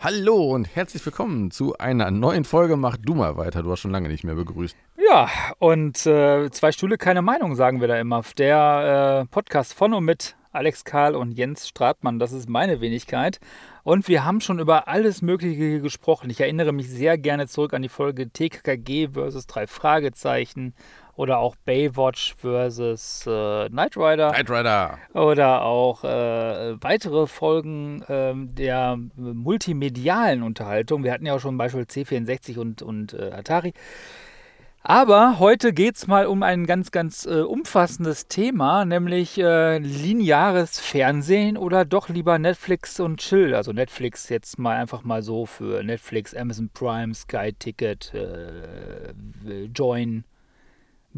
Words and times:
Hallo 0.00 0.54
und 0.54 0.76
herzlich 0.76 1.04
willkommen 1.04 1.50
zu 1.50 1.76
einer 1.76 2.12
neuen 2.12 2.44
Folge 2.44 2.76
Mach 2.76 2.96
du 2.96 3.16
mal 3.16 3.36
weiter. 3.36 3.64
Du 3.64 3.72
hast 3.72 3.80
schon 3.80 3.90
lange 3.90 4.08
nicht 4.08 4.22
mehr 4.22 4.36
begrüßt. 4.36 4.76
Ja, 4.96 5.28
und 5.58 6.06
äh, 6.06 6.48
zwei 6.52 6.70
Stühle, 6.70 6.98
keine 6.98 7.20
Meinung, 7.20 7.56
sagen 7.56 7.80
wir 7.80 7.88
da 7.88 7.98
immer. 7.98 8.22
Der 8.36 9.24
äh, 9.24 9.26
Podcast 9.26 9.74
von 9.74 9.94
und 9.94 10.04
mit 10.04 10.36
Alex 10.52 10.84
Karl 10.84 11.16
und 11.16 11.32
Jens 11.32 11.66
Stratmann, 11.66 12.20
das 12.20 12.30
ist 12.30 12.48
meine 12.48 12.80
Wenigkeit. 12.80 13.40
Und 13.82 14.06
wir 14.06 14.24
haben 14.24 14.40
schon 14.40 14.60
über 14.60 14.86
alles 14.86 15.20
Mögliche 15.20 15.80
gesprochen. 15.80 16.30
Ich 16.30 16.40
erinnere 16.40 16.72
mich 16.72 16.88
sehr 16.88 17.18
gerne 17.18 17.48
zurück 17.48 17.74
an 17.74 17.82
die 17.82 17.88
Folge 17.88 18.30
TKKG 18.30 19.08
versus 19.14 19.48
drei 19.48 19.66
Fragezeichen 19.66 20.74
oder 21.18 21.40
auch 21.40 21.56
Baywatch 21.64 22.36
versus 22.36 23.26
äh, 23.26 23.68
Knight 23.70 23.96
Rider. 23.96 24.30
Knight 24.30 24.50
Rider. 24.50 24.98
Oder 25.14 25.62
auch 25.62 26.04
äh, 26.04 26.80
weitere 26.80 27.26
Folgen 27.26 28.02
äh, 28.02 28.34
der 28.36 28.96
multimedialen 29.16 30.44
Unterhaltung. 30.44 31.02
Wir 31.02 31.12
hatten 31.12 31.26
ja 31.26 31.34
auch 31.34 31.40
schon 31.40 31.58
Beispiel 31.58 31.82
C64 31.82 32.58
und, 32.58 32.82
und 32.82 33.14
äh, 33.14 33.32
Atari. 33.32 33.74
Aber 34.84 35.40
heute 35.40 35.72
geht 35.72 35.96
es 35.96 36.06
mal 36.06 36.26
um 36.26 36.44
ein 36.44 36.66
ganz, 36.66 36.92
ganz 36.92 37.26
äh, 37.26 37.40
umfassendes 37.40 38.28
Thema, 38.28 38.84
nämlich 38.84 39.38
äh, 39.38 39.78
lineares 39.78 40.78
Fernsehen 40.78 41.56
oder 41.56 41.84
doch 41.84 42.08
lieber 42.08 42.38
Netflix 42.38 43.00
und 43.00 43.18
Chill. 43.18 43.56
Also 43.56 43.72
Netflix 43.72 44.28
jetzt 44.28 44.56
mal 44.56 44.76
einfach 44.76 45.02
mal 45.02 45.24
so 45.24 45.46
für 45.46 45.82
Netflix, 45.82 46.32
Amazon 46.32 46.70
Prime, 46.72 47.12
Sky 47.12 47.52
Ticket, 47.58 48.14
äh, 48.14 49.64
Join, 49.74 50.22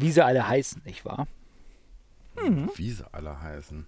wie 0.01 0.11
sie 0.11 0.23
alle 0.23 0.47
heißen, 0.47 0.81
nicht 0.85 1.05
wahr? 1.05 1.27
Mhm. 2.41 2.69
Wie 2.75 2.91
sie 2.91 3.05
alle 3.13 3.41
heißen. 3.41 3.87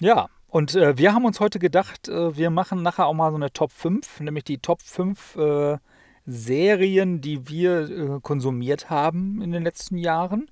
Ja, 0.00 0.28
und 0.48 0.74
äh, 0.74 0.96
wir 0.98 1.14
haben 1.14 1.24
uns 1.24 1.40
heute 1.40 1.58
gedacht, 1.58 2.08
äh, 2.08 2.36
wir 2.36 2.50
machen 2.50 2.82
nachher 2.82 3.06
auch 3.06 3.14
mal 3.14 3.30
so 3.30 3.36
eine 3.36 3.52
Top 3.52 3.72
5, 3.72 4.20
nämlich 4.20 4.44
die 4.44 4.58
Top 4.58 4.82
5 4.82 5.36
äh, 5.36 5.78
Serien, 6.26 7.20
die 7.20 7.48
wir 7.48 7.90
äh, 7.90 8.20
konsumiert 8.20 8.90
haben 8.90 9.42
in 9.42 9.52
den 9.52 9.62
letzten 9.62 9.96
Jahren. 9.98 10.50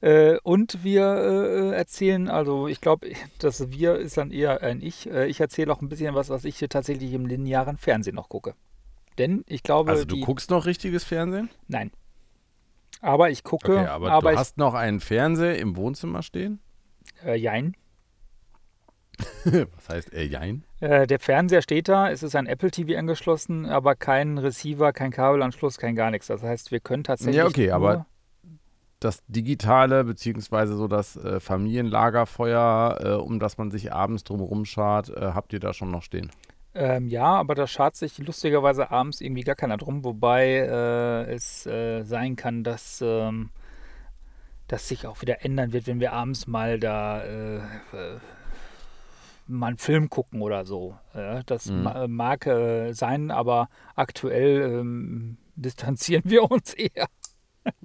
Äh, 0.00 0.38
und 0.42 0.82
wir 0.82 1.04
äh, 1.04 1.76
erzählen, 1.76 2.28
also 2.28 2.68
ich 2.68 2.80
glaube, 2.80 3.12
das 3.38 3.70
wir 3.70 3.96
ist 3.96 4.16
dann 4.16 4.30
eher 4.30 4.62
ein 4.62 4.80
Ich. 4.80 5.06
ich 5.06 5.40
erzähle 5.40 5.72
auch 5.72 5.82
ein 5.82 5.88
bisschen 5.88 6.14
was, 6.14 6.30
was 6.30 6.44
ich 6.44 6.58
tatsächlich 6.68 7.12
im 7.12 7.26
linearen 7.26 7.76
Fernsehen 7.76 8.16
noch 8.16 8.28
gucke. 8.28 8.54
Denn 9.18 9.44
ich 9.46 9.62
glaube. 9.62 9.90
Also 9.90 10.04
du 10.04 10.16
die, 10.16 10.22
guckst 10.22 10.50
noch 10.50 10.66
richtiges 10.66 11.04
Fernsehen? 11.04 11.50
Nein. 11.68 11.90
Aber 13.00 13.30
ich 13.30 13.44
gucke. 13.44 13.78
Okay, 13.78 13.86
aber, 13.86 14.10
aber 14.12 14.32
du 14.32 14.38
hast 14.38 14.58
noch 14.58 14.74
einen 14.74 15.00
Fernseher 15.00 15.58
im 15.58 15.76
Wohnzimmer 15.76 16.22
stehen? 16.22 16.60
Äh, 17.24 17.36
jein. 17.36 17.74
Was 19.44 19.88
heißt 19.88 20.14
äh, 20.14 20.24
jein? 20.24 20.64
Äh, 20.80 21.06
der 21.06 21.18
Fernseher 21.18 21.62
steht 21.62 21.88
da, 21.88 22.10
es 22.10 22.22
ist 22.22 22.34
ein 22.36 22.46
Apple 22.46 22.70
TV 22.70 22.98
angeschlossen, 22.98 23.66
aber 23.66 23.94
kein 23.94 24.38
Receiver, 24.38 24.92
kein 24.92 25.10
Kabelanschluss, 25.10 25.76
kein 25.76 25.94
gar 25.94 26.10
nichts. 26.10 26.28
Das 26.28 26.42
heißt, 26.42 26.70
wir 26.70 26.80
können 26.80 27.04
tatsächlich. 27.04 27.36
Ja, 27.36 27.46
okay, 27.46 27.70
aber 27.70 28.06
das 29.00 29.22
digitale, 29.28 30.04
beziehungsweise 30.04 30.76
so 30.76 30.86
das 30.86 31.16
äh, 31.16 31.40
Familienlagerfeuer, 31.40 32.98
äh, 33.02 33.08
um 33.14 33.38
das 33.38 33.56
man 33.56 33.70
sich 33.70 33.92
abends 33.92 34.24
drumherum 34.24 34.66
schart, 34.66 35.08
äh, 35.08 35.32
habt 35.34 35.52
ihr 35.52 35.60
da 35.60 35.72
schon 35.72 35.90
noch 35.90 36.02
stehen? 36.02 36.30
Ähm, 36.74 37.08
ja, 37.08 37.24
aber 37.24 37.54
da 37.54 37.66
schart 37.66 37.96
sich 37.96 38.18
lustigerweise 38.18 38.90
abends 38.90 39.20
irgendwie 39.20 39.42
gar 39.42 39.56
keiner 39.56 39.76
drum, 39.76 40.04
wobei 40.04 40.46
äh, 40.46 41.32
es 41.32 41.66
äh, 41.66 42.02
sein 42.04 42.36
kann, 42.36 42.62
dass 42.62 43.00
ähm, 43.02 43.50
das 44.68 44.86
sich 44.86 45.06
auch 45.06 45.20
wieder 45.20 45.44
ändern 45.44 45.72
wird, 45.72 45.88
wenn 45.88 45.98
wir 45.98 46.12
abends 46.12 46.46
mal 46.46 46.78
da 46.78 47.24
äh, 47.24 47.56
äh 47.56 48.20
mal 49.50 49.66
einen 49.66 49.78
Film 49.78 50.08
gucken 50.08 50.42
oder 50.42 50.64
so. 50.64 50.96
Ja, 51.12 51.42
das 51.42 51.66
mhm. 51.66 51.82
ma 51.82 52.06
mag 52.06 52.46
äh, 52.46 52.92
sein, 52.92 53.32
aber 53.32 53.68
aktuell 53.96 54.78
ähm, 54.78 55.38
distanzieren 55.56 56.22
wir 56.24 56.50
uns 56.50 56.72
eher. 56.74 57.08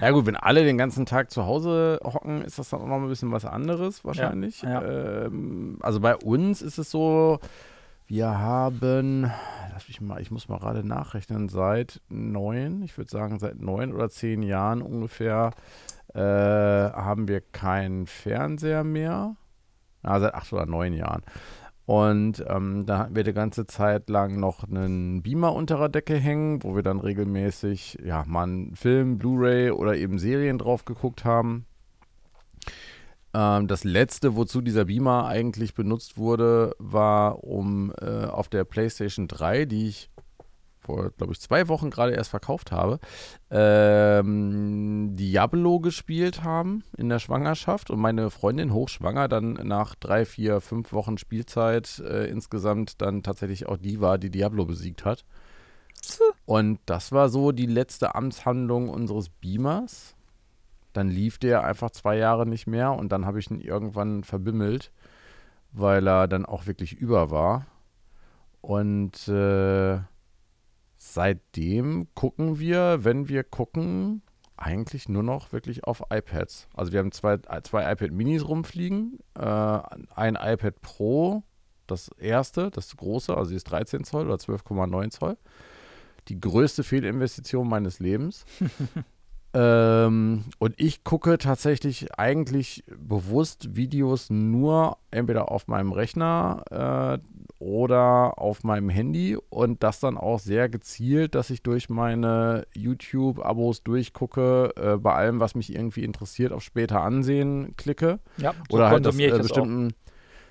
ja 0.00 0.10
gut, 0.10 0.26
wenn 0.26 0.36
alle 0.36 0.64
den 0.64 0.78
ganzen 0.78 1.06
Tag 1.06 1.30
zu 1.30 1.46
Hause 1.46 2.00
hocken, 2.04 2.42
ist 2.42 2.58
das 2.58 2.70
dann 2.70 2.80
auch 2.80 2.86
noch 2.86 2.96
ein 2.96 3.08
bisschen 3.08 3.32
was 3.32 3.44
anderes 3.44 4.04
wahrscheinlich. 4.04 4.62
Ja, 4.62 4.82
ja. 4.82 5.24
Ähm, 5.24 5.78
also 5.80 6.00
bei 6.00 6.16
uns 6.16 6.62
ist 6.62 6.78
es 6.78 6.90
so, 6.90 7.38
wir 8.06 8.38
haben, 8.38 9.30
lass 9.72 9.88
mich 9.88 10.00
mal, 10.00 10.20
ich 10.20 10.30
muss 10.30 10.48
mal 10.48 10.58
gerade 10.58 10.86
nachrechnen, 10.86 11.48
seit 11.48 12.00
neun, 12.08 12.82
ich 12.82 12.96
würde 12.96 13.10
sagen 13.10 13.38
seit 13.38 13.60
neun 13.60 13.92
oder 13.92 14.10
zehn 14.10 14.42
Jahren 14.42 14.82
ungefähr, 14.82 15.52
äh, 16.14 16.20
haben 16.20 17.28
wir 17.28 17.40
keinen 17.40 18.06
Fernseher 18.06 18.84
mehr. 18.84 19.36
Ja, 20.04 20.20
seit 20.20 20.34
acht 20.34 20.52
oder 20.52 20.66
neun 20.66 20.92
Jahren. 20.92 21.22
Und 21.86 22.44
ähm, 22.48 22.84
da 22.84 22.98
hatten 22.98 23.14
wir 23.14 23.22
die 23.22 23.32
ganze 23.32 23.64
Zeit 23.64 24.10
lang 24.10 24.40
noch 24.40 24.64
einen 24.64 25.22
Beamer 25.22 25.54
unter 25.54 25.78
der 25.78 25.88
Decke 25.88 26.16
hängen, 26.16 26.64
wo 26.64 26.74
wir 26.74 26.82
dann 26.82 26.98
regelmäßig 26.98 27.98
ja, 28.04 28.24
mal 28.26 28.42
einen 28.42 28.74
Film, 28.74 29.18
Blu-ray 29.18 29.70
oder 29.70 29.96
eben 29.96 30.18
Serien 30.18 30.58
drauf 30.58 30.84
geguckt 30.84 31.24
haben. 31.24 31.64
Ähm, 33.32 33.68
das 33.68 33.84
letzte, 33.84 34.34
wozu 34.34 34.62
dieser 34.62 34.86
Beamer 34.86 35.26
eigentlich 35.26 35.74
benutzt 35.74 36.18
wurde, 36.18 36.74
war, 36.78 37.44
um 37.44 37.92
äh, 38.00 38.24
auf 38.24 38.48
der 38.48 38.64
PlayStation 38.64 39.28
3, 39.28 39.66
die 39.66 39.86
ich 39.86 40.10
vor, 40.86 41.10
glaube 41.10 41.32
ich, 41.32 41.40
zwei 41.40 41.68
Wochen 41.68 41.90
gerade 41.90 42.12
erst 42.12 42.30
verkauft 42.30 42.72
habe, 42.72 43.00
ähm, 43.50 45.16
Diablo 45.16 45.80
gespielt 45.80 46.44
haben 46.44 46.84
in 46.96 47.08
der 47.08 47.18
Schwangerschaft 47.18 47.90
und 47.90 47.98
meine 47.98 48.30
Freundin 48.30 48.72
hochschwanger 48.72 49.28
dann 49.28 49.54
nach 49.54 49.94
drei, 49.96 50.24
vier, 50.24 50.60
fünf 50.60 50.92
Wochen 50.92 51.18
Spielzeit 51.18 51.98
äh, 51.98 52.26
insgesamt 52.30 53.02
dann 53.02 53.22
tatsächlich 53.22 53.66
auch 53.66 53.76
die 53.76 54.00
war, 54.00 54.16
die 54.18 54.30
Diablo 54.30 54.64
besiegt 54.64 55.04
hat. 55.04 55.24
Und 56.44 56.78
das 56.86 57.10
war 57.10 57.28
so 57.28 57.52
die 57.52 57.66
letzte 57.66 58.14
Amtshandlung 58.14 58.88
unseres 58.88 59.28
Beamers. 59.28 60.14
Dann 60.92 61.08
lief 61.08 61.38
der 61.38 61.64
einfach 61.64 61.90
zwei 61.90 62.16
Jahre 62.16 62.46
nicht 62.46 62.66
mehr 62.66 62.92
und 62.92 63.10
dann 63.10 63.26
habe 63.26 63.40
ich 63.40 63.50
ihn 63.50 63.60
irgendwann 63.60 64.24
verbimmelt, 64.24 64.92
weil 65.72 66.06
er 66.06 66.28
dann 66.28 66.46
auch 66.46 66.66
wirklich 66.66 66.94
über 66.94 67.30
war. 67.30 67.66
Und 68.60 69.28
äh, 69.28 69.98
seitdem 71.12 72.08
gucken 72.14 72.58
wir, 72.58 73.04
wenn 73.04 73.28
wir 73.28 73.44
gucken, 73.44 74.22
eigentlich 74.56 75.08
nur 75.08 75.22
noch 75.22 75.52
wirklich 75.52 75.84
auf 75.84 76.02
iPads. 76.10 76.68
Also 76.74 76.92
wir 76.92 77.00
haben 77.00 77.12
zwei, 77.12 77.38
zwei 77.62 77.92
iPad 77.92 78.10
Minis 78.10 78.46
rumfliegen, 78.46 79.18
äh, 79.34 79.40
ein 79.40 80.38
iPad 80.40 80.80
Pro, 80.80 81.42
das 81.86 82.08
erste, 82.18 82.70
das 82.70 82.96
große, 82.96 83.36
also 83.36 83.50
die 83.50 83.56
ist 83.56 83.70
13 83.70 84.04
Zoll 84.04 84.26
oder 84.26 84.36
12,9 84.36 85.10
Zoll. 85.10 85.36
Die 86.28 86.40
größte 86.40 86.82
Fehlinvestition 86.82 87.68
meines 87.68 88.00
Lebens. 88.00 88.44
ähm, 89.56 90.44
und 90.58 90.74
ich 90.76 91.02
gucke 91.02 91.38
tatsächlich 91.38 92.18
eigentlich 92.18 92.84
bewusst 92.98 93.74
Videos 93.74 94.28
nur 94.28 94.98
entweder 95.10 95.50
auf 95.50 95.66
meinem 95.66 95.92
Rechner, 95.92 97.20
äh, 97.22 97.36
oder 97.58 98.38
auf 98.38 98.64
meinem 98.64 98.90
Handy 98.90 99.36
und 99.48 99.82
das 99.82 100.00
dann 100.00 100.18
auch 100.18 100.38
sehr 100.38 100.68
gezielt, 100.68 101.34
dass 101.34 101.50
ich 101.50 101.62
durch 101.62 101.88
meine 101.88 102.66
YouTube-Abos 102.74 103.82
durchgucke, 103.82 104.72
äh, 104.76 104.96
bei 104.98 105.14
allem, 105.14 105.40
was 105.40 105.54
mich 105.54 105.74
irgendwie 105.74 106.04
interessiert, 106.04 106.52
auf 106.52 106.62
später 106.62 107.00
ansehen 107.00 107.74
klicke. 107.76 108.18
Ja, 108.36 108.52
so 108.68 108.76
oder 108.76 108.90
halt 108.90 109.06
das, 109.06 109.18
äh, 109.18 109.38
bestimmten 109.38 109.94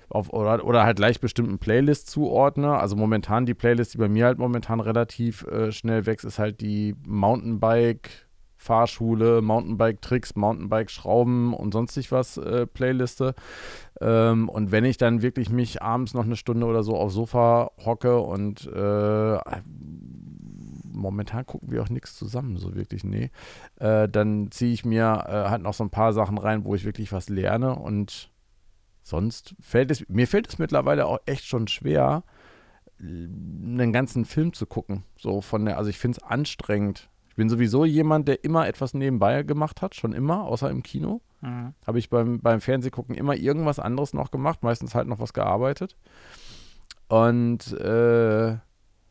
auf, 0.08 0.32
oder, 0.32 0.64
oder 0.64 0.84
halt 0.84 0.98
leicht 0.98 1.20
bestimmten 1.20 1.58
Playlists 1.58 2.10
zuordne. 2.10 2.78
Also 2.78 2.96
momentan 2.96 3.46
die 3.46 3.54
Playlist, 3.54 3.94
die 3.94 3.98
bei 3.98 4.08
mir 4.08 4.26
halt 4.26 4.38
momentan 4.38 4.80
relativ 4.80 5.44
äh, 5.46 5.72
schnell 5.72 6.06
wächst, 6.06 6.24
ist 6.24 6.38
halt 6.38 6.60
die 6.60 6.94
Mountainbike 7.06 8.25
Fahrschule, 8.66 9.42
Mountainbike-Tricks, 9.42 10.34
Mountainbike-Schrauben 10.34 11.54
und 11.54 11.72
sonstig 11.72 12.10
was 12.10 12.36
äh, 12.36 12.66
Playliste. 12.66 13.34
Ähm, 14.00 14.48
und 14.48 14.72
wenn 14.72 14.84
ich 14.84 14.96
dann 14.96 15.22
wirklich 15.22 15.50
mich 15.50 15.82
abends 15.82 16.14
noch 16.14 16.24
eine 16.24 16.36
Stunde 16.36 16.66
oder 16.66 16.82
so 16.82 16.96
aufs 16.96 17.14
Sofa 17.14 17.70
hocke 17.84 18.18
und 18.18 18.66
äh, 18.66 19.38
momentan 20.92 21.46
gucken 21.46 21.70
wir 21.70 21.82
auch 21.82 21.90
nichts 21.90 22.16
zusammen, 22.16 22.56
so 22.56 22.74
wirklich, 22.74 23.04
nee. 23.04 23.30
Äh, 23.78 24.08
dann 24.08 24.50
ziehe 24.50 24.72
ich 24.72 24.84
mir 24.84 25.24
äh, 25.28 25.50
halt 25.50 25.62
noch 25.62 25.74
so 25.74 25.84
ein 25.84 25.90
paar 25.90 26.12
Sachen 26.12 26.38
rein, 26.38 26.64
wo 26.64 26.74
ich 26.74 26.84
wirklich 26.84 27.12
was 27.12 27.28
lerne 27.28 27.76
und 27.76 28.30
sonst 29.02 29.54
fällt 29.60 29.92
es, 29.92 30.08
mir 30.08 30.26
fällt 30.26 30.48
es 30.48 30.58
mittlerweile 30.58 31.06
auch 31.06 31.20
echt 31.26 31.46
schon 31.46 31.68
schwer, 31.68 32.24
einen 32.98 33.92
ganzen 33.92 34.24
Film 34.24 34.52
zu 34.52 34.66
gucken. 34.66 35.04
So 35.16 35.40
von 35.42 35.66
der, 35.66 35.78
also 35.78 35.90
ich 35.90 35.98
finde 35.98 36.18
es 36.18 36.22
anstrengend, 36.24 37.10
ich 37.36 37.38
bin 37.38 37.50
sowieso 37.50 37.84
jemand, 37.84 38.28
der 38.28 38.44
immer 38.44 38.66
etwas 38.66 38.94
nebenbei 38.94 39.42
gemacht 39.42 39.82
hat, 39.82 39.94
schon 39.94 40.14
immer, 40.14 40.44
außer 40.44 40.70
im 40.70 40.82
Kino. 40.82 41.20
Mhm. 41.42 41.74
Habe 41.86 41.98
ich 41.98 42.08
beim, 42.08 42.40
beim 42.40 42.62
Fernsehgucken 42.62 43.14
immer 43.14 43.36
irgendwas 43.36 43.78
anderes 43.78 44.14
noch 44.14 44.30
gemacht, 44.30 44.62
meistens 44.62 44.94
halt 44.94 45.06
noch 45.06 45.18
was 45.18 45.34
gearbeitet. 45.34 45.98
Und 47.08 47.74
äh, 47.74 48.56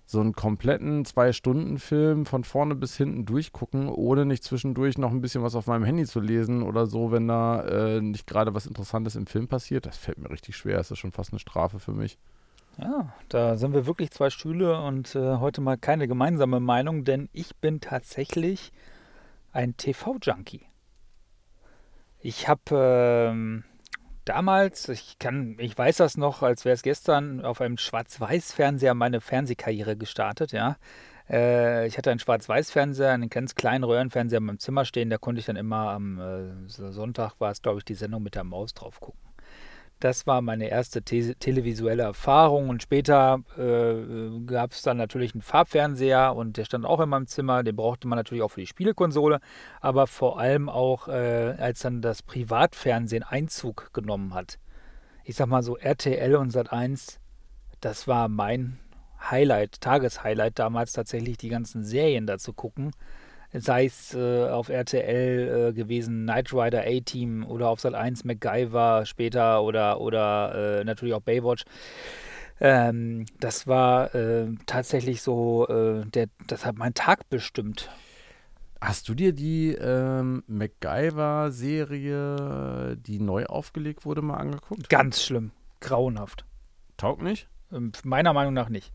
so 0.07 0.21
einen 0.21 0.33
kompletten 0.33 1.05
Zwei-Stunden-Film 1.05 2.25
von 2.25 2.43
vorne 2.43 2.73
bis 2.73 2.97
hinten 2.97 3.27
durchgucken, 3.27 3.89
ohne 3.89 4.25
nicht 4.25 4.43
zwischendurch 4.43 4.97
noch 4.97 5.11
ein 5.11 5.21
bisschen 5.21 5.43
was 5.43 5.53
auf 5.53 5.67
meinem 5.67 5.83
Handy 5.83 6.05
zu 6.05 6.19
lesen 6.19 6.63
oder 6.63 6.87
so, 6.87 7.11
wenn 7.11 7.27
da 7.27 7.61
äh, 7.61 8.01
nicht 8.01 8.25
gerade 8.25 8.55
was 8.55 8.65
Interessantes 8.65 9.15
im 9.15 9.27
Film 9.27 9.47
passiert. 9.47 9.85
Das 9.85 9.97
fällt 9.97 10.17
mir 10.17 10.31
richtig 10.31 10.57
schwer. 10.57 10.77
Das 10.77 10.89
ist 10.89 10.97
schon 10.97 11.11
fast 11.11 11.31
eine 11.31 11.37
Strafe 11.39 11.77
für 11.77 11.93
mich. 11.93 12.17
Ja, 12.77 13.13
da 13.29 13.55
sind 13.55 13.73
wir 13.73 13.85
wirklich 13.85 14.11
zwei 14.11 14.29
Stühle 14.29 14.81
und 14.81 15.15
äh, 15.15 15.37
heute 15.37 15.61
mal 15.61 15.77
keine 15.77 16.07
gemeinsame 16.07 16.59
Meinung, 16.59 17.05
denn 17.05 17.29
ich 17.31 17.55
bin 17.55 17.79
tatsächlich 17.79 18.73
ein 19.53 19.77
TV-Junkie. 19.77 20.65
Ich 22.19 22.49
habe 22.49 23.29
ähm, 23.31 23.63
damals, 24.25 24.89
ich 24.89 25.19
kann, 25.19 25.55
ich 25.59 25.77
weiß 25.77 25.97
das 25.97 26.17
noch, 26.17 26.41
als 26.41 26.65
wäre 26.65 26.73
es 26.73 26.81
gestern, 26.81 27.45
auf 27.45 27.61
einem 27.61 27.77
Schwarz-Weiß-Fernseher 27.77 28.93
meine 28.93 29.21
Fernsehkarriere 29.21 29.95
gestartet, 29.95 30.51
ja. 30.51 30.75
Äh, 31.29 31.87
ich 31.87 31.97
hatte 31.97 32.11
einen 32.11 32.19
Schwarz-Weiß-Fernseher, 32.19 33.11
einen 33.11 33.29
ganz 33.29 33.55
kleinen 33.55 33.85
Röhrenfernseher 33.85 34.39
in 34.39 34.45
meinem 34.45 34.59
Zimmer 34.59 34.83
stehen, 34.83 35.09
da 35.09 35.17
konnte 35.17 35.39
ich 35.39 35.45
dann 35.45 35.55
immer 35.55 35.91
am 35.91 36.19
äh, 36.19 36.67
Sonntag 36.67 37.39
war 37.39 37.51
es, 37.51 37.61
glaube 37.61 37.77
ich, 37.77 37.85
die 37.85 37.95
Sendung 37.95 38.21
mit 38.21 38.35
der 38.35 38.43
Maus 38.43 38.73
drauf 38.73 38.99
gucken. 38.99 39.24
Das 39.99 40.27
war 40.27 40.41
meine 40.41 40.67
erste 40.67 41.01
te 41.01 41.35
televisuelle 41.35 42.03
Erfahrung 42.03 42.69
und 42.69 42.83
später 42.83 43.39
äh, 43.57 44.45
gab 44.45 44.73
es 44.73 44.81
dann 44.81 44.97
natürlich 44.97 45.33
einen 45.33 45.41
Farbfernseher 45.41 46.35
und 46.35 46.57
der 46.57 46.65
stand 46.65 46.85
auch 46.85 46.99
in 46.99 47.09
meinem 47.09 47.27
Zimmer. 47.27 47.63
Den 47.63 47.77
brauchte 47.77 48.07
man 48.07 48.17
natürlich 48.17 48.43
auch 48.43 48.51
für 48.51 48.59
die 48.59 48.67
Spielekonsole, 48.67 49.39
aber 49.79 50.05
vor 50.07 50.37
allem 50.39 50.67
auch, 50.67 51.07
äh, 51.07 51.55
als 51.57 51.79
dann 51.79 52.01
das 52.01 52.23
Privatfernsehen 52.23 53.23
Einzug 53.23 53.93
genommen 53.93 54.33
hat. 54.33 54.59
Ich 55.23 55.37
sag 55.37 55.47
mal 55.47 55.63
so 55.63 55.77
RTL 55.77 56.35
und 56.35 56.51
Sat1, 56.51 57.19
das 57.79 58.07
war 58.07 58.27
mein 58.27 58.79
Highlight, 59.31 59.79
Tageshighlight 59.79 60.59
damals 60.59 60.91
tatsächlich 60.91 61.37
die 61.37 61.49
ganzen 61.49 61.83
Serien 61.83 62.27
da 62.27 62.37
zu 62.37 62.53
gucken 62.53 62.91
sei 63.59 63.85
es 63.85 64.13
äh, 64.13 64.49
auf 64.49 64.69
RTL 64.69 65.69
äh, 65.69 65.73
gewesen, 65.73 66.23
Knight 66.23 66.53
Rider 66.53 66.83
A-Team 66.85 67.45
oder 67.45 67.69
auf 67.69 67.79
Sat 67.79 67.93
1 67.93 68.23
MacGyver 68.23 69.05
später 69.05 69.63
oder, 69.63 70.01
oder 70.01 70.79
äh, 70.79 70.83
natürlich 70.83 71.13
auch 71.13 71.21
Baywatch. 71.21 71.63
Ähm, 72.59 73.25
das 73.39 73.67
war 73.67 74.13
äh, 74.15 74.47
tatsächlich 74.65 75.21
so, 75.21 75.67
äh, 75.67 76.05
der, 76.05 76.27
das 76.47 76.65
hat 76.65 76.77
meinen 76.77 76.93
Tag 76.93 77.29
bestimmt. 77.29 77.89
Hast 78.81 79.07
du 79.09 79.13
dir 79.13 79.33
die 79.33 79.73
ähm, 79.73 80.43
MacGyver-Serie, 80.47 82.97
die 82.97 83.19
neu 83.19 83.45
aufgelegt 83.45 84.05
wurde, 84.05 84.21
mal 84.21 84.37
angeguckt? 84.37 84.89
Ganz 84.89 85.23
schlimm. 85.23 85.51
Grauenhaft. 85.79 86.45
Taugt 86.97 87.21
nicht? 87.21 87.47
Ähm, 87.71 87.93
meiner 88.03 88.33
Meinung 88.33 88.53
nach 88.53 88.69
nicht. 88.69 88.91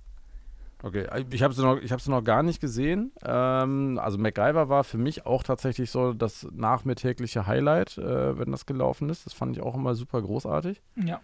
Okay, 0.82 1.06
äh, 1.10 1.24
ich 1.30 1.42
habe 1.42 1.54
sie 1.54 1.62
noch, 1.62 2.06
noch 2.06 2.24
gar 2.24 2.42
nicht 2.42 2.60
gesehen. 2.60 3.12
Ähm, 3.24 3.98
also 4.02 4.18
MacGyver 4.18 4.68
war 4.68 4.84
für 4.84 4.98
mich 4.98 5.26
auch 5.26 5.42
tatsächlich 5.42 5.90
so 5.90 6.12
das 6.12 6.46
nachmittägliche 6.52 7.46
Highlight, 7.46 7.98
äh, 7.98 8.38
wenn 8.38 8.50
das 8.50 8.66
gelaufen 8.66 9.08
ist. 9.10 9.26
Das 9.26 9.32
fand 9.32 9.56
ich 9.56 9.62
auch 9.62 9.74
immer 9.74 9.94
super 9.94 10.22
großartig. 10.22 10.80
Ja. 10.96 11.20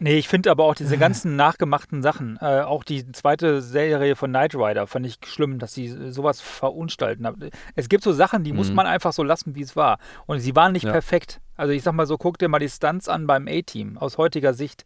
Nee, 0.00 0.18
ich 0.18 0.28
finde 0.28 0.50
aber 0.50 0.64
auch 0.64 0.74
diese 0.74 0.98
ganzen 0.98 1.36
nachgemachten 1.36 2.02
Sachen, 2.02 2.36
äh, 2.40 2.62
auch 2.62 2.84
die 2.84 3.10
zweite 3.12 3.62
Serie 3.62 4.16
von 4.16 4.30
Knight 4.30 4.54
Rider, 4.54 4.86
fand 4.86 5.06
ich 5.06 5.18
schlimm, 5.24 5.58
dass 5.58 5.72
sie 5.72 6.10
sowas 6.10 6.40
verunstalten 6.40 7.26
haben. 7.26 7.50
Es 7.76 7.88
gibt 7.88 8.02
so 8.02 8.12
Sachen, 8.12 8.42
die 8.42 8.50
mhm. 8.50 8.58
muss 8.58 8.72
man 8.72 8.86
einfach 8.86 9.12
so 9.12 9.22
lassen, 9.22 9.54
wie 9.54 9.62
es 9.62 9.76
war. 9.76 9.98
Und 10.26 10.40
sie 10.40 10.56
waren 10.56 10.72
nicht 10.72 10.84
ja. 10.84 10.92
perfekt. 10.92 11.40
Also 11.56 11.72
ich 11.72 11.82
sag 11.82 11.94
mal 11.94 12.06
so, 12.06 12.18
guck 12.18 12.38
dir 12.38 12.48
mal 12.48 12.58
die 12.58 12.68
Stunts 12.68 13.08
an 13.08 13.26
beim 13.26 13.46
A-Team 13.46 13.96
aus 13.96 14.18
heutiger 14.18 14.52
Sicht 14.52 14.84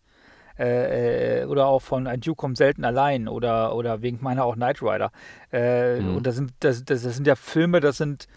äh, 0.59 1.45
oder 1.47 1.67
auch 1.67 1.81
von 1.81 2.07
Ein 2.07 2.21
Duke 2.21 2.37
kommt 2.37 2.57
selten 2.57 2.85
allein 2.85 3.29
oder, 3.29 3.75
oder 3.75 4.03
wegen 4.03 4.19
meiner 4.21 4.45
auch 4.45 4.55
Knight 4.55 4.83
Rider. 4.83 5.11
Äh, 5.53 6.01
mhm. 6.01 6.17
Und 6.17 6.27
das 6.27 6.37
sind, 6.37 6.53
das, 6.61 6.85
das, 6.85 7.03
das 7.03 7.15
sind 7.17 7.27
ja 7.27 7.35
Filme, 7.35 7.81
das 7.81 7.97
sind 7.97 8.29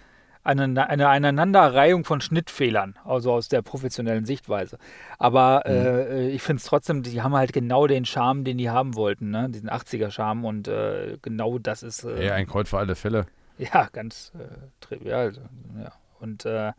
eine, 0.43 0.89
eine 0.89 1.07
Aneinanderreihung 1.07 2.03
von 2.03 2.19
Schnittfehlern, 2.21 2.95
also 3.05 3.31
aus 3.31 3.47
der 3.47 3.61
professionellen 3.61 4.25
Sichtweise. 4.25 4.77
Aber 5.19 5.63
mhm. 5.65 5.73
äh, 5.73 6.29
ich 6.29 6.41
finde 6.41 6.61
es 6.61 6.65
trotzdem, 6.65 7.03
die 7.03 7.21
haben 7.21 7.35
halt 7.35 7.53
genau 7.53 7.87
den 7.87 8.05
Charme, 8.05 8.43
den 8.43 8.57
die 8.57 8.69
haben 8.69 8.95
wollten, 8.95 9.29
ne? 9.29 9.49
diesen 9.49 9.69
80er-Charme 9.69 10.45
und 10.45 10.67
äh, 10.67 11.17
genau 11.21 11.59
das 11.59 11.83
ist. 11.83 12.03
Äh, 12.03 12.25
ja, 12.25 12.33
ein 12.33 12.47
Kreuz 12.47 12.69
für 12.69 12.79
alle 12.79 12.95
Fälle. 12.95 13.25
Ja, 13.57 13.87
ganz 13.91 14.31
äh, 14.35 14.47
trivial. 14.79 15.33
Ja. 15.79 15.91
Und 16.19 16.45
äh, 16.45 16.71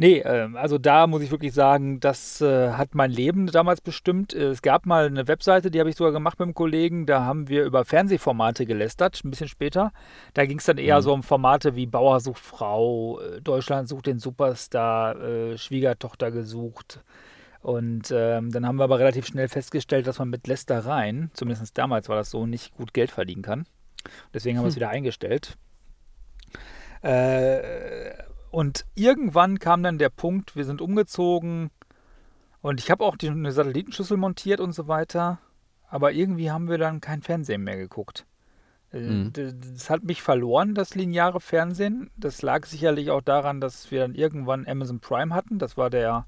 Nee, 0.00 0.18
äh, 0.20 0.48
also 0.54 0.78
da 0.78 1.08
muss 1.08 1.22
ich 1.22 1.32
wirklich 1.32 1.52
sagen, 1.52 1.98
das 1.98 2.40
äh, 2.40 2.70
hat 2.70 2.94
mein 2.94 3.10
Leben 3.10 3.48
damals 3.48 3.80
bestimmt. 3.80 4.32
Es 4.32 4.62
gab 4.62 4.86
mal 4.86 5.06
eine 5.06 5.26
Webseite, 5.26 5.72
die 5.72 5.80
habe 5.80 5.90
ich 5.90 5.96
sogar 5.96 6.12
gemacht 6.12 6.38
mit 6.38 6.46
einem 6.46 6.54
Kollegen, 6.54 7.04
da 7.04 7.24
haben 7.24 7.48
wir 7.48 7.64
über 7.64 7.84
Fernsehformate 7.84 8.64
gelästert, 8.64 9.20
ein 9.24 9.30
bisschen 9.30 9.48
später. 9.48 9.92
Da 10.34 10.46
ging 10.46 10.58
es 10.58 10.66
dann 10.66 10.78
eher 10.78 10.98
mhm. 10.98 11.02
so 11.02 11.12
um 11.12 11.24
Formate 11.24 11.74
wie 11.74 11.86
Bauer 11.86 12.20
sucht 12.20 12.38
Frau, 12.38 13.18
äh, 13.18 13.40
Deutschland 13.40 13.88
sucht 13.88 14.06
den 14.06 14.20
Superstar, 14.20 15.20
äh, 15.20 15.58
Schwiegertochter 15.58 16.30
gesucht. 16.30 17.02
Und 17.60 18.12
ähm, 18.14 18.52
dann 18.52 18.68
haben 18.68 18.78
wir 18.78 18.84
aber 18.84 19.00
relativ 19.00 19.26
schnell 19.26 19.48
festgestellt, 19.48 20.06
dass 20.06 20.20
man 20.20 20.30
mit 20.30 20.46
Lästereien, 20.46 21.32
zumindest 21.34 21.76
damals 21.76 22.08
war 22.08 22.14
das 22.14 22.30
so, 22.30 22.46
nicht 22.46 22.72
gut 22.76 22.94
Geld 22.94 23.10
verdienen 23.10 23.42
kann. 23.42 23.66
Deswegen 24.32 24.58
haben 24.58 24.64
wir 24.64 24.68
es 24.68 24.76
hm. 24.76 24.80
wieder 24.82 24.90
eingestellt. 24.90 25.58
Äh, 27.02 28.28
und 28.50 28.86
irgendwann 28.94 29.58
kam 29.58 29.82
dann 29.82 29.98
der 29.98 30.10
Punkt, 30.10 30.56
wir 30.56 30.64
sind 30.64 30.80
umgezogen 30.80 31.70
und 32.60 32.80
ich 32.80 32.90
habe 32.90 33.04
auch 33.04 33.16
die, 33.16 33.28
eine 33.28 33.52
Satellitenschüssel 33.52 34.16
montiert 34.16 34.60
und 34.60 34.72
so 34.72 34.88
weiter. 34.88 35.38
Aber 35.90 36.12
irgendwie 36.12 36.50
haben 36.50 36.68
wir 36.68 36.78
dann 36.78 37.00
kein 37.00 37.22
Fernsehen 37.22 37.62
mehr 37.62 37.76
geguckt. 37.76 38.26
Äh, 38.92 39.00
mhm. 39.00 39.32
Das 39.32 39.90
hat 39.90 40.04
mich 40.04 40.22
verloren, 40.22 40.74
das 40.74 40.94
lineare 40.94 41.40
Fernsehen. 41.40 42.10
Das 42.16 42.42
lag 42.42 42.66
sicherlich 42.66 43.10
auch 43.10 43.22
daran, 43.22 43.60
dass 43.60 43.90
wir 43.90 44.00
dann 44.00 44.14
irgendwann 44.14 44.66
Amazon 44.66 45.00
Prime 45.00 45.34
hatten. 45.34 45.58
Das 45.58 45.76
war 45.76 45.90
der, 45.90 46.26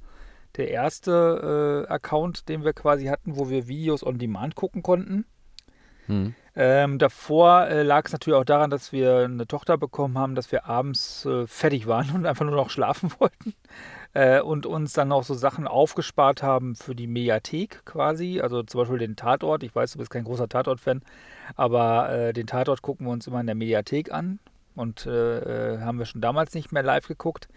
der 0.57 0.71
erste 0.71 1.87
äh, 1.89 1.93
Account, 1.93 2.49
den 2.49 2.65
wir 2.65 2.73
quasi 2.73 3.07
hatten, 3.07 3.37
wo 3.37 3.51
wir 3.51 3.69
Videos 3.69 4.05
on 4.05 4.19
Demand 4.19 4.55
gucken 4.55 4.83
konnten. 4.83 5.25
Mhm. 6.07 6.35
Ähm, 6.63 6.99
davor 6.99 7.69
äh, 7.69 7.83
lag 7.83 8.05
es 8.05 8.13
natürlich 8.13 8.39
auch 8.39 8.45
daran, 8.45 8.69
dass 8.69 8.93
wir 8.93 9.21
eine 9.21 9.47
Tochter 9.47 9.79
bekommen 9.79 10.19
haben, 10.19 10.35
dass 10.35 10.53
wir 10.53 10.67
abends 10.67 11.25
äh, 11.25 11.47
fertig 11.47 11.87
waren 11.87 12.11
und 12.15 12.27
einfach 12.27 12.45
nur 12.45 12.55
noch 12.55 12.69
schlafen 12.69 13.11
wollten. 13.19 13.55
Äh, 14.13 14.43
und 14.43 14.67
uns 14.67 14.93
dann 14.93 15.11
auch 15.11 15.25
so 15.25 15.33
Sachen 15.33 15.67
aufgespart 15.67 16.43
haben 16.43 16.77
für 16.77 16.95
die 16.95 17.07
Mediathek 17.07 17.87
quasi. 17.87 18.43
Also 18.43 18.63
zum 18.63 18.83
Beispiel 18.83 18.99
den 18.99 19.17
Tatort. 19.17 19.63
Ich 19.63 19.75
weiß, 19.75 19.93
du 19.93 19.99
bist 20.01 20.11
kein 20.11 20.25
großer 20.25 20.51
Tatort-Fan, 20.51 21.01
aber 21.57 22.11
äh, 22.11 22.33
den 22.35 22.47
Tatort 22.47 22.83
gucken 22.83 23.07
wir 23.07 23.13
uns 23.13 23.27
immer 23.27 23.41
in 23.41 23.47
der 23.47 23.55
Mediathek 23.55 24.13
an. 24.13 24.39
Und 24.75 25.07
äh, 25.07 25.77
äh, 25.77 25.81
haben 25.81 25.99
wir 25.99 26.05
schon 26.05 26.21
damals 26.21 26.53
nicht 26.53 26.73
mehr 26.73 26.83
live 26.83 27.09
geguckt. 27.09 27.49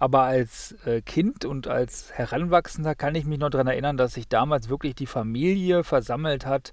Aber 0.00 0.22
als 0.22 0.74
Kind 1.04 1.44
und 1.44 1.68
als 1.68 2.10
Heranwachsender 2.14 2.94
kann 2.94 3.14
ich 3.14 3.26
mich 3.26 3.38
noch 3.38 3.50
daran 3.50 3.66
erinnern, 3.66 3.98
dass 3.98 4.14
sich 4.14 4.28
damals 4.28 4.70
wirklich 4.70 4.94
die 4.94 5.04
Familie 5.06 5.84
versammelt 5.84 6.46
hat 6.46 6.72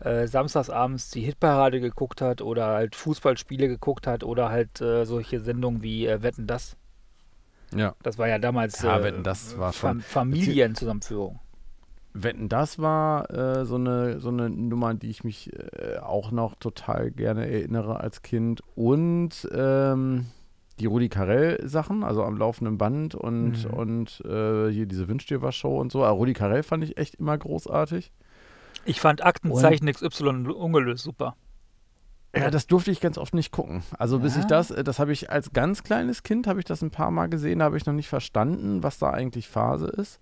äh, 0.00 0.26
samstagsabends 0.26 1.10
die 1.10 1.22
Hitparade 1.22 1.80
geguckt 1.80 2.20
hat 2.20 2.42
oder 2.42 2.66
halt 2.66 2.96
Fußballspiele 2.96 3.68
geguckt 3.68 4.06
hat 4.06 4.24
oder 4.24 4.50
halt 4.50 4.80
äh, 4.80 5.04
solche 5.04 5.40
Sendungen 5.40 5.82
wie 5.82 6.06
äh, 6.06 6.22
Wetten 6.22 6.46
das. 6.46 6.76
Ja. 7.74 7.94
Das 8.02 8.18
war 8.18 8.28
ja 8.28 8.38
damals 8.38 8.82
ja, 8.82 9.02
Wetten, 9.02 9.22
das 9.22 9.58
war 9.58 9.72
schon 9.72 10.00
Familienzusammenführung. 10.00 11.40
Wetten, 12.12 12.48
das 12.48 12.78
war 12.78 13.28
äh, 13.30 13.64
so, 13.64 13.74
eine, 13.74 14.20
so 14.20 14.28
eine 14.28 14.48
Nummer, 14.48 14.88
an 14.88 15.00
die 15.00 15.10
ich 15.10 15.24
mich 15.24 15.52
äh, 15.52 15.98
auch 15.98 16.30
noch 16.30 16.54
total 16.54 17.10
gerne 17.10 17.46
erinnere 17.50 17.98
als 17.98 18.22
Kind. 18.22 18.62
Und 18.76 19.48
ähm, 19.52 20.26
die 20.78 20.86
Rudi 20.86 21.08
Carell-Sachen, 21.08 22.04
also 22.04 22.22
am 22.22 22.36
laufenden 22.36 22.78
Band 22.78 23.16
und, 23.16 23.64
mhm. 23.64 23.70
und 23.74 24.20
äh, 24.24 24.70
hier 24.70 24.86
diese 24.86 25.08
Wünsch 25.08 25.26
dir 25.26 25.42
was 25.42 25.56
Show 25.56 25.80
und 25.80 25.90
so. 25.90 26.04
Aber 26.04 26.16
Rudi 26.16 26.34
Carell 26.34 26.62
fand 26.62 26.84
ich 26.84 26.96
echt 26.96 27.16
immer 27.16 27.36
großartig. 27.36 28.12
Ich 28.84 29.00
fand 29.00 29.24
Aktenzeichen 29.24 29.86
und 29.88 29.94
XY 29.94 30.52
ungelöst 30.52 31.04
super. 31.04 31.36
Ja, 32.36 32.50
das 32.50 32.66
durfte 32.66 32.90
ich 32.90 33.00
ganz 33.00 33.16
oft 33.16 33.32
nicht 33.34 33.52
gucken. 33.52 33.84
Also 33.96 34.18
bis 34.18 34.36
ich 34.36 34.44
das, 34.44 34.68
das 34.68 34.98
habe 34.98 35.12
ich 35.12 35.30
als 35.30 35.52
ganz 35.52 35.84
kleines 35.84 36.24
Kind, 36.24 36.46
habe 36.46 36.58
ich 36.58 36.64
das 36.64 36.82
ein 36.82 36.90
paar 36.90 37.12
Mal 37.12 37.28
gesehen, 37.28 37.60
da 37.60 37.66
habe 37.66 37.76
ich 37.76 37.86
noch 37.86 37.92
nicht 37.92 38.08
verstanden, 38.08 38.82
was 38.82 38.98
da 38.98 39.10
eigentlich 39.10 39.48
Phase 39.48 39.86
ist. 39.86 40.18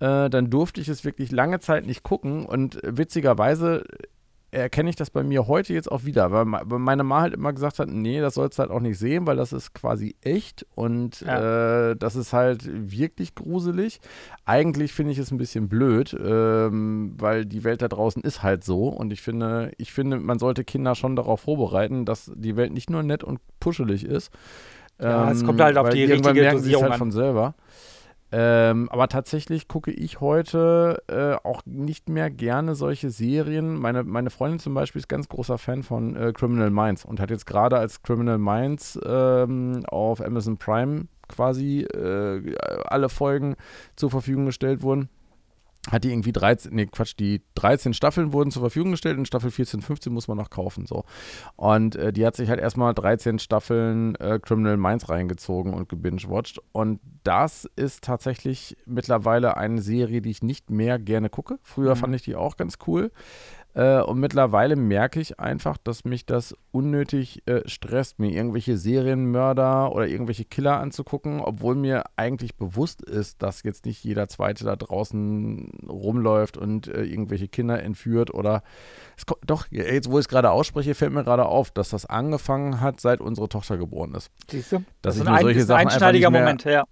Äh, 0.00 0.28
dann 0.28 0.50
durfte 0.50 0.80
ich 0.80 0.88
es 0.88 1.04
wirklich 1.04 1.30
lange 1.30 1.60
Zeit 1.60 1.86
nicht 1.86 2.02
gucken 2.02 2.46
und 2.46 2.80
witzigerweise 2.82 3.84
erkenne 4.56 4.90
ich 4.90 4.96
das 4.96 5.10
bei 5.10 5.22
mir 5.22 5.46
heute 5.46 5.74
jetzt 5.74 5.90
auch 5.90 6.04
wieder, 6.04 6.30
weil 6.32 6.44
meine 6.44 7.04
Mama 7.04 7.22
halt 7.22 7.34
immer 7.34 7.52
gesagt 7.52 7.78
hat, 7.78 7.88
nee, 7.88 8.20
das 8.20 8.34
sollst 8.34 8.58
du 8.58 8.62
halt 8.62 8.70
auch 8.70 8.80
nicht 8.80 8.98
sehen, 8.98 9.26
weil 9.26 9.36
das 9.36 9.52
ist 9.52 9.74
quasi 9.74 10.16
echt 10.22 10.66
und 10.74 11.20
ja. 11.20 11.90
äh, 11.90 11.96
das 11.96 12.16
ist 12.16 12.32
halt 12.32 12.62
wirklich 12.66 13.34
gruselig. 13.34 14.00
Eigentlich 14.44 14.92
finde 14.92 15.12
ich 15.12 15.18
es 15.18 15.30
ein 15.30 15.38
bisschen 15.38 15.68
blöd, 15.68 16.16
ähm, 16.18 17.14
weil 17.18 17.44
die 17.44 17.64
Welt 17.64 17.82
da 17.82 17.88
draußen 17.88 18.22
ist 18.22 18.42
halt 18.42 18.64
so 18.64 18.88
und 18.88 19.12
ich 19.12 19.22
finde, 19.22 19.72
ich 19.78 19.92
finde, 19.92 20.18
man 20.18 20.38
sollte 20.38 20.64
Kinder 20.64 20.94
schon 20.94 21.16
darauf 21.16 21.40
vorbereiten, 21.40 22.04
dass 22.04 22.32
die 22.34 22.56
Welt 22.56 22.72
nicht 22.72 22.90
nur 22.90 23.02
nett 23.02 23.24
und 23.24 23.40
puschelig 23.60 24.04
ist. 24.04 24.32
Ja, 25.00 25.24
ähm, 25.24 25.32
es 25.32 25.44
kommt 25.44 25.60
halt 25.60 25.76
auf 25.76 25.90
die 25.90 26.04
richtige 26.04 26.40
merken 26.40 26.58
Dosierung 26.58 26.84
halt 26.84 26.96
von 26.96 27.10
selber. 27.10 27.54
Ähm, 28.32 28.88
aber 28.90 29.08
tatsächlich 29.08 29.68
gucke 29.68 29.92
ich 29.92 30.20
heute 30.20 31.02
äh, 31.06 31.36
auch 31.46 31.62
nicht 31.64 32.08
mehr 32.08 32.28
gerne 32.28 32.74
solche 32.74 33.10
Serien. 33.10 33.76
Meine, 33.76 34.02
meine 34.02 34.30
Freundin 34.30 34.58
zum 34.58 34.74
Beispiel 34.74 35.00
ist 35.00 35.08
ganz 35.08 35.28
großer 35.28 35.58
Fan 35.58 35.84
von 35.84 36.16
äh, 36.16 36.32
Criminal 36.32 36.70
Minds 36.70 37.04
und 37.04 37.20
hat 37.20 37.30
jetzt 37.30 37.46
gerade 37.46 37.78
als 37.78 38.02
Criminal 38.02 38.38
Minds 38.38 38.98
ähm, 39.04 39.84
auf 39.86 40.20
Amazon 40.20 40.56
Prime 40.56 41.06
quasi 41.28 41.82
äh, 41.82 42.56
alle 42.84 43.08
Folgen 43.08 43.56
zur 43.94 44.10
Verfügung 44.10 44.46
gestellt 44.46 44.82
wurden, 44.82 45.08
hat 45.90 46.04
die 46.04 46.10
irgendwie 46.10 46.32
13, 46.32 46.74
nee, 46.74 46.86
Quatsch, 46.86 47.14
die 47.18 47.42
13 47.54 47.94
Staffeln 47.94 48.32
wurden 48.32 48.50
zur 48.50 48.62
Verfügung 48.62 48.90
gestellt 48.92 49.18
und 49.18 49.26
Staffel 49.26 49.50
14, 49.50 49.82
15 49.82 50.12
muss 50.12 50.28
man 50.28 50.36
noch 50.36 50.50
kaufen, 50.50 50.86
so. 50.86 51.04
Und 51.54 51.96
äh, 51.96 52.12
die 52.12 52.26
hat 52.26 52.36
sich 52.36 52.48
halt 52.48 52.60
erstmal 52.60 52.94
13 52.94 53.38
Staffeln 53.38 54.14
äh, 54.16 54.38
Criminal 54.40 54.76
Minds 54.76 55.08
reingezogen 55.08 55.74
und 55.74 55.88
gebingewatcht 55.88 56.60
und 56.72 57.00
das 57.22 57.68
ist 57.76 58.04
tatsächlich 58.04 58.76
mittlerweile 58.86 59.56
eine 59.56 59.80
Serie, 59.80 60.22
die 60.22 60.30
ich 60.30 60.42
nicht 60.42 60.70
mehr 60.70 60.98
gerne 60.98 61.28
gucke. 61.28 61.58
Früher 61.62 61.94
mhm. 61.94 61.98
fand 61.98 62.14
ich 62.14 62.22
die 62.22 62.36
auch 62.36 62.56
ganz 62.56 62.78
cool. 62.86 63.10
Äh, 63.76 64.00
und 64.00 64.18
mittlerweile 64.18 64.74
merke 64.74 65.20
ich 65.20 65.38
einfach, 65.38 65.76
dass 65.76 66.06
mich 66.06 66.24
das 66.24 66.56
unnötig 66.72 67.46
äh, 67.46 67.60
stresst, 67.68 68.18
mir 68.18 68.30
irgendwelche 68.30 68.78
Serienmörder 68.78 69.92
oder 69.92 70.06
irgendwelche 70.06 70.46
Killer 70.46 70.80
anzugucken, 70.80 71.40
obwohl 71.40 71.74
mir 71.74 72.04
eigentlich 72.16 72.56
bewusst 72.56 73.02
ist, 73.02 73.42
dass 73.42 73.62
jetzt 73.64 73.84
nicht 73.84 74.02
jeder 74.02 74.28
Zweite 74.28 74.64
da 74.64 74.76
draußen 74.76 75.70
rumläuft 75.86 76.56
und 76.56 76.88
äh, 76.88 77.02
irgendwelche 77.02 77.48
Kinder 77.48 77.82
entführt 77.82 78.32
oder 78.32 78.62
doch, 79.44 79.66
jetzt 79.70 80.10
wo 80.10 80.18
ich 80.18 80.24
es 80.24 80.28
gerade 80.28 80.52
ausspreche, 80.52 80.94
fällt 80.94 81.12
mir 81.12 81.24
gerade 81.24 81.44
auf, 81.44 81.70
dass 81.70 81.90
das 81.90 82.06
angefangen 82.06 82.80
hat, 82.80 83.00
seit 83.00 83.20
unsere 83.20 83.50
Tochter 83.50 83.76
geboren 83.76 84.14
ist. 84.14 84.30
Siehst 84.50 84.72
du? 84.72 84.76
Dass 85.02 85.16
das 85.16 85.16
ist 85.16 85.26
ein, 85.26 85.40
solche 85.42 85.74
ein 85.74 85.86
einschneidiger 85.86 86.30
Moment, 86.30 86.64
ja. 86.64 86.84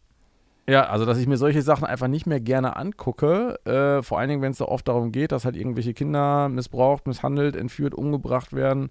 Ja, 0.66 0.87
also 0.87 1.04
dass 1.04 1.18
ich 1.18 1.26
mir 1.26 1.37
solche 1.37 1.61
Sachen 1.61 1.85
einfach 1.85 2.09
nicht 2.09 2.26
mehr 2.26 2.40
gerne 2.40 2.76
angucke. 2.76 3.59
Äh, 3.66 4.02
vor 4.02 4.18
allen 4.18 4.30
Dingen, 4.30 4.42
wenn 4.42 4.52
es 4.52 4.59
da 4.59 4.64
oft 4.64 4.88
darum 4.88 5.12
geht, 5.12 5.30
dass 5.33 5.44
halt 5.44 5.56
irgendwelche 5.56 5.92
Kinder 5.92 6.49
missbraucht, 6.49 7.06
misshandelt, 7.06 7.54
entführt, 7.54 7.94
umgebracht 7.94 8.54
werden 8.54 8.90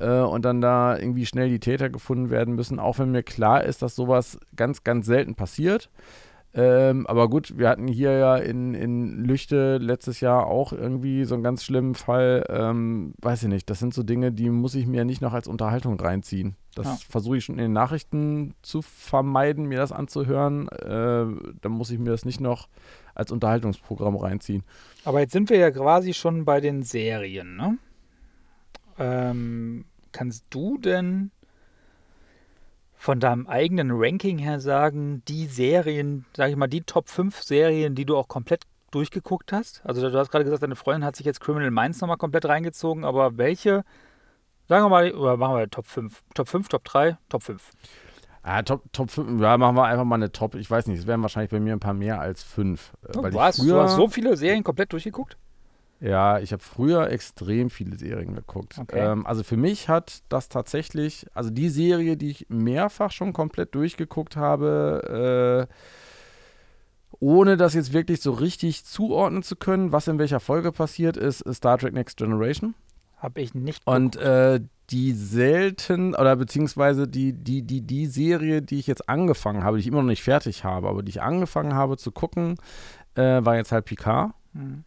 äh, 0.00 0.20
und 0.20 0.44
dann 0.46 0.62
da 0.62 0.96
irgendwie 0.96 1.26
schnell 1.26 1.50
die 1.50 1.60
Täter 1.60 1.90
gefunden 1.90 2.30
werden 2.30 2.54
müssen. 2.54 2.78
Auch 2.78 2.98
wenn 2.98 3.10
mir 3.10 3.22
klar 3.22 3.62
ist, 3.64 3.82
dass 3.82 3.94
sowas 3.94 4.38
ganz, 4.56 4.84
ganz 4.84 5.04
selten 5.04 5.34
passiert. 5.34 5.90
Ähm, 6.54 7.06
aber 7.06 7.30
gut, 7.30 7.56
wir 7.56 7.68
hatten 7.68 7.88
hier 7.88 8.12
ja 8.12 8.36
in, 8.36 8.74
in 8.74 9.24
Lüchte 9.24 9.78
letztes 9.78 10.20
Jahr 10.20 10.46
auch 10.46 10.72
irgendwie 10.72 11.24
so 11.24 11.34
einen 11.34 11.42
ganz 11.42 11.64
schlimmen 11.64 11.94
Fall. 11.94 12.44
Ähm, 12.50 13.14
weiß 13.22 13.44
ich 13.44 13.48
nicht, 13.48 13.70
das 13.70 13.78
sind 13.78 13.94
so 13.94 14.02
Dinge, 14.02 14.32
die 14.32 14.50
muss 14.50 14.74
ich 14.74 14.86
mir 14.86 15.06
nicht 15.06 15.22
noch 15.22 15.32
als 15.32 15.48
Unterhaltung 15.48 15.98
reinziehen. 15.98 16.56
Das 16.74 16.86
ja. 16.86 16.98
versuche 17.08 17.38
ich 17.38 17.44
schon 17.44 17.54
in 17.54 17.62
den 17.62 17.72
Nachrichten 17.72 18.54
zu 18.60 18.82
vermeiden, 18.82 19.64
mir 19.66 19.78
das 19.78 19.92
anzuhören. 19.92 20.68
Äh, 20.68 21.26
dann 21.60 21.72
muss 21.72 21.90
ich 21.90 21.98
mir 21.98 22.10
das 22.10 22.26
nicht 22.26 22.40
noch 22.40 22.68
als 23.14 23.32
Unterhaltungsprogramm 23.32 24.16
reinziehen. 24.16 24.62
Aber 25.04 25.20
jetzt 25.20 25.32
sind 25.32 25.48
wir 25.48 25.58
ja 25.58 25.70
quasi 25.70 26.12
schon 26.12 26.44
bei 26.44 26.60
den 26.60 26.82
Serien, 26.82 27.56
ne? 27.56 27.78
Ähm, 28.98 29.86
kannst 30.12 30.44
du 30.50 30.76
denn 30.76 31.30
von 33.02 33.18
deinem 33.18 33.48
eigenen 33.48 33.90
Ranking 33.90 34.38
her 34.38 34.60
sagen, 34.60 35.24
die 35.26 35.46
Serien, 35.46 36.24
sag 36.36 36.50
ich 36.50 36.56
mal, 36.56 36.68
die 36.68 36.82
Top 36.82 37.08
5 37.08 37.42
Serien, 37.42 37.96
die 37.96 38.04
du 38.04 38.16
auch 38.16 38.28
komplett 38.28 38.62
durchgeguckt 38.92 39.52
hast? 39.52 39.82
Also 39.84 40.08
du 40.08 40.16
hast 40.16 40.30
gerade 40.30 40.44
gesagt, 40.44 40.62
deine 40.62 40.76
Freundin 40.76 41.04
hat 41.04 41.16
sich 41.16 41.26
jetzt 41.26 41.40
Criminal 41.40 41.72
Minds 41.72 42.00
nochmal 42.00 42.16
komplett 42.16 42.44
reingezogen, 42.44 43.04
aber 43.04 43.36
welche, 43.38 43.84
sagen 44.68 44.84
wir 44.84 44.88
mal, 44.88 45.12
oder 45.14 45.36
machen 45.36 45.56
wir 45.56 45.68
Top 45.68 45.88
5? 45.88 46.22
Top 46.32 46.46
5, 46.46 46.68
Top 46.68 46.84
3, 46.84 47.18
Top 47.28 47.42
5? 47.42 47.70
Ah, 48.44 48.62
Top, 48.62 48.84
Top 48.92 49.10
5, 49.10 49.40
ja, 49.42 49.58
machen 49.58 49.74
wir 49.74 49.84
einfach 49.84 50.04
mal 50.04 50.14
eine 50.14 50.30
Top, 50.30 50.54
ich 50.54 50.70
weiß 50.70 50.86
nicht, 50.86 51.00
es 51.00 51.06
wären 51.08 51.22
wahrscheinlich 51.22 51.50
bei 51.50 51.58
mir 51.58 51.72
ein 51.72 51.80
paar 51.80 51.94
mehr 51.94 52.20
als 52.20 52.44
5. 52.44 52.92
Oh, 53.16 53.22
du, 53.22 53.40
hast, 53.40 53.58
du 53.58 53.80
hast 53.80 53.96
so 53.96 54.06
viele 54.06 54.36
Serien 54.36 54.62
komplett 54.62 54.92
durchgeguckt? 54.92 55.36
Ja, 56.02 56.40
ich 56.40 56.52
habe 56.52 56.62
früher 56.62 57.10
extrem 57.10 57.70
viele 57.70 57.96
Serien 57.96 58.34
geguckt. 58.34 58.76
Okay. 58.76 58.98
Ähm, 58.98 59.24
also 59.24 59.44
für 59.44 59.56
mich 59.56 59.88
hat 59.88 60.22
das 60.28 60.48
tatsächlich, 60.48 61.26
also 61.32 61.50
die 61.50 61.68
Serie, 61.68 62.16
die 62.16 62.30
ich 62.30 62.46
mehrfach 62.48 63.12
schon 63.12 63.32
komplett 63.32 63.72
durchgeguckt 63.76 64.36
habe, 64.36 65.68
äh, 65.70 65.74
ohne 67.20 67.56
das 67.56 67.74
jetzt 67.74 67.92
wirklich 67.92 68.20
so 68.20 68.32
richtig 68.32 68.84
zuordnen 68.84 69.44
zu 69.44 69.54
können, 69.54 69.92
was 69.92 70.08
in 70.08 70.18
welcher 70.18 70.40
Folge 70.40 70.72
passiert 70.72 71.16
ist, 71.16 71.40
ist 71.42 71.58
Star 71.58 71.78
Trek 71.78 71.94
Next 71.94 72.16
Generation. 72.16 72.74
Habe 73.18 73.40
ich 73.40 73.54
nicht 73.54 73.84
geguckt. 73.84 73.96
Und 73.96 74.16
äh, 74.16 74.60
die 74.90 75.12
selten, 75.12 76.16
oder 76.16 76.34
beziehungsweise 76.34 77.06
die, 77.06 77.32
die, 77.32 77.62
die, 77.62 77.80
die 77.80 78.06
Serie, 78.06 78.60
die 78.60 78.80
ich 78.80 78.88
jetzt 78.88 79.08
angefangen 79.08 79.62
habe, 79.62 79.76
die 79.76 79.82
ich 79.82 79.86
immer 79.86 80.02
noch 80.02 80.08
nicht 80.08 80.24
fertig 80.24 80.64
habe, 80.64 80.88
aber 80.88 81.04
die 81.04 81.10
ich 81.10 81.22
angefangen 81.22 81.74
habe 81.74 81.96
zu 81.96 82.10
gucken, 82.10 82.56
äh, 83.14 83.44
war 83.44 83.54
jetzt 83.54 83.70
halt 83.70 83.84
Picard. 83.84 84.32
Mhm 84.52 84.82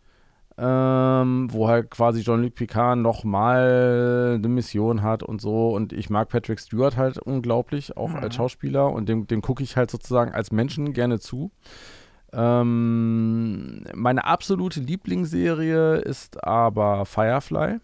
ähm, 0.57 1.47
wo 1.51 1.67
halt 1.67 1.91
quasi 1.91 2.23
Jean-Luc 2.23 2.55
Picard 2.55 2.97
nochmal 2.97 4.35
eine 4.35 4.47
Mission 4.47 5.01
hat 5.01 5.21
und 5.21 5.41
so. 5.41 5.69
Und 5.69 5.91
ich 5.91 6.09
mag 6.09 6.29
Patrick 6.29 6.59
Stewart 6.59 6.95
halt 6.95 7.17
unglaublich, 7.17 7.97
auch 7.97 8.09
mhm. 8.09 8.17
als 8.17 8.35
Schauspieler. 8.35 8.91
Und 8.91 9.09
dem, 9.09 9.27
dem 9.27 9.41
gucke 9.41 9.63
ich 9.63 9.75
halt 9.75 9.91
sozusagen 9.91 10.33
als 10.33 10.51
Menschen 10.51 10.93
gerne 10.93 11.19
zu. 11.19 11.51
Ähm, 12.31 13.83
meine 13.93 14.25
absolute 14.25 14.79
Lieblingsserie 14.79 15.97
ist 15.97 16.43
aber 16.43 17.05
Firefly. 17.05 17.79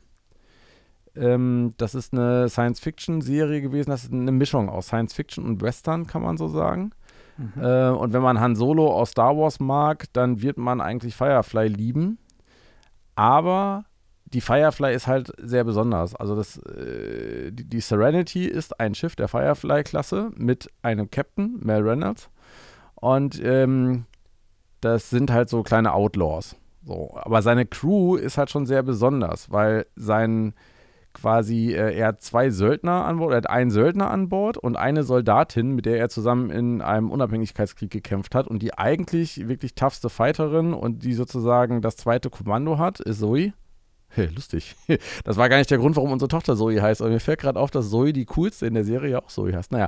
Ähm, 1.15 1.73
das 1.77 1.93
ist 1.93 2.13
eine 2.13 2.47
Science-Fiction-Serie 2.47 3.61
gewesen. 3.61 3.89
Das 3.89 4.03
ist 4.03 4.13
eine 4.13 4.31
Mischung 4.31 4.69
aus 4.69 4.87
Science-Fiction 4.87 5.45
und 5.45 5.61
Western, 5.61 6.07
kann 6.07 6.21
man 6.21 6.37
so 6.37 6.47
sagen. 6.47 6.91
Mhm. 7.37 7.61
Äh, 7.61 7.89
und 7.89 8.13
wenn 8.13 8.21
man 8.21 8.39
Han 8.39 8.55
Solo 8.55 8.93
aus 8.93 9.11
Star 9.11 9.35
Wars 9.37 9.59
mag, 9.59 10.05
dann 10.13 10.41
wird 10.41 10.57
man 10.57 10.79
eigentlich 10.79 11.15
Firefly 11.15 11.67
lieben. 11.67 12.17
Aber 13.15 13.85
die 14.25 14.41
Firefly 14.41 14.93
ist 14.93 15.07
halt 15.07 15.31
sehr 15.37 15.63
besonders. 15.63 16.15
Also 16.15 16.35
das, 16.35 16.57
äh, 16.57 17.51
die, 17.51 17.65
die, 17.65 17.81
Serenity 17.81 18.45
ist 18.45 18.79
ein 18.79 18.95
Schiff 18.95 19.15
der 19.15 19.27
Firefly-Klasse 19.27 20.31
mit 20.35 20.69
einem 20.81 21.09
Captain, 21.11 21.59
Mel 21.61 21.81
Reynolds. 21.81 22.29
Und 22.95 23.41
ähm, 23.43 24.05
das 24.79 25.09
sind 25.09 25.31
halt 25.31 25.49
so 25.49 25.63
kleine 25.63 25.93
Outlaws. 25.93 26.55
So. 26.83 27.11
Aber 27.15 27.41
seine 27.41 27.65
Crew 27.65 28.15
ist 28.15 28.37
halt 28.37 28.49
schon 28.49 28.65
sehr 28.65 28.83
besonders, 28.83 29.51
weil 29.51 29.85
sein 29.95 30.53
quasi, 31.13 31.73
äh, 31.73 31.95
er 31.95 32.07
hat 32.07 32.21
zwei 32.21 32.49
Söldner 32.49 33.05
an 33.05 33.17
Bord, 33.17 33.31
er 33.31 33.37
hat 33.37 33.49
einen 33.49 33.71
Söldner 33.71 34.11
an 34.11 34.29
Bord 34.29 34.57
und 34.57 34.75
eine 34.75 35.03
Soldatin, 35.03 35.73
mit 35.73 35.85
der 35.85 35.97
er 35.97 36.09
zusammen 36.09 36.49
in 36.49 36.81
einem 36.81 37.11
Unabhängigkeitskrieg 37.11 37.89
gekämpft 37.89 38.35
hat. 38.35 38.47
Und 38.47 38.61
die 38.61 38.77
eigentlich 38.77 39.47
wirklich 39.47 39.75
toughste 39.75 40.09
Fighterin 40.09 40.73
und 40.73 41.03
die 41.03 41.13
sozusagen 41.13 41.81
das 41.81 41.97
zweite 41.97 42.29
Kommando 42.29 42.77
hat, 42.77 42.99
ist 42.99 43.19
Zoe. 43.19 43.53
Hey, 44.13 44.27
lustig. 44.27 44.75
Das 45.23 45.37
war 45.37 45.47
gar 45.47 45.57
nicht 45.57 45.71
der 45.71 45.77
Grund, 45.77 45.95
warum 45.95 46.11
unsere 46.11 46.27
Tochter 46.27 46.57
Zoe 46.57 46.81
heißt. 46.81 47.01
Aber 47.01 47.09
mir 47.09 47.19
fällt 47.19 47.39
gerade 47.39 47.59
auf, 47.59 47.71
dass 47.71 47.89
Zoe 47.89 48.11
die 48.11 48.25
coolste 48.25 48.65
in 48.65 48.73
der 48.73 48.83
Serie 48.83 49.11
ja 49.11 49.19
auch 49.19 49.27
Zoe 49.27 49.55
heißt. 49.55 49.71
Naja, 49.71 49.87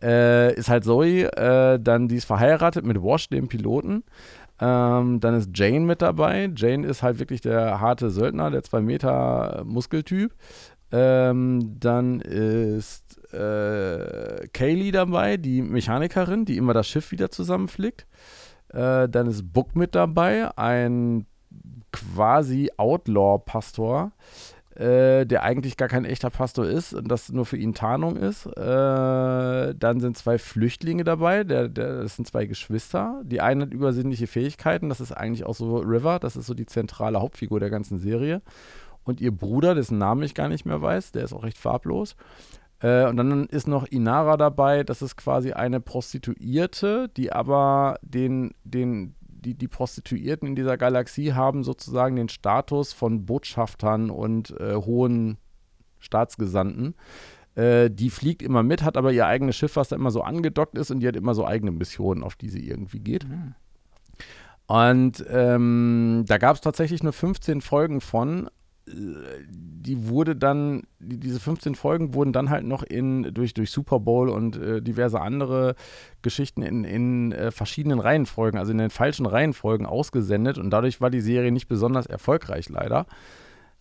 äh, 0.00 0.54
ist 0.54 0.68
halt 0.68 0.84
Zoe, 0.84 1.24
äh, 1.36 1.80
dann 1.80 2.06
die 2.06 2.16
ist 2.16 2.26
verheiratet 2.26 2.84
mit 2.84 3.02
Wash, 3.02 3.28
dem 3.28 3.48
Piloten. 3.48 4.04
Ähm, 4.60 5.20
dann 5.20 5.34
ist 5.34 5.50
Jane 5.54 5.80
mit 5.80 6.02
dabei. 6.02 6.50
Jane 6.54 6.86
ist 6.86 7.02
halt 7.02 7.18
wirklich 7.18 7.40
der 7.40 7.80
harte 7.80 8.10
Söldner, 8.10 8.50
der 8.50 8.62
2 8.62 8.80
Meter 8.80 9.62
Muskeltyp. 9.66 10.34
Ähm, 10.92 11.76
dann 11.78 12.20
ist 12.20 13.32
äh, 13.32 14.46
Kaylee 14.52 14.92
dabei, 14.92 15.36
die 15.36 15.60
Mechanikerin, 15.62 16.44
die 16.44 16.56
immer 16.56 16.74
das 16.74 16.88
Schiff 16.88 17.10
wieder 17.10 17.30
zusammenflickt. 17.30 18.06
Äh, 18.68 19.08
dann 19.08 19.26
ist 19.26 19.52
Book 19.52 19.74
mit 19.74 19.94
dabei, 19.94 20.56
ein 20.56 21.26
quasi 21.92 22.70
Outlaw-Pastor 22.76 24.12
äh, 24.76 25.24
der 25.24 25.42
eigentlich 25.42 25.76
gar 25.76 25.88
kein 25.88 26.04
echter 26.04 26.30
Pastor 26.30 26.66
ist 26.66 26.92
und 26.92 27.08
das 27.08 27.32
nur 27.32 27.46
für 27.46 27.56
ihn 27.56 27.74
Tarnung 27.74 28.16
ist. 28.16 28.46
Äh, 28.46 29.74
dann 29.74 30.00
sind 30.00 30.18
zwei 30.18 30.38
Flüchtlinge 30.38 31.04
dabei, 31.04 31.44
der, 31.44 31.68
der, 31.68 32.02
das 32.02 32.16
sind 32.16 32.26
zwei 32.26 32.46
Geschwister. 32.46 33.22
Die 33.24 33.40
eine 33.40 33.62
hat 33.62 33.72
übersinnliche 33.72 34.26
Fähigkeiten, 34.26 34.88
das 34.88 35.00
ist 35.00 35.12
eigentlich 35.12 35.46
auch 35.46 35.54
so 35.54 35.78
River, 35.78 36.18
das 36.18 36.36
ist 36.36 36.46
so 36.46 36.54
die 36.54 36.66
zentrale 36.66 37.20
Hauptfigur 37.20 37.58
der 37.58 37.70
ganzen 37.70 37.98
Serie. 37.98 38.42
Und 39.04 39.20
ihr 39.20 39.30
Bruder, 39.30 39.74
dessen 39.74 39.98
Namen 39.98 40.22
ich 40.24 40.34
gar 40.34 40.48
nicht 40.48 40.66
mehr 40.66 40.82
weiß, 40.82 41.12
der 41.12 41.24
ist 41.24 41.32
auch 41.32 41.44
recht 41.44 41.58
farblos. 41.58 42.16
Äh, 42.80 43.06
und 43.06 43.16
dann 43.16 43.46
ist 43.46 43.68
noch 43.68 43.86
Inara 43.86 44.36
dabei, 44.36 44.84
das 44.84 45.00
ist 45.00 45.16
quasi 45.16 45.52
eine 45.52 45.80
Prostituierte, 45.80 47.08
die 47.16 47.32
aber 47.32 47.98
den, 48.02 48.52
den, 48.64 49.14
die, 49.46 49.54
die 49.54 49.68
Prostituierten 49.68 50.48
in 50.48 50.56
dieser 50.56 50.76
Galaxie 50.76 51.32
haben 51.32 51.62
sozusagen 51.62 52.16
den 52.16 52.28
Status 52.28 52.92
von 52.92 53.24
Botschaftern 53.24 54.10
und 54.10 54.50
äh, 54.60 54.74
hohen 54.74 55.38
Staatsgesandten. 56.00 56.94
Äh, 57.54 57.90
die 57.90 58.10
fliegt 58.10 58.42
immer 58.42 58.64
mit, 58.64 58.82
hat 58.82 58.96
aber 58.96 59.12
ihr 59.12 59.26
eigenes 59.26 59.56
Schiff, 59.56 59.76
was 59.76 59.88
da 59.88 59.96
immer 59.96 60.10
so 60.10 60.22
angedockt 60.22 60.76
ist 60.76 60.90
und 60.90 61.00
die 61.00 61.08
hat 61.08 61.16
immer 61.16 61.34
so 61.34 61.46
eigene 61.46 61.70
Missionen, 61.70 62.24
auf 62.24 62.34
die 62.34 62.48
sie 62.48 62.68
irgendwie 62.68 62.98
geht. 62.98 63.28
Mhm. 63.28 63.54
Und 64.66 65.24
ähm, 65.30 66.24
da 66.26 66.38
gab 66.38 66.56
es 66.56 66.60
tatsächlich 66.60 67.04
nur 67.04 67.12
15 67.12 67.60
Folgen 67.60 68.00
von. 68.00 68.50
Die 68.88 70.08
wurde 70.08 70.36
dann, 70.36 70.84
die, 71.00 71.18
diese 71.18 71.40
15 71.40 71.74
Folgen 71.74 72.14
wurden 72.14 72.32
dann 72.32 72.50
halt 72.50 72.64
noch 72.64 72.82
in, 72.82 73.34
durch, 73.34 73.52
durch 73.52 73.70
Super 73.70 73.98
Bowl 73.98 74.28
und 74.28 74.56
äh, 74.56 74.80
diverse 74.80 75.20
andere 75.20 75.74
Geschichten 76.22 76.62
in, 76.62 76.84
in 76.84 77.32
äh, 77.32 77.50
verschiedenen 77.50 77.98
Reihenfolgen, 77.98 78.58
also 78.58 78.72
in 78.72 78.78
den 78.78 78.90
falschen 78.90 79.26
Reihenfolgen 79.26 79.86
ausgesendet 79.86 80.58
und 80.58 80.70
dadurch 80.70 81.00
war 81.00 81.10
die 81.10 81.20
Serie 81.20 81.50
nicht 81.50 81.68
besonders 81.68 82.06
erfolgreich 82.06 82.68
leider. 82.68 83.06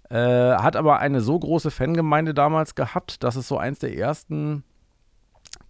Äh, 0.09 0.17
hat 0.17 0.75
aber 0.75 0.99
eine 0.99 1.21
so 1.21 1.37
große 1.37 1.71
Fangemeinde 1.71 2.33
damals 2.33 2.75
gehabt, 2.75 3.23
dass 3.23 3.35
es 3.35 3.47
so 3.47 3.57
eins 3.57 3.79
der 3.79 3.95
ersten 3.95 4.63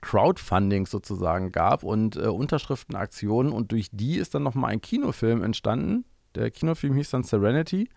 Crowdfundings 0.01 0.91
sozusagen 0.91 1.51
gab 1.51 1.83
und 1.83 2.15
äh, 2.15 2.27
Unterschriftenaktionen 2.27 3.51
und 3.51 3.71
durch 3.71 3.89
die 3.91 4.17
ist 4.17 4.35
dann 4.35 4.43
nochmal 4.43 4.71
ein 4.71 4.81
Kinofilm 4.81 5.43
entstanden. 5.43 6.05
Der 6.35 6.51
Kinofilm 6.51 6.95
hieß 6.95 7.11
dann 7.11 7.23
Serenity. 7.23 7.89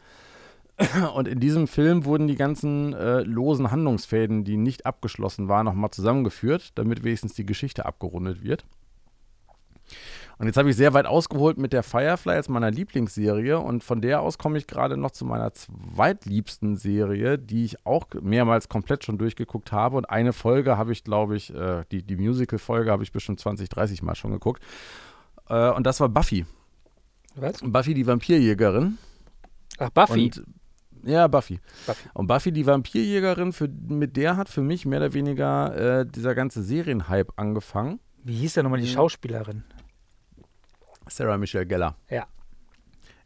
Und 1.14 1.26
in 1.26 1.40
diesem 1.40 1.66
Film 1.66 2.04
wurden 2.04 2.28
die 2.28 2.36
ganzen 2.36 2.92
äh, 2.92 3.22
losen 3.22 3.70
Handlungsfäden, 3.70 4.44
die 4.44 4.56
nicht 4.56 4.86
abgeschlossen 4.86 5.48
waren, 5.48 5.64
nochmal 5.64 5.90
zusammengeführt, 5.90 6.70
damit 6.76 7.02
wenigstens 7.02 7.34
die 7.34 7.46
Geschichte 7.46 7.84
abgerundet 7.84 8.42
wird. 8.42 8.64
Und 10.38 10.46
jetzt 10.46 10.56
habe 10.56 10.70
ich 10.70 10.76
sehr 10.76 10.94
weit 10.94 11.06
ausgeholt 11.06 11.58
mit 11.58 11.72
der 11.72 11.82
Firefly 11.82 12.34
als 12.34 12.48
meiner 12.48 12.70
Lieblingsserie 12.70 13.58
und 13.58 13.82
von 13.82 14.00
der 14.00 14.20
aus 14.20 14.38
komme 14.38 14.56
ich 14.56 14.68
gerade 14.68 14.96
noch 14.96 15.10
zu 15.10 15.24
meiner 15.24 15.52
zweitliebsten 15.52 16.76
Serie, 16.76 17.38
die 17.38 17.64
ich 17.64 17.84
auch 17.84 18.06
mehrmals 18.20 18.68
komplett 18.68 19.04
schon 19.04 19.18
durchgeguckt 19.18 19.72
habe 19.72 19.96
und 19.96 20.08
eine 20.08 20.32
Folge 20.32 20.78
habe 20.78 20.92
ich, 20.92 21.02
glaube 21.02 21.36
ich, 21.36 21.52
äh, 21.52 21.84
die, 21.90 22.04
die 22.04 22.16
Musical-Folge 22.16 22.92
habe 22.92 23.02
ich 23.02 23.10
bestimmt 23.10 23.40
20, 23.40 23.68
30 23.68 24.02
Mal 24.04 24.14
schon 24.14 24.30
geguckt 24.30 24.62
äh, 25.48 25.70
und 25.70 25.84
das 25.84 25.98
war 25.98 26.08
Buffy. 26.08 26.46
Was? 27.34 27.60
Buffy 27.60 27.94
die 27.94 28.06
Vampirjägerin. 28.06 28.96
Ach, 29.78 29.90
Buffy. 29.90 30.24
Und 30.26 30.44
ja, 31.08 31.26
Buffy. 31.26 31.60
Buffy. 31.86 32.08
Und 32.14 32.26
Buffy, 32.26 32.52
die 32.52 32.66
Vampirjägerin, 32.66 33.52
für, 33.52 33.68
mit 33.68 34.16
der 34.16 34.36
hat 34.36 34.48
für 34.48 34.62
mich 34.62 34.86
mehr 34.86 34.98
oder 35.00 35.14
weniger 35.14 36.00
äh, 36.00 36.06
dieser 36.06 36.34
ganze 36.34 36.62
Serienhype 36.62 37.32
angefangen. 37.36 38.00
Wie 38.24 38.34
hieß 38.36 38.54
denn 38.54 38.64
nochmal 38.64 38.80
die 38.80 38.86
Mhm. 38.86 38.92
Schauspielerin? 38.92 39.64
Sarah 41.08 41.38
Michelle 41.38 41.66
Gellar. 41.66 41.96
Ja. 42.10 42.26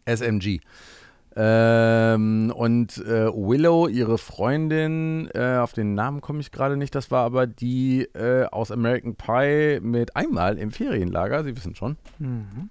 SMG. 0.04 0.60
Ähm, 1.34 2.52
und 2.54 2.98
äh, 2.98 3.26
Willow, 3.32 3.88
ihre 3.88 4.18
Freundin, 4.18 5.28
äh, 5.34 5.56
auf 5.56 5.72
den 5.72 5.94
Namen 5.94 6.20
komme 6.20 6.40
ich 6.40 6.50
gerade 6.52 6.76
nicht, 6.76 6.94
das 6.94 7.10
war 7.10 7.24
aber 7.24 7.46
die 7.46 8.02
äh, 8.14 8.44
aus 8.44 8.70
American 8.70 9.16
Pie 9.16 9.80
mit 9.80 10.14
einmal 10.14 10.58
im 10.58 10.70
Ferienlager, 10.72 11.42
Sie 11.42 11.56
wissen 11.56 11.74
schon. 11.74 11.96
Mhm. 12.18 12.68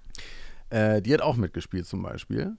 Äh, 0.70 1.02
die 1.02 1.12
hat 1.12 1.22
auch 1.22 1.36
mitgespielt 1.36 1.86
zum 1.86 2.02
Beispiel. 2.02 2.56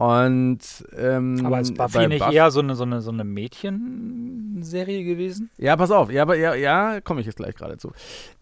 Und 0.00 0.60
ähm, 0.96 1.44
Aber 1.44 1.60
ist 1.60 1.74
Buffy 1.76 2.08
nicht 2.08 2.24
Buff- 2.24 2.32
eher 2.32 2.50
so 2.50 2.60
eine, 2.60 2.74
so 2.74 2.84
eine, 2.84 3.02
so 3.02 3.10
eine 3.10 3.22
Mädchenserie 3.22 5.04
gewesen? 5.04 5.50
Ja, 5.58 5.76
pass 5.76 5.90
auf, 5.90 6.10
ja, 6.10 6.22
aber 6.22 6.36
ja, 6.36 6.54
ja 6.54 7.02
komme 7.02 7.20
ich 7.20 7.26
jetzt 7.26 7.36
gleich 7.36 7.54
gerade 7.54 7.76
zu. 7.76 7.92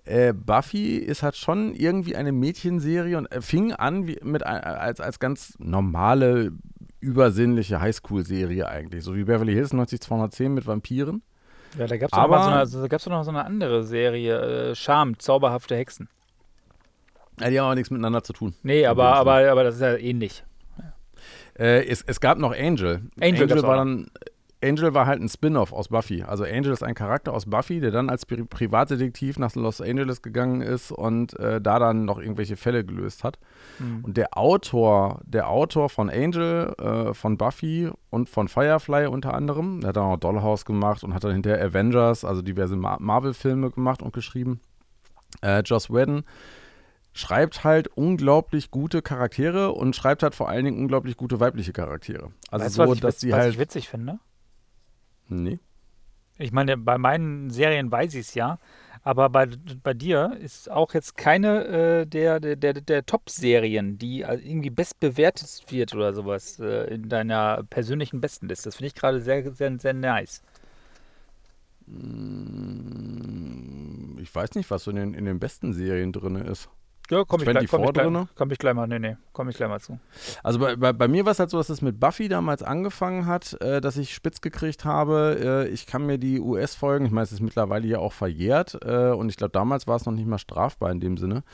Äh, 0.05 0.33
Buffy 0.35 0.99
ist 0.99 1.25
halt 1.25 1.35
schon 1.37 1.75
irgendwie 1.75 2.15
eine 2.15 2.31
Mädchenserie 2.31 3.19
und 3.19 3.27
äh, 3.33 3.41
fing 3.43 3.73
an 3.73 4.07
wie, 4.07 4.19
mit 4.23 4.47
als, 4.47 5.01
als 5.01 5.19
ganz 5.19 5.55
normale, 5.59 6.53
übersinnliche 7.01 7.81
Highschool-Serie 7.81 8.69
eigentlich. 8.69 9.03
So 9.03 9.17
wie 9.17 9.25
Beverly 9.25 9.53
Hills 9.53 9.73
90210 9.73 10.55
mit 10.55 10.65
Vampiren. 10.67 11.23
Ja, 11.77 11.87
da 11.89 11.97
gab 11.97 12.07
es 12.07 12.11
doch, 12.13 12.19
Aber- 12.19 12.37
noch 12.37 12.45
so 12.45 12.51
eine- 12.51 12.59
also, 12.61 12.81
da 12.83 12.87
gab's 12.87 13.03
doch 13.05 13.11
noch 13.11 13.25
so 13.25 13.31
eine 13.31 13.45
andere 13.45 13.83
Serie, 13.83 14.71
äh, 14.71 14.75
Charme, 14.77 15.19
zauberhafte 15.19 15.75
Hexen. 15.77 16.09
Ja, 17.41 17.51
die 17.51 17.59
haben 17.59 17.67
aber 17.67 17.75
nichts 17.75 17.91
miteinander 17.91 18.23
zu 18.23 18.33
tun. 18.33 18.55
Nee, 18.63 18.87
aber, 18.87 19.03
dem 19.03 19.09
Sinne. 19.09 19.19
aber, 19.21 19.51
aber 19.53 19.65
das 19.65 19.75
ist 19.77 19.81
ja 19.81 19.97
ähnlich. 19.97 20.45
Äh, 21.59 21.87
es, 21.87 22.03
es 22.03 22.21
gab 22.21 22.39
noch 22.39 22.55
Angel. 22.57 23.03
Angel 23.21 23.53
auch 23.59 23.63
war 23.63 23.77
dann. 23.77 24.07
Angel 24.61 24.93
war 24.93 25.07
halt 25.07 25.23
ein 25.23 25.29
Spin-off 25.29 25.73
aus 25.73 25.89
Buffy. 25.89 26.25
Also 26.25 26.43
Angel 26.43 26.73
ist 26.73 26.83
ein 26.83 26.95
Charakter 26.95 27.33
aus 27.33 27.47
Buffy, 27.47 27.79
der 27.79 27.93
dann 27.93 28.11
als 28.11 28.27
Pri 28.27 28.43
Privatdetektiv 28.45 29.39
nach 29.39 29.55
Los 29.55 29.81
Angeles 29.81 30.21
gegangen 30.21 30.63
ist 30.63 30.91
und 30.91 31.39
äh, 31.39 31.61
da 31.61 31.79
dann 31.79 32.05
noch 32.05 32.19
irgendwelche 32.19 32.57
Fälle 32.57 32.85
gelöst 32.85 33.23
hat. 33.23 33.39
Mhm. 33.79 34.05
Und 34.05 34.17
der 34.17 34.37
Autor, 34.37 35.21
der 35.25 35.49
Autor 35.49 35.89
von 35.89 36.11
Angel, 36.11 36.75
äh, 36.79 37.15
von 37.15 37.39
Buffy 37.39 37.91
und 38.11 38.29
von 38.29 38.49
Firefly 38.49 39.07
unter 39.07 39.33
anderem, 39.33 39.81
der 39.81 39.91
hat 39.91 39.97
dann 39.97 40.05
auch 40.05 40.17
Dollhouse 40.17 40.65
gemacht 40.65 41.05
und 41.05 41.15
hat 41.15 41.23
dann 41.23 41.33
hinterher 41.35 41.65
Avengers, 41.65 42.25
also 42.25 42.43
diverse 42.43 42.75
Mar 42.75 42.99
Marvel-Filme 43.01 43.71
gemacht 43.71 44.03
und 44.03 44.13
geschrieben. 44.13 44.61
Äh, 45.41 45.61
Joss 45.61 45.89
Whedon 45.89 46.25
schreibt 47.19 47.65
halt 47.65 47.89
unglaublich 47.89 48.71
gute 48.71 49.03
Charaktere 49.03 49.73
und 49.73 49.97
schreibt 49.97 50.23
halt 50.23 50.37
vor 50.37 50.49
allen 50.49 50.65
Dingen 50.65 50.79
unglaublich 50.79 51.17
gute 51.17 51.41
weibliche 51.41 51.73
Charaktere. 51.73 52.31
Also 52.51 52.65
weißt 52.65 52.75
so, 52.77 52.83
was, 52.83 52.95
ich, 52.95 53.01
dass 53.01 53.19
die 53.19 53.33
was 53.33 53.39
halt. 53.39 53.55
ich 53.55 53.59
witzig 53.59 53.89
finde? 53.89 54.21
Nee. 55.27 55.59
Ich 56.39 56.53
meine, 56.53 56.77
bei 56.77 56.97
meinen 56.97 57.51
Serien 57.51 57.91
weiß 57.91 58.15
ich 58.15 58.21
es 58.21 58.35
ja, 58.35 58.61
aber 59.03 59.31
bei, 59.31 59.49
bei 59.83 59.95
dir 59.95 60.37
ist 60.41 60.71
auch 60.71 60.95
jetzt 60.95 61.17
keine 61.17 61.65
äh, 61.65 62.07
der, 62.07 62.39
der, 62.39 62.55
der, 62.55 62.75
der 62.75 63.05
Top-Serien, 63.05 63.99
die 63.99 64.25
also 64.25 64.45
irgendwie 64.45 64.71
bestbewertet 64.71 65.65
wird 65.69 65.97
oder 65.97 66.15
sowas 66.15 66.61
äh, 66.61 66.95
in 66.95 67.09
deiner 67.09 67.65
persönlichen 67.69 68.21
Bestenliste. 68.21 68.69
Das 68.69 68.77
finde 68.77 68.87
ich 68.87 68.95
gerade 68.95 69.21
sehr, 69.21 69.53
sehr, 69.53 69.77
sehr 69.77 69.93
nice. 69.93 70.41
Mm, 71.87 73.09
Ich 74.21 74.33
weiß 74.33 74.55
nicht, 74.55 74.71
was 74.71 74.85
so 74.85 74.93
in 74.93 74.97
den, 74.97 75.15
in 75.15 75.25
den 75.25 75.41
besten 75.41 75.73
Serien 75.73 76.13
drin 76.13 76.37
ist. 76.37 76.69
Ja, 77.11 77.25
komm 77.25 77.41
ich, 77.41 77.45
gleich, 77.45 77.57
komm, 77.57 77.65
ich 77.65 77.71
24 77.71 78.13
gleich, 78.13 78.27
komm 78.35 78.51
ich 78.51 78.59
gleich 78.59 78.75
mal, 78.75 78.87
nee, 78.87 78.99
nee, 78.99 79.17
komm 79.33 79.49
ich 79.49 79.57
gleich 79.57 79.69
mal 79.69 79.81
zu. 79.81 79.99
Also 80.43 80.59
bei, 80.59 80.77
bei, 80.77 80.93
bei 80.93 81.09
mir 81.09 81.25
war 81.25 81.33
es 81.33 81.39
halt 81.39 81.49
so, 81.49 81.57
dass 81.57 81.71
es 81.71 81.81
mit 81.81 81.99
Buffy 81.99 82.29
damals 82.29 82.63
angefangen 82.63 83.27
hat, 83.27 83.61
äh, 83.63 83.81
dass 83.81 83.97
ich 83.97 84.15
spitz 84.15 84.41
gekriegt 84.43 84.85
habe. 84.85 85.67
Äh, 85.69 85.69
ich 85.69 85.87
kann 85.87 86.05
mir 86.05 86.19
die 86.19 86.39
US-Folgen, 86.41 87.07
ich 87.07 87.13
meine, 87.13 87.25
es 87.25 87.33
ist 87.33 87.41
mittlerweile 87.41 87.87
ja 87.87 87.99
auch 87.99 88.13
verjährt 88.13 88.79
äh, 88.85 89.11
und 89.11 89.31
ich 89.31 89.37
glaube, 89.37 89.53
damals 89.53 89.87
war 89.87 89.97
es 89.97 90.05
noch 90.05 90.13
nicht 90.13 90.27
mal 90.27 90.39
strafbar 90.39 90.91
in 90.91 91.01
dem 91.01 91.17
Sinne. 91.17 91.45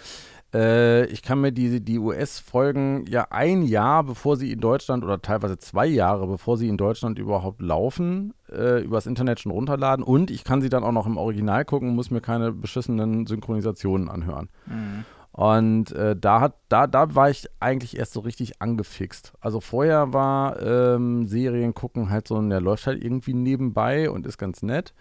Äh, 0.55 1.07
ich 1.07 1.23
kann 1.23 1.41
mir 1.41 1.51
die, 1.53 1.81
die 1.81 1.99
US-Folgen 1.99 3.07
ja 3.09 3.27
ein 3.31 3.63
Jahr, 3.63 4.05
bevor 4.05 4.37
sie 4.37 4.53
in 4.53 4.61
Deutschland 4.61 5.03
oder 5.03 5.21
teilweise 5.21 5.59
zwei 5.59 5.87
Jahre, 5.87 6.27
bevor 6.29 6.57
sie 6.57 6.69
in 6.69 6.77
Deutschland 6.77 7.19
überhaupt 7.19 7.61
laufen, 7.61 8.35
äh, 8.51 8.83
übers 8.83 9.07
Internet 9.07 9.41
schon 9.41 9.51
runterladen 9.53 10.05
und 10.05 10.31
ich 10.31 10.45
kann 10.45 10.63
sie 10.63 10.69
dann 10.69 10.85
auch 10.85 10.93
noch 10.93 11.07
im 11.07 11.17
Original 11.17 11.65
gucken, 11.65 11.95
muss 11.95 12.11
mir 12.11 12.21
keine 12.21 12.53
beschissenen 12.53 13.27
Synchronisationen 13.27 14.09
anhören. 14.09 14.49
Mhm. 14.67 15.05
Und 15.35 15.91
äh, 15.91 16.15
da 16.15 16.41
hat, 16.41 16.55
da, 16.69 16.87
da 16.87 17.13
war 17.17 17.29
ich 17.29 17.49
eigentlich 17.59 17.99
erst 17.99 18.13
so 18.13 18.21
richtig 18.21 18.63
angefixt. 18.63 19.33
Also 19.41 19.61
vorher 19.61 20.13
war 20.13 20.63
ähm, 20.63 21.27
Serien 21.27 21.75
gucken 21.75 22.09
halt 22.09 22.29
so, 22.29 22.41
der 22.41 22.61
läuft 22.61 22.87
halt 22.87 23.03
irgendwie 23.03 23.35
nebenbei 23.35 24.09
und 24.09 24.27
ist 24.27 24.39
ganz 24.39 24.63
nett. 24.63 24.95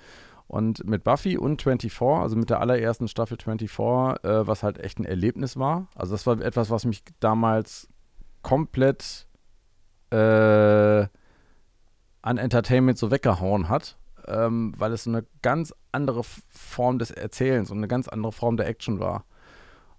Und 0.48 0.88
mit 0.88 1.04
Buffy 1.04 1.38
und 1.38 1.62
24, 1.62 2.02
also 2.02 2.36
mit 2.36 2.50
der 2.50 2.62
allerersten 2.62 3.08
Staffel 3.08 3.38
24, 3.38 4.24
äh, 4.24 4.48
was 4.48 4.64
halt 4.64 4.80
echt 4.80 4.98
ein 4.98 5.06
Erlebnis 5.06 5.56
war. 5.56 5.88
Also 5.94 6.14
das 6.14 6.26
war 6.26 6.42
etwas, 6.42 6.72
was 6.72 6.86
mich 6.86 7.04
damals 7.20 7.88
komplett 8.42 9.28
äh, 10.10 11.06
an 12.24 12.38
Entertainment 12.40 12.98
so 12.98 13.12
weggehauen 13.12 13.70
hat, 13.70 14.00
ähm, 14.28 14.74
weil 14.80 14.94
es 14.94 15.04
so 15.04 15.12
eine 15.12 15.28
ganz 15.44 15.76
andere 15.92 16.24
Form 16.24 16.98
des 16.98 17.12
Erzählens 17.12 17.70
und 17.70 17.78
eine 17.78 17.88
ganz 17.88 18.08
andere 18.08 18.32
Form 18.32 18.58
der 18.58 18.68
Action 18.68 19.00
war. 19.00 19.26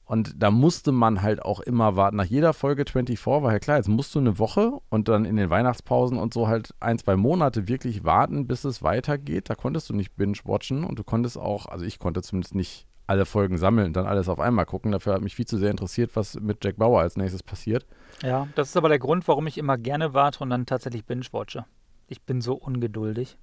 Und 0.05 0.43
da 0.43 0.51
musste 0.51 0.93
man 0.93 1.23
halt 1.23 1.43
auch 1.43 1.61
immer 1.61 1.97
warten. 1.97 2.17
Nach 2.17 2.25
jeder 2.25 2.53
Folge 2.53 2.85
24 2.87 3.27
war 3.27 3.53
ja 3.53 3.59
klar, 3.59 3.79
jetzt 3.79 3.89
musst 3.89 4.15
du 4.15 4.19
eine 4.19 4.39
Woche 4.39 4.73
und 4.91 5.09
dann 5.09 5.25
in 5.25 5.37
den 5.37 5.49
Weihnachtspausen 5.49 6.19
und 6.19 6.35
so 6.35 6.47
halt 6.47 6.75
ein, 6.81 6.99
zwei 6.99 7.17
Monate 7.17 7.69
wirklich 7.69 8.05
warten, 8.05 8.47
bis 8.47 8.65
es 8.65 8.83
weitergeht. 8.83 9.49
Da 9.49 9.55
konntest 9.55 9.89
du 9.89 9.95
nicht 9.95 10.15
binge-watchen 10.17 10.85
und 10.85 10.99
du 10.99 11.05
konntest 11.05 11.39
auch, 11.39 11.67
also 11.67 11.85
ich 11.85 11.99
konnte 11.99 12.23
zumindest 12.23 12.55
nicht 12.55 12.87
alle 13.07 13.27
Folgen 13.27 13.59
sammeln 13.59 13.89
und 13.89 13.97
dann 13.97 14.07
alles 14.07 14.29
auf 14.29 14.41
einmal 14.41 14.67
gucken. 14.67 14.93
Dafür 14.93 15.15
hat 15.15 15.23
mich 15.23 15.35
viel 15.35 15.47
zu 15.47 15.59
sehr 15.59 15.71
interessiert, 15.71 16.11
was 16.15 16.39
mit 16.41 16.65
Jack 16.65 16.77
Bauer 16.77 17.01
als 17.01 17.17
nächstes 17.17 17.43
passiert. 17.43 17.87
Ja, 18.23 18.49
das 18.55 18.69
ist 18.69 18.77
aber 18.77 18.89
der 18.89 18.99
Grund, 18.99 19.27
warum 19.29 19.47
ich 19.47 19.59
immer 19.59 19.79
gerne 19.79 20.15
warte 20.15 20.43
und 20.43 20.51
dann 20.51 20.67
tatsächlich 20.67 21.05
binge-watche. 21.05 21.65
Ich 22.09 22.23
bin 22.23 22.41
so 22.41 22.55
ungeduldig. 22.55 23.39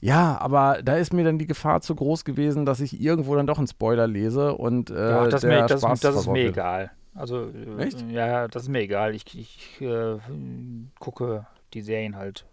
Ja, 0.00 0.38
aber 0.40 0.80
da 0.82 0.96
ist 0.96 1.12
mir 1.12 1.24
dann 1.24 1.38
die 1.38 1.46
Gefahr 1.46 1.80
zu 1.80 1.94
groß 1.94 2.24
gewesen, 2.24 2.66
dass 2.66 2.80
ich 2.80 3.00
irgendwo 3.00 3.34
dann 3.34 3.46
doch 3.46 3.58
einen 3.58 3.66
Spoiler 3.66 4.06
lese 4.06 4.54
und 4.54 4.90
äh, 4.90 4.94
ja, 4.94 5.24
das, 5.24 5.34
ist 5.34 5.44
der 5.44 5.62
mir, 5.62 5.66
das, 5.66 5.80
Spaß 5.80 6.00
das 6.00 6.16
ist 6.16 6.26
mir 6.26 6.48
egal. 6.48 6.90
Also, 7.14 7.48
äh, 7.48 7.82
Echt? 7.82 8.02
ja, 8.10 8.26
ja, 8.26 8.48
das 8.48 8.64
ist 8.64 8.68
mir 8.68 8.80
egal. 8.80 9.14
Ich, 9.14 9.24
ich 9.38 9.80
äh, 9.80 10.18
gucke 10.98 11.46
die 11.72 11.80
Serien 11.80 12.16
halt. 12.16 12.44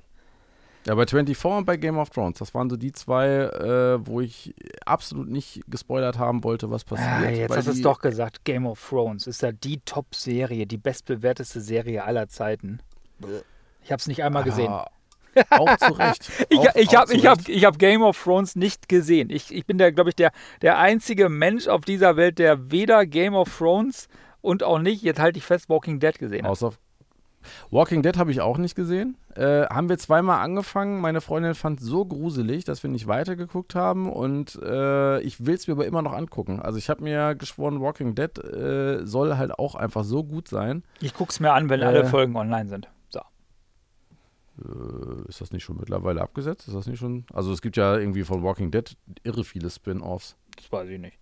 Ja, 0.86 0.96
bei 0.96 1.06
24 1.06 1.46
und 1.46 1.66
bei 1.66 1.78
Game 1.78 1.98
of 1.98 2.10
Thrones, 2.10 2.40
das 2.40 2.54
waren 2.54 2.70
so 2.70 2.76
die 2.76 2.92
zwei, 2.92 3.28
äh, 3.28 4.06
wo 4.06 4.20
ich 4.20 4.54
absolut 4.86 5.30
nicht 5.30 5.62
gespoilert 5.68 6.18
haben 6.18 6.44
wollte, 6.44 6.72
was 6.72 6.84
passiert. 6.84 7.10
Ah, 7.10 7.30
jetzt 7.30 7.50
weil 7.50 7.58
hast 7.58 7.68
du 7.68 7.72
es 7.72 7.82
doch 7.82 8.00
gesagt. 8.00 8.44
Game 8.44 8.66
of 8.66 8.86
Thrones 8.90 9.28
ist 9.28 9.42
ja 9.42 9.54
die 9.54 9.80
Top-Serie, 9.80 10.68
die 10.68 10.78
bestbewerteste 10.78 11.62
Serie 11.62 12.04
aller 12.04 12.28
Zeiten. 12.28 12.80
Ich 13.82 13.92
habe 13.92 14.00
es 14.00 14.08
nicht 14.08 14.24
einmal 14.24 14.44
gesehen. 14.44 14.74
Auch 15.50 15.78
zu 15.78 15.94
Recht. 15.94 16.30
Ich, 16.50 16.60
Auch- 16.60 16.76
ich 16.76 16.96
habe 16.96 17.14
hab, 17.14 17.40
hab 17.40 17.80
Game 17.80 18.02
of 18.04 18.22
Thrones 18.22 18.56
nicht 18.56 18.88
gesehen. 18.90 19.30
Ich, 19.30 19.54
ich 19.54 19.66
bin 19.66 19.78
glaube 19.78 20.10
ich, 20.10 20.16
der, 20.16 20.32
der 20.62 20.78
einzige 20.78 21.30
Mensch 21.30 21.68
auf 21.68 21.82
dieser 21.82 22.16
Welt, 22.16 22.40
der 22.40 22.72
weder 22.72 23.06
Game 23.06 23.34
of 23.36 23.56
Thrones 23.58 24.08
und 24.42 24.64
auch 24.64 24.80
nicht, 24.80 25.02
jetzt 25.04 25.20
halte 25.20 25.38
ich 25.40 25.46
fest, 25.46 25.70
Walking 25.70 26.00
Dead 26.00 26.18
gesehen 26.18 26.44
hat. 26.44 26.52
Außer, 26.52 26.74
Walking 27.72 28.02
Dead 28.04 28.18
habe 28.18 28.32
ich 28.32 28.40
auch 28.40 28.58
nicht 28.58 28.74
gesehen. 28.76 29.18
Äh, 29.36 29.66
haben 29.66 29.90
wir 29.90 29.98
zweimal 29.98 30.40
angefangen. 30.40 31.02
Meine 31.02 31.20
Freundin 31.22 31.56
fand 31.56 31.80
es 31.82 31.86
so 31.86 32.06
gruselig, 32.06 32.64
dass 32.64 32.84
wir 32.84 32.90
nicht 32.90 33.08
weitergeguckt 33.08 33.76
haben. 33.76 34.10
Und 34.10 34.58
äh, 34.64 35.20
ich 35.22 35.46
will 35.46 35.56
es 35.56 35.68
mir 35.68 35.74
aber 35.74 35.86
immer 35.86 36.02
noch 36.02 36.14
angucken. 36.14 36.62
Also 36.62 36.78
ich 36.78 36.90
habe 36.90 37.04
mir 37.04 37.36
geschworen, 37.36 37.82
Walking 37.82 38.16
Dead 38.16 38.38
äh, 38.38 39.06
soll 39.06 39.36
halt 39.38 39.58
auch 39.60 39.76
einfach 39.76 40.04
so 40.06 40.24
gut 40.24 40.48
sein. 40.48 40.84
Ich 41.02 41.14
gucke 41.14 41.32
es 41.32 41.40
mir 41.42 41.52
an, 41.52 41.70
wenn 41.70 41.82
alle 41.84 42.02
Äh. 42.04 42.06
Folgen 42.06 42.36
online 42.38 42.70
sind. 42.70 42.88
Äh, 44.60 45.30
ist 45.30 45.42
das 45.42 45.52
nicht 45.52 45.64
schon 45.64 45.78
mittlerweile 45.78 46.22
abgesetzt? 46.22 46.68
Ist 46.68 46.76
das 46.76 46.88
nicht 46.88 47.00
schon? 47.00 47.26
Also 47.34 47.52
es 47.52 47.62
gibt 47.62 47.78
ja 47.78 47.98
irgendwie 47.98 48.24
von 48.24 48.44
Walking 48.44 48.72
Dead 48.72 48.96
irre 49.24 49.44
viele 49.44 49.70
Spin-offs. 49.70 50.36
Das 50.56 50.72
weiß 50.72 50.90
ich 50.90 51.00
nicht. 51.00 51.18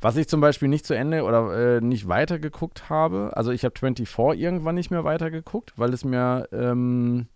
Was 0.00 0.16
ich 0.16 0.28
zum 0.28 0.40
Beispiel 0.40 0.68
nicht 0.68 0.86
zu 0.86 0.94
Ende 0.94 1.24
oder 1.24 1.76
äh, 1.76 1.80
nicht 1.80 2.08
weitergeguckt 2.08 2.88
habe, 2.88 3.32
also 3.34 3.50
ich 3.50 3.64
habe 3.64 3.78
24 3.78 4.40
irgendwann 4.40 4.76
nicht 4.76 4.90
mehr 4.90 5.04
weitergeguckt, 5.04 5.72
weil 5.76 5.92
es 5.92 6.04
mir 6.04 6.48
ähm, 6.52 7.26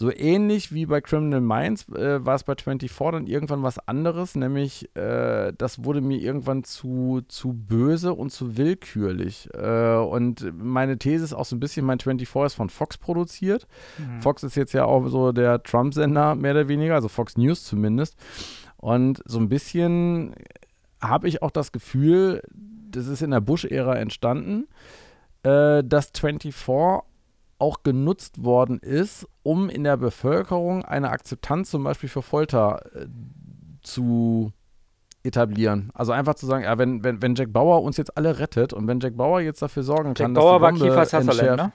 so 0.00 0.10
ähnlich 0.10 0.72
wie 0.72 0.86
bei 0.86 1.02
Criminal 1.02 1.42
Minds 1.42 1.86
äh, 1.90 2.24
war 2.24 2.34
es 2.34 2.44
bei 2.44 2.54
24 2.54 2.90
dann 3.12 3.26
irgendwann 3.26 3.62
was 3.62 3.78
anderes, 3.86 4.34
nämlich 4.34 4.88
äh, 4.96 5.52
das 5.58 5.84
wurde 5.84 6.00
mir 6.00 6.16
irgendwann 6.16 6.64
zu, 6.64 7.20
zu 7.28 7.52
böse 7.52 8.14
und 8.14 8.30
zu 8.30 8.56
willkürlich. 8.56 9.50
Äh, 9.52 9.96
und 9.96 10.54
meine 10.56 10.96
These 10.96 11.24
ist 11.24 11.34
auch 11.34 11.44
so 11.44 11.54
ein 11.54 11.60
bisschen, 11.60 11.84
mein 11.84 12.00
24 12.00 12.46
ist 12.46 12.54
von 12.54 12.70
Fox 12.70 12.96
produziert. 12.96 13.66
Mhm. 13.98 14.22
Fox 14.22 14.42
ist 14.42 14.54
jetzt 14.54 14.72
ja 14.72 14.86
auch 14.86 15.06
so 15.08 15.32
der 15.32 15.62
Trump-Sender, 15.62 16.34
mehr 16.34 16.52
oder 16.52 16.68
weniger, 16.68 16.94
also 16.94 17.08
Fox 17.08 17.36
News 17.36 17.64
zumindest. 17.64 18.16
Und 18.78 19.22
so 19.26 19.38
ein 19.38 19.50
bisschen 19.50 20.34
habe 21.02 21.28
ich 21.28 21.42
auch 21.42 21.50
das 21.50 21.72
Gefühl, 21.72 22.40
das 22.90 23.06
ist 23.06 23.20
in 23.20 23.32
der 23.32 23.42
Bush-Ära 23.42 23.96
entstanden, 23.96 24.66
äh, 25.42 25.84
dass 25.84 26.10
24 26.18 26.54
auch 27.60 27.82
genutzt 27.82 28.42
worden 28.44 28.78
ist, 28.78 29.26
um 29.42 29.68
in 29.68 29.84
der 29.84 29.96
Bevölkerung 29.96 30.84
eine 30.84 31.10
Akzeptanz 31.10 31.70
zum 31.70 31.84
Beispiel 31.84 32.08
für 32.08 32.22
Folter 32.22 32.80
äh, 32.94 33.06
zu 33.82 34.52
etablieren. 35.22 35.90
Also 35.94 36.12
einfach 36.12 36.34
zu 36.34 36.46
sagen, 36.46 36.64
ja, 36.64 36.78
wenn, 36.78 37.04
wenn, 37.04 37.20
wenn 37.22 37.34
Jack 37.34 37.52
Bauer 37.52 37.82
uns 37.82 37.96
jetzt 37.98 38.16
alle 38.16 38.38
rettet 38.38 38.72
und 38.72 38.86
wenn 38.86 39.00
Jack 39.00 39.16
Bauer 39.16 39.40
jetzt 39.40 39.60
dafür 39.60 39.82
sorgen 39.82 40.14
kann, 40.14 40.34
Jack 40.34 40.42
Bauer 40.42 40.60
war 40.60 40.70
dass 40.72 40.80
die 40.80 40.86
Bombe 40.88 41.02
Kiefer 41.02 41.20
Sutherland, 41.22 41.40
entschärft- 41.60 41.66
ne? 41.66 41.72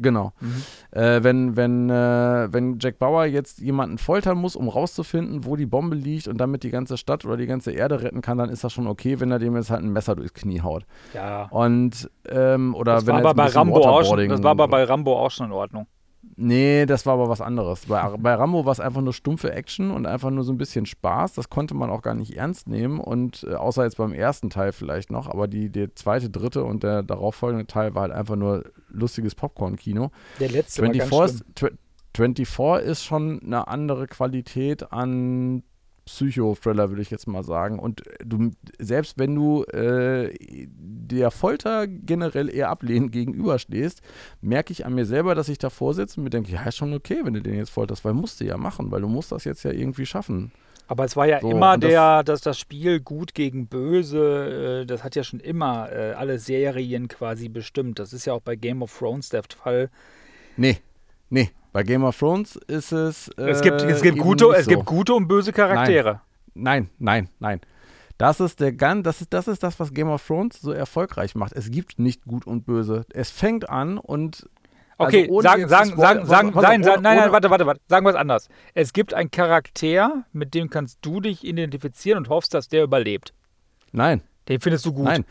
Genau. 0.00 0.32
Mhm. 0.40 0.62
Äh, 0.90 1.22
wenn, 1.22 1.56
wenn, 1.56 1.90
äh, 1.90 2.52
wenn 2.52 2.78
Jack 2.80 2.98
Bauer 2.98 3.24
jetzt 3.24 3.60
jemanden 3.60 3.98
foltern 3.98 4.38
muss, 4.38 4.56
um 4.56 4.68
rauszufinden, 4.68 5.44
wo 5.44 5.56
die 5.56 5.66
Bombe 5.66 5.96
liegt 5.96 6.28
und 6.28 6.38
damit 6.38 6.62
die 6.62 6.70
ganze 6.70 6.96
Stadt 6.96 7.24
oder 7.24 7.36
die 7.36 7.46
ganze 7.46 7.72
Erde 7.72 8.02
retten 8.02 8.20
kann, 8.20 8.38
dann 8.38 8.50
ist 8.50 8.64
das 8.64 8.72
schon 8.72 8.86
okay, 8.86 9.20
wenn 9.20 9.30
er 9.30 9.38
dem 9.38 9.56
jetzt 9.56 9.70
halt 9.70 9.82
ein 9.82 9.92
Messer 9.92 10.16
durchs 10.16 10.34
Knie 10.34 10.60
haut. 10.60 10.84
Ja. 11.14 11.44
Und, 11.50 12.10
ähm, 12.28 12.74
oder 12.74 12.94
Das 12.94 13.06
wenn 13.06 13.14
war, 13.14 13.22
er 13.22 13.30
aber 13.30 13.34
bei 13.34 13.48
Rambo 13.48 13.80
auch 13.86 14.04
schon, 14.04 14.28
das 14.28 14.42
war 14.42 14.50
aber 14.52 14.68
bei 14.68 14.84
Rambo 14.84 15.18
auch 15.18 15.30
schon 15.30 15.46
in 15.46 15.52
Ordnung. 15.52 15.86
Nee, 16.34 16.84
das 16.86 17.06
war 17.06 17.14
aber 17.14 17.28
was 17.28 17.40
anderes. 17.40 17.86
Bei, 17.86 18.16
bei 18.18 18.34
Rambo 18.34 18.64
war 18.64 18.72
es 18.72 18.80
einfach 18.80 19.00
nur 19.00 19.12
stumpfe 19.12 19.52
Action 19.52 19.90
und 19.90 20.06
einfach 20.06 20.30
nur 20.30 20.44
so 20.44 20.52
ein 20.52 20.58
bisschen 20.58 20.84
Spaß. 20.84 21.34
Das 21.34 21.48
konnte 21.48 21.74
man 21.74 21.88
auch 21.90 22.02
gar 22.02 22.14
nicht 22.14 22.36
ernst 22.36 22.68
nehmen. 22.68 23.00
Und 23.00 23.44
äh, 23.48 23.54
außer 23.54 23.84
jetzt 23.84 23.96
beim 23.96 24.12
ersten 24.12 24.50
Teil 24.50 24.72
vielleicht 24.72 25.10
noch, 25.10 25.28
aber 25.28 25.48
die, 25.48 25.70
der 25.70 25.94
zweite, 25.94 26.28
dritte 26.28 26.64
und 26.64 26.82
der 26.82 27.02
darauffolgende 27.02 27.66
Teil 27.66 27.94
war 27.94 28.02
halt 28.02 28.12
einfach 28.12 28.36
nur 28.36 28.64
lustiges 28.88 29.34
Popcorn-Kino. 29.34 30.10
Der 30.40 30.50
letzte 30.50 30.82
war 30.82 30.90
24 30.92 31.18
ganz 31.18 31.30
ist, 31.32 31.58
schlimm. 31.58 31.72
tw- 31.72 31.78
24 32.16 32.90
ist 32.90 33.04
schon 33.04 33.42
eine 33.42 33.68
andere 33.68 34.06
Qualität 34.06 34.92
an 34.92 35.62
Psychothriller, 36.06 36.88
würde 36.88 37.02
ich 37.02 37.10
jetzt 37.10 37.26
mal 37.26 37.42
sagen. 37.44 37.78
Und 37.78 38.06
äh, 38.06 38.24
du, 38.24 38.52
selbst 38.78 39.18
wenn 39.18 39.34
du 39.34 39.64
äh, 39.64 40.32
der 40.40 41.30
Folter 41.30 41.86
generell 41.86 42.48
eher 42.48 42.70
ablehnend 42.70 43.12
gegenüberstehst, 43.12 44.00
merke 44.40 44.72
ich 44.72 44.86
an 44.86 44.94
mir 44.94 45.04
selber, 45.04 45.34
dass 45.34 45.48
ich 45.48 45.58
davor 45.58 45.94
sitze 45.94 46.18
und 46.18 46.24
mir 46.24 46.30
denke, 46.30 46.52
ja, 46.52 46.62
ist 46.62 46.76
schon 46.76 46.94
okay, 46.94 47.20
wenn 47.24 47.34
du 47.34 47.42
den 47.42 47.56
jetzt 47.56 47.70
folterst, 47.70 48.04
weil 48.04 48.14
musst 48.14 48.40
du 48.40 48.44
ja 48.44 48.56
machen, 48.56 48.90
weil 48.90 49.00
du 49.02 49.08
musst 49.08 49.32
das 49.32 49.44
jetzt 49.44 49.62
ja 49.64 49.72
irgendwie 49.72 50.06
schaffen. 50.06 50.52
Aber 50.88 51.04
es 51.04 51.16
war 51.16 51.26
ja 51.26 51.40
So, 51.40 51.50
immer 51.50 51.76
das- 51.76 51.90
der, 51.90 52.22
dass 52.22 52.40
das 52.42 52.58
Spiel 52.60 53.00
gut 53.00 53.34
gegen 53.34 53.66
böse, 53.66 54.82
äh, 54.82 54.86
das 54.86 55.02
hat 55.02 55.16
ja 55.16 55.24
schon 55.24 55.40
immer 55.40 55.90
äh, 55.90 56.12
alle 56.12 56.38
Serien 56.38 57.08
quasi 57.08 57.48
bestimmt. 57.48 57.98
Das 57.98 58.12
ist 58.12 58.24
ja 58.24 58.32
auch 58.34 58.40
bei 58.40 58.54
Game 58.54 58.82
of 58.82 58.96
Thrones 58.96 59.28
der 59.30 59.42
Fall. 59.42 59.90
Nee, 60.56 60.78
nee. 61.28 61.50
Bei 61.76 61.82
Game 61.82 62.04
of 62.04 62.18
Thrones 62.18 62.56
ist 62.68 62.90
es. 62.90 63.28
Äh, 63.36 63.50
es 63.50 63.60
gibt, 63.60 63.82
es 63.82 64.00
gibt 64.00 64.16
gute, 64.16 64.46
es 64.56 64.64
so. 64.64 64.70
gibt 64.70 64.86
gute 64.86 65.12
und 65.12 65.28
böse 65.28 65.52
Charaktere. 65.52 66.22
Nein, 66.54 66.88
nein, 66.98 67.28
nein. 67.38 67.60
Das 68.16 68.40
ist 68.40 68.60
der 68.60 68.72
Gun, 68.72 69.02
das 69.02 69.20
ist, 69.20 69.34
das 69.34 69.46
ist 69.46 69.62
das, 69.62 69.78
was 69.78 69.92
Game 69.92 70.08
of 70.08 70.26
Thrones 70.26 70.58
so 70.58 70.72
erfolgreich 70.72 71.34
macht. 71.34 71.52
Es 71.52 71.70
gibt 71.70 71.98
nicht 71.98 72.24
gut 72.24 72.46
und 72.46 72.64
böse. 72.64 73.04
Es 73.12 73.30
fängt 73.30 73.68
an 73.68 73.98
und 73.98 74.48
Okay, 74.96 75.24
Also 75.28 75.42
sagen, 75.42 75.68
sagen, 75.68 75.90
zu 75.90 75.96
spoilern- 75.96 76.26
sagen, 76.26 76.52
sagen, 76.54 76.60
nein, 76.62 76.82
ohne- 76.82 77.02
nein, 77.02 77.16
nein, 77.18 77.32
warte, 77.32 77.50
warte, 77.50 77.66
warte, 77.66 77.82
sagen 77.90 78.06
wir 78.06 78.10
es 78.12 78.16
anders. 78.16 78.48
Es 78.72 78.94
gibt 78.94 79.12
einen 79.12 79.30
Charakter, 79.30 80.24
mit 80.32 80.54
dem 80.54 80.70
kannst 80.70 81.00
du 81.02 81.20
dich 81.20 81.44
identifizieren 81.44 82.16
und 82.20 82.30
hoffst, 82.30 82.54
dass 82.54 82.68
der 82.68 82.84
überlebt. 82.84 83.34
nein, 83.92 84.22
Den 84.48 84.62
findest 84.62 84.86
du 84.86 84.94
gut. 84.94 85.04
nein, 85.04 85.26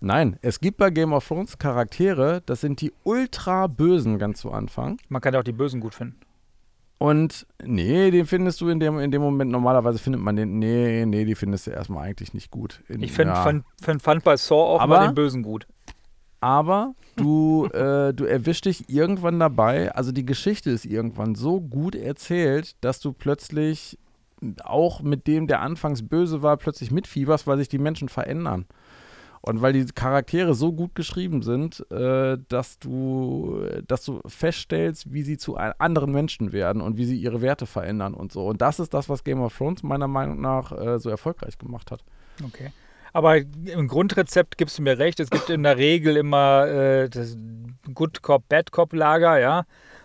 nein. 0.00 0.38
Es 0.42 0.60
gibt 0.60 0.76
bei 0.78 0.90
Game 0.90 1.12
of 1.12 1.26
Thrones 1.26 1.58
Charaktere, 1.58 2.42
das 2.46 2.60
sind 2.60 2.80
die 2.80 2.92
ultra 3.04 3.66
bösen 3.66 4.18
ganz 4.18 4.40
zu 4.40 4.50
Anfang. 4.52 4.98
Man 5.08 5.20
kann 5.22 5.34
ja 5.34 5.40
auch 5.40 5.44
die 5.44 5.52
Bösen 5.52 5.80
gut 5.80 5.94
finden. 5.94 6.16
Und 6.98 7.46
nee, 7.64 8.10
den 8.10 8.26
findest 8.26 8.60
du 8.60 8.68
in 8.70 8.80
dem, 8.80 8.98
in 8.98 9.12
dem 9.12 9.22
Moment, 9.22 9.52
normalerweise 9.52 9.98
findet 10.00 10.20
man 10.20 10.34
den, 10.34 10.58
nee, 10.58 11.06
nee, 11.06 11.24
die 11.24 11.36
findest 11.36 11.68
du 11.68 11.70
erstmal 11.70 12.08
eigentlich 12.08 12.34
nicht 12.34 12.50
gut. 12.50 12.82
In, 12.88 13.02
Ich 13.02 13.12
finde 13.12 13.34
ja. 13.34 13.42
fand, 13.42 13.64
fand, 13.80 14.02
fand 14.02 14.24
bei 14.24 14.36
Saw 14.36 14.54
auch 14.56 14.80
Aber- 14.80 14.96
mal 14.98 15.06
den 15.06 15.14
Bösen 15.14 15.42
gut. 15.44 15.66
Aber 16.40 16.94
du, 17.16 17.66
äh, 17.72 18.12
du 18.12 18.24
erwischst 18.24 18.64
dich 18.64 18.88
irgendwann 18.88 19.38
dabei, 19.38 19.92
also 19.94 20.10
die 20.12 20.26
Geschichte 20.26 20.70
ist 20.70 20.84
irgendwann 20.84 21.34
so 21.36 21.60
gut 21.60 21.94
erzählt, 21.94 22.74
dass 22.80 22.98
du 23.00 23.12
plötzlich 23.12 23.96
auch 24.64 25.00
mit 25.02 25.26
dem, 25.26 25.46
der 25.48 25.60
anfangs 25.62 26.06
böse 26.06 26.42
war, 26.42 26.56
plötzlich 26.56 26.90
mitfieberst, 26.92 27.46
weil 27.48 27.58
sich 27.58 27.68
die 27.68 27.78
Menschen 27.78 28.08
verändern. 28.08 28.66
Und 29.40 29.62
weil 29.62 29.72
die 29.72 29.86
Charaktere 29.86 30.54
so 30.54 30.72
gut 30.72 30.94
geschrieben 30.94 31.42
sind, 31.42 31.84
äh, 31.90 32.38
dass, 32.48 32.78
du, 32.78 33.62
dass 33.86 34.04
du 34.04 34.20
feststellst, 34.26 35.12
wie 35.12 35.22
sie 35.22 35.38
zu 35.38 35.56
anderen 35.56 36.12
Menschen 36.12 36.52
werden 36.52 36.82
und 36.82 36.96
wie 36.96 37.04
sie 37.04 37.16
ihre 37.16 37.40
Werte 37.40 37.66
verändern 37.66 38.14
und 38.14 38.32
so. 38.32 38.46
Und 38.46 38.60
das 38.60 38.80
ist 38.80 38.94
das, 38.94 39.08
was 39.08 39.24
Game 39.24 39.40
of 39.40 39.56
Thrones 39.56 39.82
meiner 39.82 40.08
Meinung 40.08 40.40
nach 40.40 40.72
äh, 40.72 40.98
so 40.98 41.10
erfolgreich 41.10 41.58
gemacht 41.58 41.90
hat. 41.90 42.04
Okay. 42.44 42.72
Aber 43.12 43.38
im 43.38 43.88
Grundrezept 43.88 44.58
gibst 44.58 44.78
du 44.78 44.82
mir 44.82 44.98
recht. 44.98 45.18
Es 45.20 45.30
gibt 45.30 45.50
in 45.50 45.62
der 45.62 45.76
Regel 45.76 46.16
immer 46.16 46.66
äh, 46.66 47.08
das 47.08 47.36
Good 47.94 48.22
Cop, 48.22 48.48
Bad 48.48 48.70
Cop 48.70 48.92
Lager, 48.92 49.38
ja. 49.38 49.64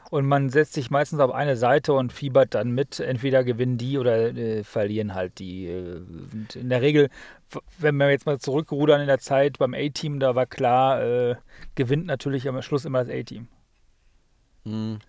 Und 0.09 0.27
man 0.27 0.49
setzt 0.49 0.73
sich 0.73 0.91
meistens 0.91 1.19
auf 1.19 1.31
eine 1.31 1.57
Seite 1.57 1.93
und 1.93 2.13
fiebert 2.13 2.53
dann 2.53 2.71
mit. 2.71 2.99
Entweder 2.99 3.43
gewinnen 3.43 3.79
die 3.79 3.97
oder 3.97 4.35
äh, 4.35 4.63
verlieren 4.63 5.15
halt 5.15 5.39
die. 5.39 5.65
Äh, 5.65 6.01
und 6.31 6.55
in 6.55 6.69
der 6.69 6.81
Regel, 6.81 7.09
wenn 7.77 7.97
wir 7.97 8.09
jetzt 8.09 8.25
mal 8.25 8.39
zurückrudern 8.39 9.01
in 9.01 9.07
der 9.07 9.19
Zeit 9.19 9.57
beim 9.57 9.73
A-Team, 9.73 10.19
da 10.19 10.35
war 10.35 10.45
klar, 10.45 11.01
äh, 11.01 11.35
gewinnt 11.75 12.05
natürlich 12.05 12.47
am 12.47 12.61
Schluss 12.61 12.85
immer 12.85 13.03
das 13.03 13.13
A-Team. 13.13 13.47
Mhm. 14.63 14.99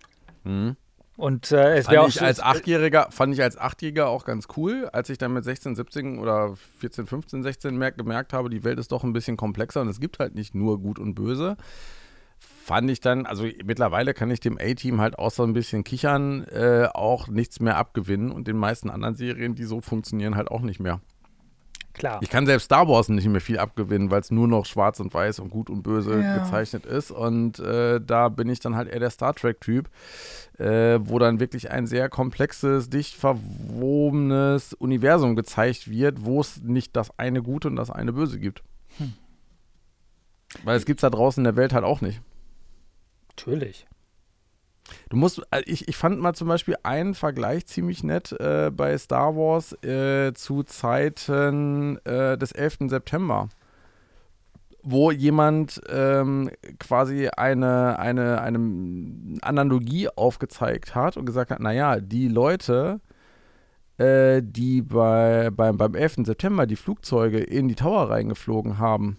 Und 1.17 1.51
äh, 1.51 1.77
es 1.77 1.89
wäre 1.89 2.03
auch 2.03 2.09
ich 2.09 2.21
als 2.21 2.41
Achtjähriger, 2.41 3.07
fand 3.09 3.33
ich 3.33 3.41
als 3.41 3.57
Achtjähriger 3.57 4.09
auch 4.09 4.25
ganz 4.25 4.47
cool, 4.57 4.89
als 4.91 5.09
ich 5.09 5.17
dann 5.17 5.33
mit 5.33 5.45
16, 5.45 5.75
17 5.75 6.19
oder 6.19 6.55
14, 6.79 7.07
15, 7.07 7.41
16 7.41 7.77
merk, 7.77 7.97
gemerkt 7.97 8.33
habe, 8.33 8.49
die 8.49 8.65
Welt 8.65 8.79
ist 8.79 8.91
doch 8.91 9.03
ein 9.03 9.13
bisschen 9.13 9.37
komplexer 9.37 9.81
und 9.81 9.87
es 9.87 10.01
gibt 10.01 10.19
halt 10.19 10.35
nicht 10.35 10.55
nur 10.55 10.79
Gut 10.79 10.99
und 10.99 11.15
Böse. 11.15 11.55
Fand 12.37 12.89
ich 12.89 12.99
dann, 12.99 13.25
also 13.25 13.47
mittlerweile 13.63 14.13
kann 14.13 14.29
ich 14.29 14.41
dem 14.41 14.57
A-Team 14.59 14.99
halt 14.99 15.17
außer 15.17 15.43
ein 15.43 15.53
bisschen 15.53 15.85
kichern 15.85 16.43
äh, 16.45 16.89
auch 16.93 17.29
nichts 17.29 17.61
mehr 17.61 17.77
abgewinnen 17.77 18.31
und 18.31 18.47
den 18.47 18.57
meisten 18.57 18.89
anderen 18.89 19.15
Serien, 19.15 19.55
die 19.55 19.63
so 19.63 19.79
funktionieren, 19.79 20.35
halt 20.35 20.49
auch 20.49 20.61
nicht 20.61 20.81
mehr. 20.81 20.99
Klar. 21.95 22.19
Ich 22.21 22.29
kann 22.29 22.45
selbst 22.45 22.65
Star 22.65 22.87
Wars 22.87 23.09
nicht 23.09 23.27
mehr 23.27 23.41
viel 23.41 23.57
abgewinnen, 23.57 24.11
weil 24.11 24.21
es 24.21 24.31
nur 24.31 24.47
noch 24.47 24.65
schwarz 24.65 24.99
und 24.99 25.13
weiß 25.13 25.39
und 25.39 25.49
gut 25.49 25.69
und 25.69 25.81
böse 25.83 26.19
Ja. 26.21 26.37
gezeichnet 26.37 26.85
ist. 26.85 27.11
Und 27.11 27.59
äh, 27.59 27.99
da 27.99 28.29
bin 28.29 28.47
ich 28.49 28.59
dann 28.59 28.75
halt 28.75 28.87
eher 28.87 28.99
der 28.99 29.09
Star 29.09 29.33
Trek-Typ, 29.33 29.89
äh, 30.59 30.99
wo 31.01 31.17
dann 31.19 31.39
wirklich 31.39 31.71
ein 31.71 31.87
sehr 31.87 32.09
komplexes, 32.09 32.89
dicht 32.89 33.15
verwobenes 33.15 34.73
Universum 34.73 35.35
gezeigt 35.35 35.89
wird, 35.89 36.23
wo 36.25 36.41
es 36.41 36.61
nicht 36.61 36.95
das 36.95 37.17
eine 37.17 37.41
Gute 37.41 37.67
und 37.67 37.75
das 37.75 37.89
eine 37.91 38.13
Böse 38.13 38.39
gibt. 38.39 38.63
Hm. 38.97 39.13
Weil 40.63 40.77
es 40.77 40.85
gibt 40.85 40.99
es 40.99 41.01
da 41.01 41.09
draußen 41.09 41.41
in 41.41 41.45
der 41.45 41.55
Welt 41.55 41.73
halt 41.73 41.83
auch 41.83 42.01
nicht. 42.01 42.21
Natürlich. 43.29 43.87
Du 45.09 45.17
musst, 45.17 45.41
äh, 45.51 45.61
ich, 45.65 45.87
ich 45.87 45.97
fand 45.97 46.19
mal 46.19 46.33
zum 46.33 46.47
Beispiel 46.47 46.75
einen 46.83 47.13
Vergleich 47.13 47.65
ziemlich 47.65 48.03
nett 48.03 48.31
äh, 48.33 48.71
bei 48.71 48.97
Star 48.97 49.35
Wars 49.35 49.73
äh, 49.83 50.33
zu 50.33 50.63
Zeiten 50.63 51.97
äh, 52.05 52.37
des 52.37 52.51
11. 52.51 52.89
September, 52.89 53.49
wo 54.83 55.11
jemand 55.11 55.81
ähm, 55.89 56.49
quasi 56.79 57.29
eine, 57.29 57.97
eine, 57.99 58.41
eine 58.41 59.39
Analogie 59.41 60.09
aufgezeigt 60.09 60.95
hat 60.95 61.17
und 61.17 61.25
gesagt 61.25 61.51
hat, 61.51 61.59
naja, 61.59 61.99
die 61.99 62.27
Leute, 62.27 63.01
äh, 63.97 64.41
die 64.43 64.81
bei, 64.81 65.49
beim, 65.51 65.77
beim 65.77 65.95
11. 65.95 66.25
September 66.25 66.67
die 66.67 66.75
Flugzeuge 66.75 67.39
in 67.39 67.67
die 67.67 67.75
Tower 67.75 68.09
reingeflogen 68.09 68.77
haben, 68.77 69.17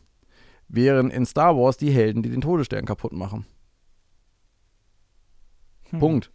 wären 0.68 1.10
in 1.10 1.26
Star 1.26 1.56
Wars 1.56 1.76
die 1.76 1.90
Helden, 1.90 2.22
die 2.22 2.30
den 2.30 2.40
Todesstern 2.40 2.84
kaputt 2.84 3.12
machen. 3.12 3.46
Hm. 5.90 6.00
Punkt. 6.00 6.30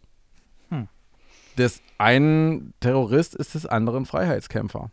Hm. 0.68 0.88
Des 1.58 1.80
einen 1.98 2.74
Terrorist 2.80 3.34
ist 3.34 3.54
des 3.54 3.66
anderen 3.66 4.06
Freiheitskämpfer. 4.06 4.90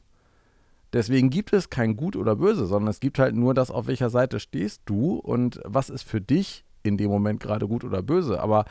Deswegen 0.92 1.30
gibt 1.30 1.54
es 1.54 1.70
kein 1.70 1.96
Gut 1.96 2.16
oder 2.16 2.36
Böse, 2.36 2.66
sondern 2.66 2.90
es 2.90 3.00
gibt 3.00 3.20
halt 3.20 3.36
nur 3.36 3.54
das, 3.54 3.70
auf 3.70 3.88
welcher 3.88 4.10
Seite 4.10 4.40
stehst 4.40 4.82
du 4.86 5.16
und 5.16 5.62
was 5.64 5.90
ist 5.90 6.04
für 6.04 6.20
dich 6.20 6.64
in 6.82 6.98
dem 6.98 7.12
Moment 7.12 7.40
gerade 7.40 7.68
gut 7.68 7.84
oder 7.84 8.02
böse. 8.02 8.40
Aber 8.40 8.66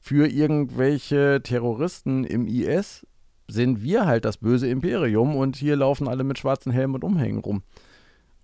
für 0.00 0.26
irgendwelche 0.28 1.40
Terroristen 1.42 2.24
im 2.24 2.46
IS 2.46 3.06
sind 3.48 3.82
wir 3.82 4.06
halt 4.06 4.24
das 4.24 4.36
böse 4.36 4.68
Imperium 4.68 5.36
und 5.36 5.56
hier 5.56 5.76
laufen 5.76 6.08
alle 6.08 6.24
mit 6.24 6.38
schwarzen 6.38 6.72
Helmen 6.72 6.94
und 6.94 7.04
Umhängen 7.04 7.40
rum. 7.40 7.62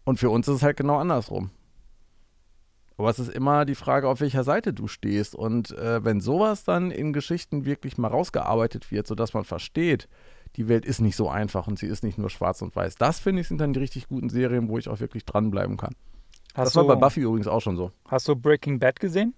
Und 0.04 0.18
für 0.18 0.30
uns 0.30 0.48
ist 0.48 0.56
es 0.56 0.62
halt 0.62 0.76
genau 0.76 0.96
andersrum. 0.96 1.50
Aber 2.98 3.10
es 3.10 3.20
ist 3.20 3.30
immer 3.30 3.64
die 3.64 3.76
Frage, 3.76 4.08
auf 4.08 4.20
welcher 4.20 4.42
Seite 4.42 4.72
du 4.72 4.88
stehst. 4.88 5.36
Und 5.36 5.70
äh, 5.78 6.04
wenn 6.04 6.20
sowas 6.20 6.64
dann 6.64 6.90
in 6.90 7.12
Geschichten 7.12 7.64
wirklich 7.64 7.96
mal 7.96 8.08
rausgearbeitet 8.08 8.90
wird, 8.90 9.06
sodass 9.06 9.34
man 9.34 9.44
versteht, 9.44 10.08
die 10.56 10.68
Welt 10.68 10.84
ist 10.84 11.00
nicht 11.00 11.14
so 11.14 11.28
einfach 11.28 11.68
und 11.68 11.78
sie 11.78 11.86
ist 11.86 12.02
nicht 12.02 12.18
nur 12.18 12.28
schwarz 12.28 12.60
und 12.60 12.74
weiß. 12.74 12.96
Das 12.96 13.20
finde 13.20 13.40
ich 13.42 13.48
sind 13.48 13.60
dann 13.60 13.72
die 13.72 13.78
richtig 13.78 14.08
guten 14.08 14.28
Serien, 14.28 14.68
wo 14.68 14.78
ich 14.78 14.88
auch 14.88 14.98
wirklich 14.98 15.24
dranbleiben 15.24 15.76
kann. 15.76 15.94
Hast 16.54 16.66
das 16.66 16.76
war 16.76 16.84
bei 16.86 16.96
Buffy 16.96 17.20
übrigens 17.20 17.46
auch 17.46 17.60
schon 17.60 17.76
so. 17.76 17.92
Hast 18.08 18.26
du 18.26 18.34
Breaking 18.34 18.80
Bad 18.80 18.98
gesehen? 18.98 19.32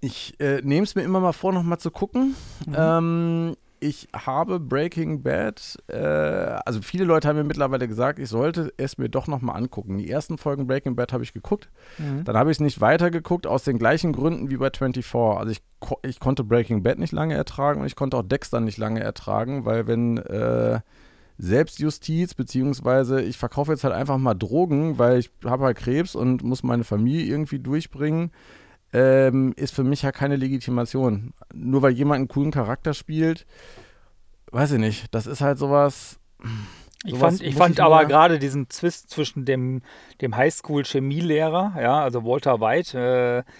Ich 0.00 0.40
äh, 0.40 0.62
nehme 0.62 0.84
es 0.84 0.94
mir 0.94 1.02
immer 1.02 1.20
mal 1.20 1.32
vor, 1.32 1.52
nochmal 1.52 1.78
zu 1.78 1.90
gucken. 1.90 2.36
Mhm. 2.66 2.74
Ähm, 2.74 3.56
ich 3.80 4.08
habe 4.14 4.60
Breaking 4.60 5.22
Bad, 5.22 5.76
äh, 5.88 5.96
also 5.96 6.82
viele 6.82 7.04
Leute 7.04 7.28
haben 7.28 7.36
mir 7.36 7.44
mittlerweile 7.44 7.88
gesagt, 7.88 8.18
ich 8.18 8.28
sollte 8.28 8.72
es 8.76 8.98
mir 8.98 9.08
doch 9.08 9.26
nochmal 9.26 9.56
angucken. 9.56 9.98
Die 9.98 10.10
ersten 10.10 10.38
Folgen 10.38 10.66
Breaking 10.66 10.96
Bad 10.96 11.12
habe 11.12 11.24
ich 11.24 11.32
geguckt. 11.32 11.70
Mhm. 11.98 12.24
Dann 12.24 12.36
habe 12.36 12.50
ich 12.50 12.56
es 12.56 12.60
nicht 12.60 12.80
weitergeguckt, 12.80 13.46
aus 13.46 13.64
den 13.64 13.78
gleichen 13.78 14.12
Gründen 14.12 14.50
wie 14.50 14.56
bei 14.56 14.70
24. 14.70 15.14
Also 15.14 15.52
ich, 15.52 15.62
ich 16.02 16.20
konnte 16.20 16.44
Breaking 16.44 16.82
Bad 16.82 16.98
nicht 16.98 17.12
lange 17.12 17.34
ertragen 17.34 17.80
und 17.80 17.86
ich 17.86 17.96
konnte 17.96 18.16
auch 18.16 18.22
Dexter 18.22 18.60
nicht 18.60 18.78
lange 18.78 19.00
ertragen, 19.00 19.64
weil 19.64 19.86
wenn 19.86 20.18
äh, 20.18 20.80
Selbstjustiz, 21.38 22.34
beziehungsweise 22.34 23.20
ich 23.20 23.36
verkaufe 23.36 23.72
jetzt 23.72 23.84
halt 23.84 23.94
einfach 23.94 24.18
mal 24.18 24.34
Drogen, 24.34 24.98
weil 24.98 25.18
ich 25.18 25.30
habe 25.44 25.64
halt 25.64 25.76
Krebs 25.76 26.14
und 26.14 26.42
muss 26.42 26.62
meine 26.62 26.84
Familie 26.84 27.26
irgendwie 27.26 27.58
durchbringen 27.58 28.30
ähm, 28.92 29.52
ist 29.56 29.74
für 29.74 29.84
mich 29.84 30.02
ja 30.02 30.12
keine 30.12 30.36
Legitimation. 30.36 31.32
Nur 31.52 31.82
weil 31.82 31.92
jemand 31.92 32.18
einen 32.18 32.28
coolen 32.28 32.50
Charakter 32.50 32.94
spielt, 32.94 33.46
weiß 34.52 34.72
ich 34.72 34.78
nicht. 34.78 35.14
Das 35.14 35.26
ist 35.26 35.40
halt 35.40 35.58
sowas. 35.58 36.18
Ich 37.04 37.14
fand, 37.16 37.40
ich 37.40 37.54
fand 37.54 37.74
ich 37.74 37.82
aber 37.82 38.04
gerade 38.06 38.38
diesen 38.38 38.68
Zwist 38.70 39.10
zwischen 39.10 39.44
dem, 39.44 39.82
dem 40.20 40.36
Highschool-Chemielehrer, 40.36 41.74
ja, 41.80 42.02
also 42.02 42.24
Walter 42.24 42.60
White, 42.60 43.44
äh, 43.46 43.50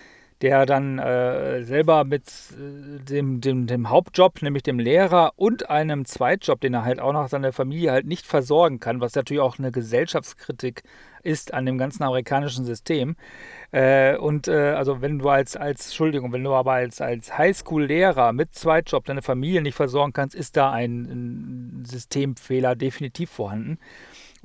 der 0.43 0.67
dann 0.67 0.99
äh, 0.99 1.63
selber 1.65 2.05
mit 2.05 2.29
äh, 2.29 3.01
dem, 3.03 3.41
dem, 3.41 3.67
dem 3.67 3.89
Hauptjob, 3.89 4.43
nämlich 4.43 4.63
dem 4.63 4.79
Lehrer 4.79 5.33
und 5.37 5.71
einem 5.71 6.05
Zweitjob, 6.05 6.61
den 6.61 6.75
er 6.75 6.85
halt 6.85 7.01
auch 7.01 7.13
noch 7.13 7.29
seiner 7.29 7.53
Familie 7.53 7.93
halt 7.93 8.07
nicht 8.07 8.27
versorgen 8.27 8.79
kann, 8.79 9.01
was 9.01 9.15
natürlich 9.15 9.41
auch 9.41 9.59
eine 9.59 9.73
Gesellschaftskritik 9.73 10.83
ist 11.23 11.55
an 11.55 11.67
dem 11.67 11.79
ganzen 11.79 12.03
amerikanischen 12.03 12.65
System. 12.65 13.17
Äh, 13.73 14.17
und 14.17 14.47
äh, 14.47 14.73
also 14.73 15.01
wenn 15.01 15.19
du 15.19 15.29
als, 15.29 15.57
als, 15.57 15.87
Entschuldigung, 15.87 16.33
wenn 16.33 16.45
du 16.45 16.53
aber 16.53 16.73
als, 16.73 17.01
als 17.01 17.37
Highschool-Lehrer 17.37 18.33
mit 18.33 18.55
Zweitjob 18.55 19.05
deine 19.07 19.23
Familie 19.23 19.63
nicht 19.63 19.75
versorgen 19.75 20.13
kannst, 20.13 20.35
ist 20.35 20.57
da 20.57 20.71
ein, 20.71 21.81
ein 21.81 21.85
Systemfehler 21.85 22.77
definitiv 22.77 23.31
vorhanden. 23.31 23.79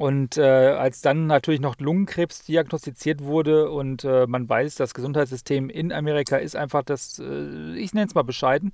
Und 0.02 0.36
äh, 0.36 0.42
als 0.42 1.02
dann 1.02 1.28
natürlich 1.28 1.62
noch 1.62 1.78
Lungenkrebs 1.78 2.44
diagnostiziert 2.46 3.24
wurde 3.24 3.70
und 3.70 4.04
äh, 4.04 4.26
man 4.26 4.50
weiß, 4.50 4.74
das 4.74 4.96
Gesundheitssystem 4.96 5.70
in 5.70 5.92
Amerika 5.92 6.38
ist 6.38 6.56
einfach 6.56 6.82
das, 6.82 7.20
äh, 7.20 7.76
ich 7.76 7.94
nenne 7.94 8.08
es 8.08 8.16
mal 8.16 8.24
bescheiden, 8.24 8.72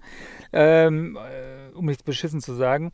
ähm, 0.54 1.18
äh, 1.18 1.76
um 1.76 1.88
nichts 1.88 2.04
beschissen 2.04 2.40
zu 2.40 2.54
sagen. 2.54 2.94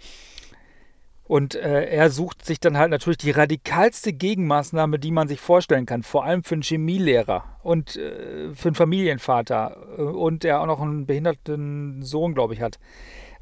Und 1.26 1.54
äh, 1.54 1.86
er 1.86 2.10
sucht 2.10 2.44
sich 2.44 2.60
dann 2.60 2.76
halt 2.76 2.90
natürlich 2.90 3.20
die 3.20 3.30
radikalste 3.30 4.14
Gegenmaßnahme, 4.14 4.98
die 4.98 5.12
man 5.12 5.28
sich 5.28 5.40
vorstellen 5.40 5.86
kann, 5.86 6.02
vor 6.02 6.26
allem 6.26 6.44
für 6.44 6.56
einen 6.56 6.64
Chemielehrer 6.64 7.60
und 7.62 7.98
äh, 7.98 8.52
für 8.56 8.70
einen 8.70 8.76
Familienvater 8.76 10.00
und 10.00 10.42
der 10.42 10.60
auch 10.60 10.66
noch 10.66 10.82
einen 10.82 11.06
behinderten 11.06 12.02
Sohn, 12.02 12.34
glaube 12.34 12.56
ich, 12.56 12.62
hat. 12.62 12.80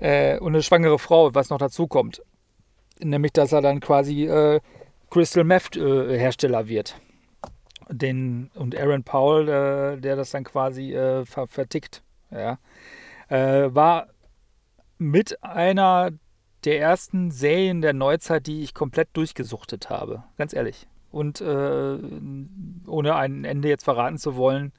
und 0.02 0.08
eine 0.48 0.64
schwangere 0.64 1.00
Frau, 1.00 1.34
was 1.34 1.50
noch 1.50 1.60
dazu 1.60 1.88
kommt. 1.88 2.22
Nämlich, 3.02 3.32
dass 3.32 3.54
er 3.54 3.62
dann 3.62 3.80
quasi 3.80 4.30
Crystal 5.12 5.44
Meth 5.44 5.76
äh, 5.76 6.18
Hersteller 6.18 6.68
wird. 6.68 7.00
Den, 7.90 8.50
und 8.56 8.76
Aaron 8.76 9.04
Powell, 9.04 9.50
äh, 9.50 10.02
der 10.02 10.16
das 10.16 10.32
dann 10.32 10.46
quasi 10.46 10.94
äh, 10.94 11.26
ver 11.26 11.46
vertickt, 11.46 12.02
ja, 12.32 12.58
äh, 13.28 13.76
war 13.76 14.08
mit 14.98 15.44
einer 15.44 16.12
der 16.64 16.80
ersten 16.80 17.32
Serien 17.32 17.82
der 17.82 17.94
Neuzeit, 17.94 18.48
die 18.48 18.62
ich 18.62 18.74
komplett 18.74 19.10
durchgesuchtet 19.14 19.90
habe. 19.90 20.24
Ganz 20.38 20.54
ehrlich. 20.54 20.88
Und 21.12 21.42
äh, 21.42 21.98
ohne 22.88 23.16
ein 23.16 23.44
Ende 23.44 23.68
jetzt 23.68 23.84
verraten 23.84 24.18
zu 24.18 24.38
wollen, 24.38 24.72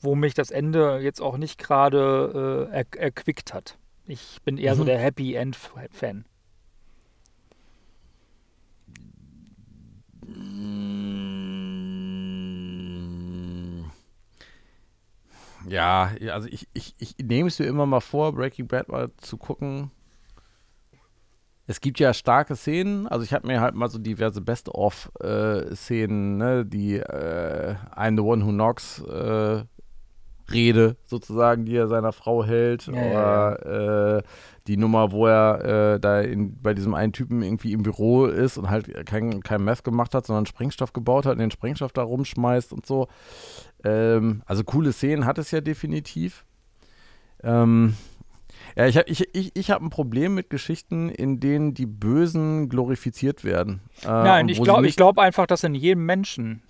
wo 0.00 0.14
mich 0.14 0.32
das 0.32 0.50
Ende 0.50 1.00
jetzt 1.00 1.20
auch 1.20 1.36
nicht 1.36 1.58
gerade 1.58 2.68
äh, 2.72 2.74
er 2.74 2.86
erquickt 2.96 3.52
hat. 3.52 3.76
Ich 4.06 4.40
bin 4.44 4.56
eher 4.56 4.74
mhm. 4.74 4.78
so 4.78 4.84
der 4.84 4.98
Happy 4.98 5.34
End-Fan. 5.34 6.24
Ja, 15.68 16.12
also 16.32 16.48
ich, 16.48 16.68
ich, 16.74 16.94
ich 16.98 17.16
nehme 17.18 17.48
es 17.48 17.58
mir 17.58 17.66
immer 17.66 17.86
mal 17.86 18.00
vor, 18.00 18.32
Breaking 18.32 18.68
Bad 18.68 18.88
mal 18.88 19.10
zu 19.16 19.36
gucken. 19.36 19.90
Es 21.66 21.80
gibt 21.80 21.98
ja 21.98 22.14
starke 22.14 22.54
Szenen, 22.54 23.08
also 23.08 23.24
ich 23.24 23.32
habe 23.32 23.48
mir 23.48 23.60
halt 23.60 23.74
mal 23.74 23.88
so 23.88 23.98
diverse 23.98 24.40
Best-of-Szenen, 24.40 26.40
äh, 26.40 26.44
ne, 26.44 26.64
die 26.64 26.98
äh, 26.98 27.74
I'm 27.96 28.16
the 28.16 28.22
One 28.22 28.46
Who 28.46 28.50
Knocks 28.50 29.02
äh, 29.02 29.64
Rede 30.52 30.96
sozusagen, 31.04 31.64
die 31.64 31.76
er 31.76 31.88
seiner 31.88 32.12
Frau 32.12 32.44
hält, 32.44 32.86
ja, 32.86 32.92
oder 32.92 33.64
ja. 33.64 34.18
Äh, 34.18 34.22
die 34.66 34.76
Nummer, 34.76 35.12
wo 35.12 35.26
er 35.26 35.94
äh, 35.94 36.00
da 36.00 36.20
in, 36.20 36.60
bei 36.60 36.74
diesem 36.74 36.94
einen 36.94 37.12
Typen 37.12 37.42
irgendwie 37.42 37.72
im 37.72 37.82
Büro 37.82 38.26
ist 38.26 38.58
und 38.58 38.68
halt 38.70 39.06
kein, 39.06 39.42
kein 39.42 39.64
Meth 39.64 39.84
gemacht 39.84 40.14
hat, 40.14 40.26
sondern 40.26 40.46
Sprengstoff 40.46 40.92
gebaut 40.92 41.26
hat 41.26 41.32
und 41.32 41.38
den 41.38 41.50
Sprengstoff 41.50 41.92
da 41.92 42.02
rumschmeißt 42.02 42.72
und 42.72 42.86
so. 42.86 43.08
Ähm, 43.84 44.42
also 44.46 44.64
coole 44.64 44.92
Szenen 44.92 45.24
hat 45.24 45.38
es 45.38 45.50
ja 45.50 45.60
definitiv. 45.60 46.44
Ähm, 47.42 47.94
ja, 48.76 48.86
ich 48.86 48.96
habe 48.96 49.08
ich, 49.08 49.28
ich, 49.34 49.52
ich 49.54 49.70
hab 49.70 49.82
ein 49.82 49.90
Problem 49.90 50.34
mit 50.34 50.50
Geschichten, 50.50 51.08
in 51.08 51.38
denen 51.38 51.74
die 51.74 51.86
Bösen 51.86 52.68
glorifiziert 52.68 53.44
werden. 53.44 53.80
Äh, 54.02 54.08
Nein, 54.08 54.48
ich 54.48 54.60
glaube 54.62 54.88
glaub 54.90 55.18
einfach, 55.18 55.46
dass 55.46 55.62
in 55.64 55.74
jedem 55.74 56.04
Menschen 56.06 56.62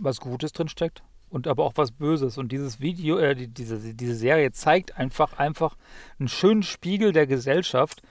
was 0.00 0.20
Gutes 0.20 0.52
drinsteckt 0.52 1.02
und 1.32 1.48
aber 1.48 1.64
auch 1.64 1.72
was 1.76 1.90
Böses. 1.90 2.38
Und 2.38 2.52
dieses 2.52 2.80
Video, 2.80 3.18
äh, 3.18 3.34
die, 3.34 3.48
diese, 3.48 3.78
diese 3.78 4.14
Serie 4.14 4.52
zeigt 4.52 4.98
einfach, 4.98 5.38
einfach 5.38 5.76
einen 6.18 6.28
schönen 6.28 6.62
Spiegel 6.62 7.12
der 7.12 7.26
Gesellschaft. 7.26 8.02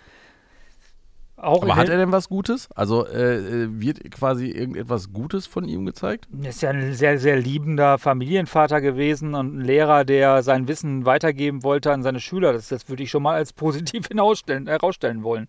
Auch 1.38 1.64
aber 1.64 1.76
hat 1.76 1.90
er 1.90 1.98
denn 1.98 2.12
was 2.12 2.30
Gutes? 2.30 2.70
Also 2.76 3.08
äh, 3.08 3.64
äh, 3.64 3.68
wird 3.80 4.12
quasi 4.12 4.48
irgendetwas 4.48 5.12
Gutes 5.12 5.48
von 5.48 5.66
ihm 5.66 5.86
gezeigt? 5.86 6.28
Er 6.40 6.50
ist 6.50 6.62
ja 6.62 6.70
ein 6.70 6.94
sehr, 6.94 7.18
sehr 7.18 7.40
liebender 7.40 7.98
Familienvater 7.98 8.80
gewesen 8.80 9.34
und 9.34 9.58
ein 9.58 9.62
Lehrer, 9.62 10.06
der 10.06 10.44
sein 10.44 10.68
Wissen 10.68 11.06
weitergeben 11.06 11.64
wollte 11.64 11.92
an 11.92 12.04
seine 12.04 12.20
Schüler. 12.20 12.54
Das, 12.54 12.68
das 12.68 12.90
würde 12.90 13.04
ich 13.04 13.10
schon 13.10 13.24
mal 13.24 13.36
als 13.36 13.54
positiv 13.54 14.08
herausstellen 14.14 15.24
wollen. 15.24 15.48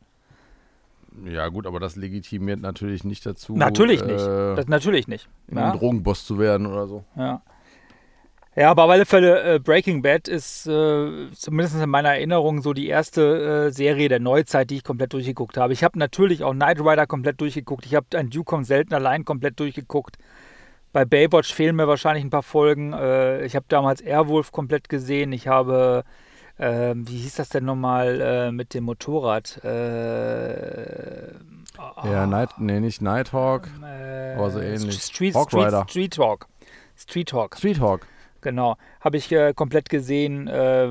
Ja, 1.26 1.48
gut, 1.48 1.66
aber 1.66 1.78
das 1.78 1.96
legitimiert 1.96 2.60
natürlich 2.60 3.04
nicht 3.04 3.26
dazu. 3.26 3.54
Natürlich 3.54 4.00
äh, 4.00 4.06
nicht. 4.06 4.26
Das, 4.26 4.66
natürlich 4.68 5.08
nicht. 5.08 5.28
Ein 5.54 5.78
Drogenboss 5.78 6.24
zu 6.24 6.38
werden 6.38 6.66
oder 6.66 6.86
so. 6.86 7.04
Ja. 7.16 7.42
Ja, 8.54 8.70
aber 8.70 8.84
auf 8.84 8.90
alle 8.90 9.06
Fälle, 9.06 9.54
äh, 9.54 9.58
Breaking 9.58 10.02
Bad 10.02 10.28
ist 10.28 10.66
äh, 10.66 11.30
zumindest 11.34 11.80
in 11.80 11.88
meiner 11.88 12.10
Erinnerung 12.10 12.60
so 12.60 12.74
die 12.74 12.86
erste 12.86 13.68
äh, 13.68 13.72
Serie 13.72 14.10
der 14.10 14.20
Neuzeit, 14.20 14.68
die 14.68 14.76
ich 14.76 14.84
komplett 14.84 15.14
durchgeguckt 15.14 15.56
habe. 15.56 15.72
Ich 15.72 15.82
habe 15.82 15.98
natürlich 15.98 16.44
auch 16.44 16.52
Knight 16.52 16.80
Rider 16.80 17.06
komplett 17.06 17.40
durchgeguckt. 17.40 17.86
Ich 17.86 17.94
habe 17.94 18.06
ein 18.14 18.30
kommt 18.44 18.66
selten 18.66 18.92
allein 18.92 19.24
komplett 19.24 19.58
durchgeguckt. 19.58 20.18
Bei 20.92 21.06
Baywatch 21.06 21.54
fehlen 21.54 21.76
mir 21.76 21.88
wahrscheinlich 21.88 22.24
ein 22.24 22.30
paar 22.30 22.42
Folgen. 22.42 22.92
Äh, 22.92 23.46
ich 23.46 23.56
habe 23.56 23.64
damals 23.68 24.02
Airwolf 24.02 24.52
komplett 24.52 24.90
gesehen. 24.90 25.32
Ich 25.32 25.48
habe, 25.48 26.04
ähm, 26.58 27.08
wie 27.08 27.16
hieß 27.16 27.36
das 27.36 27.48
denn 27.48 27.64
nochmal 27.64 28.20
äh, 28.20 28.52
mit 28.52 28.74
dem 28.74 28.84
Motorrad? 28.84 29.64
Äh, 29.64 31.32
ja, 32.04 32.26
Night, 32.26 32.50
nee, 32.58 32.80
nicht 32.80 33.00
Nighthawk, 33.00 33.68
aber 34.36 34.50
so 34.50 34.60
ähnlich. 34.60 35.02
Street, 35.02 35.34
Hawk 35.34 35.48
Street, 35.48 35.64
Rider. 35.64 35.86
Street 35.88 36.18
Hawk. 36.18 36.48
Street 36.96 37.32
Hawk. 37.32 37.56
Street 37.56 37.80
Hawk. 37.80 38.06
Genau, 38.42 38.76
habe 39.00 39.16
ich 39.16 39.30
äh, 39.30 39.54
komplett 39.54 39.88
gesehen. 39.88 40.48
Äh, 40.48 40.88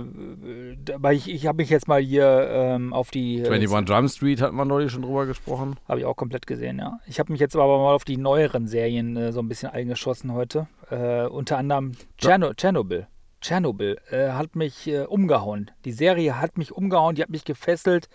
weil 0.96 1.16
ich, 1.16 1.30
ich 1.30 1.46
habe 1.48 1.58
mich 1.58 1.70
jetzt 1.70 1.88
mal 1.88 2.02
hier 2.02 2.48
ähm, 2.50 2.94
auf 2.94 3.12
die. 3.12 3.46
21 3.46 3.74
äh, 3.74 3.84
Drum 3.94 4.08
Street 4.08 4.42
hat 4.42 4.54
man 4.54 4.70
neulich 4.70 4.92
schon 4.92 5.02
drüber 5.02 5.26
gesprochen. 5.26 5.76
Habe 5.88 6.00
ich 6.00 6.06
auch 6.06 6.16
komplett 6.16 6.48
gesehen, 6.48 6.80
ja. 6.80 7.00
Ich 7.06 7.20
habe 7.20 7.32
mich 7.32 7.42
jetzt 7.42 7.56
aber 7.56 7.78
mal 7.78 7.94
auf 7.94 8.06
die 8.06 8.16
neueren 8.18 8.68
Serien 8.68 9.18
äh, 9.18 9.34
so 9.34 9.42
ein 9.42 9.50
bisschen 9.50 9.70
eingeschossen 9.70 10.34
heute. 10.34 10.68
Äh, 10.90 11.26
unter 11.26 11.58
anderem 11.58 11.92
Tscherno 12.18 12.54
Tschernobyl. 12.54 13.08
Tschernobyl 13.42 13.98
äh, 14.10 14.30
hat 14.30 14.56
mich 14.56 14.90
umgehauen. 15.08 15.72
Die 15.84 15.92
Serie 15.92 16.40
hat 16.40 16.58
mich 16.58 16.72
umgehauen, 16.72 17.16
die 17.16 17.22
hat 17.22 17.30
mich 17.30 17.46
gefesselt. 17.46 18.10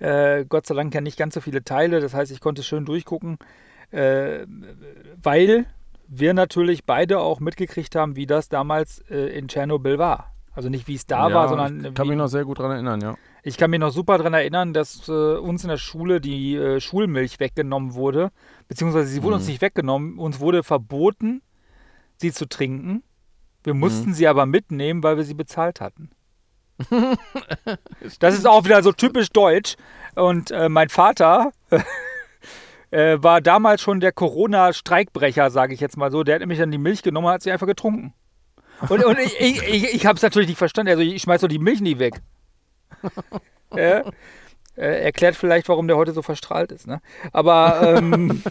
Gott 0.00 0.66
sei 0.66 0.74
Dank 0.74 0.92
ja 0.92 1.00
nicht 1.00 1.16
ganz 1.16 1.34
so 1.34 1.40
viele 1.40 1.62
Teile, 1.62 2.00
das 2.00 2.14
heißt, 2.14 2.32
ich 2.32 2.40
konnte 2.40 2.64
schön 2.64 2.84
durchgucken, 2.84 3.38
weil 3.92 5.66
wir 6.08 6.34
natürlich 6.34 6.84
beide 6.84 7.20
auch 7.20 7.40
mitgekriegt 7.40 7.96
haben, 7.96 8.16
wie 8.16 8.26
das 8.26 8.48
damals 8.48 9.00
äh, 9.10 9.36
in 9.36 9.48
Tschernobyl 9.48 9.98
war. 9.98 10.32
Also 10.52 10.68
nicht 10.68 10.86
wie 10.86 10.94
es 10.94 11.06
da 11.06 11.28
ja, 11.28 11.34
war, 11.34 11.48
sondern. 11.48 11.84
Ich 11.84 11.94
kann 11.94 12.06
wie, 12.06 12.10
mich 12.10 12.18
noch 12.18 12.28
sehr 12.28 12.44
gut 12.44 12.58
daran 12.60 12.72
erinnern, 12.72 13.00
ja. 13.00 13.14
Ich 13.42 13.56
kann 13.56 13.70
mich 13.70 13.80
noch 13.80 13.90
super 13.90 14.18
daran 14.18 14.34
erinnern, 14.34 14.72
dass 14.72 15.08
äh, 15.08 15.12
uns 15.12 15.64
in 15.64 15.68
der 15.68 15.76
Schule 15.76 16.20
die 16.20 16.54
äh, 16.54 16.80
Schulmilch 16.80 17.40
weggenommen 17.40 17.94
wurde. 17.94 18.30
Beziehungsweise 18.68 19.08
sie 19.08 19.22
wurde 19.22 19.34
Mhm. 19.36 19.40
uns 19.40 19.48
nicht 19.48 19.60
weggenommen. 19.60 20.18
Uns 20.18 20.40
wurde 20.40 20.62
verboten, 20.62 21.42
sie 22.16 22.32
zu 22.32 22.46
trinken. 22.48 23.02
Wir 23.64 23.74
Mhm. 23.74 23.80
mussten 23.80 24.14
sie 24.14 24.28
aber 24.28 24.46
mitnehmen, 24.46 25.02
weil 25.02 25.16
wir 25.16 25.24
sie 25.24 25.34
bezahlt 25.34 25.80
hatten. 25.80 26.10
das 28.20 28.34
ist 28.34 28.46
auch 28.46 28.64
wieder 28.64 28.82
so 28.82 28.92
typisch 28.92 29.30
deutsch. 29.30 29.76
Und 30.14 30.50
äh, 30.50 30.68
mein 30.68 30.88
Vater 30.88 31.52
äh, 32.94 33.22
war 33.22 33.40
damals 33.40 33.80
schon 33.80 33.98
der 33.98 34.12
Corona-Streikbrecher, 34.12 35.50
sage 35.50 35.74
ich 35.74 35.80
jetzt 35.80 35.96
mal 35.96 36.12
so. 36.12 36.22
Der 36.22 36.36
hat 36.36 36.40
nämlich 36.40 36.60
dann 36.60 36.70
die 36.70 36.78
Milch 36.78 37.02
genommen 37.02 37.26
und 37.26 37.32
hat 37.32 37.42
sie 37.42 37.50
einfach 37.50 37.66
getrunken. 37.66 38.14
Und, 38.88 39.04
und 39.04 39.18
ich, 39.18 39.40
ich, 39.40 39.62
ich, 39.62 39.94
ich 39.94 40.06
habe 40.06 40.16
es 40.16 40.22
natürlich 40.22 40.48
nicht 40.48 40.58
verstanden. 40.58 40.90
Also 40.90 41.02
ich 41.02 41.20
schmeiß 41.22 41.40
doch 41.40 41.48
die 41.48 41.58
Milch 41.58 41.80
nie 41.80 41.98
weg. 41.98 42.20
ja. 43.74 44.04
äh, 44.76 45.04
erklärt 45.04 45.34
vielleicht, 45.34 45.68
warum 45.68 45.88
der 45.88 45.96
heute 45.96 46.12
so 46.12 46.22
verstrahlt 46.22 46.70
ist. 46.70 46.86
Ne? 46.86 47.00
Aber 47.32 47.96
ähm, 47.96 48.42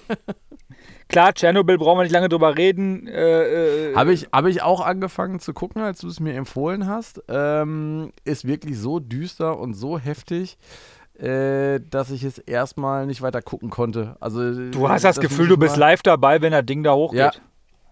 klar, 1.07 1.33
Tschernobyl 1.33 1.77
brauchen 1.77 1.99
wir 1.99 2.03
nicht 2.03 2.13
lange 2.13 2.29
drüber 2.29 2.57
reden. 2.57 3.07
Äh, 3.07 3.91
äh, 3.91 3.95
Habe 3.95 4.11
ich, 4.11 4.27
hab 4.33 4.45
ich 4.45 4.61
auch 4.61 4.81
angefangen 4.81 5.39
zu 5.39 5.53
gucken, 5.53 5.81
als 5.81 5.99
du 5.99 6.07
es 6.07 6.19
mir 6.19 6.33
empfohlen 6.33 6.87
hast. 6.87 7.21
Ähm, 7.29 8.11
ist 8.25 8.45
wirklich 8.45 8.77
so 8.77 8.99
düster 8.99 9.57
und 9.57 9.73
so 9.73 9.97
heftig, 9.97 10.57
äh, 11.17 11.79
dass 11.89 12.11
ich 12.11 12.23
es 12.23 12.37
erstmal 12.37 13.05
nicht 13.05 13.21
weiter 13.21 13.41
gucken 13.41 13.69
konnte. 13.69 14.15
Also, 14.19 14.69
du 14.71 14.89
hast 14.89 15.03
das, 15.03 15.19
Gefühl, 15.19 15.47
du 15.47 15.57
bist 15.57 15.77
live. 15.77 16.01
dabei, 16.01 16.41
wenn 16.41 16.51
das 16.51 16.65
Ding 16.65 16.83
da 16.83 16.93
hochgeht. 16.93 17.41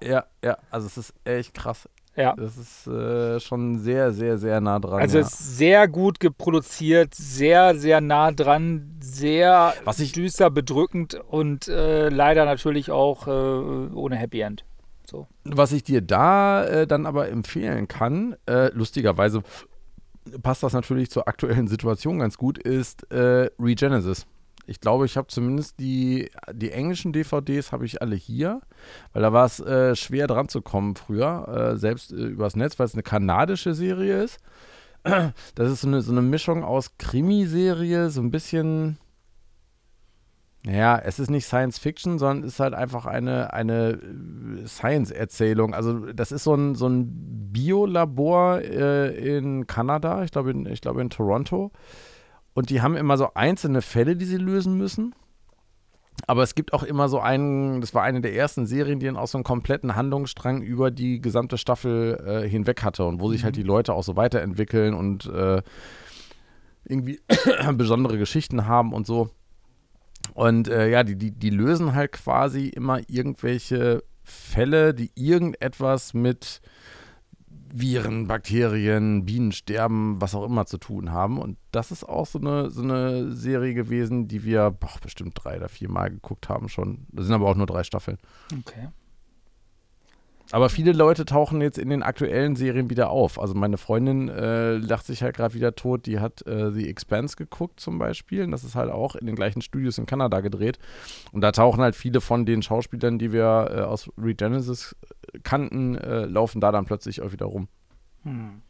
Ja, 0.03 0.25
ja, 0.43 0.57
also 0.71 0.87
es 0.87 0.97
ist 0.97 1.13
echt 1.23 1.53
krass. 1.53 1.87
Ja. 2.15 2.33
Das 2.35 2.57
ist 2.57 2.87
äh, 2.87 3.39
schon 3.39 3.79
sehr, 3.79 4.11
sehr, 4.11 4.37
sehr 4.37 4.59
nah 4.59 4.79
dran. 4.79 4.99
Also 4.99 5.17
ja. 5.19 5.23
es 5.23 5.33
ist 5.39 5.57
sehr 5.57 5.87
gut 5.87 6.19
geproduziert, 6.19 7.15
sehr, 7.15 7.75
sehr 7.75 8.01
nah 8.01 8.31
dran, 8.31 8.97
sehr 8.99 9.73
Was 9.85 9.99
ich- 9.99 10.11
düster, 10.11 10.49
bedrückend 10.49 11.13
und 11.13 11.67
äh, 11.67 12.09
leider 12.09 12.45
natürlich 12.45 12.91
auch 12.91 13.27
äh, 13.27 13.31
ohne 13.31 14.17
Happy 14.17 14.41
End. 14.41 14.65
So. 15.09 15.27
Was 15.43 15.71
ich 15.71 15.83
dir 15.83 16.01
da 16.01 16.63
äh, 16.65 16.87
dann 16.87 17.05
aber 17.05 17.29
empfehlen 17.29 17.87
kann, 17.87 18.35
äh, 18.45 18.69
lustigerweise 18.73 19.43
passt 20.41 20.63
das 20.63 20.73
natürlich 20.73 21.09
zur 21.09 21.27
aktuellen 21.27 21.67
Situation 21.67 22.19
ganz 22.19 22.37
gut, 22.37 22.57
ist 22.57 23.11
äh, 23.11 23.49
Regenesis. 23.59 24.25
Ich 24.67 24.79
glaube, 24.79 25.05
ich 25.05 25.17
habe 25.17 25.27
zumindest 25.27 25.79
die, 25.79 26.29
die 26.53 26.71
englischen 26.71 27.13
DVDs 27.13 27.71
habe 27.71 27.85
ich 27.85 28.01
alle 28.01 28.15
hier, 28.15 28.61
weil 29.11 29.21
da 29.21 29.33
war 29.33 29.45
es 29.45 29.59
äh, 29.59 29.95
schwer 29.95 30.27
dran 30.27 30.49
zu 30.49 30.61
kommen 30.61 30.95
früher, 30.95 31.73
äh, 31.73 31.77
selbst 31.77 32.11
äh, 32.11 32.15
übers 32.15 32.55
Netz, 32.55 32.77
weil 32.77 32.85
es 32.85 32.93
eine 32.93 33.03
kanadische 33.03 33.73
Serie 33.73 34.23
ist. 34.23 34.39
Das 35.55 35.71
ist 35.71 35.81
so 35.81 35.87
eine, 35.87 36.01
so 36.03 36.11
eine 36.11 36.21
Mischung 36.21 36.63
aus 36.63 36.97
Krimiserie, 36.99 38.11
so 38.11 38.21
ein 38.21 38.29
bisschen, 38.29 38.97
ja, 40.65 40.97
es 40.99 41.17
ist 41.17 41.31
nicht 41.31 41.45
Science 41.45 41.79
Fiction, 41.79 42.19
sondern 42.19 42.47
ist 42.47 42.59
halt 42.59 42.75
einfach 42.75 43.05
eine, 43.05 43.51
eine 43.51 43.93
äh, 43.93 44.67
Science-Erzählung. 44.67 45.73
Also 45.73 46.13
das 46.13 46.31
ist 46.31 46.43
so 46.43 46.53
ein, 46.53 46.75
so 46.75 46.87
ein 46.87 47.51
Biolabor 47.51 48.61
äh, 48.61 49.37
in 49.37 49.65
Kanada, 49.65 50.23
ich 50.23 50.31
glaube 50.31 50.51
in, 50.51 50.67
ich 50.67 50.81
glaube 50.81 51.01
in 51.01 51.09
Toronto. 51.09 51.71
Und 52.53 52.69
die 52.69 52.81
haben 52.81 52.95
immer 52.95 53.17
so 53.17 53.33
einzelne 53.33 53.81
Fälle, 53.81 54.15
die 54.15 54.25
sie 54.25 54.37
lösen 54.37 54.77
müssen. 54.77 55.15
Aber 56.27 56.43
es 56.43 56.53
gibt 56.53 56.73
auch 56.73 56.83
immer 56.83 57.09
so 57.09 57.19
einen, 57.19 57.81
das 57.81 57.95
war 57.95 58.03
eine 58.03 58.21
der 58.21 58.35
ersten 58.35 58.67
Serien, 58.67 58.99
die 58.99 59.07
dann 59.07 59.17
auch 59.17 59.27
so 59.27 59.39
einen 59.39 59.43
kompletten 59.43 59.95
Handlungsstrang 59.95 60.61
über 60.61 60.91
die 60.91 61.21
gesamte 61.21 61.57
Staffel 61.57 62.21
äh, 62.23 62.47
hinweg 62.47 62.83
hatte 62.83 63.05
und 63.05 63.19
wo 63.19 63.31
sich 63.31 63.43
halt 63.43 63.55
die 63.55 63.63
Leute 63.63 63.93
auch 63.93 64.03
so 64.03 64.15
weiterentwickeln 64.15 64.93
und 64.93 65.25
äh, 65.25 65.63
irgendwie 66.85 67.19
besondere 67.73 68.19
Geschichten 68.19 68.67
haben 68.67 68.93
und 68.93 69.07
so. 69.07 69.31
Und 70.33 70.67
äh, 70.67 70.89
ja, 70.89 71.03
die, 71.03 71.15
die, 71.15 71.31
die 71.31 71.49
lösen 71.49 71.93
halt 71.93 72.13
quasi 72.13 72.67
immer 72.67 73.01
irgendwelche 73.07 74.03
Fälle, 74.23 74.93
die 74.93 75.11
irgendetwas 75.15 76.13
mit 76.13 76.61
Viren, 77.73 78.27
Bakterien, 78.27 79.25
Bienensterben, 79.25 80.19
was 80.19 80.35
auch 80.35 80.45
immer 80.45 80.65
zu 80.65 80.77
tun 80.77 81.11
haben. 81.11 81.39
Und 81.39 81.57
das 81.71 81.91
ist 81.91 82.03
auch 82.03 82.25
so 82.25 82.39
eine, 82.39 82.69
so 82.69 82.81
eine 82.81 83.31
Serie 83.33 83.73
gewesen, 83.73 84.27
die 84.27 84.43
wir 84.43 84.71
boah, 84.71 84.91
bestimmt 85.01 85.33
drei 85.35 85.57
oder 85.57 85.69
vier 85.69 85.89
Mal 85.89 86.09
geguckt 86.09 86.49
haben 86.49 86.69
schon. 86.69 87.07
Das 87.11 87.25
sind 87.25 87.33
aber 87.33 87.47
auch 87.47 87.55
nur 87.55 87.67
drei 87.67 87.83
Staffeln. 87.83 88.17
Okay. 88.59 88.89
Aber 90.51 90.69
viele 90.69 90.91
Leute 90.91 91.25
tauchen 91.25 91.61
jetzt 91.61 91.77
in 91.77 91.89
den 91.89 92.03
aktuellen 92.03 92.55
Serien 92.55 92.89
wieder 92.89 93.09
auf. 93.09 93.39
Also 93.39 93.53
meine 93.53 93.77
Freundin 93.77 94.27
äh, 94.29 94.73
lacht 94.75 95.05
sich 95.05 95.23
halt 95.23 95.35
gerade 95.35 95.53
wieder 95.53 95.75
tot. 95.75 96.05
Die 96.05 96.19
hat 96.19 96.45
äh, 96.45 96.71
The 96.71 96.89
Expanse 96.89 97.37
geguckt 97.37 97.79
zum 97.79 97.97
Beispiel. 97.97 98.43
Und 98.43 98.51
das 98.51 98.63
ist 98.63 98.75
halt 98.75 98.91
auch 98.91 99.15
in 99.15 99.27
den 99.27 99.35
gleichen 99.35 99.61
Studios 99.61 99.97
in 99.97 100.05
Kanada 100.05 100.41
gedreht. 100.41 100.77
Und 101.31 101.41
da 101.41 101.51
tauchen 101.51 101.81
halt 101.81 101.95
viele 101.95 102.19
von 102.19 102.45
den 102.45 102.61
Schauspielern, 102.61 103.17
die 103.17 103.31
wir 103.31 103.71
äh, 103.71 103.81
aus 103.81 104.09
Regenesis 104.21 104.95
kannten, 105.43 105.95
äh, 105.95 106.25
laufen 106.25 106.59
da 106.59 106.71
dann 106.71 106.85
plötzlich 106.85 107.21
auch 107.21 107.31
wieder 107.31 107.45
rum. 107.45 107.67
Hm. 108.23 108.61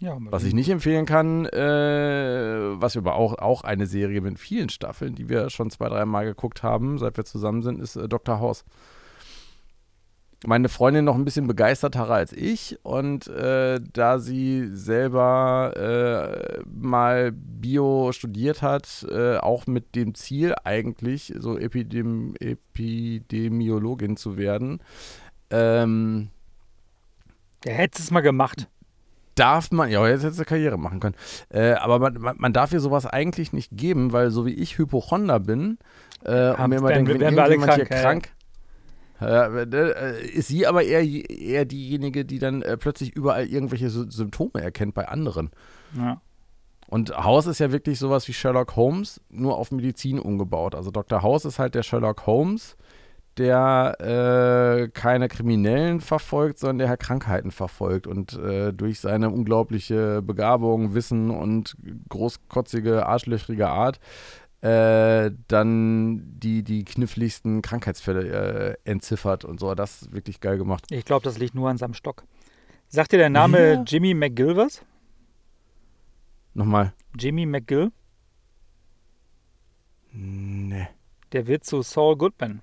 Ja, 0.00 0.16
Was 0.20 0.44
ich 0.44 0.54
nicht 0.54 0.68
empfehlen 0.68 1.06
kann, 1.06 1.44
äh, 1.46 2.80
was 2.80 2.94
wir 2.94 3.00
aber 3.00 3.16
auch, 3.16 3.36
auch 3.38 3.62
eine 3.62 3.86
Serie 3.86 4.20
mit 4.20 4.38
vielen 4.38 4.68
Staffeln, 4.68 5.16
die 5.16 5.28
wir 5.28 5.50
schon 5.50 5.70
zwei, 5.70 5.88
drei 5.88 6.04
Mal 6.04 6.24
geguckt 6.24 6.62
haben, 6.62 6.98
seit 6.98 7.16
wir 7.16 7.24
zusammen 7.24 7.62
sind, 7.62 7.80
ist 7.80 7.96
äh, 7.96 8.08
Dr. 8.08 8.38
House. 8.38 8.64
Meine 10.46 10.68
Freundin 10.68 11.04
noch 11.04 11.16
ein 11.16 11.24
bisschen 11.24 11.48
begeisterter 11.48 12.08
als 12.08 12.32
ich 12.32 12.78
und 12.84 13.26
äh, 13.26 13.80
da 13.92 14.20
sie 14.20 14.68
selber 14.72 15.72
äh, 16.56 16.60
mal 16.64 17.32
Bio 17.32 18.12
studiert 18.12 18.62
hat, 18.62 19.04
äh, 19.10 19.38
auch 19.38 19.66
mit 19.66 19.96
dem 19.96 20.14
Ziel 20.14 20.54
eigentlich 20.62 21.34
so 21.40 21.58
Epidem 21.58 22.34
Epidemiologin 22.38 24.16
zu 24.16 24.36
werden, 24.36 24.80
ähm, 25.50 26.28
Der 27.64 27.74
hätte 27.74 28.00
es 28.00 28.12
mal 28.12 28.20
gemacht. 28.20 28.68
darf 29.34 29.72
man, 29.72 29.90
ja, 29.90 30.06
jetzt 30.06 30.22
hätte 30.22 30.34
sie 30.34 30.44
Karriere 30.44 30.78
machen 30.78 31.00
können, 31.00 31.16
äh, 31.50 31.72
aber 31.72 31.98
man, 31.98 32.14
man, 32.14 32.36
man 32.38 32.52
darf 32.52 32.72
ihr 32.72 32.80
sowas 32.80 33.06
eigentlich 33.06 33.52
nicht 33.52 33.70
geben, 33.76 34.12
weil 34.12 34.30
so 34.30 34.46
wie 34.46 34.54
ich 34.54 34.78
Hypochonder 34.78 35.40
bin 35.40 35.78
äh, 36.24 36.50
und 36.50 36.58
Haben- 36.58 36.70
mir 36.70 36.76
immer 36.76 36.88
wir- 36.90 36.96
wenn 37.20 37.34
wir 37.34 37.42
alle 37.42 37.54
irgendjemand 37.54 37.74
hier 37.74 37.84
krank, 37.86 37.90
ja, 37.90 37.96
ja. 37.96 38.02
krank, 38.02 38.24
äh, 38.26 38.28
äh, 38.28 38.34
ist 40.34 40.48
sie 40.48 40.66
aber 40.66 40.84
eher, 40.84 41.02
eher 41.02 41.64
diejenige, 41.64 42.24
die 42.24 42.38
dann 42.38 42.62
äh, 42.62 42.76
plötzlich 42.76 43.14
überall 43.14 43.46
irgendwelche 43.46 43.90
Sy 43.90 44.06
Symptome 44.10 44.62
erkennt 44.62 44.94
bei 44.94 45.08
anderen. 45.08 45.50
Ja. 45.96 46.20
Und 46.88 47.16
House 47.16 47.46
ist 47.46 47.58
ja 47.58 47.70
wirklich 47.70 47.98
sowas 47.98 48.26
wie 48.28 48.32
Sherlock 48.32 48.76
Holmes, 48.76 49.20
nur 49.28 49.58
auf 49.58 49.72
Medizin 49.72 50.18
umgebaut. 50.18 50.74
Also 50.74 50.90
Dr. 50.90 51.22
House 51.22 51.44
ist 51.44 51.58
halt 51.58 51.74
der 51.74 51.82
Sherlock 51.82 52.26
Holmes, 52.26 52.76
der 53.36 53.96
äh, 54.00 54.88
keine 54.88 55.28
Kriminellen 55.28 56.00
verfolgt, 56.00 56.58
sondern 56.58 56.78
der 56.78 56.88
halt 56.88 57.00
Krankheiten 57.00 57.50
verfolgt 57.50 58.06
und 58.06 58.34
äh, 58.38 58.72
durch 58.72 59.00
seine 59.00 59.30
unglaubliche 59.30 60.22
Begabung, 60.22 60.94
Wissen 60.94 61.30
und 61.30 61.76
großkotzige, 62.08 63.06
arschlöchrige 63.06 63.68
Art 63.68 64.00
äh, 64.60 65.30
dann 65.46 66.22
die, 66.40 66.62
die 66.62 66.84
kniffligsten 66.84 67.62
Krankheitsfälle 67.62 68.76
äh, 68.84 68.90
entziffert 68.90 69.44
und 69.44 69.60
so. 69.60 69.74
Das 69.74 70.02
ist 70.02 70.12
wirklich 70.12 70.40
geil 70.40 70.58
gemacht. 70.58 70.84
Ich 70.90 71.04
glaube, 71.04 71.24
das 71.24 71.38
liegt 71.38 71.54
nur 71.54 71.68
an 71.68 71.78
seinem 71.78 71.94
Stock. 71.94 72.24
Sagt 72.88 73.12
dir 73.12 73.18
der 73.18 73.30
Name 73.30 73.74
Ja. 73.74 73.82
Jimmy 73.86 74.14
McGill 74.14 74.56
was? 74.56 74.84
Nochmal. 76.54 76.92
Jimmy 77.18 77.46
McGill? 77.46 77.92
Nee. 80.12 80.88
Der 81.32 81.46
wird 81.46 81.64
zu 81.64 81.82
Saul 81.82 82.16
Goodman. 82.16 82.62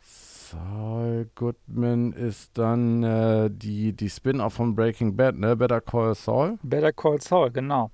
Saul 0.00 1.28
Goodman 1.34 2.12
ist 2.12 2.56
dann 2.56 3.02
äh, 3.02 3.50
die, 3.50 3.92
die 3.92 4.08
Spin-off 4.10 4.54
von 4.54 4.74
Breaking 4.76 5.16
Bad, 5.16 5.36
ne? 5.36 5.56
Better 5.56 5.80
Call 5.80 6.14
Saul. 6.14 6.58
Better 6.62 6.92
Call 6.92 7.20
Saul, 7.20 7.50
genau. 7.50 7.90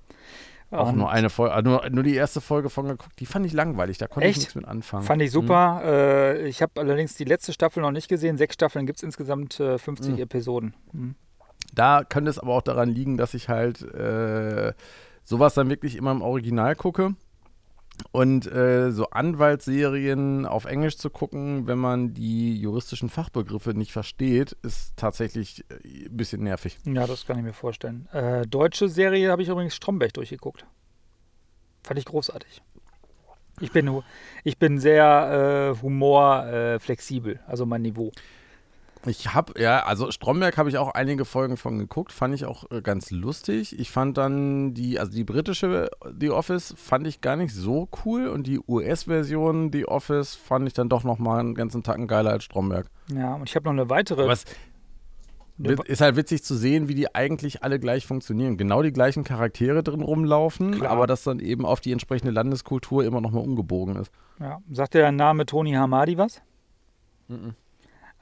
Auch 0.71 0.89
Und 0.89 0.97
nur 0.97 1.11
eine 1.11 1.29
Folge, 1.29 1.53
äh, 1.55 1.61
nur, 1.61 1.89
nur 1.89 2.03
die 2.03 2.15
erste 2.15 2.39
Folge 2.39 2.69
von 2.69 2.87
geguckt. 2.87 3.19
Die 3.19 3.25
fand 3.25 3.45
ich 3.45 3.51
langweilig, 3.53 3.97
da 3.97 4.07
konnte 4.07 4.27
Echt? 4.27 4.37
ich 4.37 4.43
nichts 4.43 4.55
mit 4.55 4.65
anfangen. 4.65 5.03
Fand 5.03 5.21
ich 5.21 5.29
super. 5.31 5.81
Äh, 5.83 6.47
ich 6.47 6.61
habe 6.61 6.79
allerdings 6.79 7.15
die 7.15 7.25
letzte 7.25 7.51
Staffel 7.51 7.81
noch 7.81 7.91
nicht 7.91 8.07
gesehen. 8.07 8.37
Sechs 8.37 8.53
Staffeln 8.53 8.85
gibt 8.85 8.99
es 8.99 9.03
insgesamt 9.03 9.59
äh, 9.59 9.77
50 9.77 10.13
Mhm. 10.15 10.19
Episoden. 10.21 10.73
Mhm. 10.93 11.15
Da 11.73 12.03
könnte 12.03 12.29
es 12.29 12.39
aber 12.39 12.53
auch 12.53 12.61
daran 12.61 12.89
liegen, 12.89 13.17
dass 13.17 13.33
ich 13.33 13.49
halt 13.49 13.81
äh, 13.93 14.73
sowas 15.23 15.53
dann 15.53 15.69
wirklich 15.69 15.95
immer 15.97 16.11
im 16.11 16.21
Original 16.21 16.75
gucke. 16.75 17.15
Und 18.11 18.51
äh, 18.51 18.91
so 18.91 19.09
Anwaltsserien 19.11 20.45
auf 20.45 20.65
Englisch 20.65 20.97
zu 20.97 21.09
gucken, 21.09 21.67
wenn 21.67 21.77
man 21.77 22.13
die 22.13 22.59
juristischen 22.59 23.09
Fachbegriffe 23.09 23.73
nicht 23.73 23.91
versteht, 23.91 24.53
ist 24.63 24.97
tatsächlich 24.97 25.63
äh, 25.69 26.07
ein 26.07 26.17
bisschen 26.17 26.43
nervig. 26.43 26.77
Ja, 26.85 27.07
das 27.07 27.25
kann 27.25 27.37
ich 27.37 27.43
mir 27.43 27.53
vorstellen. 27.53 28.07
Äh, 28.11 28.47
deutsche 28.47 28.89
Serie 28.89 29.31
habe 29.31 29.43
ich 29.43 29.49
übrigens 29.49 29.75
Stromberg 29.75 30.13
durchgeguckt. 30.13 30.65
Fand 31.83 31.99
ich 31.99 32.05
großartig. 32.05 32.61
Ich 33.59 33.71
bin, 33.71 34.01
ich 34.43 34.57
bin 34.57 34.79
sehr 34.79 35.75
äh, 35.77 35.81
humorflexibel, 35.81 37.39
also 37.45 37.65
mein 37.65 37.83
Niveau. 37.83 38.11
Ich 39.05 39.33
habe, 39.33 39.59
ja, 39.59 39.83
also 39.83 40.11
Stromberg 40.11 40.57
habe 40.57 40.69
ich 40.69 40.77
auch 40.77 40.89
einige 40.89 41.25
Folgen 41.25 41.57
von 41.57 41.79
geguckt, 41.79 42.11
fand 42.11 42.35
ich 42.35 42.45
auch 42.45 42.69
äh, 42.69 42.81
ganz 42.81 43.09
lustig. 43.09 43.79
Ich 43.79 43.89
fand 43.89 44.17
dann 44.17 44.73
die, 44.73 44.99
also 44.99 45.11
die 45.11 45.23
britische 45.23 45.89
The 46.19 46.29
Office 46.29 46.75
fand 46.77 47.07
ich 47.07 47.21
gar 47.21 47.35
nicht 47.35 47.53
so 47.53 47.89
cool 48.05 48.27
und 48.27 48.45
die 48.45 48.59
US-Version 48.59 49.71
The 49.71 49.87
Office 49.87 50.35
fand 50.35 50.67
ich 50.67 50.73
dann 50.73 50.87
doch 50.87 51.03
nochmal 51.03 51.39
einen 51.39 51.55
ganzen 51.55 51.81
Tacken 51.81 52.07
geiler 52.07 52.31
als 52.31 52.43
Stromberg. 52.43 52.87
Ja, 53.11 53.35
und 53.35 53.49
ich 53.49 53.55
habe 53.55 53.65
noch 53.65 53.71
eine 53.71 53.89
weitere. 53.89 54.27
Was 54.27 54.45
ist 55.85 56.01
halt 56.01 56.15
witzig 56.15 56.43
zu 56.43 56.55
sehen, 56.55 56.87
wie 56.87 56.95
die 56.95 57.13
eigentlich 57.13 57.63
alle 57.63 57.79
gleich 57.79 58.07
funktionieren. 58.07 58.57
Genau 58.57 58.81
die 58.81 58.91
gleichen 58.91 59.23
Charaktere 59.23 59.83
drin 59.83 60.01
rumlaufen, 60.01 60.71
Klar. 60.71 60.91
aber 60.91 61.07
das 61.07 61.23
dann 61.23 61.39
eben 61.39 61.65
auf 61.65 61.81
die 61.81 61.91
entsprechende 61.91 62.31
Landeskultur 62.31 63.03
immer 63.03 63.21
nochmal 63.21 63.43
umgebogen 63.43 63.95
ist. 63.95 64.11
Ja, 64.39 64.59
sagt 64.71 64.93
der 64.93 65.11
Name 65.11 65.45
Tony 65.45 65.73
Hamadi 65.73 66.17
was? 66.17 66.41
Mhm. 67.27 67.53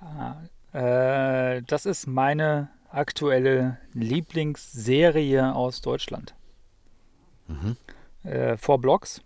Ah, 0.01 0.35
äh, 0.73 1.61
das 1.63 1.85
ist 1.85 2.07
meine 2.07 2.69
aktuelle 2.91 3.77
Lieblingsserie 3.93 5.53
aus 5.53 5.81
Deutschland. 5.81 6.35
Mhm. 7.47 7.77
Äh, 8.23 8.57
Four 8.57 8.79
Blocks. 8.79 9.21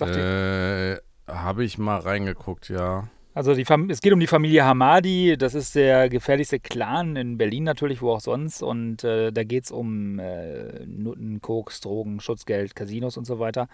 Äh, 0.00 0.96
habe 1.26 1.64
ich 1.64 1.78
mal 1.78 1.98
reingeguckt, 1.98 2.68
ja. 2.68 3.08
Also 3.32 3.54
die 3.54 3.64
Fam 3.64 3.88
es 3.90 4.00
geht 4.00 4.12
um 4.12 4.18
die 4.18 4.26
Familie 4.26 4.64
Hamadi, 4.64 5.36
das 5.38 5.54
ist 5.54 5.76
der 5.76 6.08
gefährlichste 6.08 6.58
Clan 6.58 7.14
in 7.14 7.38
Berlin 7.38 7.62
natürlich, 7.62 8.02
wo 8.02 8.12
auch 8.12 8.20
sonst. 8.20 8.62
Und 8.62 9.04
äh, 9.04 9.30
da 9.30 9.44
geht 9.44 9.64
es 9.64 9.70
um 9.70 10.18
äh, 10.18 10.84
Nutten, 10.86 11.40
Koks, 11.40 11.80
Drogen, 11.80 12.20
Schutzgeld, 12.20 12.74
Casinos 12.74 13.16
und 13.16 13.26
so 13.26 13.38
weiter. 13.38 13.68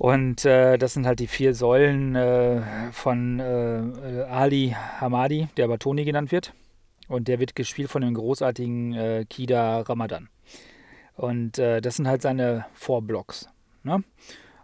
Und 0.00 0.46
äh, 0.46 0.78
das 0.78 0.94
sind 0.94 1.06
halt 1.06 1.18
die 1.18 1.26
vier 1.26 1.52
Säulen 1.52 2.16
äh, 2.16 2.62
von 2.90 3.38
äh, 3.38 4.22
Ali 4.30 4.74
Hamadi, 4.98 5.48
der 5.58 5.66
aber 5.66 5.78
Toni 5.78 6.06
genannt 6.06 6.32
wird. 6.32 6.54
Und 7.06 7.28
der 7.28 7.38
wird 7.38 7.54
gespielt 7.54 7.90
von 7.90 8.00
dem 8.00 8.14
großartigen 8.14 8.94
äh, 8.94 9.26
Kida 9.28 9.82
Ramadan. 9.82 10.30
Und 11.16 11.58
äh, 11.58 11.82
das 11.82 11.96
sind 11.96 12.08
halt 12.08 12.22
seine 12.22 12.64
Vorblocks. 12.72 13.50
Ne? 13.82 14.02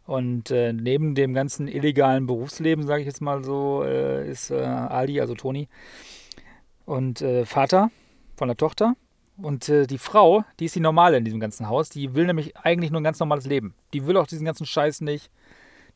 Und 0.06 0.50
äh, 0.52 0.72
neben 0.72 1.14
dem 1.14 1.34
ganzen 1.34 1.68
illegalen 1.68 2.26
Berufsleben, 2.26 2.86
sage 2.86 3.02
ich 3.02 3.06
jetzt 3.06 3.20
mal 3.20 3.44
so, 3.44 3.82
ist 3.82 4.50
Ali, 4.50 5.20
also 5.20 5.34
Toni, 5.34 5.68
und 6.86 7.22
Vater 7.44 7.90
von 8.36 8.48
der 8.48 8.56
Tochter. 8.56 8.94
Und 9.38 9.68
äh, 9.68 9.86
die 9.86 9.98
Frau, 9.98 10.44
die 10.58 10.64
ist 10.64 10.74
die 10.74 10.80
normale 10.80 11.18
in 11.18 11.24
diesem 11.24 11.40
ganzen 11.40 11.68
Haus, 11.68 11.90
die 11.90 12.14
will 12.14 12.26
nämlich 12.26 12.56
eigentlich 12.56 12.90
nur 12.90 13.00
ein 13.00 13.04
ganz 13.04 13.20
normales 13.20 13.46
Leben. 13.46 13.74
Die 13.92 14.06
will 14.06 14.16
auch 14.16 14.26
diesen 14.26 14.46
ganzen 14.46 14.66
Scheiß 14.66 15.02
nicht. 15.02 15.30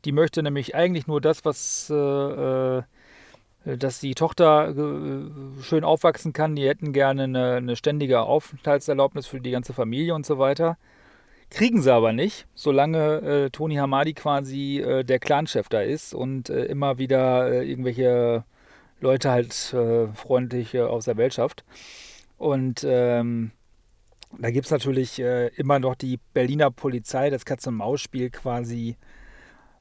Die 0.05 0.11
möchte 0.11 0.43
nämlich 0.43 0.75
eigentlich 0.75 1.07
nur 1.07 1.21
das, 1.21 1.45
was, 1.45 1.89
äh, 1.89 2.77
äh, 2.77 2.83
dass 3.65 3.99
die 3.99 4.15
Tochter 4.15 4.69
äh, 4.69 5.63
schön 5.63 5.83
aufwachsen 5.83 6.33
kann. 6.33 6.55
Die 6.55 6.67
hätten 6.67 6.93
gerne 6.93 7.23
eine, 7.23 7.53
eine 7.55 7.75
ständige 7.75 8.21
Aufenthaltserlaubnis 8.21 9.27
für 9.27 9.39
die 9.39 9.51
ganze 9.51 9.73
Familie 9.73 10.13
und 10.13 10.25
so 10.25 10.37
weiter. 10.37 10.77
Kriegen 11.49 11.81
sie 11.81 11.93
aber 11.93 12.13
nicht, 12.13 12.47
solange 12.55 13.17
äh, 13.21 13.49
Tony 13.49 13.75
Hamadi 13.75 14.13
quasi 14.13 14.79
äh, 14.79 15.03
der 15.03 15.19
Clanchef 15.19 15.67
da 15.67 15.81
ist 15.81 16.13
und 16.13 16.49
immer 16.49 16.97
wieder 16.97 17.63
irgendwelche 17.63 18.45
Leute 19.01 19.31
halt 19.31 19.53
freundlich 20.13 20.79
aus 20.79 21.05
der 21.05 21.17
Welt 21.17 21.33
schafft. 21.33 21.65
Und 22.41 22.83
ähm, 22.89 23.51
da 24.39 24.49
gibt 24.49 24.65
es 24.65 24.71
natürlich 24.71 25.19
äh, 25.19 25.49
immer 25.49 25.77
noch 25.77 25.93
die 25.93 26.19
Berliner 26.33 26.71
Polizei, 26.71 27.29
das 27.29 27.45
Katz-und-Maus-Spiel 27.45 28.31
quasi. 28.31 28.97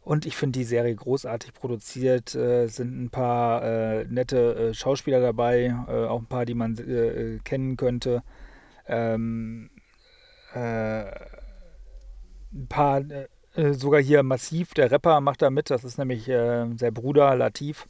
Und 0.03 0.27
ich 0.27 0.37
finde 0.37 0.59
die 0.59 0.67
Serie 0.67 0.95
großartig 0.95 1.55
produziert. 1.55 2.35
Äh, 2.35 2.65
es 2.65 2.77
sind 2.77 3.03
ein 3.03 3.09
paar 3.09 3.63
äh, 3.65 4.05
nette 4.05 4.57
äh, 4.57 4.75
Schauspieler 4.75 5.23
dabei, 5.23 5.75
äh, 5.89 6.05
auch 6.05 6.19
ein 6.19 6.27
paar, 6.27 6.45
die 6.45 6.53
man 6.53 6.77
äh, 6.77 7.39
kennen 7.45 7.79
könnte. 7.79 8.23
Ähm, 8.87 9.71
äh, 10.53 11.05
ein 12.53 12.67
paar, 12.69 13.03
sogar 13.55 14.03
hier 14.03 14.23
Massiv, 14.23 14.75
der 14.75 14.91
Rapper, 14.91 15.23
macht 15.23 15.41
da 15.41 15.49
mit. 15.49 15.71
Das 15.71 15.83
ist 15.83 15.97
nämlich 15.97 16.27
sein 16.27 16.93
Bruder 16.93 17.35
Latif. 17.37 17.87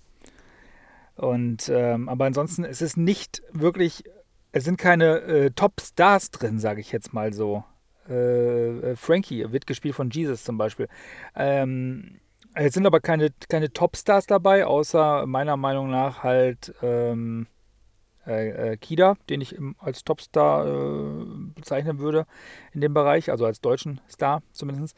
Und 1.16 1.68
ähm, 1.74 2.08
aber 2.08 2.26
ansonsten, 2.26 2.64
es 2.64 2.82
ist 2.82 2.96
nicht 2.96 3.42
wirklich, 3.52 4.04
es 4.52 4.64
sind 4.64 4.76
keine 4.76 5.20
äh, 5.20 5.50
Top-Stars 5.50 6.30
drin, 6.30 6.58
sage 6.58 6.80
ich 6.80 6.92
jetzt 6.92 7.12
mal 7.12 7.32
so. 7.32 7.64
Äh, 8.08 8.92
äh, 8.92 8.96
Frankie 8.96 9.52
wird 9.52 9.66
gespielt 9.66 9.94
von 9.94 10.10
Jesus 10.10 10.44
zum 10.44 10.58
Beispiel. 10.58 10.88
Ähm, 11.36 12.20
es 12.54 12.74
sind 12.74 12.86
aber 12.86 13.00
keine, 13.00 13.30
keine 13.48 13.72
Top-Stars 13.72 14.26
dabei, 14.26 14.66
außer 14.66 15.26
meiner 15.26 15.56
Meinung 15.56 15.90
nach 15.90 16.24
halt 16.24 16.74
ähm, 16.82 17.46
äh, 18.26 18.72
äh, 18.72 18.76
Kida, 18.76 19.16
den 19.30 19.40
ich 19.40 19.54
im, 19.54 19.76
als 19.78 20.04
Topstar 20.04 20.66
äh, 20.66 21.24
bezeichnen 21.54 21.98
würde 21.98 22.26
in 22.72 22.80
dem 22.80 22.92
Bereich, 22.92 23.30
also 23.30 23.46
als 23.46 23.60
deutschen 23.60 24.00
Star 24.10 24.42
zumindest. 24.52 24.94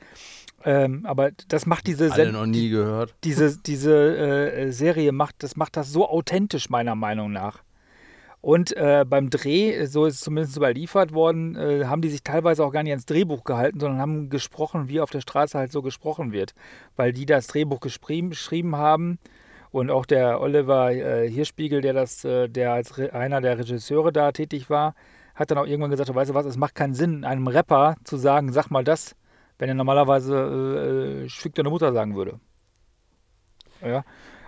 Ähm, 0.64 1.06
aber 1.06 1.30
das 1.48 1.64
macht 1.64 1.86
diese, 1.86 2.12
Alle 2.12 2.32
noch 2.32 2.46
nie 2.46 2.68
gehört. 2.68 3.14
diese, 3.22 3.56
diese 3.58 4.72
Serie 4.72 5.12
macht 5.12 5.42
das, 5.42 5.56
macht 5.56 5.76
das 5.76 5.90
so 5.90 6.08
authentisch, 6.08 6.68
meiner 6.68 6.94
Meinung 6.94 7.32
nach. 7.32 7.62
Und 8.42 8.76
äh, 8.76 9.04
beim 9.08 9.30
Dreh, 9.30 9.86
so 9.86 10.04
ist 10.04 10.16
es 10.16 10.20
zumindest 10.20 10.56
überliefert 10.56 11.14
worden, 11.14 11.54
äh, 11.54 11.84
haben 11.84 12.02
die 12.02 12.10
sich 12.10 12.24
teilweise 12.24 12.64
auch 12.64 12.72
gar 12.72 12.82
nicht 12.82 12.90
ans 12.90 13.06
Drehbuch 13.06 13.44
gehalten, 13.44 13.78
sondern 13.78 14.00
haben 14.00 14.30
gesprochen, 14.30 14.88
wie 14.88 15.00
auf 15.00 15.10
der 15.10 15.20
Straße 15.20 15.56
halt 15.56 15.70
so 15.70 15.80
gesprochen 15.80 16.32
wird. 16.32 16.52
Weil 16.96 17.12
die 17.12 17.24
das 17.24 17.46
Drehbuch 17.46 17.78
geschrieben, 17.78 18.76
haben 18.76 19.20
und 19.70 19.90
auch 19.92 20.06
der 20.06 20.40
Oliver 20.40 20.90
äh, 20.90 21.30
Hirschspiegel, 21.30 21.82
der 21.82 21.92
das, 21.92 22.24
äh, 22.24 22.48
der 22.48 22.72
als 22.72 22.98
einer 22.98 23.40
der 23.40 23.58
Regisseure 23.58 24.12
da 24.12 24.32
tätig 24.32 24.68
war, 24.68 24.96
hat 25.36 25.52
dann 25.52 25.58
auch 25.58 25.66
irgendwann 25.66 25.92
gesagt, 25.92 26.12
weißt 26.12 26.30
du 26.30 26.34
was, 26.34 26.44
es 26.44 26.56
macht 26.56 26.74
keinen 26.74 26.94
Sinn, 26.94 27.24
einem 27.24 27.46
Rapper 27.46 27.94
zu 28.02 28.16
sagen, 28.16 28.52
sag 28.52 28.70
mal 28.70 28.82
das, 28.82 29.14
wenn 29.58 29.68
er 29.68 29.76
normalerweise 29.76 31.22
äh, 31.22 31.24
äh, 31.24 31.28
Fick 31.28 31.54
deine 31.54 31.70
Mutter 31.70 31.92
sagen 31.92 32.16
würde. 32.16 32.40
Ja. 33.80 34.04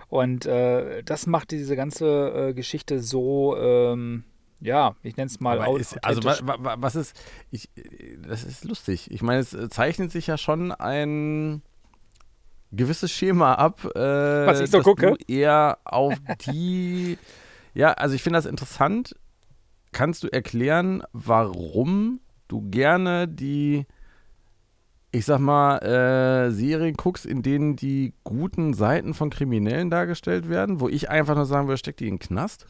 Und 0.07 0.45
äh, 0.45 1.03
das 1.03 1.27
macht 1.27 1.51
diese 1.51 1.75
ganze 1.75 2.49
äh, 2.49 2.53
Geschichte 2.53 3.01
so, 3.01 3.57
ähm, 3.57 4.23
ja, 4.61 4.95
ich 5.03 5.17
nenne 5.17 5.27
es 5.27 5.39
mal 5.39 5.79
ist, 5.79 6.03
also 6.03 6.23
wa, 6.23 6.37
wa, 6.43 6.57
wa, 6.59 6.75
was 6.79 6.95
ist, 6.95 7.15
ich, 7.51 7.69
das 8.27 8.43
ist 8.43 8.63
lustig. 8.63 9.11
Ich 9.11 9.21
meine, 9.21 9.39
es 9.41 9.53
äh, 9.53 9.69
zeichnet 9.69 10.11
sich 10.11 10.27
ja 10.27 10.37
schon 10.37 10.71
ein 10.71 11.61
gewisses 12.71 13.11
Schema 13.11 13.53
ab, 13.55 13.85
äh, 13.95 13.99
Was 13.99 14.59
ich 14.59 14.71
so 14.71 14.81
gucke? 14.81 15.11
du 15.11 15.33
eher 15.33 15.77
auf 15.85 16.13
die, 16.47 17.17
ja, 17.73 17.93
also 17.93 18.15
ich 18.15 18.23
finde 18.23 18.37
das 18.37 18.45
interessant. 18.45 19.15
Kannst 19.91 20.23
du 20.23 20.27
erklären, 20.27 21.03
warum 21.13 22.19
du 22.47 22.69
gerne 22.69 23.27
die, 23.27 23.85
ich 25.15 25.25
sag 25.25 25.39
mal, 25.39 25.77
äh, 25.77 26.51
Serien 26.51 26.95
guckst, 26.95 27.25
in 27.25 27.41
denen 27.41 27.75
die 27.75 28.13
guten 28.23 28.73
Seiten 28.73 29.13
von 29.13 29.29
Kriminellen 29.29 29.89
dargestellt 29.89 30.49
werden, 30.49 30.81
wo 30.81 30.89
ich 30.89 31.09
einfach 31.09 31.35
nur 31.35 31.45
sagen 31.45 31.67
würde, 31.67 31.77
steck 31.77 31.97
die 31.97 32.07
in 32.07 32.15
den 32.15 32.19
Knast? 32.19 32.67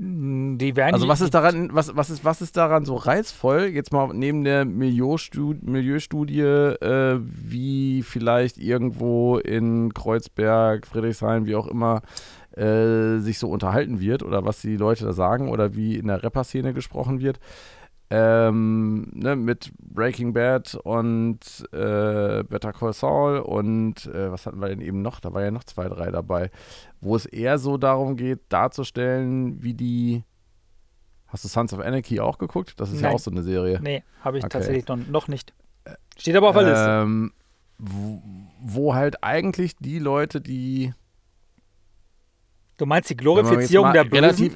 Die 0.00 0.76
werden 0.76 0.94
Also 0.94 1.08
was 1.08 1.20
ist 1.20 1.34
daran, 1.34 1.70
was, 1.72 1.96
was, 1.96 2.08
ist, 2.08 2.24
was 2.24 2.40
ist 2.40 2.56
daran 2.56 2.84
so 2.84 2.94
reizvoll, 2.94 3.64
jetzt 3.64 3.92
mal 3.92 4.14
neben 4.14 4.44
der 4.44 4.64
Milieustudie, 4.64 5.58
Milieustudie 5.60 6.40
äh, 6.40 7.18
wie 7.20 8.04
vielleicht 8.04 8.58
irgendwo 8.58 9.38
in 9.38 9.92
Kreuzberg, 9.92 10.86
Friedrichshain, 10.86 11.46
wie 11.46 11.56
auch 11.56 11.66
immer, 11.66 12.02
äh, 12.56 13.18
sich 13.18 13.40
so 13.40 13.48
unterhalten 13.50 14.00
wird 14.00 14.22
oder 14.22 14.44
was 14.44 14.60
die 14.60 14.76
Leute 14.76 15.04
da 15.04 15.12
sagen 15.12 15.48
oder 15.48 15.74
wie 15.74 15.96
in 15.96 16.06
der 16.06 16.22
Rapper-Szene 16.22 16.74
gesprochen 16.74 17.20
wird. 17.20 17.40
Ähm, 18.10 19.10
ne, 19.12 19.36
mit 19.36 19.70
Breaking 19.78 20.32
Bad 20.32 20.74
und 20.82 21.40
äh, 21.72 22.42
Better 22.44 22.72
Call 22.72 22.94
Saul 22.94 23.38
und 23.40 24.06
äh, 24.06 24.32
was 24.32 24.46
hatten 24.46 24.60
wir 24.60 24.68
denn 24.68 24.80
eben 24.80 25.02
noch? 25.02 25.20
Da 25.20 25.34
war 25.34 25.42
ja 25.42 25.50
noch 25.50 25.64
zwei, 25.64 25.88
drei 25.88 26.10
dabei, 26.10 26.48
wo 27.02 27.14
es 27.16 27.26
eher 27.26 27.58
so 27.58 27.76
darum 27.76 28.16
geht, 28.16 28.40
darzustellen, 28.48 29.62
wie 29.62 29.74
die. 29.74 30.24
Hast 31.26 31.44
du 31.44 31.48
Sons 31.48 31.74
of 31.74 31.80
Anarchy 31.80 32.20
auch 32.20 32.38
geguckt? 32.38 32.80
Das 32.80 32.90
ist 32.90 33.02
ja 33.02 33.08
Nein. 33.08 33.16
auch 33.16 33.20
so 33.20 33.30
eine 33.30 33.42
Serie. 33.42 33.78
Nee, 33.82 34.02
habe 34.22 34.38
ich 34.38 34.44
Okay. 34.44 34.52
tatsächlich 34.54 34.88
noch, 34.88 34.96
noch 34.96 35.28
nicht. 35.28 35.52
Steht 36.16 36.34
aber 36.34 36.48
auf 36.48 36.54
der 36.56 36.64
Liste. 36.64 36.88
Ähm, 36.88 37.32
wo, 37.76 38.22
wo 38.62 38.94
halt 38.94 39.22
eigentlich 39.22 39.76
die 39.76 39.98
Leute, 39.98 40.40
die 40.40 40.94
Du 42.78 42.86
meinst 42.86 43.10
die 43.10 43.16
Glorifizierung 43.16 43.92
der 43.92 44.04
Bösen? 44.04 44.24
relativ, 44.24 44.54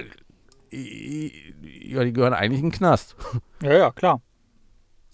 ja, 0.72 2.04
die 2.04 2.12
gehören 2.12 2.32
eigentlich 2.34 2.60
in 2.60 2.70
den 2.70 2.76
Knast. 2.76 3.16
Ja, 3.62 3.72
ja, 3.72 3.90
klar. 3.90 4.20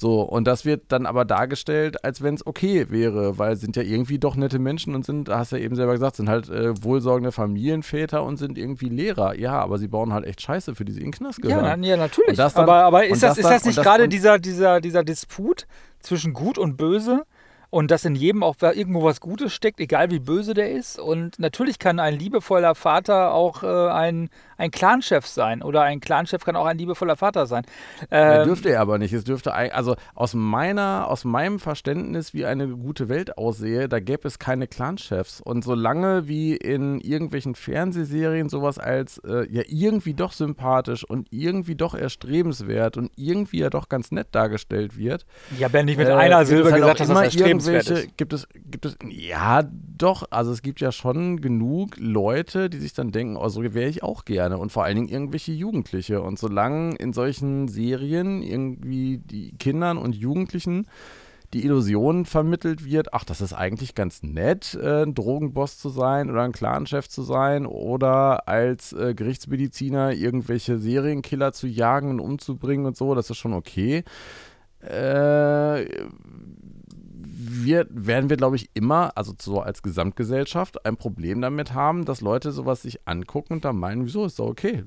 So, 0.00 0.22
und 0.22 0.44
das 0.46 0.64
wird 0.64 0.92
dann 0.92 1.06
aber 1.06 1.24
dargestellt, 1.24 2.04
als 2.04 2.22
wenn 2.22 2.34
es 2.36 2.46
okay 2.46 2.86
wäre, 2.88 3.36
weil 3.36 3.56
sind 3.56 3.74
ja 3.74 3.82
irgendwie 3.82 4.20
doch 4.20 4.36
nette 4.36 4.60
Menschen 4.60 4.94
und 4.94 5.04
sind, 5.04 5.28
hast 5.28 5.50
ja 5.50 5.58
eben 5.58 5.74
selber 5.74 5.92
gesagt, 5.92 6.14
sind 6.14 6.28
halt 6.28 6.48
äh, 6.48 6.80
wohlsorgende 6.84 7.32
Familienväter 7.32 8.22
und 8.22 8.36
sind 8.36 8.58
irgendwie 8.58 8.88
Lehrer. 8.90 9.36
Ja, 9.36 9.58
aber 9.60 9.76
sie 9.78 9.88
bauen 9.88 10.12
halt 10.12 10.24
echt 10.24 10.40
Scheiße, 10.40 10.76
für 10.76 10.84
die 10.84 10.92
sie 10.92 11.00
in 11.00 11.06
den 11.06 11.12
Knast 11.14 11.42
gehören. 11.42 11.64
Ja, 11.64 11.76
na, 11.76 11.84
ja 11.84 11.96
natürlich. 11.96 12.36
Das 12.36 12.54
dann- 12.54 12.62
aber 12.62 12.84
aber 12.84 13.06
ist, 13.06 13.24
das, 13.24 13.30
das 13.30 13.38
ist 13.38 13.44
dann- 13.44 13.52
das 13.54 13.64
nicht 13.64 13.78
das- 13.78 13.84
gerade 13.84 14.08
dieser, 14.08 14.38
dieser, 14.38 14.80
dieser 14.80 15.02
Disput 15.02 15.66
zwischen 15.98 16.32
Gut 16.32 16.58
und 16.58 16.76
Böse? 16.76 17.24
Und 17.70 17.90
dass 17.90 18.06
in 18.06 18.14
jedem 18.14 18.42
auch 18.42 18.56
irgendwo 18.60 19.04
was 19.04 19.20
Gutes 19.20 19.52
steckt, 19.52 19.78
egal 19.78 20.10
wie 20.10 20.20
böse 20.20 20.54
der 20.54 20.70
ist. 20.70 20.98
Und 20.98 21.38
natürlich 21.38 21.78
kann 21.78 22.00
ein 22.00 22.18
liebevoller 22.18 22.74
Vater 22.74 23.34
auch 23.34 23.62
äh, 23.62 23.90
ein, 23.90 24.30
ein 24.56 24.70
Clanchef 24.70 25.26
sein. 25.26 25.62
Oder 25.62 25.82
ein 25.82 26.00
Clanchef 26.00 26.44
kann 26.44 26.56
auch 26.56 26.64
ein 26.64 26.78
liebevoller 26.78 27.16
Vater 27.16 27.46
sein. 27.46 27.64
Ähm, 28.10 28.46
dürfte 28.46 28.70
er 28.70 28.80
aber 28.80 28.96
nicht. 28.96 29.12
Es 29.12 29.24
dürfte, 29.24 29.52
also 29.52 29.96
aus 30.14 30.32
meiner, 30.32 31.08
aus 31.08 31.26
meinem 31.26 31.58
Verständnis, 31.58 32.32
wie 32.32 32.46
eine 32.46 32.68
gute 32.68 33.10
Welt 33.10 33.36
aussehe, 33.36 33.86
da 33.86 34.00
gäbe 34.00 34.26
es 34.26 34.38
keine 34.38 34.66
Clanchefs. 34.66 35.42
Und 35.42 35.62
solange 35.62 36.26
wie 36.26 36.56
in 36.56 37.02
irgendwelchen 37.02 37.54
Fernsehserien 37.54 38.48
sowas 38.48 38.78
als 38.78 39.18
äh, 39.18 39.46
ja 39.50 39.62
irgendwie 39.66 40.14
doch 40.14 40.32
sympathisch 40.32 41.04
und 41.04 41.28
irgendwie 41.30 41.74
doch 41.74 41.94
erstrebenswert 41.94 42.96
und 42.96 43.12
irgendwie 43.16 43.58
ja 43.58 43.68
doch 43.68 43.90
ganz 43.90 44.10
nett 44.10 44.28
dargestellt 44.32 44.96
wird, 44.96 45.26
ja 45.58 45.68
nicht 45.82 45.98
mit 45.98 46.08
äh, 46.08 46.12
einer 46.12 46.46
Silbe 46.46 46.72
halt 46.72 46.76
gesagt, 46.76 46.94
auch 46.94 46.98
dass 46.98 47.08
das 47.08 47.22
erstrebenswert 47.24 47.57
irgendwelche- 47.66 47.94
ist. 48.04 48.16
Gibt 48.16 48.32
es, 48.32 48.48
gibt 48.54 48.86
es, 48.86 48.96
ja, 49.08 49.62
doch. 49.96 50.24
Also 50.30 50.52
es 50.52 50.62
gibt 50.62 50.80
ja 50.80 50.92
schon 50.92 51.40
genug 51.40 51.96
Leute, 51.98 52.70
die 52.70 52.78
sich 52.78 52.92
dann 52.92 53.10
denken, 53.10 53.36
oh, 53.36 53.48
so 53.48 53.62
wäre 53.62 53.88
ich 53.88 54.02
auch 54.02 54.24
gerne. 54.24 54.58
Und 54.58 54.70
vor 54.72 54.84
allen 54.84 54.96
Dingen 54.96 55.08
irgendwelche 55.08 55.52
Jugendliche. 55.52 56.22
Und 56.22 56.38
solange 56.38 56.96
in 56.96 57.12
solchen 57.12 57.68
Serien 57.68 58.42
irgendwie 58.42 59.18
die 59.18 59.52
Kindern 59.58 59.98
und 59.98 60.14
Jugendlichen 60.14 60.86
die 61.54 61.64
Illusion 61.64 62.26
vermittelt 62.26 62.84
wird, 62.84 63.14
ach, 63.14 63.24
das 63.24 63.40
ist 63.40 63.54
eigentlich 63.54 63.94
ganz 63.94 64.22
nett, 64.22 64.78
äh, 64.80 65.04
ein 65.04 65.14
Drogenboss 65.14 65.78
zu 65.78 65.88
sein 65.88 66.30
oder 66.30 66.42
ein 66.42 66.52
Clanchef 66.52 67.08
zu 67.08 67.22
sein 67.22 67.64
oder 67.64 68.46
als 68.48 68.92
äh, 68.92 69.14
Gerichtsmediziner 69.14 70.12
irgendwelche 70.12 70.78
Serienkiller 70.78 71.52
zu 71.54 71.66
jagen 71.66 72.10
und 72.10 72.20
umzubringen 72.20 72.84
und 72.84 72.98
so, 72.98 73.14
das 73.14 73.30
ist 73.30 73.38
schon 73.38 73.54
okay. 73.54 74.04
Äh, 74.80 75.84
wir, 77.50 77.86
werden 77.90 78.30
wir, 78.30 78.36
glaube 78.36 78.56
ich, 78.56 78.70
immer, 78.74 79.16
also 79.16 79.32
so 79.40 79.60
als 79.60 79.82
Gesamtgesellschaft, 79.82 80.84
ein 80.84 80.96
Problem 80.96 81.40
damit 81.40 81.74
haben, 81.74 82.04
dass 82.04 82.20
Leute 82.20 82.52
sowas 82.52 82.82
sich 82.82 83.06
angucken 83.06 83.54
und 83.54 83.64
dann 83.64 83.76
meinen, 83.76 84.04
wieso 84.04 84.24
ist 84.24 84.38
doch 84.38 84.46
okay, 84.46 84.84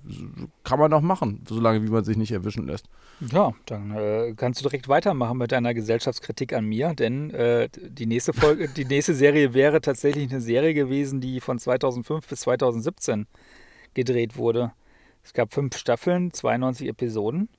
kann 0.63 0.79
man 0.79 0.91
doch 0.91 1.01
machen, 1.01 1.43
solange 1.47 1.83
wie 1.83 1.89
man 1.89 2.03
sich 2.03 2.17
nicht 2.17 2.31
erwischen 2.31 2.67
lässt. 2.67 2.87
Ja, 3.31 3.53
dann 3.65 3.91
äh, 3.91 4.33
kannst 4.35 4.61
du 4.61 4.69
direkt 4.69 4.87
weitermachen 4.87 5.37
mit 5.37 5.51
deiner 5.51 5.73
Gesellschaftskritik 5.73 6.53
an 6.53 6.65
mir, 6.65 6.93
denn 6.93 7.31
äh, 7.31 7.69
die 7.71 8.05
nächste 8.05 8.33
Folge, 8.33 8.67
die 8.69 8.85
nächste 8.85 9.13
Serie 9.13 9.53
wäre 9.53 9.81
tatsächlich 9.81 10.29
eine 10.29 10.41
Serie 10.41 10.73
gewesen, 10.73 11.21
die 11.21 11.39
von 11.39 11.59
2005 11.59 12.27
bis 12.27 12.41
2017 12.41 13.27
gedreht 13.93 14.37
wurde. 14.37 14.71
Es 15.23 15.33
gab 15.33 15.53
fünf 15.53 15.77
Staffeln, 15.77 16.31
92 16.31 16.87
Episoden. 16.87 17.49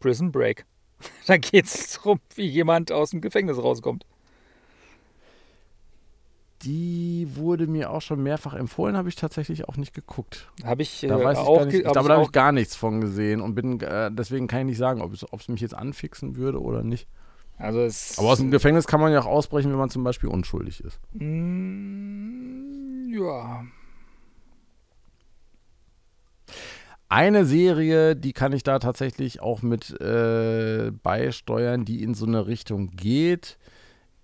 Prison 0.00 0.32
Break. 0.32 0.66
Da 1.26 1.36
geht 1.36 1.66
es 1.66 1.94
darum, 1.94 2.20
wie 2.34 2.46
jemand 2.46 2.92
aus 2.92 3.10
dem 3.10 3.20
Gefängnis 3.20 3.58
rauskommt. 3.58 4.06
Die 6.64 7.28
wurde 7.34 7.66
mir 7.66 7.90
auch 7.90 8.02
schon 8.02 8.22
mehrfach 8.22 8.54
empfohlen, 8.54 8.96
habe 8.96 9.08
ich 9.08 9.16
tatsächlich 9.16 9.68
auch 9.68 9.76
nicht 9.76 9.94
geguckt. 9.94 10.48
Habe 10.64 10.82
ich 10.82 11.02
äh, 11.02 11.08
Da 11.08 11.22
weiß 11.22 11.38
ich 11.38 11.44
auch, 11.44 11.58
gar 11.58 11.66
nicht, 11.66 11.80
ich 11.80 11.86
hab 11.86 12.08
habe 12.08 12.22
ich 12.22 12.32
gar 12.32 12.52
nichts 12.52 12.76
von 12.76 13.00
gesehen 13.00 13.40
und 13.40 13.54
bin, 13.54 13.80
äh, 13.80 14.10
deswegen 14.12 14.46
kann 14.46 14.60
ich 14.60 14.66
nicht 14.66 14.78
sagen, 14.78 15.02
ob 15.02 15.12
es, 15.12 15.30
ob 15.32 15.40
es 15.40 15.48
mich 15.48 15.60
jetzt 15.60 15.74
anfixen 15.74 16.36
würde 16.36 16.60
oder 16.60 16.82
nicht. 16.82 17.08
Also 17.56 17.80
es, 17.80 18.18
Aber 18.18 18.28
aus 18.28 18.38
dem 18.38 18.50
Gefängnis 18.50 18.86
kann 18.86 19.00
man 19.00 19.12
ja 19.12 19.20
auch 19.20 19.26
ausbrechen, 19.26 19.70
wenn 19.70 19.78
man 19.78 19.90
zum 19.90 20.04
Beispiel 20.04 20.28
unschuldig 20.28 20.82
ist. 20.82 20.98
Mm, 21.12 23.12
ja. 23.12 23.64
Eine 27.08 27.44
Serie, 27.44 28.16
die 28.16 28.32
kann 28.32 28.52
ich 28.52 28.64
da 28.64 28.80
tatsächlich 28.80 29.40
auch 29.40 29.62
mit 29.62 30.00
äh, 30.00 30.90
beisteuern, 30.90 31.84
die 31.84 32.02
in 32.02 32.14
so 32.14 32.26
eine 32.26 32.48
Richtung 32.48 32.90
geht, 32.96 33.56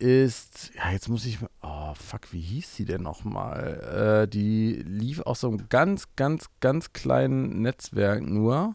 ist, 0.01 0.73
ja, 0.77 0.91
jetzt 0.93 1.09
muss 1.09 1.27
ich, 1.27 1.39
oh 1.63 1.95
fuck, 1.95 2.33
wie 2.33 2.41
hieß 2.41 2.75
sie 2.75 2.85
denn 2.87 3.03
nochmal? 3.03 4.25
Äh, 4.25 4.29
die 4.29 4.83
lief 4.87 5.21
auf 5.21 5.37
so 5.37 5.49
einem 5.49 5.69
ganz, 5.69 6.09
ganz, 6.17 6.47
ganz 6.61 6.93
kleinen 6.93 7.61
Netzwerk 7.61 8.23
nur 8.23 8.75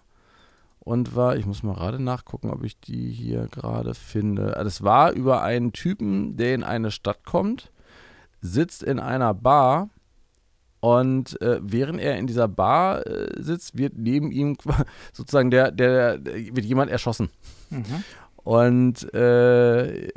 und 0.79 1.15
war, 1.15 1.35
ich 1.35 1.47
muss 1.47 1.63
mal 1.63 1.73
gerade 1.73 2.01
nachgucken, 2.01 2.51
ob 2.51 2.63
ich 2.63 2.79
die 2.79 3.11
hier 3.11 3.47
gerade 3.47 3.95
finde. 3.95 4.51
Das 4.51 4.83
war 4.83 5.11
über 5.11 5.41
einen 5.41 5.73
Typen, 5.73 6.37
der 6.37 6.53
in 6.53 6.63
eine 6.63 6.91
Stadt 6.91 7.25
kommt, 7.25 7.71
sitzt 8.41 8.83
in 8.83 8.99
einer 8.99 9.33
Bar 9.33 9.89
und 10.79 11.41
äh, 11.41 11.59
während 11.63 11.99
er 11.99 12.17
in 12.17 12.27
dieser 12.27 12.47
Bar 12.47 13.07
äh, 13.07 13.41
sitzt, 13.41 13.75
wird 13.75 13.97
neben 13.97 14.31
ihm 14.31 14.57
sozusagen 15.13 15.49
der, 15.49 15.71
der, 15.71 16.19
der 16.19 16.55
wird 16.55 16.65
jemand 16.65 16.91
erschossen. 16.91 17.31
Mhm. 17.71 18.03
Und 18.43 19.11
äh, 19.15 20.09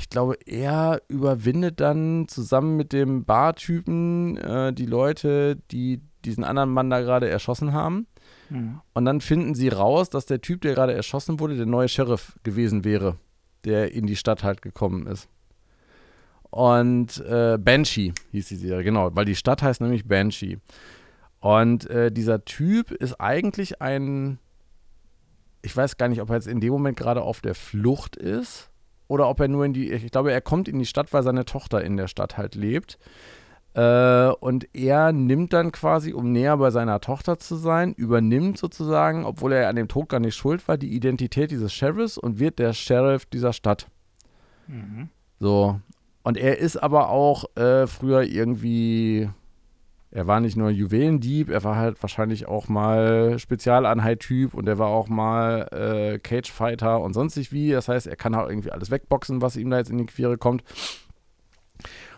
ich 0.00 0.08
glaube, 0.08 0.36
er 0.46 1.02
überwindet 1.08 1.78
dann 1.78 2.26
zusammen 2.26 2.76
mit 2.76 2.92
dem 2.94 3.24
Bartypen 3.24 4.38
äh, 4.38 4.72
die 4.72 4.86
Leute, 4.86 5.56
die 5.70 6.00
diesen 6.24 6.42
anderen 6.42 6.70
Mann 6.70 6.88
da 6.88 7.00
gerade 7.00 7.28
erschossen 7.28 7.74
haben. 7.74 8.06
Mhm. 8.48 8.80
Und 8.94 9.04
dann 9.04 9.20
finden 9.20 9.54
sie 9.54 9.68
raus, 9.68 10.08
dass 10.08 10.24
der 10.24 10.40
Typ, 10.40 10.62
der 10.62 10.74
gerade 10.74 10.94
erschossen 10.94 11.38
wurde, 11.38 11.56
der 11.56 11.66
neue 11.66 11.88
Sheriff 11.88 12.38
gewesen 12.42 12.84
wäre, 12.84 13.16
der 13.64 13.92
in 13.92 14.06
die 14.06 14.16
Stadt 14.16 14.42
halt 14.42 14.62
gekommen 14.62 15.06
ist. 15.06 15.28
Und 16.48 17.18
äh, 17.26 17.58
Banshee 17.58 18.14
hieß 18.32 18.48
die 18.48 18.56
Serie, 18.56 18.82
genau, 18.82 19.14
weil 19.14 19.26
die 19.26 19.36
Stadt 19.36 19.62
heißt 19.62 19.82
nämlich 19.82 20.08
Banshee. 20.08 20.58
Und 21.40 21.88
äh, 21.90 22.10
dieser 22.10 22.44
Typ 22.46 22.90
ist 22.90 23.20
eigentlich 23.20 23.82
ein, 23.82 24.38
ich 25.60 25.76
weiß 25.76 25.98
gar 25.98 26.08
nicht, 26.08 26.22
ob 26.22 26.30
er 26.30 26.36
jetzt 26.36 26.48
in 26.48 26.60
dem 26.60 26.72
Moment 26.72 26.96
gerade 26.96 27.20
auf 27.20 27.42
der 27.42 27.54
Flucht 27.54 28.16
ist 28.16 28.69
oder 29.10 29.28
ob 29.28 29.40
er 29.40 29.48
nur 29.48 29.64
in 29.64 29.72
die, 29.72 29.90
ich 29.90 30.12
glaube, 30.12 30.30
er 30.30 30.40
kommt 30.40 30.68
in 30.68 30.78
die 30.78 30.86
Stadt, 30.86 31.12
weil 31.12 31.24
seine 31.24 31.44
Tochter 31.44 31.82
in 31.82 31.96
der 31.96 32.06
Stadt 32.06 32.38
halt 32.38 32.54
lebt. 32.54 32.96
Äh, 33.74 34.28
und 34.38 34.72
er 34.72 35.10
nimmt 35.10 35.52
dann 35.52 35.72
quasi, 35.72 36.12
um 36.12 36.30
näher 36.30 36.56
bei 36.58 36.70
seiner 36.70 37.00
Tochter 37.00 37.40
zu 37.40 37.56
sein, 37.56 37.92
übernimmt 37.92 38.56
sozusagen, 38.56 39.24
obwohl 39.24 39.52
er 39.52 39.68
an 39.68 39.74
dem 39.74 39.88
Tod 39.88 40.08
gar 40.08 40.20
nicht 40.20 40.36
schuld 40.36 40.68
war, 40.68 40.78
die 40.78 40.94
Identität 40.94 41.50
dieses 41.50 41.72
Sheriffs 41.72 42.18
und 42.18 42.38
wird 42.38 42.60
der 42.60 42.72
Sheriff 42.72 43.26
dieser 43.26 43.52
Stadt. 43.52 43.88
Mhm. 44.68 45.08
So. 45.40 45.80
Und 46.22 46.36
er 46.36 46.58
ist 46.58 46.76
aber 46.76 47.08
auch 47.08 47.56
äh, 47.56 47.88
früher 47.88 48.22
irgendwie, 48.22 49.28
er 50.12 50.26
war 50.26 50.40
nicht 50.40 50.56
nur 50.56 50.70
Juwelendieb, 50.70 51.50
er 51.50 51.62
war 51.62 51.76
halt 51.76 52.02
wahrscheinlich 52.02 52.46
auch 52.46 52.68
mal 52.68 53.38
Spezialeinheit-Typ 53.38 54.54
und 54.54 54.66
er 54.66 54.78
war 54.78 54.88
auch 54.88 55.08
mal 55.08 55.68
äh, 55.70 56.18
Cagefighter 56.18 57.00
und 57.00 57.14
sonstig 57.14 57.52
wie. 57.52 57.70
Das 57.70 57.88
heißt, 57.88 58.08
er 58.08 58.16
kann 58.16 58.34
halt 58.34 58.50
irgendwie 58.50 58.72
alles 58.72 58.90
wegboxen, 58.90 59.40
was 59.40 59.56
ihm 59.56 59.70
da 59.70 59.78
jetzt 59.78 59.90
in 59.90 59.98
die 59.98 60.06
Quere 60.06 60.36
kommt. 60.36 60.64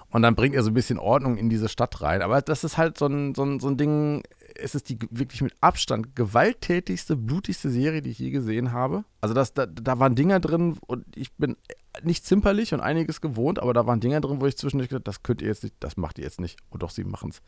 Und 0.09 0.23
dann 0.23 0.35
bringt 0.35 0.55
er 0.55 0.63
so 0.63 0.71
ein 0.71 0.75
bisschen 0.75 0.99
Ordnung 0.99 1.37
in 1.37 1.51
diese 1.51 1.69
Stadt 1.69 2.01
rein. 2.01 2.23
Aber 2.23 2.41
das 2.41 2.65
ist 2.65 2.79
halt 2.79 2.99
so 2.99 3.07
ein, 3.07 3.35
so 3.35 3.45
ein, 3.45 3.61
so 3.61 3.69
ein 3.69 3.77
Ding, 3.77 4.23
es 4.57 4.75
ist 4.75 4.89
die 4.89 4.99
wirklich 5.11 5.43
mit 5.43 5.55
Abstand 5.61 6.17
gewalttätigste, 6.17 7.17
blutigste 7.17 7.71
Serie, 7.71 8.03
die 8.03 8.11
ich 8.11 8.19
je 8.19 8.31
gesehen 8.31 8.73
habe. 8.73 9.05
Also 9.21 9.35
das, 9.35 9.55
da, 9.55 9.67
da 9.67 9.99
waren 9.99 10.15
Dinger 10.15 10.41
drin 10.41 10.79
und 10.87 11.05
ich 11.17 11.33
bin 11.35 11.57
nicht 12.03 12.25
zimperlich 12.25 12.75
und 12.75 12.81
einiges 12.81 13.21
gewohnt, 13.21 13.59
aber 13.59 13.73
da 13.73 13.87
waren 13.87 14.01
Dinger 14.01 14.21
drin, 14.21 14.41
wo 14.41 14.47
ich 14.47 14.57
zwischendurch 14.57 14.89
gedacht 14.89 15.09
das 15.09 15.23
könnt 15.23 15.43
ihr 15.43 15.49
jetzt 15.49 15.63
nicht, 15.63 15.77
das 15.81 15.97
macht 15.97 16.19
ihr 16.19 16.25
jetzt 16.25 16.41
nicht. 16.41 16.59
Und 16.71 16.83
doch, 16.83 16.91
sie 16.91 17.05
machen 17.05 17.31
es. 17.31 17.43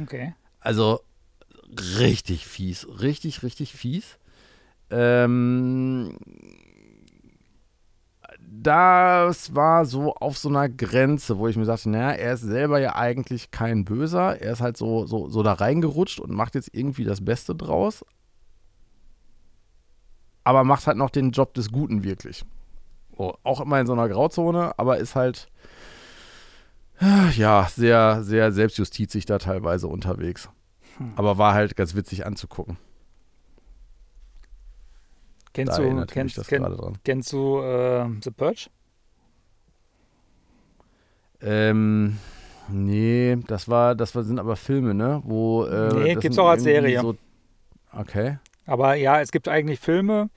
Okay. 0.00 0.34
Also 0.60 1.00
richtig 1.98 2.46
fies, 2.46 2.86
richtig, 3.00 3.42
richtig 3.42 3.72
fies. 3.72 4.18
Ähm, 4.90 6.16
das 8.50 9.54
war 9.54 9.84
so 9.84 10.14
auf 10.14 10.38
so 10.38 10.48
einer 10.48 10.68
Grenze, 10.68 11.38
wo 11.38 11.48
ich 11.48 11.56
mir 11.56 11.64
sagte, 11.64 11.90
naja, 11.90 12.12
er 12.12 12.34
ist 12.34 12.42
selber 12.42 12.80
ja 12.80 12.96
eigentlich 12.96 13.50
kein 13.50 13.84
Böser. 13.84 14.40
Er 14.40 14.52
ist 14.52 14.60
halt 14.60 14.76
so, 14.76 15.06
so, 15.06 15.28
so 15.28 15.42
da 15.42 15.52
reingerutscht 15.52 16.18
und 16.18 16.32
macht 16.32 16.54
jetzt 16.54 16.70
irgendwie 16.72 17.04
das 17.04 17.24
Beste 17.24 17.54
draus. 17.54 18.04
Aber 20.44 20.64
macht 20.64 20.86
halt 20.86 20.96
noch 20.96 21.10
den 21.10 21.30
Job 21.30 21.52
des 21.54 21.70
Guten 21.70 22.04
wirklich. 22.04 22.44
So, 23.16 23.36
auch 23.42 23.60
immer 23.60 23.80
in 23.80 23.86
so 23.86 23.92
einer 23.92 24.08
Grauzone, 24.08 24.78
aber 24.78 24.96
ist 24.96 25.14
halt 25.14 25.48
ja 27.36 27.68
sehr, 27.70 28.22
sehr 28.22 28.50
selbstjustizig 28.52 29.26
da 29.26 29.38
teilweise 29.38 29.88
unterwegs. 29.88 30.48
Hm. 30.96 31.12
Aber 31.16 31.36
war 31.36 31.54
halt 31.54 31.76
ganz 31.76 31.94
witzig 31.94 32.24
anzugucken. 32.24 32.78
Kennst 35.58 35.78
da 35.78 35.82
du, 35.82 36.06
kennst, 36.06 36.38
das 36.38 36.46
kenn, 36.46 36.62
dran. 36.62 36.98
kennst 37.04 37.32
du 37.32 37.60
äh, 37.60 38.06
The 38.22 38.30
Purge? 38.30 38.68
Ähm, 41.40 42.18
nee, 42.68 43.36
das 43.46 43.68
war, 43.68 43.96
das 43.96 44.14
war, 44.14 44.22
sind 44.22 44.38
aber 44.38 44.54
Filme, 44.54 44.94
ne? 44.94 45.20
Wo, 45.24 45.64
äh, 45.64 45.92
Nee, 45.94 46.14
gibt's 46.14 46.38
auch 46.38 46.46
als 46.46 46.62
Serie. 46.62 47.00
So, 47.00 47.16
okay. 47.92 48.38
Aber 48.66 48.94
ja, 48.94 49.20
es 49.20 49.32
gibt 49.32 49.48
eigentlich 49.48 49.80
Filme, 49.80 50.30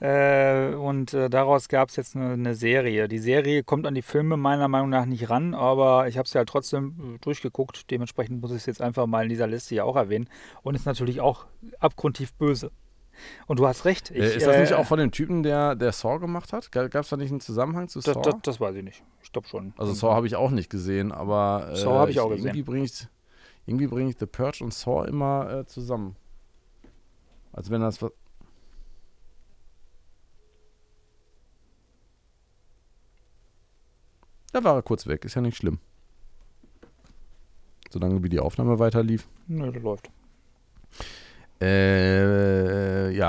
Äh, 0.00 0.74
und 0.76 1.12
äh, 1.12 1.28
daraus 1.28 1.68
gab 1.68 1.90
es 1.90 1.96
jetzt 1.96 2.16
eine, 2.16 2.32
eine, 2.32 2.54
Serie. 2.54 3.06
Die 3.06 3.18
Serie 3.18 3.62
kommt 3.62 3.86
an 3.86 3.94
die 3.94 4.00
Filme 4.00 4.38
meiner 4.38 4.66
Meinung 4.66 4.88
nach 4.88 5.04
nicht 5.04 5.28
ran, 5.28 5.52
aber 5.52 6.08
ich 6.08 6.16
habe 6.16 6.26
sie 6.26 6.38
halt 6.38 6.48
trotzdem 6.48 7.16
äh, 7.16 7.18
durchgeguckt. 7.18 7.90
Dementsprechend 7.90 8.40
muss 8.40 8.50
ich 8.50 8.58
es 8.58 8.66
jetzt 8.66 8.80
einfach 8.80 9.06
mal 9.06 9.24
in 9.24 9.28
dieser 9.28 9.46
Liste 9.46 9.74
hier 9.74 9.84
auch 9.84 9.96
erwähnen. 9.96 10.28
Und 10.62 10.74
ist 10.74 10.86
natürlich 10.86 11.20
auch 11.20 11.44
abgrundtief 11.80 12.32
böse. 12.32 12.70
Und 13.46 13.58
du 13.58 13.66
hast 13.66 13.84
recht. 13.84 14.10
Ich, 14.10 14.18
äh, 14.18 14.36
ist 14.36 14.46
das 14.46 14.58
nicht 14.58 14.72
auch 14.72 14.86
von 14.86 14.98
dem 14.98 15.10
Typen, 15.10 15.42
der, 15.42 15.74
der 15.74 15.92
Saw 15.92 16.18
gemacht 16.18 16.52
hat? 16.52 16.70
Gab 16.72 16.94
es 16.94 17.08
da 17.08 17.16
nicht 17.16 17.30
einen 17.30 17.40
Zusammenhang 17.40 17.88
zu 17.88 18.00
Saw? 18.00 18.14
Das, 18.14 18.22
das, 18.22 18.42
das 18.42 18.60
weiß 18.60 18.76
ich 18.76 18.84
nicht. 18.84 19.02
Ich 19.22 19.32
glaube 19.32 19.48
schon. 19.48 19.72
Also 19.76 19.92
Saw 19.92 20.14
habe 20.14 20.26
ich 20.26 20.36
auch 20.36 20.50
nicht 20.50 20.70
gesehen, 20.70 21.12
aber 21.12 21.70
äh, 21.72 21.76
Saw 21.76 21.98
habe 21.98 22.10
ich 22.10 22.20
auch 22.20 22.28
gesehen. 22.28 22.46
Irgendwie 22.46 22.62
bringe 22.62 22.84
ich, 22.84 23.06
irgendwie 23.66 23.86
bring 23.86 24.08
ich 24.08 24.16
The 24.18 24.26
Purge 24.26 24.64
und 24.64 24.72
Saw 24.72 25.06
immer 25.06 25.50
äh, 25.50 25.66
zusammen. 25.66 26.16
Als 27.52 27.70
wenn 27.70 27.80
das 27.80 28.00
was. 28.00 28.12
Da 34.52 34.64
war 34.64 34.74
er 34.74 34.82
kurz 34.82 35.06
weg, 35.06 35.24
ist 35.24 35.34
ja 35.34 35.42
nicht 35.42 35.56
schlimm. 35.56 35.78
Solange 37.90 38.22
wie 38.22 38.28
die 38.28 38.40
Aufnahme 38.40 38.78
weiter 38.78 39.02
lief. 39.02 39.28
Nö, 39.46 39.70
das 39.72 39.82
läuft. 39.82 40.10
Äh, 41.60 41.66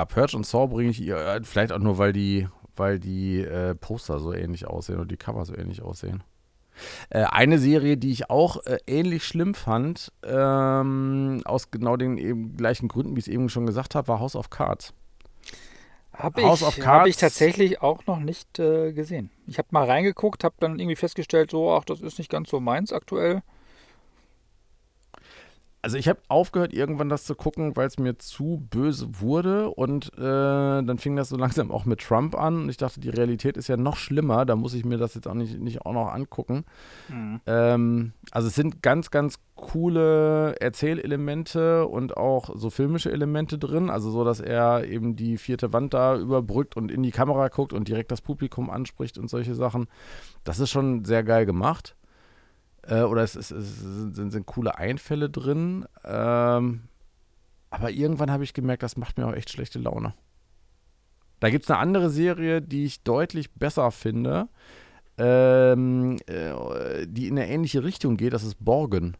ja, 0.02 0.06
Purge 0.06 0.36
und 0.36 0.46
Saw 0.46 0.66
bringe 0.66 0.90
ich 0.90 1.00
ihr, 1.00 1.16
äh, 1.16 1.40
vielleicht 1.44 1.72
auch 1.72 1.78
nur, 1.78 1.98
weil 1.98 2.12
die, 2.12 2.48
weil 2.76 2.98
die 2.98 3.40
äh, 3.40 3.74
Poster 3.74 4.18
so 4.18 4.32
ähnlich 4.32 4.66
aussehen 4.66 4.98
und 4.98 5.10
die 5.10 5.16
Cover 5.16 5.44
so 5.44 5.54
ähnlich 5.54 5.82
aussehen. 5.82 6.22
Äh, 7.10 7.24
eine 7.24 7.58
Serie, 7.58 7.96
die 7.96 8.10
ich 8.10 8.30
auch 8.30 8.64
äh, 8.66 8.78
ähnlich 8.86 9.24
schlimm 9.24 9.54
fand, 9.54 10.12
ähm, 10.24 11.42
aus 11.44 11.70
genau 11.70 11.96
den 11.96 12.18
eben 12.18 12.56
gleichen 12.56 12.88
Gründen, 12.88 13.14
wie 13.14 13.20
ich 13.20 13.26
es 13.26 13.32
eben 13.32 13.48
schon 13.48 13.66
gesagt 13.66 13.94
habe, 13.94 14.08
war 14.08 14.20
House 14.20 14.36
of 14.36 14.50
Cards. 14.50 14.92
Habe 16.12 16.42
ich, 16.42 16.86
hab 16.86 17.06
ich 17.06 17.16
tatsächlich 17.16 17.80
auch 17.80 18.06
noch 18.06 18.18
nicht 18.18 18.58
äh, 18.58 18.92
gesehen. 18.92 19.30
Ich 19.46 19.58
habe 19.58 19.68
mal 19.70 19.86
reingeguckt, 19.86 20.44
habe 20.44 20.54
dann 20.60 20.78
irgendwie 20.78 20.96
festgestellt, 20.96 21.50
so, 21.50 21.72
ach, 21.72 21.84
das 21.84 22.00
ist 22.00 22.18
nicht 22.18 22.30
ganz 22.30 22.50
so 22.50 22.60
meins 22.60 22.92
aktuell 22.92 23.42
also 25.84 25.96
ich 25.96 26.08
habe 26.08 26.20
aufgehört, 26.28 26.72
irgendwann 26.72 27.08
das 27.08 27.24
zu 27.24 27.34
gucken, 27.34 27.74
weil 27.74 27.88
es 27.88 27.98
mir 27.98 28.16
zu 28.16 28.64
böse 28.70 29.20
wurde. 29.20 29.68
Und 29.68 30.12
äh, 30.16 30.20
dann 30.20 30.98
fing 30.98 31.16
das 31.16 31.28
so 31.28 31.36
langsam 31.36 31.72
auch 31.72 31.84
mit 31.84 32.00
Trump 32.00 32.36
an. 32.36 32.62
Und 32.62 32.68
ich 32.68 32.76
dachte, 32.76 33.00
die 33.00 33.08
Realität 33.08 33.56
ist 33.56 33.66
ja 33.66 33.76
noch 33.76 33.96
schlimmer. 33.96 34.46
Da 34.46 34.54
muss 34.54 34.74
ich 34.74 34.84
mir 34.84 34.96
das 34.96 35.14
jetzt 35.14 35.26
auch 35.26 35.34
nicht, 35.34 35.58
nicht 35.58 35.84
auch 35.84 35.92
noch 35.92 36.12
angucken. 36.12 36.64
Mhm. 37.08 37.40
Ähm, 37.46 38.12
also 38.30 38.46
es 38.46 38.54
sind 38.54 38.80
ganz, 38.80 39.10
ganz 39.10 39.40
coole 39.56 40.54
Erzählelemente 40.60 41.86
und 41.88 42.16
auch 42.16 42.50
so 42.54 42.70
filmische 42.70 43.10
Elemente 43.10 43.58
drin. 43.58 43.90
Also 43.90 44.12
so, 44.12 44.22
dass 44.22 44.38
er 44.38 44.84
eben 44.84 45.16
die 45.16 45.36
vierte 45.36 45.72
Wand 45.72 45.94
da 45.94 46.16
überbrückt 46.16 46.76
und 46.76 46.92
in 46.92 47.02
die 47.02 47.10
Kamera 47.10 47.48
guckt 47.48 47.72
und 47.72 47.88
direkt 47.88 48.12
das 48.12 48.20
Publikum 48.20 48.70
anspricht 48.70 49.18
und 49.18 49.28
solche 49.28 49.56
Sachen. 49.56 49.88
Das 50.44 50.60
ist 50.60 50.70
schon 50.70 51.04
sehr 51.04 51.24
geil 51.24 51.44
gemacht. 51.44 51.96
Äh, 52.86 53.02
oder 53.02 53.22
es, 53.22 53.36
es, 53.36 53.50
es 53.50 53.80
sind, 53.80 54.30
sind, 54.30 54.46
coole 54.46 54.76
Einfälle 54.76 55.30
drin. 55.30 55.86
Ähm, 56.04 56.82
aber 57.70 57.90
irgendwann 57.90 58.30
habe 58.30 58.44
ich 58.44 58.54
gemerkt, 58.54 58.82
das 58.82 58.96
macht 58.96 59.18
mir 59.18 59.26
auch 59.26 59.34
echt 59.34 59.50
schlechte 59.50 59.78
Laune. 59.78 60.14
Da 61.40 61.50
gibt 61.50 61.64
es 61.64 61.70
eine 61.70 61.80
andere 61.80 62.10
Serie, 62.10 62.60
die 62.62 62.84
ich 62.84 63.02
deutlich 63.02 63.52
besser 63.52 63.90
finde, 63.90 64.48
ähm, 65.18 66.18
äh, 66.26 67.06
die 67.06 67.28
in 67.28 67.38
eine 67.38 67.48
ähnliche 67.48 67.82
Richtung 67.82 68.16
geht. 68.16 68.32
Das 68.32 68.44
ist 68.44 68.64
Borgen. 68.64 69.16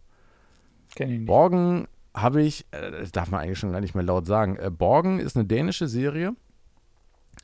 Kenn 0.94 1.10
ich 1.10 1.18
nicht. 1.20 1.26
Borgen 1.26 1.88
habe 2.14 2.42
ich, 2.42 2.66
äh, 2.72 2.90
das 2.90 3.12
darf 3.12 3.30
man 3.30 3.40
eigentlich 3.40 3.58
schon 3.58 3.72
gar 3.72 3.80
nicht 3.80 3.94
mehr 3.94 4.04
laut 4.04 4.26
sagen. 4.26 4.56
Äh, 4.56 4.70
Borgen 4.70 5.18
ist 5.18 5.36
eine 5.36 5.46
dänische 5.46 5.88
Serie 5.88 6.34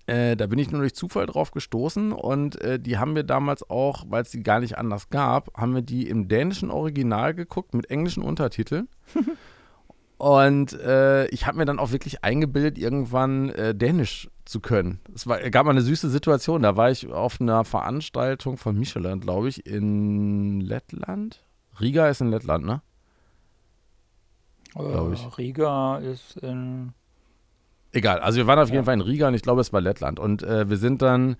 äh, 0.08 0.36
da 0.36 0.46
bin 0.46 0.58
ich 0.58 0.70
nur 0.70 0.80
durch 0.80 0.94
Zufall 0.94 1.26
drauf 1.26 1.50
gestoßen 1.50 2.12
und 2.12 2.58
äh, 2.62 2.80
die 2.80 2.96
haben 2.96 3.14
wir 3.14 3.24
damals 3.24 3.68
auch, 3.68 4.04
weil 4.08 4.22
es 4.22 4.30
die 4.30 4.42
gar 4.42 4.58
nicht 4.58 4.78
anders 4.78 5.10
gab, 5.10 5.54
haben 5.54 5.74
wir 5.74 5.82
die 5.82 6.08
im 6.08 6.28
dänischen 6.28 6.70
Original 6.70 7.34
geguckt 7.34 7.74
mit 7.74 7.90
englischen 7.90 8.22
Untertiteln. 8.22 8.88
und 10.16 10.72
äh, 10.72 11.26
ich 11.26 11.46
habe 11.46 11.58
mir 11.58 11.66
dann 11.66 11.78
auch 11.78 11.92
wirklich 11.92 12.24
eingebildet, 12.24 12.78
irgendwann 12.78 13.50
äh, 13.50 13.74
Dänisch 13.74 14.30
zu 14.46 14.60
können. 14.60 15.00
Es 15.14 15.26
war, 15.26 15.40
gab 15.50 15.66
mal 15.66 15.72
eine 15.72 15.82
süße 15.82 16.08
Situation. 16.08 16.62
Da 16.62 16.74
war 16.74 16.90
ich 16.90 17.12
auf 17.12 17.38
einer 17.38 17.64
Veranstaltung 17.64 18.56
von 18.56 18.78
Michelin, 18.78 19.20
glaube 19.20 19.50
ich, 19.50 19.66
in 19.66 20.62
Lettland. 20.62 21.44
Riga 21.80 22.08
ist 22.08 22.22
in 22.22 22.30
Lettland, 22.30 22.64
ne? 22.64 22.80
Glaube 24.72 25.14
ich. 25.14 25.38
Riga 25.38 25.98
ist 25.98 26.38
in 26.38 26.94
Egal, 27.90 28.20
also 28.20 28.36
wir 28.36 28.46
waren 28.46 28.58
auf 28.58 28.70
jeden 28.70 28.84
Fall 28.84 28.94
in 28.94 29.00
Riga 29.00 29.28
und 29.28 29.34
ich 29.34 29.40
glaube, 29.40 29.62
es 29.62 29.72
war 29.72 29.80
Lettland. 29.80 30.20
Und 30.20 30.42
äh, 30.42 30.68
wir 30.68 30.76
sind 30.76 31.00
dann 31.00 31.36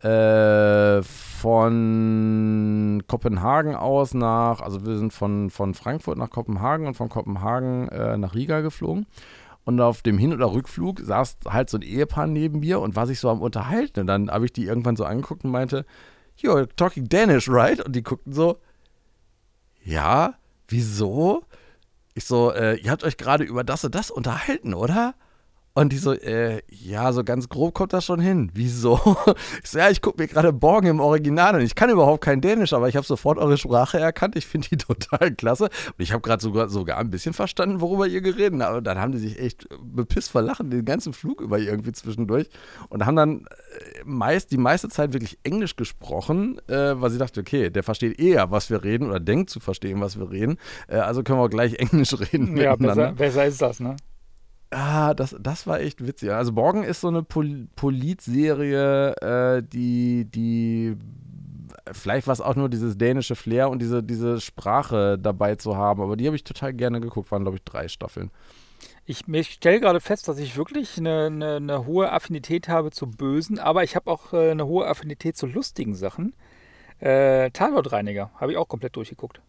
äh, 0.00 1.02
von 1.02 3.02
Kopenhagen 3.08 3.74
aus 3.74 4.14
nach, 4.14 4.60
also 4.60 4.86
wir 4.86 4.96
sind 4.96 5.12
von, 5.12 5.50
von 5.50 5.74
Frankfurt 5.74 6.16
nach 6.16 6.30
Kopenhagen 6.30 6.86
und 6.86 6.94
von 6.94 7.08
Kopenhagen 7.08 7.88
äh, 7.88 8.16
nach 8.16 8.36
Riga 8.36 8.60
geflogen. 8.60 9.06
Und 9.64 9.80
auf 9.80 10.02
dem 10.02 10.18
Hin- 10.18 10.32
oder 10.32 10.52
Rückflug 10.52 11.00
saß 11.00 11.38
halt 11.48 11.68
so 11.68 11.78
ein 11.78 11.82
Ehepaar 11.82 12.28
neben 12.28 12.60
mir 12.60 12.80
und 12.80 12.94
war 12.94 13.08
sich 13.08 13.18
so 13.18 13.28
am 13.28 13.42
Unterhalten. 13.42 14.00
Und 14.00 14.06
dann 14.06 14.30
habe 14.30 14.44
ich 14.44 14.52
die 14.52 14.66
irgendwann 14.66 14.96
so 14.96 15.04
angeguckt 15.04 15.44
und 15.44 15.50
meinte, 15.50 15.84
you're 16.40 16.68
talking 16.76 17.08
Danish, 17.08 17.48
right? 17.48 17.84
Und 17.84 17.96
die 17.96 18.04
guckten 18.04 18.32
so, 18.32 18.60
ja, 19.82 20.34
wieso? 20.68 21.42
Ich 22.14 22.24
so, 22.24 22.52
äh, 22.52 22.76
ihr 22.76 22.90
habt 22.90 23.02
euch 23.02 23.16
gerade 23.16 23.44
über 23.44 23.64
das 23.64 23.84
und 23.84 23.94
das 23.94 24.12
unterhalten, 24.12 24.74
oder? 24.74 25.14
Und 25.78 25.92
die 25.92 25.98
so, 25.98 26.12
äh, 26.12 26.60
ja, 26.70 27.12
so 27.12 27.22
ganz 27.22 27.48
grob 27.48 27.72
kommt 27.72 27.92
das 27.92 28.04
schon 28.04 28.18
hin. 28.18 28.50
Wieso? 28.52 28.98
Ich 29.62 29.70
so, 29.70 29.78
ja, 29.78 29.90
ich 29.90 30.02
gucke 30.02 30.20
mir 30.20 30.26
gerade 30.26 30.52
Borgen 30.52 30.88
im 30.88 31.00
Original 31.00 31.54
und 31.54 31.60
ich 31.60 31.74
kann 31.74 31.88
überhaupt 31.88 32.24
kein 32.24 32.40
Dänisch, 32.40 32.72
aber 32.72 32.88
ich 32.88 32.96
habe 32.96 33.06
sofort 33.06 33.38
eure 33.38 33.56
Sprache 33.58 33.98
erkannt. 33.98 34.34
Ich 34.34 34.46
finde 34.46 34.68
die 34.68 34.76
total 34.76 35.32
klasse. 35.32 35.64
Und 35.64 35.98
ich 35.98 36.12
habe 36.12 36.20
gerade 36.20 36.42
sogar, 36.42 36.68
sogar 36.68 36.98
ein 36.98 37.10
bisschen 37.10 37.32
verstanden, 37.32 37.80
worüber 37.80 38.08
ihr 38.08 38.20
geredet 38.20 38.60
habt. 38.60 38.70
Aber 38.70 38.82
dann 38.82 38.98
haben 38.98 39.12
die 39.12 39.18
sich 39.18 39.38
echt 39.38 39.68
bepisst 39.80 40.30
verlachen, 40.30 40.70
den 40.70 40.84
ganzen 40.84 41.12
Flug 41.12 41.40
über 41.40 41.58
irgendwie 41.60 41.92
zwischendurch. 41.92 42.48
Und 42.88 43.06
haben 43.06 43.16
dann 43.16 43.38
äh, 43.40 44.02
meist, 44.04 44.50
die 44.50 44.58
meiste 44.58 44.88
Zeit 44.88 45.12
wirklich 45.12 45.38
Englisch 45.44 45.76
gesprochen, 45.76 46.58
äh, 46.66 47.00
weil 47.00 47.10
sie 47.10 47.18
dachte, 47.18 47.40
okay, 47.40 47.70
der 47.70 47.84
versteht 47.84 48.18
eher, 48.18 48.50
was 48.50 48.68
wir 48.68 48.82
reden 48.82 49.08
oder 49.08 49.20
denkt 49.20 49.50
zu 49.50 49.60
verstehen, 49.60 50.00
was 50.00 50.18
wir 50.18 50.28
reden. 50.30 50.58
Äh, 50.88 50.96
also 50.96 51.22
können 51.22 51.38
wir 51.38 51.44
auch 51.44 51.50
gleich 51.50 51.74
Englisch 51.78 52.14
reden. 52.18 52.56
Ja, 52.56 52.74
besser, 52.74 53.12
besser 53.12 53.46
ist 53.46 53.62
das, 53.62 53.78
ne? 53.78 53.94
Ah, 54.70 55.14
das, 55.14 55.34
das 55.40 55.66
war 55.66 55.80
echt 55.80 56.06
witzig. 56.06 56.30
Also 56.30 56.52
Borgen 56.52 56.84
ist 56.84 57.00
so 57.00 57.08
eine 57.08 57.22
Pol 57.22 57.68
Polit-Serie, 57.74 59.14
äh, 59.16 59.62
die, 59.62 60.26
die 60.26 60.96
vielleicht 61.92 62.26
war 62.26 62.32
es 62.32 62.40
auch 62.40 62.54
nur 62.54 62.68
dieses 62.68 62.98
dänische 62.98 63.34
Flair 63.34 63.70
und 63.70 63.80
diese, 63.80 64.02
diese 64.02 64.40
Sprache 64.40 65.18
dabei 65.18 65.54
zu 65.54 65.76
haben, 65.76 66.02
aber 66.02 66.16
die 66.16 66.26
habe 66.26 66.36
ich 66.36 66.44
total 66.44 66.74
gerne 66.74 67.00
geguckt, 67.00 67.30
waren 67.32 67.42
glaube 67.42 67.56
ich 67.56 67.64
drei 67.64 67.88
Staffeln. 67.88 68.30
Ich, 69.06 69.24
stelle 69.50 69.80
gerade 69.80 70.00
fest, 70.00 70.28
dass 70.28 70.38
ich 70.38 70.58
wirklich 70.58 70.98
eine, 70.98 71.26
eine, 71.26 71.56
eine, 71.56 71.86
hohe 71.86 72.12
Affinität 72.12 72.68
habe 72.68 72.90
zu 72.90 73.06
Bösen, 73.06 73.58
aber 73.58 73.82
ich 73.82 73.96
habe 73.96 74.10
auch 74.10 74.34
äh, 74.34 74.50
eine 74.50 74.66
hohe 74.66 74.86
Affinität 74.86 75.34
zu 75.34 75.46
lustigen 75.46 75.94
Sachen. 75.94 76.34
Äh, 76.98 77.50
Tatortreiniger 77.52 78.30
habe 78.34 78.52
ich 78.52 78.58
auch 78.58 78.68
komplett 78.68 78.96
durchgeguckt. 78.96 79.40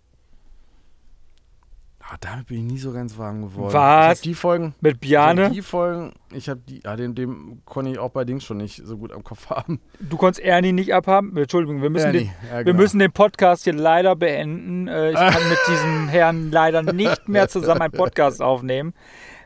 Ah, 2.12 2.16
damit 2.22 2.48
bin 2.48 2.58
ich 2.58 2.64
nie 2.64 2.80
so 2.80 2.92
ganz 2.92 3.20
warm 3.20 3.44
geworden. 3.44 3.72
Was? 3.72 4.22
die 4.22 4.34
Folgen. 4.34 4.74
Mit 4.82 5.00
Biane? 5.00 5.52
Die 5.52 5.62
Folgen, 5.62 6.14
ich 6.34 6.50
habe 6.50 6.60
die, 6.68 6.82
ja, 6.84 6.96
den, 6.96 7.14
den 7.14 7.62
konnte 7.66 7.92
ich 7.92 8.00
auch 8.00 8.10
bei 8.10 8.26
Dings 8.26 8.44
schon 8.44 8.58
nicht 8.58 8.82
so 8.84 8.98
gut 8.98 9.12
am 9.12 9.24
Kopf 9.24 9.52
haben. 9.52 9.80
Du 10.00 10.18
konntest 10.18 10.44
Ernie 10.44 10.72
nicht 10.72 10.92
abhaben? 10.92 11.38
Entschuldigung, 11.38 11.84
wir 11.84 11.92
müssen, 11.92 12.12
den, 12.12 12.32
ja, 12.50 12.64
genau. 12.64 12.66
wir 12.66 12.74
müssen 12.74 12.98
den 12.98 13.12
Podcast 13.12 13.66
hier 13.66 13.74
leider 13.74 14.16
beenden. 14.16 14.88
Äh, 14.88 15.12
ich 15.12 15.18
kann 15.18 15.50
mit 15.50 15.60
diesem 15.68 16.08
Herrn 16.08 16.50
leider 16.50 16.82
nicht 16.82 17.30
mehr 17.30 17.48
zusammen 17.48 17.84
einen 17.84 17.94
Podcast 17.94 18.42
aufnehmen. 18.42 18.96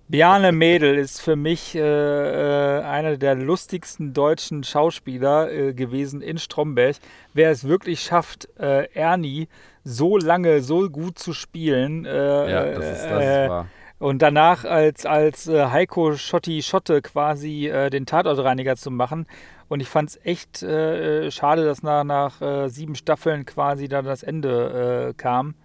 Bjarne 0.07 0.53
Mädel 0.53 0.97
ist 0.97 1.21
für 1.21 1.35
mich 1.35 1.75
äh, 1.75 1.79
äh, 1.81 2.81
einer 2.83 3.17
der 3.17 3.35
lustigsten 3.35 4.13
deutschen 4.13 4.63
Schauspieler 4.63 5.51
äh, 5.51 5.73
gewesen 5.73 6.21
in 6.21 6.37
Stromberg. 6.37 6.97
Wer 7.33 7.51
es 7.51 7.67
wirklich 7.67 8.01
schafft, 8.01 8.47
äh, 8.57 8.87
Ernie 8.93 9.49
so 9.83 10.17
lange 10.17 10.61
so 10.61 10.89
gut 10.89 11.19
zu 11.19 11.33
spielen. 11.33 12.05
Äh, 12.05 12.51
ja, 12.51 12.65
das 12.65 12.85
ist, 12.85 13.03
das 13.03 13.23
ist 13.23 13.29
äh, 13.29 13.49
wahr. 13.49 13.67
Und 13.99 14.21
danach 14.21 14.65
als, 14.65 15.05
als 15.05 15.47
Heiko 15.47 16.15
Schotti 16.17 16.61
Schotte 16.61 17.01
quasi 17.01 17.71
den 17.89 18.05
Tatortreiniger 18.05 18.75
zu 18.75 18.91
machen. 18.91 19.27
Und 19.69 19.79
ich 19.79 19.87
fand 19.87 20.09
es 20.09 20.19
echt 20.25 20.57
schade, 20.57 21.63
dass 21.63 21.83
nach, 21.83 22.03
nach 22.03 22.67
sieben 22.69 22.95
Staffeln 22.95 23.45
quasi 23.45 23.87
dann 23.87 24.03
das 24.03 24.21
Ende 24.21 25.13
kam. 25.15 25.55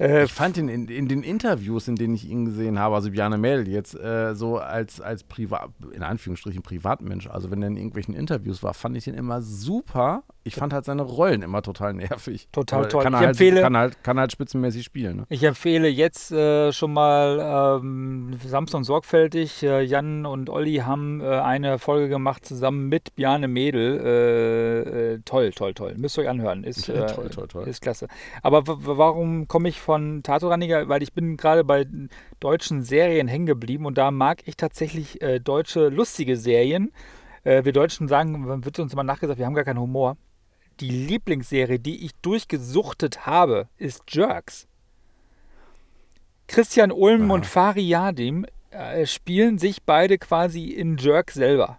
Äh, 0.00 0.24
ich 0.24 0.32
fand 0.32 0.56
ihn 0.56 0.68
in, 0.68 0.88
in, 0.88 1.08
den 1.08 1.22
Interviews, 1.22 1.86
in 1.86 1.94
denen 1.94 2.14
ich 2.14 2.28
ihn 2.28 2.46
gesehen 2.46 2.78
habe, 2.78 2.94
also 2.94 3.10
Bjarne 3.10 3.36
Mädel 3.36 3.68
jetzt 3.68 3.94
äh, 3.94 4.34
so 4.34 4.56
als, 4.56 5.00
als 5.00 5.22
Privat, 5.24 5.70
in 5.92 6.02
Anführungsstrichen 6.02 6.62
Privatmensch, 6.62 7.26
also 7.26 7.50
wenn 7.50 7.62
er 7.62 7.68
in 7.68 7.76
irgendwelchen 7.76 8.14
Interviews 8.14 8.62
war, 8.62 8.72
fand 8.72 8.96
ich 8.96 9.06
ihn 9.06 9.14
immer 9.14 9.42
super 9.42 10.22
ich 10.42 10.54
fand 10.54 10.72
halt 10.72 10.84
seine 10.84 11.02
Rollen 11.02 11.42
immer 11.42 11.60
total 11.62 11.92
nervig. 11.94 12.48
Total 12.52 12.88
toll. 12.88 13.02
Kann 13.02 13.12
Ich 13.14 13.18
halt, 13.20 13.36
empfehle- 13.36 13.60
kann 13.60 13.76
halt, 13.76 14.02
kann 14.02 14.18
halt 14.18 14.32
spitzenmäßig 14.32 14.84
spielen. 14.84 15.16
Ne? 15.18 15.26
Ich 15.28 15.42
empfehle 15.44 15.88
jetzt 15.88 16.32
äh, 16.32 16.72
schon 16.72 16.92
mal 16.92 17.78
ähm, 17.82 18.38
Samson 18.44 18.82
sorgfältig. 18.84 19.62
Äh, 19.62 19.82
Jan 19.82 20.24
und 20.26 20.48
Olli 20.48 20.76
haben 20.76 21.20
äh, 21.20 21.26
eine 21.26 21.78
Folge 21.78 22.08
gemacht 22.08 22.44
zusammen 22.46 22.88
mit 22.88 23.14
Bjarne 23.16 23.48
Mädel. 23.48 24.00
Äh, 24.04 25.12
äh, 25.14 25.18
toll, 25.24 25.50
toll, 25.50 25.74
toll. 25.74 25.94
Müsst 25.98 26.16
ihr 26.18 26.22
euch 26.22 26.28
anhören. 26.30 26.64
Ist, 26.64 26.88
Ja, 26.88 27.04
äh, 27.04 27.14
toll, 27.14 27.28
toll, 27.28 27.48
toll. 27.48 27.68
ist 27.68 27.82
klasse. 27.82 28.06
Aber 28.42 28.62
warum 28.66 29.46
komme 29.48 29.68
ich 29.68 29.80
von 29.80 30.22
Tatoraniger? 30.22 30.88
Weil 30.88 31.02
ich 31.02 31.12
bin 31.12 31.36
gerade 31.36 31.64
bei 31.64 31.86
deutschen 32.40 32.82
Serien 32.82 33.28
hängen 33.28 33.46
geblieben 33.46 33.84
und 33.86 33.98
da 33.98 34.10
mag 34.10 34.38
ich 34.46 34.56
tatsächlich 34.56 35.18
deutsche 35.44 35.88
lustige 35.88 36.36
Serien. 36.36 36.92
Wir 37.44 37.72
Deutschen 37.72 38.08
sagen, 38.08 38.64
wird 38.64 38.78
uns 38.78 38.92
immer 38.92 39.02
nachgesagt, 39.02 39.38
wir 39.38 39.46
haben 39.46 39.54
gar 39.54 39.64
keinen 39.64 39.80
Humor. 39.80 40.16
Die 40.80 40.90
Lieblingsserie, 40.90 41.78
die 41.78 42.04
ich 42.04 42.12
durchgesuchtet 42.22 43.26
habe, 43.26 43.68
ist 43.76 44.02
Jerks. 44.08 44.66
Christian 46.48 46.90
Ulm 46.90 47.26
Aha. 47.26 47.34
und 47.34 47.46
Fari 47.46 47.86
Yadim 47.86 48.46
äh, 48.70 49.04
spielen 49.06 49.58
sich 49.58 49.82
beide 49.82 50.18
quasi 50.18 50.70
in 50.70 50.96
Jerk 50.96 51.30
selber. 51.30 51.78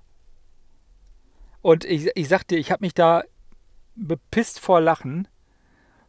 Und 1.61 1.83
ich, 1.83 2.09
ich 2.15 2.27
sag 2.27 2.47
dir, 2.47 2.57
ich 2.57 2.71
habe 2.71 2.85
mich 2.85 2.93
da 2.93 3.23
bepisst 3.95 4.59
vor 4.59 4.81
Lachen. 4.81 5.27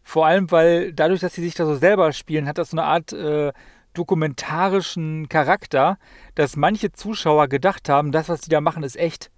Vor 0.03 0.27
allem, 0.27 0.51
weil 0.51 0.93
dadurch, 0.93 1.21
dass 1.21 1.35
sie 1.35 1.43
sich 1.43 1.55
da 1.55 1.65
so 1.65 1.77
selber 1.77 2.13
spielen, 2.13 2.47
hat 2.47 2.59
das 2.59 2.71
so 2.71 2.77
eine 2.77 2.87
Art 2.87 3.13
äh, 3.13 3.53
dokumentarischen 3.95 5.29
Charakter, 5.29 5.99
dass 6.35 6.57
manche 6.57 6.93
Zuschauer 6.93 7.49
gedacht 7.49 7.89
haben, 7.89 8.13
das, 8.13 8.29
was 8.29 8.41
die 8.43 8.51
da 8.51 8.61
machen, 8.61 8.83
ist 8.83 8.97
echt. 8.97 9.31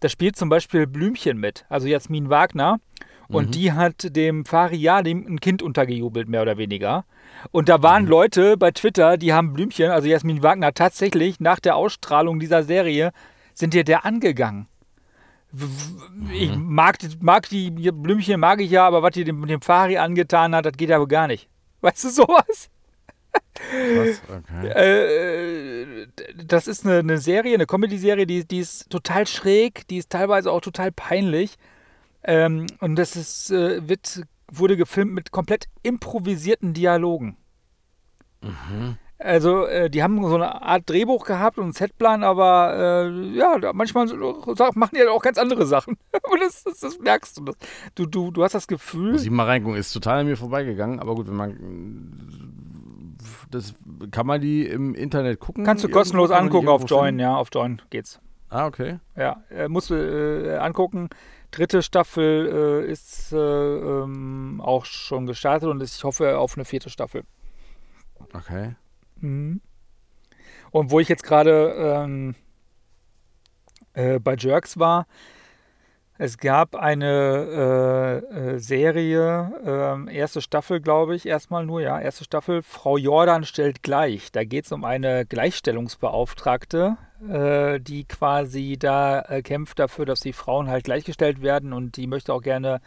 Da 0.00 0.08
spielt 0.08 0.36
zum 0.36 0.48
Beispiel 0.48 0.86
Blümchen 0.86 1.38
mit, 1.38 1.64
also 1.68 1.86
Jasmin 1.86 2.28
Wagner. 2.28 2.80
Und 3.28 3.54
die 3.54 3.72
hat 3.72 4.14
dem 4.16 4.44
Fari 4.44 4.76
Yadim 4.76 5.26
ein 5.26 5.40
Kind 5.40 5.62
untergejubelt, 5.62 6.28
mehr 6.28 6.42
oder 6.42 6.56
weniger. 6.58 7.04
Und 7.50 7.68
da 7.68 7.82
waren 7.82 8.06
Leute 8.06 8.56
bei 8.56 8.70
Twitter, 8.70 9.16
die 9.16 9.32
haben 9.32 9.52
Blümchen, 9.52 9.90
also 9.90 10.08
Jasmin 10.08 10.42
Wagner, 10.42 10.72
tatsächlich 10.72 11.40
nach 11.40 11.60
der 11.60 11.76
Ausstrahlung 11.76 12.38
dieser 12.40 12.62
Serie, 12.62 13.12
sind 13.54 13.74
ihr 13.74 13.84
der 13.84 14.04
angegangen. 14.04 14.66
Ich 16.32 16.54
mag, 16.56 16.98
die- 16.98 17.16
mag 17.20 17.48
die 17.48 17.70
Blümchen, 17.70 18.40
mag 18.40 18.60
ich 18.60 18.70
ja, 18.70 18.86
aber 18.86 19.02
was 19.02 19.12
die 19.12 19.24
dem, 19.24 19.46
dem 19.46 19.60
Fari 19.60 19.98
angetan 19.98 20.54
hat, 20.54 20.66
das 20.66 20.72
geht 20.76 20.90
aber 20.90 21.06
gar 21.06 21.26
nicht. 21.28 21.48
Weißt 21.80 22.04
du 22.04 22.08
sowas? 22.10 22.70
Was? 23.96 24.20
Okay. 24.28 24.68
Äh, 24.68 26.06
das 26.44 26.66
ist 26.66 26.84
eine, 26.86 26.98
eine 26.98 27.18
Serie, 27.18 27.54
eine 27.54 27.66
Comedy-Serie, 27.66 28.26
die, 28.26 28.44
die 28.46 28.58
ist 28.58 28.90
total 28.90 29.26
schräg, 29.26 29.86
die 29.88 29.98
ist 29.98 30.10
teilweise 30.10 30.50
auch 30.50 30.60
total 30.60 30.90
peinlich. 30.92 31.56
Ähm, 32.24 32.66
und 32.80 32.96
das 32.96 33.16
ist, 33.16 33.50
äh, 33.50 33.86
wird, 33.88 34.22
wurde 34.50 34.76
gefilmt 34.76 35.12
mit 35.12 35.30
komplett 35.30 35.66
improvisierten 35.82 36.72
Dialogen. 36.72 37.36
Also, 39.18 39.66
äh, 39.66 39.88
die 39.88 40.02
haben 40.02 40.22
so 40.26 40.34
eine 40.34 40.62
Art 40.62 40.88
Drehbuch 40.88 41.24
gehabt 41.24 41.56
und 41.56 41.64
einen 41.64 41.72
Setplan, 41.72 42.24
aber 42.24 43.06
äh, 43.06 43.36
ja, 43.36 43.72
manchmal 43.72 44.06
machen 44.06 44.90
die 44.92 44.98
halt 44.98 45.08
auch 45.08 45.22
ganz 45.22 45.38
andere 45.38 45.66
Sachen. 45.66 45.96
Und 46.30 46.40
das, 46.42 46.64
das, 46.64 46.80
das 46.80 46.98
merkst 46.98 47.38
du. 47.38 47.44
Das, 47.44 47.56
du, 47.94 48.06
du. 48.06 48.30
Du 48.30 48.42
hast 48.42 48.54
das 48.54 48.66
Gefühl. 48.66 49.12
Muss 49.12 49.24
ich 49.24 49.30
mal 49.30 49.46
reingucken. 49.46 49.78
Ist 49.78 49.92
total 49.92 50.20
an 50.20 50.26
mir 50.26 50.36
vorbeigegangen. 50.36 51.00
Aber 51.00 51.14
gut, 51.14 51.28
wenn 51.28 51.36
man. 51.36 53.16
Das, 53.50 53.72
kann 54.10 54.26
man 54.26 54.40
die 54.40 54.66
im 54.66 54.94
Internet 54.94 55.40
gucken? 55.40 55.64
Kannst 55.64 55.84
du 55.84 55.88
kostenlos 55.88 56.30
angucken 56.30 56.68
auf 56.68 56.84
Join, 56.86 57.18
ja, 57.18 57.36
auf 57.36 57.48
Join 57.52 57.80
geht's. 57.88 58.20
Ah, 58.50 58.66
okay. 58.66 58.98
Ja, 59.16 59.42
äh, 59.48 59.68
musst 59.68 59.90
du 59.90 59.94
äh, 59.94 60.58
angucken. 60.58 61.08
Dritte 61.54 61.82
Staffel 61.82 62.82
äh, 62.84 62.90
ist 62.90 63.32
äh, 63.32 63.36
ähm, 63.36 64.60
auch 64.60 64.84
schon 64.84 65.26
gestartet 65.26 65.68
und 65.68 65.80
ich 65.82 66.02
hoffe 66.02 66.36
auf 66.36 66.56
eine 66.56 66.64
vierte 66.64 66.90
Staffel. 66.90 67.22
Okay. 68.32 68.74
Mhm. 69.20 69.60
Und 70.72 70.90
wo 70.90 70.98
ich 70.98 71.08
jetzt 71.08 71.22
gerade 71.22 71.74
ähm, 71.78 72.34
äh, 73.92 74.18
bei 74.18 74.34
Jerks 74.34 74.80
war, 74.80 75.06
es 76.18 76.38
gab 76.38 76.74
eine 76.74 78.22
äh, 78.32 78.54
äh, 78.54 78.58
Serie, 78.58 79.52
ähm, 79.64 80.08
erste 80.08 80.40
Staffel, 80.40 80.80
glaube 80.80 81.14
ich, 81.14 81.26
erstmal 81.26 81.64
nur, 81.64 81.80
ja, 81.80 82.00
erste 82.00 82.24
Staffel, 82.24 82.62
Frau 82.62 82.96
Jordan 82.96 83.44
stellt 83.44 83.84
gleich. 83.84 84.32
Da 84.32 84.42
geht 84.42 84.64
es 84.64 84.72
um 84.72 84.84
eine 84.84 85.24
Gleichstellungsbeauftragte, 85.24 86.96
äh, 87.28 87.80
die 87.80 88.04
quasi 88.04 88.76
da 88.78 89.20
äh, 89.22 89.42
kämpft 89.42 89.78
dafür, 89.78 90.06
dass 90.06 90.20
die 90.20 90.32
Frauen 90.32 90.68
halt 90.68 90.84
gleichgestellt 90.84 91.42
werden 91.42 91.72
und 91.72 91.96
die 91.96 92.06
möchte 92.06 92.32
auch 92.32 92.42
gerne 92.42 92.80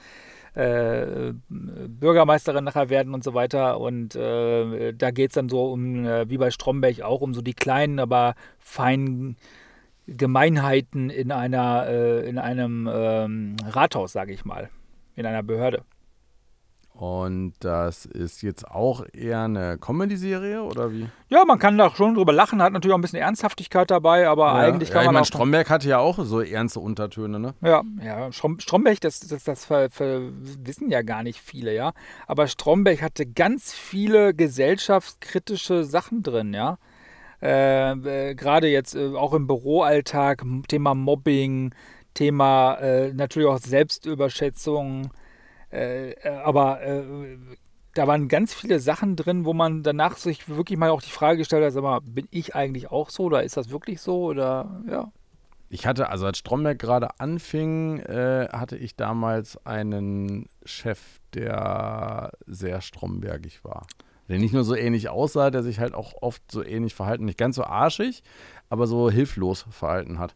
äh, 0.54 1.34
Bürgermeisterin 1.50 2.64
nachher 2.64 2.90
werden 2.90 3.14
und 3.14 3.24
so 3.24 3.34
weiter. 3.34 3.80
Und 3.80 4.16
äh, 4.16 4.94
da 4.94 5.12
geht 5.12 5.32
es 5.32 5.36
dann 5.36 5.50
so 5.50 5.72
um, 5.72 6.06
äh, 6.06 6.30
wie 6.30 6.38
bei 6.38 6.52
Stromberg 6.52 7.02
auch, 7.02 7.22
um 7.22 7.34
so 7.34 7.42
die 7.42 7.54
kleinen, 7.54 8.00
aber 8.00 8.36
feinen 8.60 9.38
Gemeinheiten 10.08 11.10
in 11.10 11.34
einer, 11.34 12.24
in 12.24 12.38
einem 12.38 12.90
ähm, 12.90 13.58
Rathaus, 13.66 14.14
sage 14.14 14.32
ich 14.32 14.46
mal, 14.46 14.70
in 15.18 15.26
einer 15.26 15.44
Behörde. 15.44 15.84
Und 16.98 17.54
das 17.60 18.08
ist 18.08 18.42
jetzt 18.42 18.68
auch 18.68 19.06
eher 19.14 19.44
eine 19.44 19.78
Comedy-Serie 19.78 20.64
oder 20.64 20.92
wie? 20.92 21.08
Ja, 21.30 21.46
man 21.46 21.60
kann 21.60 21.78
da 21.78 21.92
schon 21.92 22.16
drüber 22.16 22.34
lachen, 22.34 22.60
hat 22.60 22.74
natürlich 22.74 22.94
auch 22.94 22.98
ein 22.98 23.02
bisschen 23.02 23.20
Ernsthaftigkeit 23.20 23.92
dabei, 23.92 24.28
aber 24.28 24.54
eigentlich 24.54 24.90
ja, 24.90 24.94
kann 24.94 25.02
ich 25.04 25.06
man 25.06 25.14
meine, 25.14 25.22
auch 25.22 25.28
Stromberg 25.28 25.70
hatte 25.70 25.88
ja 25.90 26.00
auch 26.00 26.18
so 26.18 26.42
ernste 26.42 26.80
Untertöne, 26.80 27.40
ne? 27.40 27.54
Ja, 27.62 27.84
ja, 28.04 28.32
Strom, 28.32 28.60
Stromberg, 28.60 29.00
das, 29.02 29.20
das, 29.20 29.44
das 29.44 29.66
ver, 29.66 29.92
ver, 29.92 30.22
wissen 30.42 30.90
ja 30.90 31.04
gar 31.04 31.22
nicht 31.22 31.40
viele, 31.40 31.72
ja. 31.76 31.94
Aber 32.26 32.48
Stromberg 32.48 33.04
hatte 33.04 33.28
ganz 33.28 33.74
viele 33.74 34.34
gesellschaftskritische 34.34 35.84
Sachen 35.84 36.24
drin, 36.24 36.56
ja. 36.56 36.80
Äh, 37.44 37.92
äh, 37.92 38.34
Gerade 38.34 38.70
jetzt 38.70 38.96
äh, 38.96 39.14
auch 39.14 39.34
im 39.34 39.46
Büroalltag, 39.46 40.44
Thema 40.68 40.96
Mobbing, 40.96 41.76
Thema 42.16 42.74
äh, 42.82 43.14
natürlich 43.14 43.48
auch 43.48 43.60
Selbstüberschätzung. 43.60 45.12
Äh, 45.78 46.12
äh, 46.12 46.30
aber 46.44 46.82
äh, 46.82 47.04
da 47.94 48.08
waren 48.08 48.28
ganz 48.28 48.54
viele 48.54 48.80
Sachen 48.80 49.16
drin, 49.16 49.46
wo 49.46 49.54
man 49.54 49.84
danach 49.84 50.18
sich 50.18 50.50
wirklich 50.50 50.78
mal 50.78 50.90
auch 50.90 51.02
die 51.02 51.12
Frage 51.12 51.38
gestellt 51.40 51.64
hat, 51.64 51.74
sag 51.74 51.84
mal, 51.84 52.00
bin 52.02 52.28
ich 52.32 52.56
eigentlich 52.56 52.92
auch 52.92 53.10
so 53.10 53.24
oder 53.24 53.44
ist 53.44 53.58
das 53.58 53.70
wirklich 53.70 54.02
so 54.02 54.26
oder 54.26 54.82
ja. 54.90 55.12
Ich 55.70 55.86
hatte, 55.86 56.10
also 56.10 56.26
als 56.26 56.38
Stromberg 56.38 56.80
gerade 56.80 57.20
anfing, 57.20 58.00
äh, 58.00 58.48
hatte 58.52 58.78
ich 58.78 58.96
damals 58.96 59.64
einen 59.66 60.48
Chef, 60.64 61.20
der 61.34 62.32
sehr 62.46 62.82
strombergig 62.82 63.64
war. 63.66 63.86
Der 64.30 64.40
nicht 64.40 64.54
nur 64.54 64.64
so 64.64 64.76
ähnlich 64.76 65.10
aussah, 65.10 65.52
der 65.52 65.64
sich 65.64 65.80
halt 65.80 65.94
auch 65.94 66.14
oft 66.22 66.42
so 66.52 66.64
ähnlich 66.64 66.96
verhalten, 66.96 67.26
nicht 67.26 67.38
ganz 67.38 67.58
so 67.58 67.64
arschig, 67.64 68.24
aber 68.70 68.88
so 68.88 69.10
hilflos 69.10 69.66
verhalten 69.70 70.20
hat. 70.20 70.36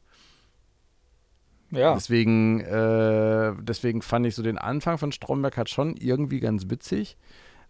Ja. 1.72 1.94
Deswegen, 1.94 2.60
äh, 2.62 3.54
deswegen 3.62 4.02
fand 4.02 4.26
ich 4.26 4.36
so 4.36 4.44
den 4.44 4.58
Anfang 4.58 4.98
von 4.98 5.12
Stromberg 5.12 5.58
hat 5.58 5.70
schon 5.70 5.96
irgendwie 5.98 6.40
ganz 6.40 6.70
witzig. 6.70 7.18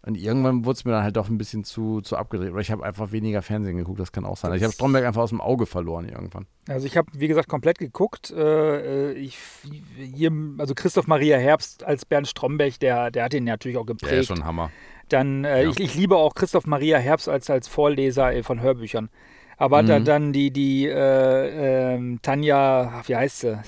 Und 0.04 0.16
irgendwann 0.16 0.64
wurde 0.64 0.76
es 0.78 0.84
mir 0.84 0.90
dann 0.90 1.04
halt 1.04 1.16
doch 1.16 1.28
ein 1.28 1.38
bisschen 1.38 1.62
zu, 1.62 2.00
zu 2.00 2.16
abgedreht. 2.16 2.50
Oder 2.50 2.60
ich 2.60 2.72
habe 2.72 2.82
einfach 2.84 3.12
weniger 3.12 3.40
Fernsehen 3.40 3.76
geguckt, 3.76 4.00
das 4.00 4.10
kann 4.10 4.24
auch 4.24 4.36
sein. 4.36 4.52
Ich 4.54 4.64
habe 4.64 4.72
Stromberg 4.72 5.04
einfach 5.04 5.22
aus 5.22 5.28
dem 5.30 5.40
Auge 5.40 5.64
verloren 5.64 6.08
irgendwann. 6.08 6.46
Also 6.68 6.88
ich 6.88 6.96
habe, 6.96 7.08
wie 7.14 7.28
gesagt, 7.28 7.48
komplett 7.48 7.78
geguckt. 7.78 8.32
Äh, 8.32 9.12
ich, 9.12 9.38
hier, 9.96 10.32
also 10.58 10.74
Christoph 10.74 11.06
Maria 11.06 11.36
Herbst 11.38 11.84
als 11.84 12.04
Bernd 12.04 12.26
Stromberg, 12.26 12.80
der, 12.80 13.12
der 13.12 13.22
hat 13.26 13.34
ihn 13.34 13.44
natürlich 13.44 13.76
auch 13.76 13.86
Der 13.86 13.94
ist 13.94 14.00
geprägt. 14.00 14.26
schon 14.26 14.44
Hammer. 14.44 14.72
Dann, 15.08 15.44
äh, 15.44 15.62
Ja. 15.62 15.70
ich, 15.70 15.78
ich 15.78 15.94
liebe 15.94 16.16
auch 16.16 16.34
Christoph 16.34 16.66
Maria 16.66 16.98
Herbst 16.98 17.28
als, 17.28 17.48
als 17.48 17.68
Vorleser 17.68 18.34
äh, 18.34 18.42
von 18.42 18.60
Hörbüchern. 18.60 19.08
Aber 19.56 19.84
da, 19.84 20.00
Mhm. 20.00 20.04
dann 20.04 20.32
die, 20.32 20.50
die 20.50 20.88
äh, 20.88 21.94
ähm, 21.94 22.18
Tanja, 22.22 23.02
wie 23.06 23.14
heißt 23.14 23.38
sie? 23.40 23.60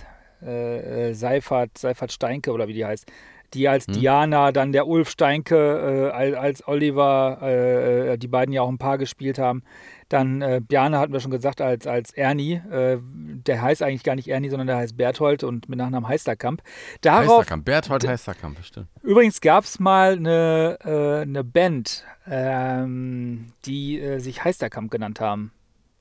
Äh, 0.45 1.11
äh, 1.11 1.15
Seifert, 1.15 1.79
Seifert 1.79 2.13
Steinke 2.13 2.53
oder 2.53 2.69
wie 2.69 2.75
die 2.75 2.85
heißt. 2.85 3.07
Die 3.53 3.69
als 3.69 3.87
Mhm. 3.87 3.93
Diana, 3.93 4.51
dann 4.51 4.73
der 4.73 4.89
Ulf 4.89 5.09
Steinke 5.09 6.11
äh, 6.11 6.11
als, 6.11 6.35
als 6.37 6.69
Oliver, 6.69 7.39
äh, 7.41 8.13
äh, 8.15 8.19
die 8.19 8.27
beiden 8.27 8.53
ja 8.53 8.63
auch 8.63 8.69
ein 8.69 8.79
Paar 8.79 8.99
gespielt 8.99 9.39
haben. 9.39 9.63
Dann 10.09 10.43
äh, 10.43 10.61
Bjarne 10.67 10.99
hatten 10.99 11.13
wir 11.13 11.21
schon 11.21 11.31
gesagt 11.31 11.61
als, 11.61 11.87
als 11.87 12.13
Ernie. 12.13 12.55
Äh, 12.71 12.99
der 13.01 13.63
heißt 13.63 13.83
eigentlich 13.83 14.03
gar 14.03 14.17
nicht 14.17 14.27
Ernie, 14.29 14.51
sondern 14.51 14.67
der 14.67 14.77
heißt 14.79 14.97
Berthold 14.97 15.45
und 15.45 15.69
mit 15.69 15.79
Nachnamen 15.79 16.09
Heisterkamp. 16.09 16.63
Darauf, 17.01 17.39
Heisterkamp, 17.39 17.65
Berthold 17.65 18.09
Heisterkamp, 18.09 18.57
bestimmt. 18.57 18.89
Übrigens 19.03 19.41
gab 19.41 19.65
es 19.65 19.79
mal 19.79 20.15
eine, 20.17 20.79
eine 21.23 21.45
Band, 21.45 22.05
ähm, 22.29 23.53
die 23.67 24.19
sich 24.19 24.43
Heisterkamp 24.45 24.91
genannt 24.91 25.21
haben. 25.21 25.53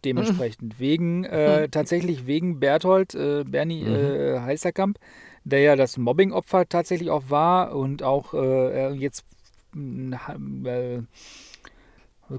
Dementsprechend. 0.05 0.79
Wegen, 0.79 1.23
äh, 1.23 1.69
tatsächlich 1.69 2.25
wegen 2.27 2.59
Berthold, 2.59 3.15
äh, 3.15 3.43
Bernie 3.45 3.83
äh, 3.83 4.39
Heisterkamp, 4.41 4.99
der 5.43 5.59
ja 5.59 5.75
das 5.75 5.97
Mobbing-Opfer 5.97 6.67
tatsächlich 6.67 7.09
auch 7.09 7.29
war 7.29 7.75
und 7.75 8.03
auch 8.03 8.33
äh, 8.33 8.93
jetzt 8.93 9.25
ha- 9.75 10.35
äh, 10.65 11.01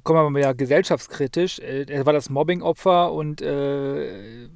kommen 0.03 0.19
wir 0.19 0.31
mal 0.31 0.41
ja 0.41 0.53
gesellschaftskritisch. 0.53 1.59
Äh, 1.59 1.87
er 1.89 2.07
war 2.07 2.13
das 2.13 2.31
Mobbing-Opfer 2.31 3.13
und 3.13 3.41
äh, 3.43 4.49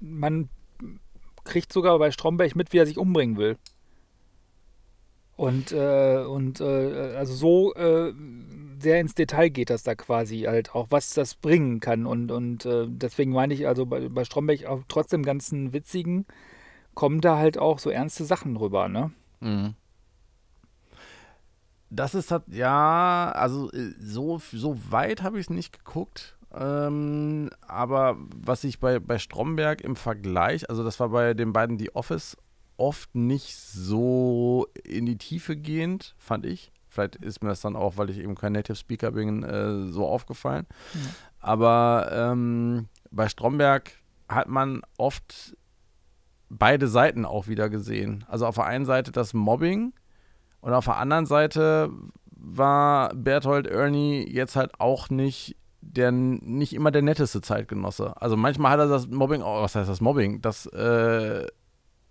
man 0.00 0.48
kriegt 1.44 1.72
sogar 1.72 1.98
bei 1.98 2.10
Stromberg 2.10 2.54
mit, 2.54 2.72
wie 2.72 2.78
er 2.78 2.86
sich 2.86 2.98
umbringen 2.98 3.36
will. 3.36 3.56
Und, 5.36 5.72
äh, 5.72 6.24
und 6.24 6.60
äh, 6.60 7.14
also 7.16 7.34
so 7.34 7.74
äh, 7.74 8.12
sehr 8.78 9.00
ins 9.00 9.14
Detail 9.14 9.48
geht 9.48 9.70
das 9.70 9.82
da 9.82 9.94
quasi 9.94 10.40
halt 10.40 10.74
auch, 10.74 10.88
was 10.90 11.14
das 11.14 11.34
bringen 11.34 11.80
kann. 11.80 12.06
Und, 12.06 12.30
und 12.30 12.66
äh, 12.66 12.86
deswegen 12.88 13.32
meine 13.32 13.54
ich, 13.54 13.66
also 13.66 13.86
bei, 13.86 14.08
bei 14.08 14.24
Stromberg 14.24 14.66
auch 14.66 14.82
trotzdem 14.88 15.22
ganzen 15.22 15.72
witzigen, 15.72 16.26
kommen 16.94 17.20
da 17.20 17.38
halt 17.38 17.58
auch 17.58 17.78
so 17.78 17.90
ernste 17.90 18.24
Sachen 18.24 18.56
rüber, 18.56 18.88
ne? 18.88 19.10
Mhm. 19.40 19.74
Das 21.88 22.14
ist 22.14 22.30
halt, 22.30 22.44
ja, 22.48 23.32
also 23.34 23.70
äh, 23.72 23.92
so, 23.98 24.40
so 24.52 24.78
weit 24.90 25.22
habe 25.22 25.38
ich 25.38 25.46
es 25.46 25.50
nicht 25.50 25.78
geguckt. 25.78 26.36
Ähm, 26.54 27.50
aber 27.66 28.16
was 28.36 28.64
ich 28.64 28.78
bei, 28.78 28.98
bei 28.98 29.18
Stromberg 29.18 29.80
im 29.80 29.96
Vergleich, 29.96 30.68
also 30.68 30.84
das 30.84 31.00
war 31.00 31.08
bei 31.08 31.32
den 31.32 31.52
beiden 31.52 31.78
The 31.78 31.94
Office 31.94 32.36
oft 32.76 33.14
nicht 33.14 33.56
so 33.56 34.66
in 34.84 35.06
die 35.06 35.18
Tiefe 35.18 35.56
gehend, 35.56 36.14
fand 36.18 36.46
ich. 36.46 36.72
Vielleicht 36.88 37.16
ist 37.16 37.42
mir 37.42 37.48
das 37.48 37.62
dann 37.62 37.76
auch, 37.76 37.96
weil 37.96 38.10
ich 38.10 38.18
eben 38.18 38.34
kein 38.34 38.52
Native 38.52 38.76
Speaker 38.76 39.12
bin, 39.12 39.42
äh, 39.42 39.86
so 39.90 40.06
aufgefallen. 40.06 40.66
Ja. 40.92 41.00
Aber 41.40 42.10
ähm, 42.12 42.88
bei 43.10 43.28
Stromberg 43.28 43.92
hat 44.28 44.48
man 44.48 44.82
oft 44.98 45.56
beide 46.50 46.88
Seiten 46.88 47.24
auch 47.24 47.48
wieder 47.48 47.70
gesehen. 47.70 48.24
Also 48.28 48.46
auf 48.46 48.56
der 48.56 48.66
einen 48.66 48.84
Seite 48.84 49.10
das 49.10 49.32
Mobbing 49.32 49.94
und 50.60 50.74
auf 50.74 50.84
der 50.84 50.98
anderen 50.98 51.26
Seite 51.26 51.90
war 52.26 53.14
Berthold 53.14 53.66
Ernie 53.66 54.28
jetzt 54.28 54.56
halt 54.56 54.78
auch 54.78 55.08
nicht 55.10 55.56
der 55.80 56.12
nicht 56.12 56.74
immer 56.74 56.90
der 56.90 57.02
netteste 57.02 57.40
Zeitgenosse. 57.40 58.20
Also 58.20 58.36
manchmal 58.36 58.72
hat 58.72 58.80
er 58.80 58.88
das 58.88 59.08
Mobbing, 59.08 59.42
oh, 59.42 59.62
was 59.62 59.74
heißt 59.74 59.88
das 59.88 60.00
Mobbing, 60.00 60.40
das 60.40 60.66
äh, 60.66 61.46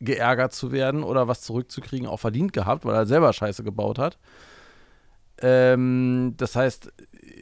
geärgert 0.01 0.53
zu 0.53 0.71
werden 0.71 1.03
oder 1.03 1.27
was 1.27 1.41
zurückzukriegen 1.41 2.07
auch 2.07 2.19
verdient 2.19 2.53
gehabt, 2.53 2.85
weil 2.85 2.95
er 2.95 3.05
selber 3.05 3.31
Scheiße 3.31 3.63
gebaut 3.63 3.99
hat. 3.99 4.17
Ähm, 5.41 6.33
das 6.37 6.55
heißt, 6.55 6.91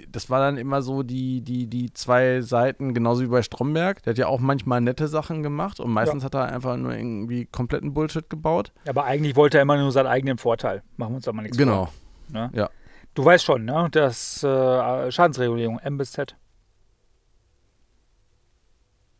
das 0.09 0.29
war 0.29 0.39
dann 0.39 0.57
immer 0.57 0.81
so 0.81 1.03
die, 1.03 1.41
die, 1.41 1.67
die 1.67 1.93
zwei 1.93 2.41
Seiten, 2.41 2.93
genauso 2.93 3.23
wie 3.23 3.27
bei 3.27 3.41
Stromberg. 3.41 4.03
Der 4.03 4.11
hat 4.11 4.17
ja 4.17 4.27
auch 4.27 4.39
manchmal 4.39 4.81
nette 4.81 5.07
Sachen 5.07 5.43
gemacht 5.43 5.79
und 5.79 5.91
meistens 5.91 6.23
ja. 6.23 6.25
hat 6.25 6.35
er 6.35 6.45
einfach 6.45 6.77
nur 6.77 6.93
irgendwie 6.93 7.45
kompletten 7.45 7.93
Bullshit 7.93 8.29
gebaut. 8.29 8.71
Aber 8.87 9.05
eigentlich 9.05 9.35
wollte 9.35 9.57
er 9.57 9.63
immer 9.63 9.77
nur 9.77 9.91
seinen 9.91 10.07
eigenen 10.07 10.37
Vorteil. 10.37 10.83
Machen 10.97 11.11
wir 11.11 11.15
uns 11.17 11.25
doch 11.25 11.33
mal 11.33 11.41
nichts 11.41 11.57
genau. 11.57 11.85
vor. 11.85 11.93
Genau. 12.27 12.47
Ne? 12.47 12.51
Ja. 12.53 12.69
Du 13.15 13.25
weißt 13.25 13.43
schon, 13.43 13.65
ne? 13.65 13.89
Das 13.91 14.43
äh, 14.43 15.11
Schadensregulierung, 15.11 15.79
M 15.79 15.97
bis 15.97 16.11
Z. 16.11 16.35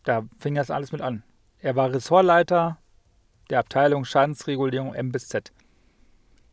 Da 0.04 0.24
fing 0.40 0.56
das 0.56 0.72
alles 0.72 0.92
mit 0.92 1.02
an. 1.02 1.24
Er 1.60 1.76
war 1.76 1.92
Ressortleiter 1.92 2.78
der 3.50 3.60
Abteilung 3.60 4.06
Schadensregulierung 4.06 4.94
M 4.94 5.12
bis 5.12 5.28
Z. 5.28 5.52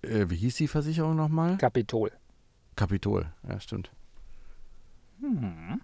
Äh, 0.03 0.29
wie 0.29 0.37
hieß 0.37 0.57
die 0.57 0.69
Versicherung 0.69 1.17
nochmal? 1.17 1.57
Kapitol. 1.59 2.13
Kapitol, 2.77 3.27
ja, 3.49 3.59
stimmt. 3.61 3.91
Hm. 5.21 5.81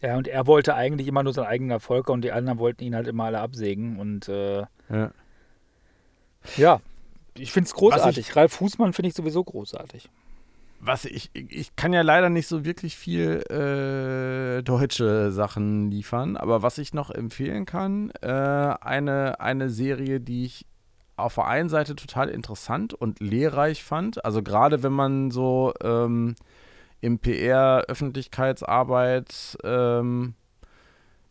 Ja, 0.00 0.16
und 0.16 0.28
er 0.28 0.46
wollte 0.46 0.74
eigentlich 0.74 1.08
immer 1.08 1.24
nur 1.24 1.32
seinen 1.32 1.46
eigenen 1.46 1.70
Erfolg 1.72 2.08
und 2.08 2.22
die 2.22 2.30
anderen 2.30 2.58
wollten 2.58 2.84
ihn 2.84 2.94
halt 2.94 3.08
immer 3.08 3.24
alle 3.24 3.40
absägen. 3.40 3.98
Und 3.98 4.28
äh, 4.28 4.64
ja. 4.88 5.10
ja, 6.56 6.80
ich 7.34 7.52
finde 7.52 7.66
es 7.66 7.74
großartig. 7.74 8.36
Ralf 8.36 8.52
Fußmann 8.52 8.92
finde 8.92 9.08
ich 9.08 9.14
sowieso 9.14 9.42
großartig. 9.42 10.08
Was 10.80 11.04
ich, 11.04 11.30
ich 11.34 11.74
kann 11.74 11.92
ja 11.92 12.02
leider 12.02 12.30
nicht 12.30 12.46
so 12.46 12.64
wirklich 12.64 12.96
viel 12.96 13.42
äh, 13.50 14.62
deutsche 14.62 15.32
Sachen 15.32 15.90
liefern, 15.90 16.36
aber 16.36 16.62
was 16.62 16.78
ich 16.78 16.94
noch 16.94 17.10
empfehlen 17.10 17.66
kann, 17.66 18.12
äh, 18.22 18.28
eine, 18.28 19.40
eine 19.40 19.70
Serie, 19.70 20.20
die 20.20 20.44
ich 20.44 20.66
auf 21.16 21.34
der 21.34 21.46
einen 21.46 21.68
Seite 21.68 21.96
total 21.96 22.28
interessant 22.28 22.94
und 22.94 23.18
lehrreich 23.18 23.82
fand. 23.82 24.24
Also 24.24 24.42
gerade 24.42 24.84
wenn 24.84 24.92
man 24.92 25.32
so 25.32 25.74
ähm, 25.82 26.36
im 27.00 27.18
PR, 27.18 27.84
Öffentlichkeitsarbeit 27.88 29.58
ähm, 29.64 30.34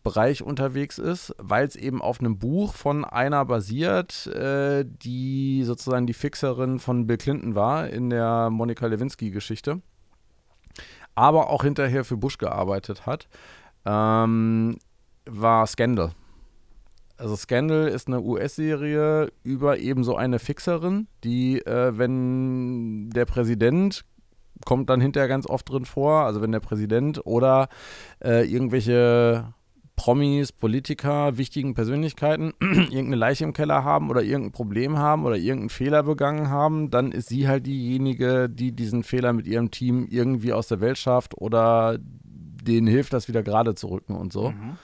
Bereich 0.07 0.41
unterwegs 0.41 0.99
ist, 0.99 1.35
weil 1.37 1.67
es 1.67 1.75
eben 1.75 2.01
auf 2.01 2.21
einem 2.21 2.39
Buch 2.39 2.73
von 2.73 3.03
einer 3.03 3.43
basiert, 3.43 4.27
äh, 4.27 4.85
die 4.85 5.63
sozusagen 5.65 6.07
die 6.07 6.13
Fixerin 6.13 6.79
von 6.79 7.07
Bill 7.07 7.17
Clinton 7.17 7.55
war 7.55 7.89
in 7.89 8.09
der 8.09 8.49
Monika 8.49 8.87
Lewinsky-Geschichte, 8.87 9.81
aber 11.13 11.49
auch 11.49 11.63
hinterher 11.63 12.05
für 12.05 12.15
Bush 12.15 12.37
gearbeitet 12.37 13.05
hat, 13.05 13.27
ähm, 13.85 14.77
war 15.25 15.67
Scandal. 15.67 16.11
Also 17.17 17.35
Scandal 17.35 17.89
ist 17.89 18.07
eine 18.07 18.21
US-Serie 18.21 19.29
über 19.43 19.77
eben 19.77 20.05
so 20.05 20.15
eine 20.15 20.39
Fixerin, 20.39 21.07
die, 21.25 21.59
äh, 21.65 21.97
wenn 21.97 23.09
der 23.09 23.25
Präsident 23.25 24.05
kommt 24.63 24.89
dann 24.89 25.01
hinterher 25.01 25.27
ganz 25.27 25.47
oft 25.47 25.69
drin 25.69 25.83
vor, 25.83 26.23
also 26.23 26.41
wenn 26.41 26.53
der 26.53 26.61
Präsident 26.61 27.25
oder 27.25 27.67
äh, 28.23 28.49
irgendwelche 28.49 29.53
Promis, 29.97 30.53
Politiker, 30.53 31.37
wichtigen 31.37 31.73
Persönlichkeiten 31.73 32.53
irgendeine 32.61 33.15
Leiche 33.17 33.43
im 33.43 33.51
Keller 33.51 33.83
haben 33.83 34.09
oder 34.09 34.21
irgendein 34.23 34.53
Problem 34.53 34.97
haben 34.97 35.25
oder 35.25 35.35
irgendeinen 35.35 35.69
Fehler 35.69 36.03
begangen 36.03 36.49
haben, 36.49 36.89
dann 36.91 37.11
ist 37.11 37.27
sie 37.27 37.47
halt 37.47 37.65
diejenige, 37.65 38.47
die 38.47 38.71
diesen 38.71 39.03
Fehler 39.03 39.33
mit 39.33 39.47
ihrem 39.47 39.71
Team 39.71 40.07
irgendwie 40.09 40.53
aus 40.53 40.67
der 40.67 40.79
Welt 40.79 40.97
schafft 40.97 41.35
oder 41.35 41.97
denen 41.99 42.87
hilft, 42.87 43.11
das 43.11 43.27
wieder 43.27 43.43
gerade 43.43 43.75
zu 43.75 43.87
rücken 43.87 44.15
und 44.15 44.31
so. 44.31 44.51
Mhm. 44.51 44.77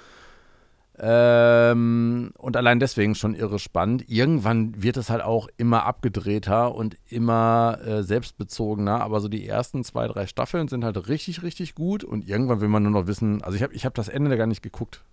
Ähm, 1.00 2.32
und 2.38 2.56
allein 2.56 2.80
deswegen 2.80 3.16
schon 3.16 3.34
irre 3.34 3.58
spannend. 3.58 4.10
Irgendwann 4.10 4.82
wird 4.82 4.98
es 4.98 5.10
halt 5.10 5.24
auch 5.24 5.48
immer 5.58 5.86
abgedrehter 5.86 6.76
und 6.76 6.98
immer 7.10 7.80
äh, 7.84 8.04
selbstbezogener. 8.04 9.02
Aber 9.02 9.20
so 9.20 9.28
die 9.28 9.48
ersten 9.48 9.84
zwei, 9.84 10.08
drei 10.08 10.28
Staffeln 10.28 10.68
sind 10.68 10.84
halt 10.84 11.08
richtig, 11.08 11.42
richtig 11.42 11.74
gut. 11.74 12.04
Und 12.04 12.28
irgendwann 12.28 12.62
will 12.62 12.68
man 12.68 12.84
nur 12.84 12.92
noch 12.92 13.08
wissen. 13.08 13.42
Also 13.42 13.56
ich 13.56 13.64
habe 13.64 13.74
ich 13.74 13.86
hab 13.86 13.96
das 13.96 14.08
Ende 14.08 14.38
gar 14.38 14.48
nicht 14.48 14.62
geguckt. 14.62 15.04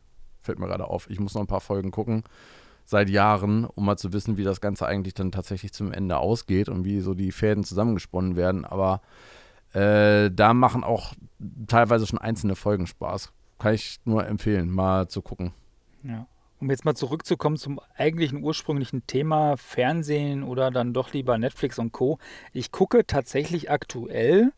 Fällt 0.42 0.58
mir 0.58 0.66
gerade 0.66 0.86
auf. 0.86 1.08
Ich 1.08 1.18
muss 1.18 1.34
noch 1.34 1.40
ein 1.40 1.46
paar 1.46 1.60
Folgen 1.60 1.90
gucken. 1.90 2.24
Seit 2.84 3.08
Jahren, 3.08 3.64
um 3.64 3.84
mal 3.84 3.96
zu 3.96 4.12
wissen, 4.12 4.36
wie 4.36 4.44
das 4.44 4.60
Ganze 4.60 4.86
eigentlich 4.86 5.14
dann 5.14 5.32
tatsächlich 5.32 5.72
zum 5.72 5.92
Ende 5.92 6.18
ausgeht 6.18 6.68
und 6.68 6.84
wie 6.84 7.00
so 7.00 7.14
die 7.14 7.32
Fäden 7.32 7.64
zusammengesponnen 7.64 8.36
werden. 8.36 8.64
Aber 8.64 9.00
äh, 9.72 10.30
da 10.30 10.52
machen 10.52 10.84
auch 10.84 11.14
teilweise 11.68 12.06
schon 12.06 12.18
einzelne 12.18 12.56
Folgen 12.56 12.86
Spaß. 12.86 13.32
Kann 13.58 13.74
ich 13.74 14.00
nur 14.04 14.26
empfehlen, 14.26 14.70
mal 14.70 15.08
zu 15.08 15.22
gucken. 15.22 15.52
Ja. 16.02 16.26
Um 16.60 16.70
jetzt 16.70 16.84
mal 16.84 16.94
zurückzukommen 16.94 17.56
zum 17.56 17.80
eigentlichen 17.96 18.42
ursprünglichen 18.42 19.06
Thema 19.06 19.56
Fernsehen 19.56 20.42
oder 20.42 20.70
dann 20.70 20.92
doch 20.92 21.12
lieber 21.12 21.38
Netflix 21.38 21.78
und 21.78 21.92
Co. 21.92 22.18
Ich 22.52 22.70
gucke 22.70 23.06
tatsächlich 23.06 23.70
aktuell 23.70 24.52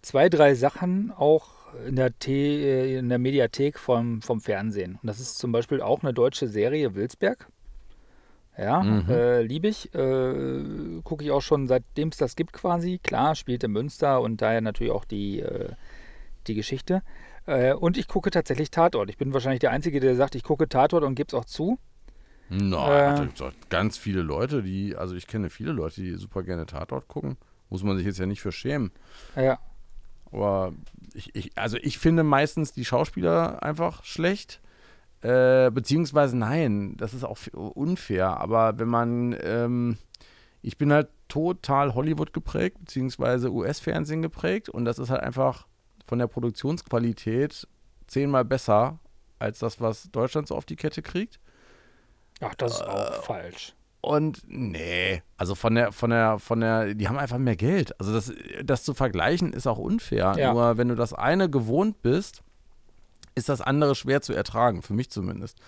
zwei, 0.00 0.28
drei 0.30 0.54
Sachen 0.54 1.12
auch 1.12 1.50
in 1.86 1.96
der, 1.96 2.18
T 2.18 2.32
äh, 2.32 2.98
in 2.98 3.08
der 3.08 3.18
Mediathek 3.18 3.78
vom, 3.78 4.22
vom 4.22 4.40
Fernsehen. 4.40 4.98
Und 5.02 5.06
das 5.06 5.20
ist 5.20 5.36
zum 5.36 5.52
Beispiel 5.52 5.82
auch 5.82 6.02
eine 6.02 6.14
deutsche 6.14 6.48
Serie, 6.48 6.94
Wilsberg. 6.94 7.48
Ja, 8.56 8.82
mhm. 8.82 9.10
äh, 9.10 9.42
liebe 9.42 9.68
ich. 9.68 9.94
Äh, 9.94 11.00
Gucke 11.04 11.24
ich 11.24 11.30
auch 11.30 11.42
schon 11.42 11.66
seitdem 11.66 12.08
es 12.08 12.16
das 12.16 12.36
gibt 12.36 12.52
quasi. 12.54 12.98
Klar, 13.02 13.34
spielt 13.34 13.62
in 13.64 13.72
Münster 13.72 14.22
und 14.22 14.40
daher 14.40 14.62
natürlich 14.62 14.92
auch 14.92 15.04
die, 15.04 15.40
äh, 15.40 15.70
die 16.46 16.54
Geschichte. 16.54 17.02
Äh, 17.46 17.74
und 17.74 17.96
ich 17.96 18.08
gucke 18.08 18.30
tatsächlich 18.30 18.70
Tatort. 18.70 19.08
Ich 19.08 19.16
bin 19.16 19.32
wahrscheinlich 19.32 19.60
der 19.60 19.70
Einzige, 19.70 20.00
der 20.00 20.16
sagt, 20.16 20.34
ich 20.34 20.42
gucke 20.42 20.68
Tatort 20.68 21.04
und 21.04 21.14
gebe 21.14 21.28
es 21.28 21.34
auch 21.34 21.44
zu. 21.44 21.78
Nein, 22.48 23.30
äh, 23.40 23.50
ganz 23.68 23.98
viele 23.98 24.22
Leute, 24.22 24.62
die, 24.62 24.94
also 24.94 25.16
ich 25.16 25.26
kenne 25.26 25.50
viele 25.50 25.72
Leute, 25.72 26.00
die 26.00 26.14
super 26.14 26.42
gerne 26.42 26.66
Tatort 26.66 27.08
gucken. 27.08 27.36
Muss 27.70 27.82
man 27.82 27.96
sich 27.96 28.06
jetzt 28.06 28.18
ja 28.18 28.26
nicht 28.26 28.40
für 28.40 28.52
schämen. 28.52 28.92
Ja. 29.34 29.58
Aber 30.30 30.72
ich, 31.14 31.34
ich 31.34 31.56
also 31.56 31.76
ich 31.80 31.98
finde 31.98 32.22
meistens 32.22 32.72
die 32.72 32.84
Schauspieler 32.84 33.62
einfach 33.62 34.04
schlecht. 34.04 34.60
Äh, 35.22 35.70
beziehungsweise 35.72 36.36
nein, 36.36 36.96
das 36.96 37.14
ist 37.14 37.24
auch 37.24 37.38
unfair. 37.52 38.38
Aber 38.38 38.78
wenn 38.78 38.88
man, 38.88 39.36
ähm, 39.42 39.98
ich 40.62 40.78
bin 40.78 40.92
halt 40.92 41.08
total 41.26 41.94
Hollywood 41.94 42.32
geprägt, 42.32 42.78
beziehungsweise 42.78 43.50
US-Fernsehen 43.50 44.22
geprägt 44.22 44.68
und 44.68 44.84
das 44.84 45.00
ist 45.00 45.10
halt 45.10 45.22
einfach 45.22 45.66
von 46.06 46.18
der 46.18 46.26
Produktionsqualität 46.26 47.66
zehnmal 48.06 48.44
besser 48.44 48.98
als 49.38 49.58
das, 49.58 49.80
was 49.80 50.10
Deutschland 50.10 50.48
so 50.48 50.56
auf 50.56 50.64
die 50.64 50.76
Kette 50.76 51.02
kriegt. 51.02 51.40
Ach, 52.40 52.54
das 52.54 52.74
ist 52.74 52.80
äh, 52.80 52.84
auch 52.84 53.22
falsch. 53.22 53.74
Und 54.00 54.42
nee, 54.46 55.22
also 55.36 55.54
von 55.54 55.74
der, 55.74 55.90
von 55.90 56.10
der, 56.10 56.38
von 56.38 56.60
der, 56.60 56.94
die 56.94 57.08
haben 57.08 57.18
einfach 57.18 57.38
mehr 57.38 57.56
Geld. 57.56 57.98
Also 57.98 58.12
das, 58.12 58.32
das 58.62 58.84
zu 58.84 58.94
vergleichen 58.94 59.52
ist 59.52 59.66
auch 59.66 59.78
unfair. 59.78 60.34
Ja. 60.38 60.52
Nur 60.52 60.78
wenn 60.78 60.88
du 60.88 60.94
das 60.94 61.12
eine 61.12 61.50
gewohnt 61.50 62.02
bist, 62.02 62.42
ist 63.34 63.48
das 63.48 63.60
andere 63.60 63.94
schwer 63.94 64.22
zu 64.22 64.32
ertragen, 64.32 64.82
für 64.82 64.94
mich 64.94 65.10
zumindest. 65.10 65.58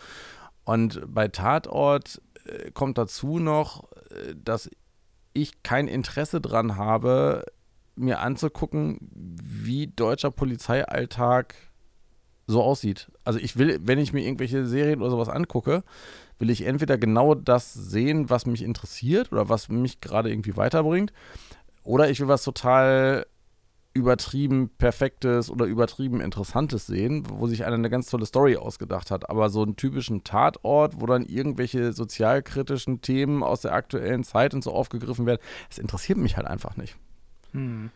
Und 0.64 1.02
bei 1.12 1.28
Tatort 1.28 2.22
äh, 2.44 2.70
kommt 2.70 2.98
dazu 2.98 3.38
noch, 3.38 3.90
äh, 4.10 4.34
dass 4.36 4.70
ich 5.32 5.62
kein 5.62 5.88
Interesse 5.88 6.40
dran 6.40 6.76
habe, 6.76 7.44
mir 7.98 8.20
anzugucken, 8.20 8.98
wie 9.10 9.88
deutscher 9.88 10.30
Polizeialltag 10.30 11.54
so 12.46 12.62
aussieht. 12.62 13.10
Also 13.24 13.38
ich 13.38 13.58
will, 13.58 13.78
wenn 13.82 13.98
ich 13.98 14.12
mir 14.12 14.24
irgendwelche 14.24 14.64
Serien 14.64 15.00
oder 15.00 15.10
sowas 15.10 15.28
angucke, 15.28 15.84
will 16.38 16.50
ich 16.50 16.66
entweder 16.66 16.96
genau 16.96 17.34
das 17.34 17.74
sehen, 17.74 18.30
was 18.30 18.46
mich 18.46 18.62
interessiert 18.62 19.32
oder 19.32 19.48
was 19.48 19.68
mich 19.68 20.00
gerade 20.00 20.30
irgendwie 20.30 20.56
weiterbringt, 20.56 21.12
oder 21.84 22.10
ich 22.10 22.20
will 22.20 22.28
was 22.28 22.44
total 22.44 23.26
übertrieben 23.94 24.70
Perfektes 24.78 25.50
oder 25.50 25.66
übertrieben 25.66 26.20
Interessantes 26.20 26.86
sehen, 26.86 27.24
wo 27.28 27.46
sich 27.46 27.64
einer 27.64 27.76
eine 27.76 27.90
ganz 27.90 28.08
tolle 28.08 28.26
Story 28.26 28.56
ausgedacht 28.56 29.10
hat. 29.10 29.28
Aber 29.28 29.50
so 29.50 29.62
einen 29.62 29.76
typischen 29.76 30.22
Tatort, 30.22 31.00
wo 31.00 31.06
dann 31.06 31.24
irgendwelche 31.24 31.92
sozialkritischen 31.92 33.00
Themen 33.00 33.42
aus 33.42 33.62
der 33.62 33.72
aktuellen 33.72 34.24
Zeit 34.24 34.54
und 34.54 34.62
so 34.62 34.72
aufgegriffen 34.72 35.26
werden, 35.26 35.40
das 35.68 35.78
interessiert 35.78 36.18
mich 36.18 36.36
halt 36.36 36.46
einfach 36.46 36.76
nicht. 36.76 36.96
Hm. 37.52 37.90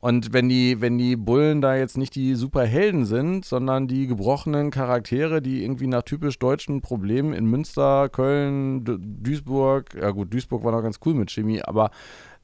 Und 0.00 0.32
wenn 0.32 0.48
die, 0.48 0.80
wenn 0.80 0.98
die 0.98 1.14
Bullen 1.14 1.60
da 1.60 1.76
jetzt 1.76 1.96
nicht 1.96 2.16
die 2.16 2.34
Superhelden 2.34 3.04
sind, 3.04 3.44
sondern 3.44 3.86
die 3.86 4.08
gebrochenen 4.08 4.72
Charaktere, 4.72 5.40
die 5.40 5.62
irgendwie 5.62 5.86
nach 5.86 6.02
typisch 6.02 6.40
deutschen 6.40 6.80
Problemen 6.80 7.32
in 7.32 7.46
Münster, 7.46 8.08
Köln, 8.08 8.84
Duisburg, 9.22 9.94
ja 9.94 10.10
gut, 10.10 10.34
Duisburg 10.34 10.64
war 10.64 10.72
noch 10.72 10.82
ganz 10.82 10.98
cool 11.06 11.14
mit 11.14 11.30
Chemie, 11.30 11.62
aber 11.62 11.92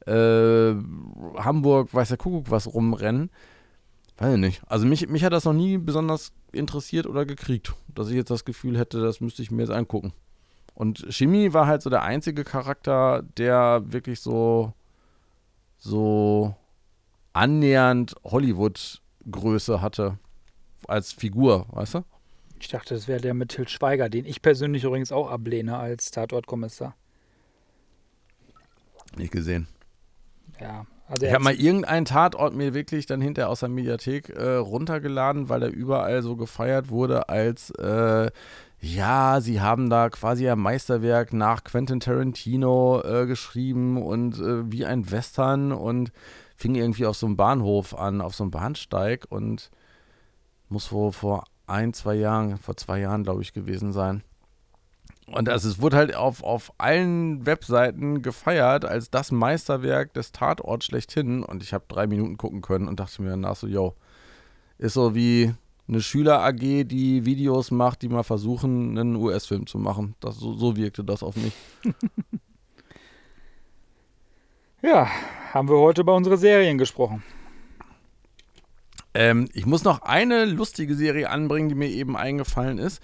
äh, 0.07 0.75
Hamburg, 1.37 1.93
weiß 1.93 2.11
der 2.11 2.17
Kuckuck 2.17 2.49
was 2.53 2.73
rumrennen. 2.73 3.29
Weiß 4.19 4.35
ich 4.35 4.41
nicht. 4.41 4.63
Also 4.69 4.87
mich, 4.87 5.09
mich 5.09 5.25
hat 5.25 5.33
das 5.33 5.45
noch 5.45 5.53
nie 5.53 5.79
besonders 5.79 6.33
interessiert 6.53 7.09
oder 7.09 7.27
gekriegt, 7.27 7.75
dass 7.93 8.09
ich 8.09 8.15
jetzt 8.15 8.31
das 8.31 8.45
Gefühl 8.45 8.79
hätte, 8.79 9.01
das 9.01 9.21
müsste 9.21 9.43
ich 9.43 9.51
mir 9.51 9.63
jetzt 9.63 9.73
angucken. 9.73 10.13
Und 10.75 11.07
Chemie 11.11 11.53
war 11.53 11.67
halt 11.67 11.83
so 11.83 11.91
der 11.91 12.03
einzige 12.03 12.45
Charakter, 12.45 13.25
der 13.37 13.83
wirklich 13.87 14.21
so, 14.21 14.75
so 15.79 16.55
annähernd 17.33 18.15
Hollywood-Größe 18.25 19.81
hatte 19.81 20.19
als 20.87 21.13
Figur, 21.13 21.67
weißt 21.71 21.95
du? 21.95 22.05
Ich 22.61 22.69
dachte, 22.69 22.95
das 22.95 23.07
wäre 23.07 23.21
der 23.21 23.35
mit 23.35 23.51
Til 23.51 23.69
Schweiger, 23.69 24.09
den 24.09 24.25
ich 24.25 24.43
persönlich 24.43 24.85
übrigens 24.85 25.13
auch 25.13 25.31
ablehne 25.31 25.79
als 25.79 26.11
Tatortkommissar. 26.11 26.95
Nicht 29.17 29.33
gesehen. 29.33 29.69
Ja, 30.61 30.87
also 31.07 31.25
ich 31.25 31.33
habe 31.33 31.45
mal 31.45 31.55
irgendeinen 31.55 32.05
Tatort 32.05 32.55
mir 32.55 32.75
wirklich 32.75 33.07
dann 33.07 33.21
hinterher 33.21 33.49
aus 33.49 33.61
der 33.61 33.69
Mediathek 33.69 34.31
äh, 34.31 34.57
runtergeladen, 34.57 35.49
weil 35.49 35.63
er 35.63 35.71
überall 35.71 36.23
so 36.23 36.37
gefeiert 36.37 36.91
wurde 36.91 37.29
als 37.29 37.71
äh, 37.71 38.31
ja, 38.81 39.41
sie 39.41 39.61
haben 39.61 39.91
da 39.91 40.09
quasi 40.09 40.49
ein 40.49 40.59
Meisterwerk 40.59 41.33
nach 41.33 41.65
Quentin 41.65 42.01
Tarantino 42.01 43.03
äh, 43.03 43.27
geschrieben 43.27 44.01
und 44.01 44.39
äh, 44.39 44.71
wie 44.71 44.87
ein 44.87 45.11
Western 45.11 45.73
und 45.73 46.13
fing 46.57 46.75
irgendwie 46.75 47.07
auf 47.07 47.17
so 47.17 47.27
einem 47.27 47.37
Bahnhof 47.37 47.95
an, 47.95 48.21
auf 48.21 48.35
so 48.35 48.45
einem 48.45 48.53
Bahnsteig 48.53 49.27
und 49.29 49.71
muss 50.69 50.87
vor, 50.87 51.13
vor 51.13 51.45
ein, 51.67 51.93
zwei 51.93 52.15
Jahren, 52.15 52.57
vor 52.59 52.77
zwei 52.77 53.01
Jahren, 53.01 53.25
glaube 53.25 53.43
ich, 53.43 53.53
gewesen 53.53 53.93
sein. 53.93 54.23
Und 55.27 55.49
also 55.49 55.69
es 55.69 55.81
wurde 55.81 55.97
halt 55.97 56.15
auf, 56.15 56.43
auf 56.43 56.73
allen 56.79 57.45
Webseiten 57.45 58.23
gefeiert 58.23 58.85
als 58.85 59.11
das 59.11 59.31
Meisterwerk 59.31 60.15
des 60.15 60.33
Tatorts 60.33 60.87
schlechthin. 60.87 61.43
Und 61.43 61.63
ich 61.63 61.75
habe 61.75 61.85
drei 61.87 62.07
Minuten 62.07 62.39
gucken 62.39 62.63
können 62.63 62.89
und 62.89 62.99
dachte 62.99 63.23
mir 63.23 63.31
danach 63.31 63.57
so, 63.57 63.67
yo, 63.67 63.95
ist 64.79 64.95
so 64.95 65.15
wie 65.15 65.55
eine 65.89 66.03
Schüler-AG, 66.03 66.85
die 66.85 67.25
Videos 67.25 67.71
macht, 67.71 68.03
die 68.03 68.09
mal 68.09 68.23
versuchen, 68.23 68.99
einen 68.99 69.17
US-Film 69.17 69.67
zu 69.67 69.79
machen. 69.79 70.15
Das, 70.21 70.37
so, 70.37 70.55
so 70.55 70.77
wirkte 70.77 71.03
das 71.03 71.23
auf 71.23 71.35
mich. 71.37 71.55
ja, 74.83 75.09
haben 75.53 75.69
wir 75.69 75.79
heute 75.79 76.03
über 76.03 76.15
unsere 76.15 76.37
Serien 76.37 76.77
gesprochen. 76.77 77.23
Ähm, 79.15 79.49
ich 79.55 79.65
muss 79.65 79.85
noch 79.85 80.03
eine 80.03 80.45
lustige 80.45 80.95
Serie 80.95 81.31
anbringen, 81.31 81.71
die 81.71 81.75
mir 81.75 81.89
eben 81.89 82.17
eingefallen 82.17 82.79
ist. 82.79 83.03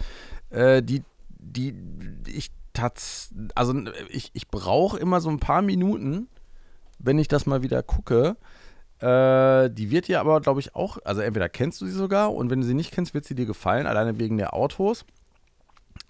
Äh, 0.51 0.83
die 0.83 1.03
die 1.39 1.75
ich 2.27 2.51
tats 2.73 3.31
also 3.55 3.75
ich, 4.09 4.31
ich 4.35 4.49
brauche 4.49 4.99
immer 4.99 5.21
so 5.21 5.31
ein 5.31 5.41
paar 5.41 5.63
Minuten, 5.63 6.29
wenn 6.99 7.19
ich 7.19 7.29
das 7.29 7.47
mal 7.47 7.63
wieder 7.63 7.83
gucke. 7.83 8.37
Äh, 9.05 9.69
die 9.69 9.91
wird 9.91 10.09
dir 10.09 10.21
aber, 10.21 10.41
glaube 10.41 10.61
ich, 10.61 10.75
auch, 10.75 10.97
also 11.05 11.21
entweder 11.21 11.51
kennst 11.51 11.81
du 11.83 11.87
sie 11.87 11.93
sogar 11.93 12.33
und 12.33 12.49
wenn 12.49 12.63
du 12.63 12.67
sie 12.67 12.73
nicht 12.73 12.91
kennst, 12.91 13.13
wird 13.13 13.27
sie 13.27 13.35
dir 13.35 13.45
gefallen, 13.45 13.87
alleine 13.87 14.19
wegen 14.19 14.39
der 14.39 14.55
Autos. 14.55 15.05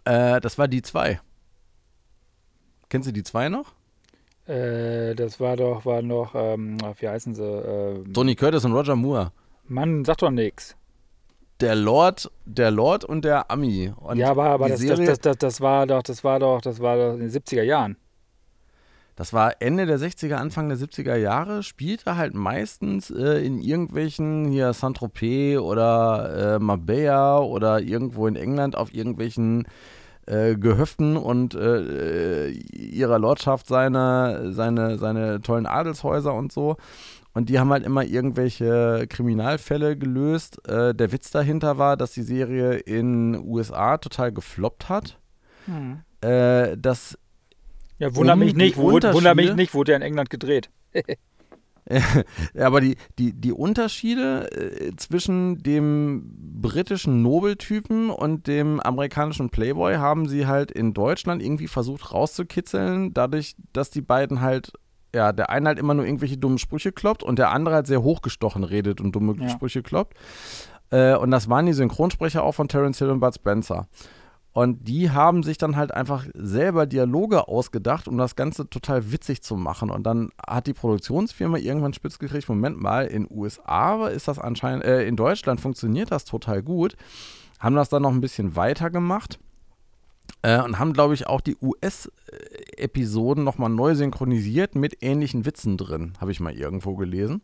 Äh, 0.04 0.40
das 0.40 0.58
war 0.58 0.68
die 0.68 0.80
2. 0.80 1.20
Kennst 2.88 3.08
du 3.08 3.12
die 3.12 3.24
2 3.24 3.48
noch? 3.48 3.72
Äh, 4.46 5.16
das 5.16 5.40
war 5.40 5.56
doch, 5.56 5.84
war 5.84 6.02
noch, 6.02 6.36
ähm, 6.36 6.78
wie 7.00 7.08
heißen 7.08 7.34
sie? 7.34 7.42
Ähm, 7.42 8.12
Tony 8.12 8.36
Curtis 8.36 8.64
und 8.64 8.72
Roger 8.72 8.94
Moore. 8.94 9.32
Mann, 9.66 10.04
sag 10.04 10.18
doch 10.18 10.30
nix 10.30 10.76
der 11.60 11.76
Lord, 11.76 12.30
der 12.44 12.70
Lord 12.70 13.04
und 13.04 13.24
der 13.24 13.50
Ami. 13.50 13.92
Und 13.96 14.18
ja, 14.18 14.30
aber, 14.30 14.46
aber 14.46 14.68
das, 14.68 14.84
das, 14.84 15.20
das, 15.20 15.38
das, 15.38 15.60
war 15.60 15.86
doch, 15.86 16.02
das 16.02 16.24
war 16.24 16.38
doch, 16.38 16.60
das 16.60 16.80
war 16.80 16.96
doch 16.96 17.14
in 17.14 17.20
den 17.20 17.30
70er 17.30 17.62
Jahren. 17.62 17.96
Das 19.16 19.32
war 19.32 19.60
Ende 19.60 19.86
der 19.86 19.98
60er, 19.98 20.34
Anfang 20.34 20.68
der 20.68 20.78
70er 20.78 21.14
Jahre, 21.14 21.62
spielte 21.62 22.16
halt 22.16 22.34
meistens 22.34 23.10
äh, 23.10 23.44
in 23.44 23.60
irgendwelchen 23.60 24.46
hier 24.50 24.72
Saint-Tropez 24.72 25.58
oder 25.58 26.56
äh, 26.56 26.58
Marbella 26.58 27.38
oder 27.38 27.80
irgendwo 27.80 28.26
in 28.26 28.34
England 28.34 28.76
auf 28.76 28.92
irgendwelchen 28.92 29.66
äh, 30.26 30.56
Gehöften 30.56 31.16
und 31.16 31.54
äh, 31.54 32.48
äh, 32.48 32.50
ihrer 32.50 33.18
Lordschaft 33.18 33.68
seine, 33.68 34.52
seine, 34.52 34.98
seine 34.98 35.40
tollen 35.42 35.66
Adelshäuser 35.66 36.34
und 36.34 36.50
so. 36.50 36.76
Und 37.34 37.50
die 37.50 37.58
haben 37.58 37.70
halt 37.70 37.84
immer 37.84 38.04
irgendwelche 38.04 39.06
Kriminalfälle 39.08 39.96
gelöst. 39.96 40.66
Äh, 40.68 40.94
der 40.94 41.12
Witz 41.12 41.30
dahinter 41.30 41.78
war, 41.78 41.96
dass 41.96 42.12
die 42.12 42.22
Serie 42.22 42.74
in 42.74 43.36
USA 43.46 43.98
total 43.98 44.32
gefloppt 44.32 44.88
hat. 44.88 45.18
Hm. 45.66 46.00
Dass 46.20 47.18
ja, 47.98 48.14
wundert 48.14 48.34
um 48.34 48.40
mich 48.40 48.54
nicht, 48.54 48.76
wundert 48.76 49.36
mich 49.36 49.54
nicht, 49.54 49.74
wurde 49.74 49.92
ja 49.92 49.96
in 49.96 50.02
England 50.02 50.30
gedreht. 50.30 50.70
ja, 52.54 52.66
aber 52.66 52.80
die, 52.80 52.96
die, 53.18 53.32
die 53.32 53.52
Unterschiede 53.52 54.50
äh, 54.52 54.96
zwischen 54.96 55.62
dem 55.62 56.30
britischen 56.60 57.22
Nobeltypen 57.22 58.10
und 58.10 58.46
dem 58.46 58.80
amerikanischen 58.80 59.50
Playboy 59.50 59.96
haben 59.96 60.26
sie 60.26 60.46
halt 60.46 60.70
in 60.70 60.94
Deutschland 60.94 61.42
irgendwie 61.42 61.68
versucht 61.68 62.12
rauszukitzeln, 62.12 63.12
dadurch, 63.12 63.54
dass 63.72 63.90
die 63.90 64.02
beiden 64.02 64.40
halt 64.40 64.72
ja, 65.14 65.32
der 65.32 65.48
eine 65.50 65.68
halt 65.68 65.78
immer 65.78 65.94
nur 65.94 66.04
irgendwelche 66.04 66.36
dummen 66.36 66.58
Sprüche 66.58 66.90
kloppt 66.90 67.22
und 67.22 67.38
der 67.38 67.52
andere 67.52 67.76
halt 67.76 67.86
sehr 67.86 68.02
hochgestochen 68.02 68.64
redet 68.64 69.00
und 69.00 69.12
dumme 69.12 69.36
ja. 69.40 69.48
Sprüche 69.48 69.82
kloppt. 69.82 70.16
Äh, 70.90 71.14
und 71.14 71.30
das 71.30 71.48
waren 71.48 71.66
die 71.66 71.72
Synchronsprecher 71.72 72.42
auch 72.42 72.52
von 72.52 72.68
Terence 72.68 72.98
Hill 72.98 73.10
und 73.10 73.20
Bud 73.20 73.34
Spencer. 73.34 73.86
Und 74.54 74.86
die 74.86 75.10
haben 75.10 75.42
sich 75.42 75.58
dann 75.58 75.74
halt 75.74 75.92
einfach 75.92 76.26
selber 76.32 76.86
Dialoge 76.86 77.48
ausgedacht, 77.48 78.06
um 78.06 78.16
das 78.16 78.36
Ganze 78.36 78.70
total 78.70 79.10
witzig 79.10 79.42
zu 79.42 79.56
machen. 79.56 79.90
Und 79.90 80.04
dann 80.04 80.30
hat 80.46 80.68
die 80.68 80.72
Produktionsfirma 80.72 81.58
irgendwann 81.58 81.92
spitz 81.92 82.20
gekriegt, 82.20 82.48
Moment 82.48 82.80
mal, 82.80 83.06
in 83.06 83.26
USA 83.28 84.06
ist 84.06 84.28
das 84.28 84.38
anscheinend, 84.38 84.84
äh, 84.84 85.08
in 85.08 85.16
Deutschland 85.16 85.60
funktioniert 85.60 86.12
das 86.12 86.24
total 86.24 86.62
gut. 86.62 86.96
Haben 87.58 87.74
das 87.74 87.88
dann 87.88 88.02
noch 88.02 88.12
ein 88.12 88.20
bisschen 88.20 88.54
weiter 88.54 88.90
gemacht 88.90 89.40
äh, 90.42 90.62
und 90.62 90.78
haben, 90.78 90.92
glaube 90.92 91.14
ich, 91.14 91.26
auch 91.26 91.40
die 91.40 91.56
US-Episoden 91.60 93.42
nochmal 93.42 93.70
neu 93.70 93.96
synchronisiert 93.96 94.76
mit 94.76 95.02
ähnlichen 95.02 95.46
Witzen 95.46 95.76
drin, 95.76 96.12
habe 96.20 96.30
ich 96.30 96.38
mal 96.38 96.54
irgendwo 96.54 96.94
gelesen. 96.94 97.42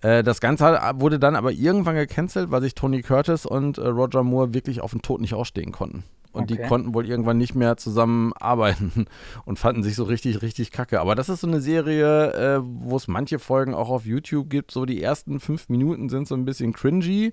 Äh, 0.00 0.22
das 0.22 0.40
Ganze 0.40 0.78
wurde 0.94 1.18
dann 1.18 1.34
aber 1.34 1.50
irgendwann 1.50 1.96
gecancelt, 1.96 2.52
weil 2.52 2.62
sich 2.62 2.76
Tony 2.76 3.02
Curtis 3.02 3.46
und 3.46 3.78
äh, 3.78 3.88
Roger 3.88 4.22
Moore 4.22 4.54
wirklich 4.54 4.80
auf 4.80 4.92
den 4.92 5.02
Tod 5.02 5.20
nicht 5.20 5.34
ausstehen 5.34 5.72
konnten. 5.72 6.04
Und 6.32 6.44
okay. 6.44 6.62
die 6.62 6.68
konnten 6.68 6.94
wohl 6.94 7.08
irgendwann 7.08 7.38
nicht 7.38 7.54
mehr 7.54 7.76
zusammen 7.76 8.32
arbeiten 8.38 9.06
und 9.44 9.58
fanden 9.58 9.82
sich 9.82 9.96
so 9.96 10.04
richtig, 10.04 10.42
richtig 10.42 10.70
kacke. 10.70 11.00
Aber 11.00 11.14
das 11.14 11.28
ist 11.28 11.40
so 11.40 11.46
eine 11.46 11.60
Serie, 11.60 12.32
äh, 12.32 12.60
wo 12.62 12.96
es 12.96 13.08
manche 13.08 13.38
Folgen 13.38 13.74
auch 13.74 13.90
auf 13.90 14.06
YouTube 14.06 14.48
gibt. 14.48 14.70
So 14.70 14.86
die 14.86 15.02
ersten 15.02 15.40
fünf 15.40 15.68
Minuten 15.68 16.08
sind 16.08 16.28
so 16.28 16.34
ein 16.34 16.44
bisschen 16.44 16.72
cringy 16.72 17.32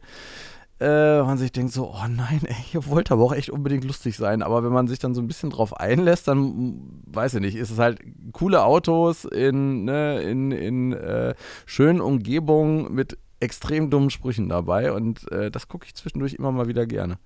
äh, 0.79 1.23
man 1.23 1.37
sich 1.37 1.51
denkt 1.51 1.73
so, 1.73 1.87
oh 1.87 2.07
nein, 2.07 2.41
ey, 2.45 2.55
ihr 2.73 2.85
wollt 2.87 3.11
aber 3.11 3.23
auch 3.23 3.33
echt 3.33 3.49
unbedingt 3.49 3.83
lustig 3.83 4.15
sein. 4.15 4.43
Aber 4.43 4.63
wenn 4.63 4.71
man 4.71 4.87
sich 4.87 4.99
dann 4.99 5.15
so 5.15 5.21
ein 5.21 5.27
bisschen 5.27 5.49
drauf 5.49 5.75
einlässt, 5.79 6.27
dann, 6.27 7.01
weiß 7.07 7.35
ich 7.35 7.41
nicht, 7.41 7.55
ist 7.55 7.71
es 7.71 7.79
halt 7.79 7.99
coole 8.31 8.63
Autos 8.63 9.25
in, 9.25 9.85
ne, 9.85 10.21
in, 10.21 10.51
in 10.51 10.93
äh, 10.93 11.33
schönen 11.65 11.99
Umgebungen 11.99 12.93
mit 12.93 13.17
extrem 13.39 13.89
dummen 13.89 14.09
Sprüchen 14.09 14.49
dabei. 14.49 14.91
Und 14.91 15.31
äh, 15.31 15.49
das 15.49 15.67
gucke 15.67 15.85
ich 15.87 15.95
zwischendurch 15.95 16.35
immer 16.35 16.51
mal 16.51 16.67
wieder 16.67 16.85
gerne. 16.85 17.17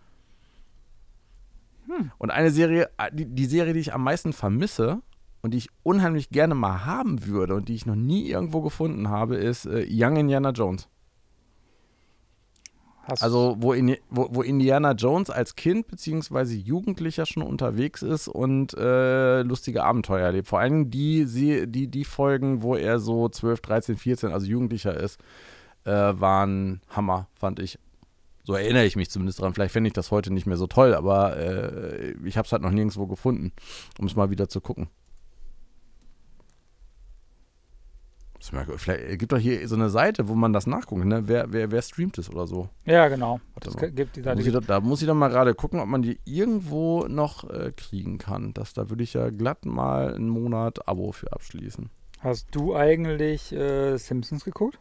Hm. 1.95 2.11
Und 2.17 2.31
eine 2.31 2.51
Serie, 2.51 2.89
äh, 2.97 3.09
die, 3.13 3.25
die 3.25 3.45
Serie, 3.45 3.73
die 3.73 3.79
ich 3.79 3.93
am 3.93 4.03
meisten 4.03 4.33
vermisse, 4.33 5.01
und 5.41 5.53
die 5.53 5.57
ich 5.57 5.69
unheimlich 5.83 6.29
gerne 6.29 6.55
mal 6.55 6.85
haben 6.85 7.25
würde 7.25 7.55
und 7.55 7.67
die 7.67 7.75
ich 7.75 7.85
noch 7.85 7.95
nie 7.95 8.29
irgendwo 8.29 8.61
gefunden 8.61 9.09
habe, 9.09 9.35
ist 9.35 9.65
äh, 9.65 9.85
Young 9.89 10.15
Indiana 10.17 10.51
Jones. 10.51 10.87
Hast 13.03 13.23
also 13.23 13.55
wo, 13.59 13.73
in, 13.73 13.97
wo, 14.11 14.27
wo, 14.31 14.43
Indiana 14.43 14.91
Jones 14.91 15.31
als 15.31 15.55
Kind 15.55 15.87
bzw. 15.87 16.53
Jugendlicher 16.53 17.25
schon 17.25 17.41
unterwegs 17.41 18.03
ist 18.03 18.27
und 18.27 18.75
äh, 18.75 19.41
lustige 19.41 19.83
Abenteuer 19.83 20.27
erlebt. 20.27 20.47
Vor 20.47 20.59
allem 20.59 20.91
die, 20.91 21.25
die, 21.67 21.87
die 21.87 22.05
Folgen, 22.05 22.61
wo 22.61 22.75
er 22.75 22.99
so 22.99 23.27
12, 23.27 23.61
13, 23.61 23.97
14, 23.97 24.31
also 24.31 24.45
Jugendlicher 24.45 24.95
ist, 24.95 25.19
äh, 25.83 25.91
waren 25.91 26.81
Hammer, 26.89 27.27
fand 27.33 27.59
ich. 27.59 27.79
So 28.43 28.53
erinnere 28.53 28.85
ich 28.85 28.95
mich 28.95 29.09
zumindest 29.09 29.39
dran. 29.39 29.53
Vielleicht 29.53 29.73
fände 29.73 29.87
ich 29.87 29.93
das 29.93 30.11
heute 30.11 30.33
nicht 30.33 30.45
mehr 30.45 30.57
so 30.57 30.67
toll, 30.67 30.93
aber 30.95 31.37
äh, 31.37 32.13
ich 32.25 32.37
habe 32.37 32.45
es 32.45 32.51
halt 32.51 32.61
noch 32.61 32.71
nirgendwo 32.71 33.07
gefunden, 33.07 33.51
um 33.99 34.05
es 34.07 34.15
mal 34.15 34.29
wieder 34.29 34.49
zu 34.49 34.61
gucken. 34.61 34.89
Vielleicht 38.41 39.19
gibt 39.19 39.31
doch 39.31 39.37
hier 39.37 39.67
so 39.67 39.75
eine 39.75 39.91
Seite, 39.91 40.27
wo 40.27 40.33
man 40.33 40.51
das 40.51 40.65
nachgucken, 40.65 41.07
ne? 41.07 41.27
Wer, 41.27 41.53
wer, 41.53 41.69
wer 41.69 41.81
streamt 41.83 42.17
es 42.17 42.27
oder 42.27 42.47
so. 42.47 42.69
Ja, 42.85 43.07
genau. 43.07 43.39
Das 43.59 43.77
gibt 43.77 44.15
die 44.15 44.21
Seite. 44.21 44.37
Muss 44.37 44.47
ich, 44.47 44.67
da 44.67 44.79
muss 44.79 45.01
ich 45.01 45.07
dann 45.07 45.17
mal 45.17 45.29
gerade 45.29 45.53
gucken, 45.53 45.79
ob 45.79 45.87
man 45.87 46.01
die 46.01 46.19
irgendwo 46.25 47.05
noch 47.07 47.47
äh, 47.49 47.71
kriegen 47.77 48.17
kann. 48.17 48.55
Das, 48.55 48.73
da 48.73 48.89
würde 48.89 49.03
ich 49.03 49.13
ja 49.13 49.29
glatt 49.29 49.65
mal 49.65 50.15
einen 50.15 50.29
Monat 50.29 50.87
Abo 50.87 51.11
für 51.11 51.31
abschließen. 51.31 51.91
Hast 52.19 52.47
du 52.51 52.75
eigentlich 52.75 53.51
äh, 53.51 53.97
Simpsons 53.97 54.43
geguckt? 54.43 54.79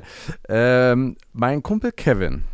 ähm, 0.48 1.16
mein 1.32 1.62
Kumpel 1.62 1.92
Kevin 1.92 2.44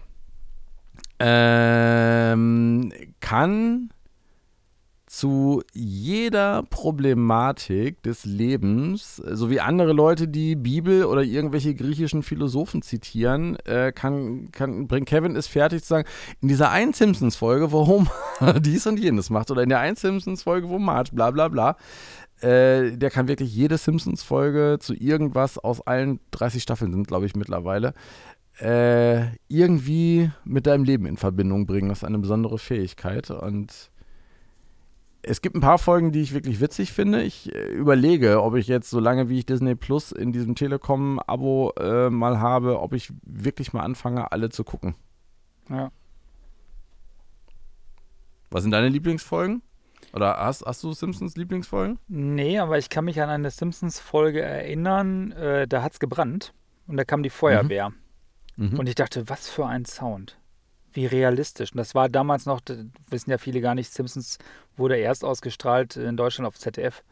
ähm, 1.18 2.93
kann 3.20 3.91
zu 5.09 5.62
jeder 5.72 6.62
Problematik 6.64 8.03
des 8.03 8.26
Lebens, 8.26 9.16
so 9.16 9.49
wie 9.49 9.59
andere 9.59 9.93
Leute 9.93 10.28
die 10.28 10.55
Bibel 10.55 11.05
oder 11.05 11.22
irgendwelche 11.22 11.74
griechischen 11.74 12.22
Philosophen 12.22 12.82
zitieren, 12.82 13.57
äh, 13.64 13.91
kann, 13.93 14.51
kann, 14.53 14.86
bringt 14.86 15.09
Kevin 15.09 15.34
es 15.34 15.47
fertig 15.47 15.82
zu 15.82 15.89
sagen, 15.89 16.09
in 16.43 16.49
dieser 16.49 16.70
einen 16.70 16.93
Simpsons-Folge, 16.93 17.72
wo 17.72 17.86
Homer 17.86 18.61
dies 18.61 18.86
und 18.86 19.01
jenes 19.01 19.30
macht, 19.30 19.51
oder 19.51 19.62
in 19.62 19.70
der 19.70 19.80
einen 19.80 19.97
Simpsons-Folge, 19.97 20.68
wo 20.68 20.78
Marge 20.78 21.11
bla 21.14 21.30
bla 21.30 21.49
bla, 21.49 21.76
äh, 22.41 22.97
der 22.97 23.11
kann 23.11 23.28
wirklich 23.28 23.55
jede 23.55 23.78
Simpsons-Folge 23.78 24.78
zu 24.80 24.95
irgendwas 24.95 25.59
aus 25.59 25.80
allen 25.80 26.20
30 26.30 26.62
Staffeln 26.62 26.93
sind, 26.93 27.09
glaube 27.09 27.26
ich, 27.26 27.34
mittlerweile, 27.34 27.95
äh, 28.61 29.26
irgendwie 29.49 30.30
mit 30.45 30.66
deinem 30.66 30.84
Leben 30.84 31.07
in 31.07 31.16
Verbindung 31.16 31.66
bringen. 31.66 31.89
Das 31.89 31.99
ist 31.99 32.05
eine 32.05 32.18
besondere 32.18 32.59
Fähigkeit 32.59 33.30
und 33.30 33.91
es 35.22 35.43
gibt 35.43 35.57
ein 35.57 35.61
paar 35.61 35.78
Folgen, 35.78 36.12
die 36.12 36.22
ich 36.22 36.32
wirklich 36.32 36.61
witzig 36.61 36.93
finde. 36.93 37.22
Ich 37.22 37.55
äh, 37.55 37.68
überlege, 37.72 38.43
ob 38.43 38.55
ich 38.55 38.68
jetzt, 38.68 38.91
so 38.91 39.01
lange 39.01 39.28
wie 39.28 39.39
ich 39.39 39.47
Disney 39.47 39.74
Plus 39.74 40.12
in 40.12 40.32
diesem 40.32 40.55
Telekom-Abo 40.55 41.72
äh, 41.78 42.09
mal 42.11 42.41
habe, 42.41 42.80
ob 42.80 42.93
ich 42.93 43.12
wirklich 43.22 43.72
mal 43.72 43.82
anfange, 43.82 44.32
alle 44.32 44.49
zu 44.49 44.64
gucken. 44.64 44.95
Ja. 45.68 45.91
Was 48.51 48.62
sind 48.62 48.70
deine 48.70 48.89
Lieblingsfolgen? 48.89 49.62
Oder 50.12 50.38
hast, 50.38 50.64
hast 50.64 50.82
du 50.82 50.92
Simpsons 50.92 51.36
Lieblingsfolgen? 51.36 51.98
Nee, 52.09 52.59
aber 52.59 52.78
ich 52.78 52.88
kann 52.88 53.04
mich 53.04 53.20
an 53.20 53.28
eine 53.28 53.50
Simpsons-Folge 53.50 54.40
erinnern, 54.40 55.32
äh, 55.32 55.68
da 55.68 55.82
hat 55.82 55.92
es 55.92 56.00
gebrannt 56.00 56.54
und 56.86 56.96
da 56.96 57.04
kam 57.04 57.22
die 57.22 57.30
Feuerwehr. 57.30 57.90
Mhm. 58.56 58.70
Mhm. 58.70 58.78
Und 58.78 58.88
ich 58.88 58.94
dachte, 58.94 59.28
was 59.28 59.48
für 59.48 59.66
ein 59.66 59.84
Sound 59.84 60.38
wie 60.92 61.06
realistisch. 61.06 61.72
Und 61.72 61.78
das 61.78 61.94
war 61.94 62.09
damals 62.09 62.46
noch, 62.46 62.61
wissen 63.11 63.30
ja 63.30 63.38
viele 63.38 63.61
gar 63.61 63.74
nicht, 63.74 63.92
Simpsons 63.92 64.38
wurde 64.76 64.96
erst 64.96 65.24
ausgestrahlt 65.24 65.96
in 65.96 66.16
Deutschland 66.16 66.48
auf 66.48 66.59
ZDF. 66.59 67.02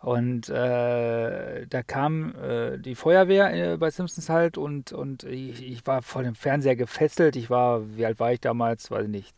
Und 0.00 0.48
äh, 0.48 1.66
da 1.66 1.82
kam 1.82 2.34
äh, 2.36 2.78
die 2.78 2.94
Feuerwehr 2.94 3.72
äh, 3.72 3.76
bei 3.76 3.90
Simpsons 3.90 4.28
halt 4.28 4.56
und, 4.56 4.92
und 4.92 5.24
ich, 5.24 5.62
ich, 5.62 5.86
war 5.86 6.02
vor 6.02 6.22
dem 6.22 6.36
Fernseher 6.36 6.76
gefesselt. 6.76 7.34
Ich 7.34 7.50
war, 7.50 7.96
wie 7.96 8.06
alt 8.06 8.20
war 8.20 8.32
ich 8.32 8.40
damals? 8.40 8.90
Weiß 8.92 9.04
ich 9.04 9.10
nicht, 9.10 9.34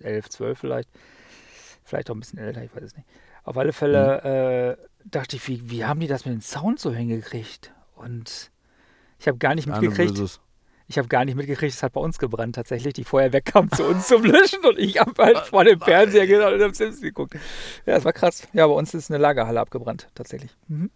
elf, 0.00 0.28
zwölf 0.28 0.58
vielleicht. 0.58 0.88
Vielleicht 1.92 2.08
auch 2.08 2.14
ein 2.14 2.20
bisschen 2.20 2.38
älter, 2.38 2.64
ich 2.64 2.74
weiß 2.74 2.84
es 2.84 2.96
nicht. 2.96 3.06
Auf 3.44 3.58
alle 3.58 3.74
Fälle 3.74 4.78
mhm. 4.78 5.10
dachte 5.10 5.36
ich, 5.36 5.46
wie, 5.46 5.68
wie 5.68 5.84
haben 5.84 6.00
die 6.00 6.06
das 6.06 6.24
mit 6.24 6.32
dem 6.32 6.40
Sound 6.40 6.80
so 6.80 6.90
hingekriegt? 6.90 7.74
Und 7.96 8.50
ich 9.18 9.28
habe 9.28 9.36
gar 9.36 9.54
nicht 9.54 9.66
mitgekriegt. 9.66 10.18
Ich 10.86 10.96
habe 10.96 11.08
gar 11.08 11.26
nicht 11.26 11.34
mitgekriegt, 11.34 11.74
es 11.74 11.82
hat 11.82 11.92
bei 11.92 12.00
uns 12.00 12.18
gebrannt 12.18 12.54
tatsächlich. 12.54 12.94
Die 12.94 13.04
Feuerwehr 13.04 13.42
kam 13.42 13.70
zu 13.70 13.84
uns 13.84 14.08
zum 14.08 14.24
Löschen 14.24 14.64
und 14.64 14.78
ich 14.78 15.00
habe 15.00 15.22
halt 15.22 15.36
vor 15.40 15.64
dem 15.64 15.82
Fernseher 15.82 16.26
gesessen 16.26 16.54
und 16.54 16.62
habe 16.62 16.74
Sims 16.74 17.02
geguckt. 17.02 17.34
Ja, 17.84 17.96
das 17.96 18.06
war 18.06 18.14
krass. 18.14 18.48
Ja, 18.54 18.66
bei 18.66 18.72
uns 18.72 18.94
ist 18.94 19.10
eine 19.10 19.18
Lagerhalle 19.18 19.60
abgebrannt, 19.60 20.08
tatsächlich. 20.14 20.56
Mhm. 20.68 20.90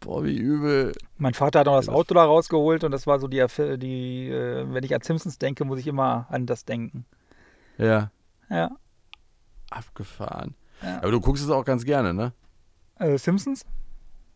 Boah, 0.00 0.24
wie 0.24 0.38
übel. 0.38 0.92
Mein 1.18 1.34
Vater 1.34 1.58
hat 1.58 1.66
noch 1.66 1.76
das 1.76 1.90
Auto 1.90 2.14
da 2.14 2.24
rausgeholt 2.24 2.82
und 2.82 2.92
das 2.92 3.06
war 3.06 3.20
so 3.20 3.28
die, 3.28 3.44
die 3.76 4.30
äh, 4.30 4.64
wenn 4.72 4.84
ich 4.84 4.94
an 4.94 5.02
Simpsons 5.02 5.36
denke, 5.36 5.66
muss 5.66 5.80
ich 5.80 5.86
immer 5.86 6.26
an 6.30 6.46
das 6.46 6.64
denken. 6.64 7.04
Ja. 7.76 8.10
Ja. 8.48 8.70
Abgefahren. 9.74 10.54
Ja. 10.82 10.98
Aber 10.98 11.10
du 11.10 11.20
guckst 11.20 11.44
es 11.44 11.50
auch 11.50 11.64
ganz 11.64 11.84
gerne, 11.84 12.14
ne? 12.14 12.32
Äh, 12.98 13.18
Simpsons? 13.18 13.64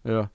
Ja 0.04 0.30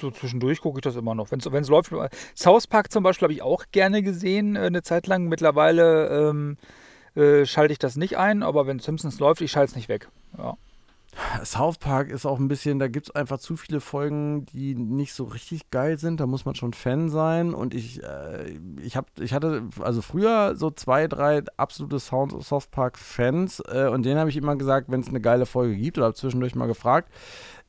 so 0.00 0.10
zwischendurch 0.10 0.60
gucke 0.60 0.78
ich 0.78 0.82
das 0.82 0.96
immer 0.96 1.14
noch. 1.14 1.30
Wenn 1.30 1.38
es 1.38 1.68
läuft. 1.68 1.92
South 2.34 2.66
Park 2.66 2.90
zum 2.90 3.02
Beispiel 3.02 3.26
habe 3.26 3.32
ich 3.32 3.42
auch 3.42 3.64
gerne 3.70 4.02
gesehen, 4.02 4.56
äh, 4.56 4.60
eine 4.60 4.82
Zeit 4.82 5.06
lang. 5.06 5.28
Mittlerweile 5.28 6.30
ähm, 6.30 6.56
äh, 7.14 7.46
schalte 7.46 7.72
ich 7.72 7.78
das 7.78 7.96
nicht 7.96 8.18
ein, 8.18 8.42
aber 8.42 8.66
wenn 8.66 8.78
Simpsons 8.78 9.20
läuft, 9.20 9.40
ich 9.40 9.52
schalte 9.52 9.70
es 9.70 9.76
nicht 9.76 9.88
weg. 9.88 10.08
Ja. 10.36 10.56
South 11.44 11.78
Park 11.78 12.10
ist 12.10 12.24
auch 12.24 12.38
ein 12.38 12.48
bisschen, 12.48 12.78
da 12.78 12.88
gibt 12.88 13.08
es 13.08 13.14
einfach 13.14 13.38
zu 13.38 13.56
viele 13.56 13.80
Folgen, 13.80 14.46
die 14.46 14.74
nicht 14.74 15.12
so 15.12 15.24
richtig 15.24 15.70
geil 15.70 15.98
sind. 15.98 16.20
Da 16.20 16.26
muss 16.26 16.44
man 16.44 16.54
schon 16.54 16.72
Fan 16.72 17.10
sein. 17.10 17.52
Und 17.52 17.74
ich, 17.74 18.02
äh, 18.02 18.58
ich, 18.80 18.96
hab, 18.96 19.06
ich 19.20 19.34
hatte 19.34 19.64
also 19.80 20.00
früher 20.00 20.56
so 20.56 20.70
zwei, 20.70 21.08
drei 21.08 21.42
absolute 21.56 22.00
Sound 22.00 22.42
South 22.42 22.68
Park-Fans. 22.68 23.60
Äh, 23.70 23.88
und 23.88 24.04
denen 24.04 24.18
habe 24.18 24.30
ich 24.30 24.36
immer 24.36 24.56
gesagt, 24.56 24.90
wenn 24.90 25.00
es 25.00 25.08
eine 25.08 25.20
geile 25.20 25.44
Folge 25.44 25.76
gibt, 25.76 25.98
oder 25.98 26.06
habe 26.06 26.14
zwischendurch 26.14 26.54
mal 26.54 26.66
gefragt, 26.66 27.10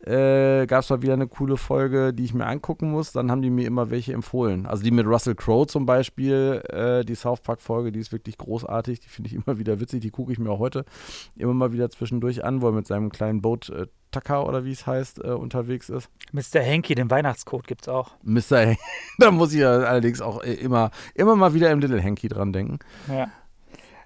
äh, 0.05 0.65
gab 0.67 0.83
es 0.83 0.89
mal 0.89 1.01
wieder 1.01 1.13
eine 1.13 1.27
coole 1.27 1.57
Folge, 1.57 2.13
die 2.13 2.25
ich 2.25 2.33
mir 2.33 2.45
angucken 2.45 2.91
muss. 2.91 3.11
Dann 3.11 3.31
haben 3.31 3.41
die 3.41 3.49
mir 3.49 3.65
immer 3.65 3.89
welche 3.89 4.13
empfohlen. 4.13 4.65
Also 4.65 4.83
die 4.83 4.91
mit 4.91 5.05
Russell 5.05 5.35
Crowe 5.35 5.67
zum 5.67 5.85
Beispiel, 5.85 6.61
äh, 6.69 7.05
die 7.05 7.15
South 7.15 7.41
Park-Folge, 7.41 7.91
die 7.91 7.99
ist 7.99 8.11
wirklich 8.11 8.37
großartig. 8.37 8.99
Die 8.99 9.09
finde 9.09 9.29
ich 9.29 9.35
immer 9.35 9.57
wieder 9.59 9.79
witzig. 9.79 10.01
Die 10.01 10.11
gucke 10.11 10.31
ich 10.31 10.39
mir 10.39 10.49
auch 10.49 10.59
heute 10.59 10.85
immer 11.35 11.53
mal 11.53 11.73
wieder 11.73 11.89
zwischendurch 11.89 12.43
an, 12.43 12.61
wo 12.61 12.67
er 12.67 12.73
mit 12.73 12.87
seinem 12.87 13.11
kleinen 13.11 13.41
Boot 13.41 13.69
äh, 13.69 13.87
Tucker 14.11 14.47
oder 14.47 14.63
wie 14.63 14.71
es 14.71 14.85
heißt, 14.85 15.23
äh, 15.23 15.29
unterwegs 15.29 15.89
ist. 15.89 16.09
Mr. 16.31 16.63
Hanky, 16.63 16.95
den 16.95 17.09
Weihnachtscode 17.09 17.67
gibt 17.67 17.83
es 17.83 17.87
auch. 17.87 18.11
Mr. 18.23 18.65
Hanky, 18.65 18.79
da 19.19 19.31
muss 19.31 19.53
ich 19.53 19.61
ja 19.61 19.71
allerdings 19.71 20.21
auch 20.21 20.43
äh, 20.43 20.53
immer, 20.53 20.91
immer 21.15 21.35
mal 21.35 21.53
wieder 21.53 21.71
im 21.71 21.79
Little 21.79 22.01
Hanky 22.01 22.27
dran 22.27 22.53
denken. 22.53 22.79
Ja. 23.09 23.29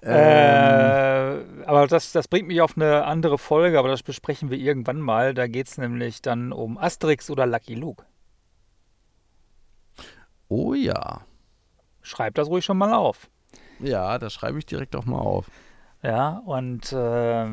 Ähm, 0.02 1.62
äh, 1.62 1.64
aber 1.64 1.86
das, 1.86 2.12
das 2.12 2.28
bringt 2.28 2.48
mich 2.48 2.60
auf 2.60 2.76
eine 2.76 3.04
andere 3.04 3.38
Folge, 3.38 3.78
aber 3.78 3.88
das 3.88 4.02
besprechen 4.02 4.50
wir 4.50 4.58
irgendwann 4.58 5.00
mal. 5.00 5.34
Da 5.34 5.46
geht 5.46 5.68
es 5.68 5.78
nämlich 5.78 6.22
dann 6.22 6.52
um 6.52 6.78
Asterix 6.78 7.30
oder 7.30 7.46
Lucky 7.46 7.74
Luke. 7.74 8.04
Oh 10.48 10.74
ja. 10.74 11.22
Schreib 12.00 12.34
das 12.34 12.48
ruhig 12.48 12.64
schon 12.64 12.78
mal 12.78 12.94
auf. 12.94 13.28
Ja, 13.80 14.18
das 14.18 14.32
schreibe 14.32 14.58
ich 14.58 14.66
direkt 14.66 14.96
auch 14.96 15.04
mal 15.04 15.18
auf. 15.18 15.50
Ja, 16.02 16.42
und 16.46 16.92
äh, 16.92 17.46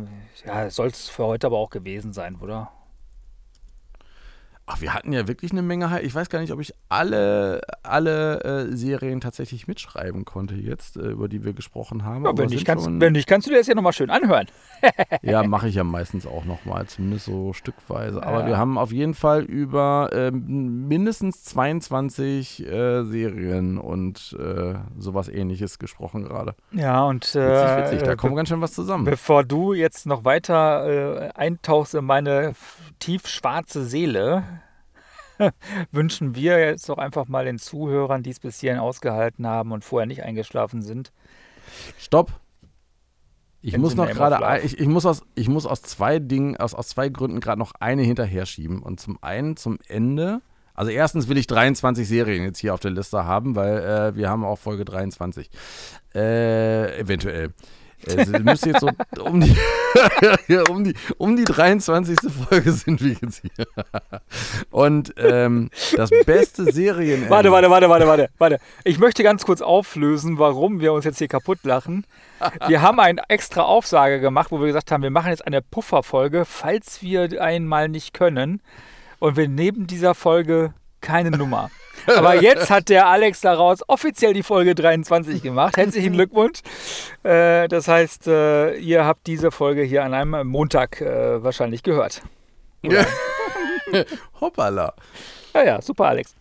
ja, 0.45 0.69
soll 0.69 0.87
es 0.87 1.09
für 1.09 1.25
heute 1.25 1.47
aber 1.47 1.57
auch 1.57 1.71
gewesen 1.71 2.13
sein, 2.13 2.35
oder? 2.35 2.71
Ach, 4.67 4.81
wir 4.81 4.95
hatten 4.95 5.13
ja 5.13 5.27
wirklich 5.27 5.51
eine 5.51 5.61
Menge. 5.61 6.01
Ich 6.01 6.15
weiß 6.15 6.29
gar 6.29 6.39
nicht, 6.39 6.51
ob 6.51 6.59
ich 6.59 6.73
alle, 6.89 7.61
alle 7.83 8.43
äh, 8.43 8.75
Serien 8.75 9.21
tatsächlich 9.21 9.67
mitschreiben 9.67 10.25
konnte 10.25 10.55
jetzt, 10.55 10.97
äh, 10.97 11.01
über 11.01 11.27
die 11.27 11.43
wir 11.43 11.53
gesprochen 11.53 12.03
haben. 12.03 12.25
Ja, 12.25 12.35
wenn, 12.35 12.49
nicht 12.49 12.65
kannst, 12.65 12.87
wenn 12.89 13.13
nicht, 13.13 13.27
kannst 13.27 13.45
du 13.45 13.51
dir 13.51 13.57
das 13.57 13.67
ja 13.67 13.75
nochmal 13.75 13.93
schön 13.93 14.09
anhören. 14.09 14.47
ja, 15.21 15.43
mache 15.43 15.67
ich 15.67 15.75
ja 15.75 15.83
meistens 15.83 16.25
auch 16.25 16.45
nochmal, 16.45 16.87
zumindest 16.87 17.25
so 17.25 17.53
stückweise. 17.53 18.23
Aber 18.23 18.39
ja. 18.39 18.47
wir 18.47 18.57
haben 18.57 18.79
auf 18.79 18.91
jeden 18.91 19.13
Fall 19.13 19.43
über 19.43 20.09
äh, 20.11 20.31
mindestens 20.31 21.43
22 21.43 22.65
äh, 22.65 23.03
Serien 23.03 23.77
und 23.77 24.35
äh, 24.39 24.73
sowas 24.97 25.29
ähnliches 25.29 25.77
gesprochen 25.77 26.23
gerade. 26.23 26.55
Ja, 26.71 27.03
und. 27.03 27.35
Äh, 27.35 27.51
witzig, 27.51 27.91
witzig. 27.91 28.07
Da 28.07 28.15
kommt 28.15 28.35
ganz 28.35 28.49
schön 28.49 28.61
was 28.61 28.73
zusammen. 28.73 29.05
Bevor 29.05 29.43
du 29.43 29.73
jetzt 29.73 30.07
noch 30.07 30.25
weiter 30.25 31.35
eintauchst 31.35 31.93
in 31.93 32.05
meine 32.05 32.55
tiefschwarze 32.99 33.85
Seele, 33.85 34.43
wünschen 35.91 36.35
wir 36.35 36.59
jetzt 36.59 36.89
doch 36.89 36.97
einfach 36.97 37.27
mal 37.27 37.45
den 37.45 37.59
Zuhörern, 37.59 38.23
die 38.23 38.31
es 38.31 38.39
bis 38.39 38.59
hierhin 38.59 38.79
ausgehalten 38.79 39.47
haben 39.47 39.71
und 39.71 39.83
vorher 39.83 40.05
nicht 40.05 40.23
eingeschlafen 40.23 40.81
sind. 40.81 41.11
Stopp. 41.97 42.31
Ich 43.61 43.77
muss 43.79 43.95
noch 43.95 44.07
gerade, 44.07 44.61
ich, 44.63 44.79
ich, 44.79 44.87
muss 44.87 45.07
aus, 45.07 45.23
ich 45.33 45.49
muss 45.49 45.65
aus 45.65 45.81
zwei 45.81 46.19
Dingen, 46.19 46.55
aus, 46.57 46.75
aus 46.75 46.89
zwei 46.89 47.09
Gründen 47.09 47.39
gerade 47.39 47.57
noch 47.57 47.71
eine 47.79 48.03
hinterher 48.03 48.45
schieben. 48.45 48.83
Und 48.83 48.99
zum 48.99 49.17
einen 49.23 49.57
zum 49.57 49.79
Ende. 49.87 50.41
Also 50.75 50.91
erstens 50.91 51.27
will 51.29 51.37
ich 51.37 51.47
23 51.47 52.07
Serien 52.07 52.43
jetzt 52.43 52.59
hier 52.59 52.75
auf 52.75 52.79
der 52.79 52.91
Liste 52.91 53.25
haben, 53.25 53.55
weil 53.55 53.77
äh, 53.79 54.15
wir 54.15 54.29
haben 54.29 54.43
auch 54.43 54.59
Folge 54.59 54.85
23. 54.85 55.49
Äh, 56.13 56.99
eventuell. 56.99 57.53
Es 58.07 58.27
müsste 58.27 58.69
jetzt 58.69 58.81
so 58.81 58.89
um 59.21 59.41
die, 59.41 59.55
um, 60.69 60.83
die, 60.83 60.93
um 61.17 61.35
die 61.35 61.43
23. 61.43 62.19
Folge 62.49 62.71
sind 62.71 63.01
wir 63.01 63.15
jetzt 63.21 63.41
hier. 63.41 63.65
Und 64.69 65.13
ähm, 65.17 65.69
das 65.95 66.09
beste 66.25 66.71
Serien. 66.71 67.29
Warte, 67.29 67.51
warte, 67.51 67.69
warte, 67.69 67.89
warte, 67.89 68.07
warte, 68.07 68.29
warte. 68.37 68.59
Ich 68.83 68.99
möchte 68.99 69.23
ganz 69.23 69.45
kurz 69.45 69.61
auflösen, 69.61 70.37
warum 70.37 70.79
wir 70.79 70.93
uns 70.93 71.05
jetzt 71.05 71.17
hier 71.17 71.27
kaputt 71.27 71.59
lachen. 71.63 72.05
Wir 72.67 72.81
haben 72.81 72.99
eine 72.99 73.21
extra 73.29 73.63
Aufsage 73.63 74.19
gemacht, 74.19 74.51
wo 74.51 74.59
wir 74.59 74.67
gesagt 74.67 74.91
haben, 74.91 75.03
wir 75.03 75.09
machen 75.09 75.29
jetzt 75.29 75.45
eine 75.45 75.61
Pufferfolge, 75.61 76.45
falls 76.45 77.01
wir 77.01 77.41
einmal 77.41 77.89
nicht 77.89 78.13
können. 78.13 78.61
Und 79.19 79.37
wir 79.37 79.47
nehmen 79.47 79.87
dieser 79.87 80.13
Folge 80.13 80.73
keine 81.01 81.31
Nummer. 81.31 81.69
Aber 82.07 82.41
jetzt 82.41 82.69
hat 82.69 82.89
der 82.89 83.07
Alex 83.07 83.41
daraus 83.41 83.79
offiziell 83.87 84.33
die 84.33 84.43
Folge 84.43 84.75
23 84.75 85.41
gemacht. 85.41 85.77
Herzlichen 85.77 86.13
Glückwunsch. 86.17 86.59
Äh, 87.23 87.67
das 87.67 87.87
heißt, 87.87 88.27
äh, 88.27 88.75
ihr 88.75 89.05
habt 89.05 89.27
diese 89.27 89.51
Folge 89.51 89.81
hier 89.81 90.03
an 90.03 90.13
einem 90.13 90.47
Montag 90.47 91.01
äh, 91.01 91.43
wahrscheinlich 91.43 91.83
gehört. 91.83 92.21
Hoppala. 94.41 94.93
Ja, 95.53 95.63
ja, 95.63 95.81
super, 95.81 96.05
Alex. 96.05 96.35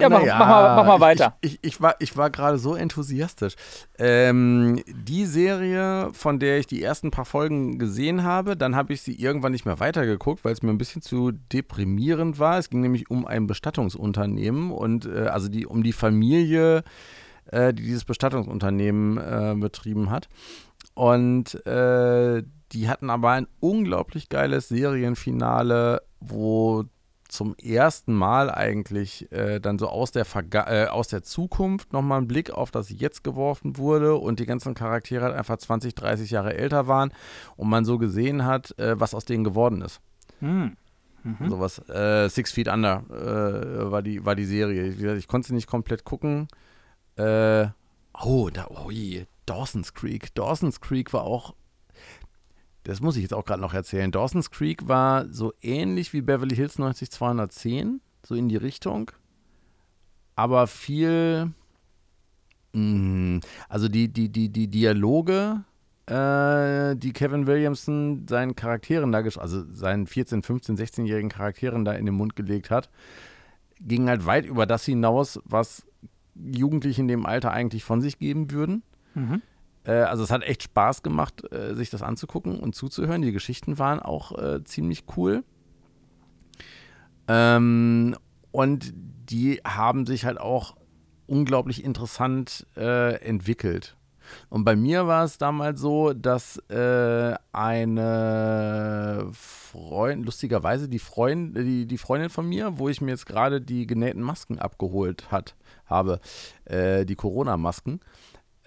Ja, 0.00 0.08
mach, 0.08 0.20
Naja, 0.20 0.38
mach, 0.38 0.48
mal, 0.48 0.76
mach 0.76 0.86
mal 0.86 1.00
weiter. 1.00 1.36
Ich, 1.40 1.54
ich, 1.54 1.58
ich 1.62 1.80
war, 1.80 1.96
ich 1.98 2.16
war 2.16 2.30
gerade 2.30 2.58
so 2.58 2.74
enthusiastisch. 2.74 3.54
Ähm, 3.98 4.80
die 4.86 5.24
Serie, 5.24 6.10
von 6.12 6.38
der 6.38 6.58
ich 6.58 6.66
die 6.66 6.82
ersten 6.82 7.10
paar 7.10 7.24
Folgen 7.24 7.78
gesehen 7.78 8.22
habe, 8.22 8.56
dann 8.56 8.76
habe 8.76 8.92
ich 8.92 9.02
sie 9.02 9.14
irgendwann 9.14 9.52
nicht 9.52 9.66
mehr 9.66 9.80
weitergeguckt, 9.80 10.44
weil 10.44 10.52
es 10.52 10.62
mir 10.62 10.70
ein 10.70 10.78
bisschen 10.78 11.02
zu 11.02 11.32
deprimierend 11.32 12.38
war. 12.38 12.58
Es 12.58 12.70
ging 12.70 12.80
nämlich 12.80 13.10
um 13.10 13.26
ein 13.26 13.46
Bestattungsunternehmen 13.46 14.70
und 14.70 15.06
äh, 15.06 15.26
also 15.26 15.48
die, 15.48 15.66
um 15.66 15.82
die 15.82 15.92
Familie, 15.92 16.84
äh, 17.46 17.74
die 17.74 17.82
dieses 17.82 18.04
Bestattungsunternehmen 18.04 19.18
äh, 19.18 19.54
betrieben 19.58 20.10
hat. 20.10 20.28
Und 20.94 21.66
äh, 21.66 22.42
die 22.72 22.88
hatten 22.88 23.10
aber 23.10 23.30
ein 23.32 23.46
unglaublich 23.60 24.28
geiles 24.28 24.68
Serienfinale, 24.68 26.02
wo 26.20 26.84
zum 27.28 27.54
ersten 27.56 28.14
Mal 28.14 28.50
eigentlich 28.50 29.30
äh, 29.32 29.60
dann 29.60 29.78
so 29.78 29.88
aus 29.88 30.10
der, 30.10 30.24
Verga 30.24 30.66
äh, 30.66 30.86
aus 30.88 31.08
der 31.08 31.22
Zukunft 31.22 31.92
nochmal 31.92 32.20
ein 32.20 32.28
Blick 32.28 32.50
auf 32.50 32.70
das 32.70 32.88
Jetzt 32.90 33.22
geworfen 33.22 33.76
wurde 33.76 34.16
und 34.16 34.40
die 34.40 34.46
ganzen 34.46 34.74
Charaktere 34.74 35.24
halt 35.24 35.34
einfach 35.34 35.58
20, 35.58 35.94
30 35.94 36.30
Jahre 36.30 36.54
älter 36.54 36.86
waren 36.86 37.12
und 37.56 37.68
man 37.68 37.84
so 37.84 37.98
gesehen 37.98 38.44
hat, 38.44 38.78
äh, 38.78 38.98
was 38.98 39.14
aus 39.14 39.26
denen 39.26 39.44
geworden 39.44 39.82
ist. 39.82 40.00
Hm. 40.40 40.76
Mhm. 41.22 41.50
Sowas, 41.50 41.78
äh, 41.88 42.28
Six 42.28 42.52
Feet 42.52 42.68
Under 42.68 43.02
äh, 43.10 43.90
war, 43.90 44.02
die, 44.02 44.24
war 44.24 44.34
die 44.34 44.44
Serie. 44.44 44.92
Wie 44.96 45.02
gesagt, 45.02 45.18
ich 45.18 45.28
konnte 45.28 45.48
sie 45.48 45.54
nicht 45.54 45.66
komplett 45.66 46.04
gucken. 46.04 46.48
Äh, 47.16 47.66
oh, 48.22 48.48
da, 48.50 48.68
oh 48.70 48.90
je, 48.90 49.26
Dawson's 49.44 49.92
Creek. 49.92 50.34
Dawson's 50.34 50.80
Creek 50.80 51.12
war 51.12 51.24
auch 51.24 51.54
das 52.88 53.02
muss 53.02 53.16
ich 53.16 53.22
jetzt 53.22 53.34
auch 53.34 53.44
gerade 53.44 53.60
noch 53.60 53.74
erzählen. 53.74 54.10
Dawson's 54.10 54.50
Creek 54.50 54.88
war 54.88 55.26
so 55.28 55.52
ähnlich 55.60 56.14
wie 56.14 56.22
Beverly 56.22 56.56
Hills 56.56 56.78
90210, 56.78 58.00
so 58.24 58.34
in 58.34 58.48
die 58.48 58.56
Richtung. 58.56 59.10
Aber 60.36 60.66
viel. 60.66 61.52
Mh, 62.72 63.40
also 63.68 63.88
die, 63.88 64.08
die, 64.08 64.30
die, 64.30 64.48
die 64.48 64.68
Dialoge, 64.68 65.64
äh, 66.06 66.96
die 66.96 67.12
Kevin 67.12 67.46
Williamson 67.46 68.26
seinen 68.26 68.56
Charakteren 68.56 69.12
da, 69.12 69.18
also 69.18 69.64
seinen 69.70 70.06
14-, 70.06 70.42
15-, 70.42 70.78
16-jährigen 70.78 71.28
Charakteren 71.28 71.84
da 71.84 71.92
in 71.92 72.06
den 72.06 72.14
Mund 72.14 72.36
gelegt 72.36 72.70
hat, 72.70 72.88
gingen 73.82 74.08
halt 74.08 74.24
weit 74.24 74.46
über 74.46 74.64
das 74.64 74.86
hinaus, 74.86 75.40
was 75.44 75.84
Jugendliche 76.34 77.02
in 77.02 77.08
dem 77.08 77.26
Alter 77.26 77.50
eigentlich 77.50 77.84
von 77.84 78.00
sich 78.00 78.18
geben 78.18 78.50
würden. 78.50 78.82
Mhm. 79.14 79.42
Äh, 79.88 80.02
also 80.02 80.22
es 80.22 80.30
hat 80.30 80.42
echt 80.42 80.62
Spaß 80.62 81.02
gemacht, 81.02 81.50
äh, 81.50 81.74
sich 81.74 81.90
das 81.90 82.02
anzugucken 82.02 82.60
und 82.60 82.74
zuzuhören. 82.74 83.22
Die 83.22 83.32
Geschichten 83.32 83.78
waren 83.78 84.00
auch 84.00 84.36
äh, 84.38 84.62
ziemlich 84.64 85.04
cool. 85.16 85.42
Ähm, 87.26 88.14
und 88.52 88.92
die 88.94 89.60
haben 89.66 90.06
sich 90.06 90.24
halt 90.24 90.38
auch 90.38 90.76
unglaublich 91.26 91.84
interessant 91.84 92.66
äh, 92.76 93.14
entwickelt. 93.16 93.96
Und 94.50 94.64
bei 94.64 94.76
mir 94.76 95.06
war 95.06 95.24
es 95.24 95.38
damals 95.38 95.80
so, 95.80 96.12
dass 96.12 96.58
äh, 96.68 97.34
eine 97.52 99.26
Freundin, 99.32 100.24
lustigerweise 100.24 100.86
die, 100.86 100.98
Freund, 100.98 101.56
die, 101.56 101.86
die 101.86 101.98
Freundin 101.98 102.28
von 102.28 102.46
mir, 102.46 102.78
wo 102.78 102.90
ich 102.90 103.00
mir 103.00 103.12
jetzt 103.12 103.24
gerade 103.24 103.62
die 103.62 103.86
genähten 103.86 104.20
Masken 104.20 104.58
abgeholt 104.58 105.30
hat, 105.30 105.54
habe, 105.86 106.20
äh, 106.66 107.06
die 107.06 107.16
Corona-Masken, 107.16 108.00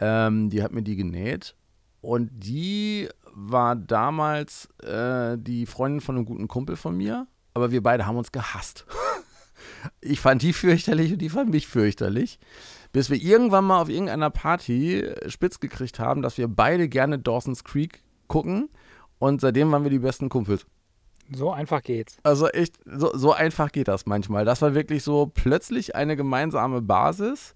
ähm, 0.02 0.50
die 0.50 0.62
hat 0.64 0.74
mir 0.74 0.84
die 0.84 0.98
genäht. 0.98 1.56
Und 2.02 2.32
die 2.34 3.08
war 3.34 3.76
damals 3.76 4.68
äh, 4.84 5.38
die 5.38 5.66
Freundin 5.66 6.02
von 6.02 6.16
einem 6.16 6.26
guten 6.26 6.48
Kumpel 6.48 6.76
von 6.76 6.98
mir. 6.98 7.28
Aber 7.54 7.72
wir 7.72 7.84
beide 7.84 8.06
haben 8.06 8.18
uns 8.18 8.32
gehasst. 8.32 8.86
ich 10.02 10.20
fand 10.20 10.42
die 10.42 10.54
fürchterlich 10.54 11.14
und 11.14 11.20
die 11.20 11.30
fand 11.30 11.52
mich 11.52 11.68
fürchterlich. 11.68 12.40
Bis 12.92 13.10
wir 13.10 13.18
irgendwann 13.18 13.66
mal 13.66 13.80
auf 13.80 13.90
irgendeiner 13.90 14.32
Party 14.32 15.08
spitz 15.28 15.60
gekriegt 15.60 16.00
haben, 16.00 16.22
dass 16.22 16.38
wir 16.38 16.48
beide 16.48 16.90
gerne 16.90 17.20
Dawson's 17.20 17.64
Creek 17.64 18.04
gucken. 18.28 18.70
Und 19.20 19.40
seitdem 19.40 19.72
waren 19.72 19.84
wir 19.84 19.92
die 19.92 20.00
besten 20.00 20.30
Kumpels. 20.30 20.66
So 21.34 21.52
einfach 21.52 21.84
geht's. 21.84 22.18
Also 22.24 22.48
echt, 22.50 22.76
so, 22.86 23.16
so 23.16 23.32
einfach 23.32 23.72
geht 23.72 23.88
das 23.88 24.06
manchmal. 24.06 24.44
Das 24.44 24.62
war 24.62 24.74
wirklich 24.74 25.04
so 25.04 25.32
plötzlich 25.34 25.96
eine 25.96 26.18
gemeinsame 26.18 26.82
Basis. 26.82 27.54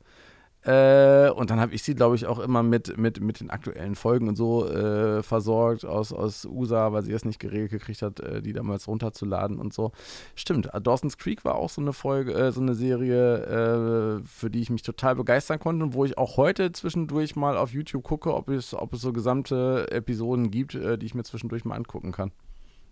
Äh, 0.65 1.29
und 1.29 1.51
dann 1.51 1.59
habe 1.59 1.75
ich 1.75 1.83
sie, 1.83 1.93
glaube 1.93 2.15
ich, 2.15 2.25
auch 2.25 2.39
immer 2.39 2.63
mit, 2.63 2.97
mit, 2.97 3.21
mit 3.21 3.39
den 3.39 3.51
aktuellen 3.51 3.93
Folgen 3.93 4.27
und 4.27 4.35
so 4.35 4.67
äh, 4.67 5.21
versorgt 5.21 5.85
aus, 5.85 6.11
aus 6.11 6.45
USA, 6.45 6.91
weil 6.91 7.03
sie 7.03 7.13
es 7.13 7.23
nicht 7.23 7.39
geregelt 7.39 7.69
gekriegt 7.69 8.01
hat, 8.01 8.19
äh, 8.19 8.41
die 8.41 8.51
damals 8.51 8.87
runterzuladen 8.87 9.59
und 9.59 9.73
so. 9.73 9.91
Stimmt, 10.33 10.73
äh, 10.73 10.81
Dawson's 10.81 11.19
Creek 11.19 11.45
war 11.45 11.55
auch 11.55 11.69
so 11.69 11.81
eine 11.81 11.93
Folge, 11.93 12.33
äh, 12.33 12.51
so 12.51 12.61
eine 12.61 12.73
Serie, 12.73 14.21
für 14.25 14.49
die 14.49 14.61
ich 14.61 14.69
mich 14.69 14.81
total 14.81 15.15
begeistern 15.15 15.59
konnte 15.59 15.85
und 15.85 15.93
wo 15.93 16.05
ich 16.05 16.17
auch 16.17 16.37
heute 16.37 16.71
zwischendurch 16.71 17.35
mal 17.35 17.57
auf 17.57 17.71
YouTube 17.71 18.03
gucke, 18.03 18.33
ob 18.33 18.49
es, 18.49 18.73
ob 18.73 18.93
es 18.93 19.01
so 19.01 19.13
gesamte 19.13 19.87
Episoden 19.91 20.51
gibt, 20.51 20.73
die 20.73 21.05
ich 21.05 21.13
mir 21.13 21.23
zwischendurch 21.23 21.65
mal 21.65 21.75
angucken 21.75 22.11
kann. 22.11 22.31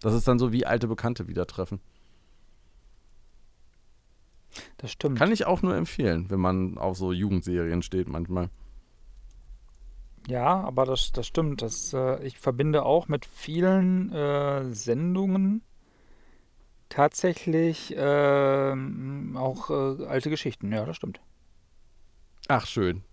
Das 0.02 0.14
ist 0.14 0.28
dann 0.28 0.40
so 0.40 0.52
wie 0.52 0.66
alte 0.66 0.88
Bekannte 0.88 1.28
wieder 1.28 1.48
treffen. 1.48 1.80
Das 4.78 4.92
stimmt. 4.92 5.18
Kann 5.18 5.32
ich 5.32 5.46
auch 5.46 5.62
nur 5.62 5.76
empfehlen, 5.76 6.30
wenn 6.30 6.40
man 6.40 6.78
auf 6.78 6.98
so 6.98 7.12
Jugendserien 7.12 7.82
steht 7.82 8.08
manchmal. 8.08 8.50
Ja, 10.28 10.62
aber 10.62 10.86
das, 10.86 11.12
das 11.12 11.28
stimmt. 11.28 11.62
Das, 11.62 11.94
äh, 11.94 12.24
ich 12.26 12.38
verbinde 12.40 12.84
auch 12.84 13.08
mit 13.08 13.26
vielen 13.26 14.12
äh, 14.14 14.74
Sendungen 14.74 15.62
tatsächlich 16.90 17.94
ähm, 17.98 19.36
auch 19.36 19.70
äh, 19.70 20.06
alte 20.06 20.30
Geschichten. 20.30 20.72
Ja, 20.72 20.86
das 20.86 20.96
stimmt. 20.96 21.20
Ach, 22.48 22.68
schön. 22.68 23.04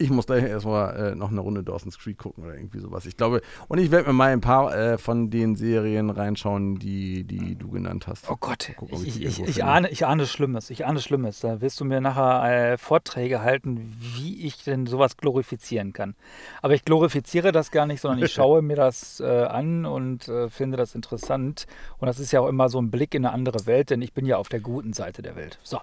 Ich 0.00 0.10
muss 0.10 0.26
gleich 0.26 0.44
erstmal 0.44 1.12
äh, 1.12 1.14
noch 1.16 1.32
eine 1.32 1.40
Runde 1.40 1.64
Dawson's 1.64 1.98
Creek 1.98 2.18
gucken 2.18 2.44
oder 2.44 2.54
irgendwie 2.54 2.78
sowas. 2.78 3.04
Ich 3.04 3.16
glaube, 3.16 3.42
und 3.66 3.78
ich 3.78 3.90
werde 3.90 4.06
mir 4.06 4.12
mal 4.12 4.32
ein 4.32 4.40
paar 4.40 4.72
äh, 4.72 4.96
von 4.96 5.28
den 5.28 5.56
Serien 5.56 6.10
reinschauen, 6.10 6.78
die, 6.78 7.24
die 7.24 7.56
du 7.56 7.68
genannt 7.68 8.06
hast. 8.06 8.30
Oh 8.30 8.36
Gott, 8.38 8.70
Guck, 8.76 8.92
ich, 8.92 9.20
ich, 9.20 9.22
ich, 9.22 9.40
ich, 9.40 9.64
ahne, 9.64 9.90
ich 9.90 10.06
ahne 10.06 10.26
Schlimmes. 10.26 10.70
Ich 10.70 10.86
ahne 10.86 11.00
Schlimmes. 11.00 11.40
Da 11.40 11.60
wirst 11.60 11.80
du 11.80 11.84
mir 11.84 12.00
nachher 12.00 12.72
äh, 12.72 12.78
Vorträge 12.78 13.42
halten, 13.42 13.92
wie 13.98 14.46
ich 14.46 14.62
denn 14.62 14.86
sowas 14.86 15.16
glorifizieren 15.16 15.92
kann. 15.92 16.14
Aber 16.62 16.74
ich 16.74 16.84
glorifiziere 16.84 17.50
das 17.50 17.72
gar 17.72 17.86
nicht, 17.86 18.00
sondern 18.00 18.24
ich 18.24 18.32
schaue 18.32 18.62
mir 18.62 18.76
das 18.76 19.18
äh, 19.18 19.24
an 19.24 19.84
und 19.84 20.28
äh, 20.28 20.48
finde 20.48 20.76
das 20.76 20.94
interessant. 20.94 21.66
Und 21.98 22.06
das 22.06 22.20
ist 22.20 22.30
ja 22.30 22.40
auch 22.40 22.48
immer 22.48 22.68
so 22.68 22.80
ein 22.80 22.92
Blick 22.92 23.16
in 23.16 23.26
eine 23.26 23.34
andere 23.34 23.66
Welt, 23.66 23.90
denn 23.90 24.00
ich 24.00 24.12
bin 24.12 24.26
ja 24.26 24.36
auf 24.36 24.48
der 24.48 24.60
guten 24.60 24.92
Seite 24.92 25.22
der 25.22 25.34
Welt. 25.34 25.58
So, 25.64 25.80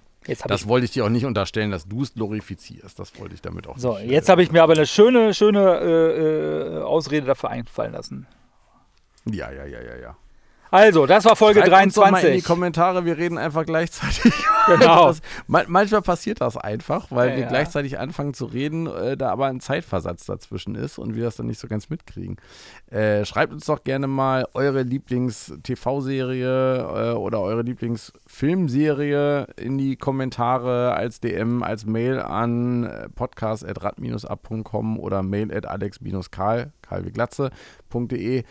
Das 0.47 0.67
wollte 0.67 0.85
ich 0.85 0.91
dir 0.91 1.05
auch 1.05 1.09
nicht 1.09 1.25
unterstellen, 1.25 1.71
dass 1.71 1.87
du 1.87 2.01
es 2.03 2.13
glorifizierst. 2.13 2.97
Das 2.99 3.17
wollte 3.19 3.35
ich 3.35 3.41
damit 3.41 3.67
auch 3.67 3.77
So, 3.77 3.97
nicht. 3.97 4.09
jetzt 4.11 4.29
habe 4.29 4.41
ich 4.43 4.51
mir 4.51 4.63
aber 4.63 4.73
eine 4.73 4.85
schöne, 4.85 5.33
schöne 5.33 5.79
äh, 5.79 6.77
äh, 6.79 6.81
Ausrede 6.81 7.25
dafür 7.27 7.49
einfallen 7.49 7.93
lassen. 7.93 8.27
Ja, 9.25 9.51
ja, 9.51 9.65
ja, 9.65 9.81
ja, 9.81 9.95
ja. 9.97 10.17
Also, 10.71 11.05
das 11.05 11.25
war 11.25 11.35
Folge 11.35 11.61
Schreibt 11.61 11.85
uns 11.85 11.93
doch 11.93 12.09
mal 12.09 12.17
in 12.19 12.33
die 12.33 12.41
23. 12.41 12.43
Kommentare, 12.43 13.05
wir 13.05 13.17
reden 13.17 13.37
einfach 13.37 13.65
gleichzeitig. 13.65 14.33
Genau. 14.65 15.09
Das, 15.09 15.21
man, 15.45 15.65
manchmal 15.67 16.01
passiert 16.01 16.41
das 16.41 16.57
einfach, 16.57 17.11
weil 17.11 17.29
Ja, 17.29 17.35
wir 17.35 17.43
ja. 17.43 17.49
gleichzeitig 17.49 17.99
anfangen 17.99 18.33
zu 18.33 18.45
reden, 18.45 18.87
äh, 18.87 19.15
da 19.15 19.29
aber 19.29 19.45
ein 19.45 19.59
Zeitversatz 19.59 20.25
dazwischen 20.25 20.73
ist 20.73 20.97
und 20.97 21.15
wir 21.15 21.25
das 21.25 21.35
dann 21.35 21.45
nicht 21.45 21.59
so 21.59 21.67
ganz 21.67 21.91
mitkriegen. 21.91 22.37
Äh, 22.89 23.25
schreibt 23.25 23.53
uns 23.53 23.67
doch 23.67 23.83
gerne 23.83 24.07
mal 24.07 24.47
eure 24.55 24.81
Lieblings-TV-Serie 24.81 26.79
äh, 26.79 27.13
oder 27.13 27.41
eure 27.41 27.61
Lieblingsfilmserie 27.61 29.45
in 29.57 29.77
die 29.77 29.97
Kommentare 29.97 30.95
als 30.95 31.19
DM, 31.19 31.61
als 31.61 31.85
Mail 31.85 32.19
an 32.19 32.85
äh, 32.85 33.09
podcast.rad-ab.com 33.09 34.99
oder 34.99 35.21
mail 35.21 35.55
at 35.55 35.67
alex-karl, 35.67 36.71
karl 36.81 37.05
wie 37.05 37.11
Glatze.de 37.11 38.43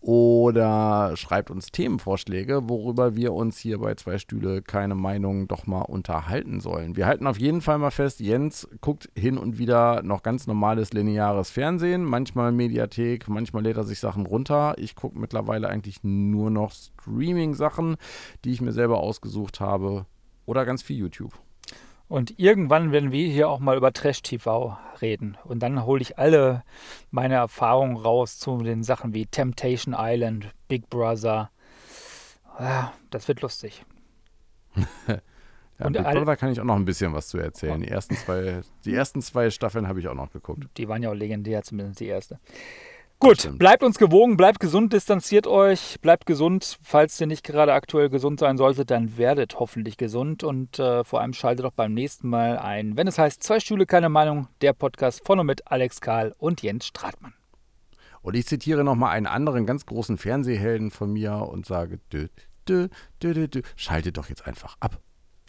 oder 0.00 1.14
schreibt 1.16 1.50
uns 1.50 1.70
Themenvorschläge, 1.72 2.68
worüber 2.68 3.16
wir 3.16 3.34
uns 3.34 3.58
hier 3.58 3.78
bei 3.78 3.94
zwei 3.94 4.16
Stühle 4.18 4.62
keine 4.62 4.94
Meinung 4.94 5.46
doch 5.46 5.66
mal 5.66 5.82
unterhalten 5.82 6.60
sollen. 6.60 6.96
Wir 6.96 7.06
halten 7.06 7.26
auf 7.26 7.38
jeden 7.38 7.60
Fall 7.60 7.78
mal 7.78 7.90
fest, 7.90 8.20
Jens 8.20 8.66
guckt 8.80 9.10
hin 9.14 9.36
und 9.36 9.58
wieder 9.58 10.02
noch 10.02 10.22
ganz 10.22 10.46
normales 10.46 10.92
lineares 10.92 11.50
Fernsehen, 11.50 12.04
manchmal 12.04 12.50
Mediathek, 12.50 13.28
manchmal 13.28 13.62
lädt 13.62 13.76
er 13.76 13.84
sich 13.84 14.00
Sachen 14.00 14.24
runter. 14.24 14.74
Ich 14.78 14.94
gucke 14.94 15.18
mittlerweile 15.18 15.68
eigentlich 15.68 16.02
nur 16.02 16.50
noch 16.50 16.72
Streaming-Sachen, 16.72 17.96
die 18.44 18.52
ich 18.52 18.62
mir 18.62 18.72
selber 18.72 19.00
ausgesucht 19.00 19.60
habe 19.60 20.06
oder 20.46 20.64
ganz 20.64 20.82
viel 20.82 20.96
YouTube. 20.96 21.38
Und 22.10 22.40
irgendwann 22.40 22.90
werden 22.90 23.12
wir 23.12 23.28
hier 23.28 23.48
auch 23.48 23.60
mal 23.60 23.76
über 23.76 23.92
Trash-TV 23.92 24.76
reden. 25.00 25.38
Und 25.44 25.60
dann 25.60 25.86
hole 25.86 26.02
ich 26.02 26.18
alle 26.18 26.64
meine 27.12 27.34
Erfahrungen 27.34 27.96
raus 27.96 28.36
zu 28.36 28.58
den 28.58 28.82
Sachen 28.82 29.14
wie 29.14 29.26
Temptation 29.26 29.94
Island, 29.96 30.48
Big 30.66 30.90
Brother. 30.90 31.50
Ah, 32.58 32.90
Das 33.10 33.28
wird 33.28 33.40
lustig. 33.42 33.84
Ja, 35.78 35.86
Und 35.86 35.94
Big 35.94 36.02
Brother 36.02 36.36
kann 36.36 36.52
ich 36.52 36.60
auch 36.60 36.64
noch 36.64 36.76
ein 36.76 36.84
bisschen 36.84 37.14
was 37.14 37.28
zu 37.28 37.38
erzählen. 37.38 37.80
Die 37.80 37.88
ersten 37.88 38.14
zwei, 38.14 38.60
die 38.84 38.94
ersten 38.94 39.22
zwei 39.22 39.48
Staffeln 39.48 39.88
habe 39.88 39.98
ich 39.98 40.08
auch 40.08 40.14
noch 40.14 40.30
geguckt. 40.30 40.66
Die 40.76 40.86
waren 40.88 41.02
ja 41.02 41.08
auch 41.08 41.14
legendär, 41.14 41.62
zumindest 41.62 42.00
die 42.00 42.06
erste. 42.06 42.38
Gut, 43.22 43.40
stimmt. 43.40 43.58
bleibt 43.58 43.82
uns 43.82 43.98
gewogen, 43.98 44.38
bleibt 44.38 44.60
gesund, 44.60 44.94
distanziert 44.94 45.46
euch, 45.46 46.00
bleibt 46.00 46.24
gesund. 46.24 46.78
Falls 46.82 47.20
ihr 47.20 47.26
nicht 47.26 47.44
gerade 47.44 47.74
aktuell 47.74 48.08
gesund 48.08 48.40
sein 48.40 48.56
solltet, 48.56 48.90
dann 48.90 49.18
werdet 49.18 49.60
hoffentlich 49.60 49.98
gesund 49.98 50.42
und 50.42 50.78
äh, 50.78 51.04
vor 51.04 51.20
allem 51.20 51.34
schaltet 51.34 51.66
doch 51.66 51.72
beim 51.72 51.92
nächsten 51.92 52.30
Mal 52.30 52.58
ein, 52.58 52.96
wenn 52.96 53.06
es 53.06 53.18
heißt 53.18 53.42
Zwei 53.42 53.60
Stühle, 53.60 53.84
keine 53.84 54.08
Meinung, 54.08 54.48
der 54.62 54.72
Podcast 54.72 55.20
von 55.26 55.38
und 55.38 55.44
mit 55.44 55.70
Alex 55.70 56.00
Karl 56.00 56.34
und 56.38 56.62
Jens 56.62 56.86
Stratmann. 56.86 57.34
Und 58.22 58.36
ich 58.36 58.46
zitiere 58.46 58.84
nochmal 58.84 59.10
einen 59.10 59.26
anderen 59.26 59.66
ganz 59.66 59.84
großen 59.84 60.16
Fernsehhelden 60.16 60.90
von 60.90 61.12
mir 61.12 61.34
und 61.34 61.66
sage, 61.66 62.00
dö, 62.10 62.28
dö, 62.66 62.88
dö, 63.22 63.34
dö, 63.34 63.48
dö, 63.48 63.60
schaltet 63.76 64.16
doch 64.16 64.30
jetzt 64.30 64.46
einfach 64.46 64.78
ab. 64.80 64.98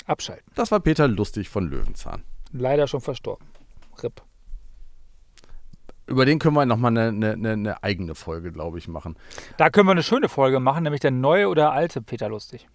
Abschalten. 0.05 0.51
Das 0.55 0.71
war 0.71 0.81
Peter 0.81 1.07
Lustig 1.07 1.47
von 1.47 1.69
Löwenzahn. 1.69 2.23
Leider 2.51 2.87
schon 2.87 2.99
verstorben. 2.99 3.47
RIP. 4.03 4.21
Über 6.07 6.25
den 6.25 6.39
können 6.39 6.55
wir 6.55 6.65
nochmal 6.65 6.97
eine, 6.97 7.31
eine, 7.31 7.49
eine, 7.51 7.83
eigene 7.83 8.15
Folge, 8.15 8.51
glaube 8.51 8.77
ich, 8.77 8.87
machen. 8.87 9.15
Da 9.57 9.69
können 9.69 9.87
wir 9.87 9.91
eine 9.91 10.03
schöne 10.03 10.29
Folge 10.29 10.59
machen, 10.59 10.83
nämlich 10.83 11.01
der 11.01 11.11
neue 11.11 11.47
oder 11.47 11.71
alte 11.71 12.01
Peter 12.01 12.27
Lustig. 12.27 12.67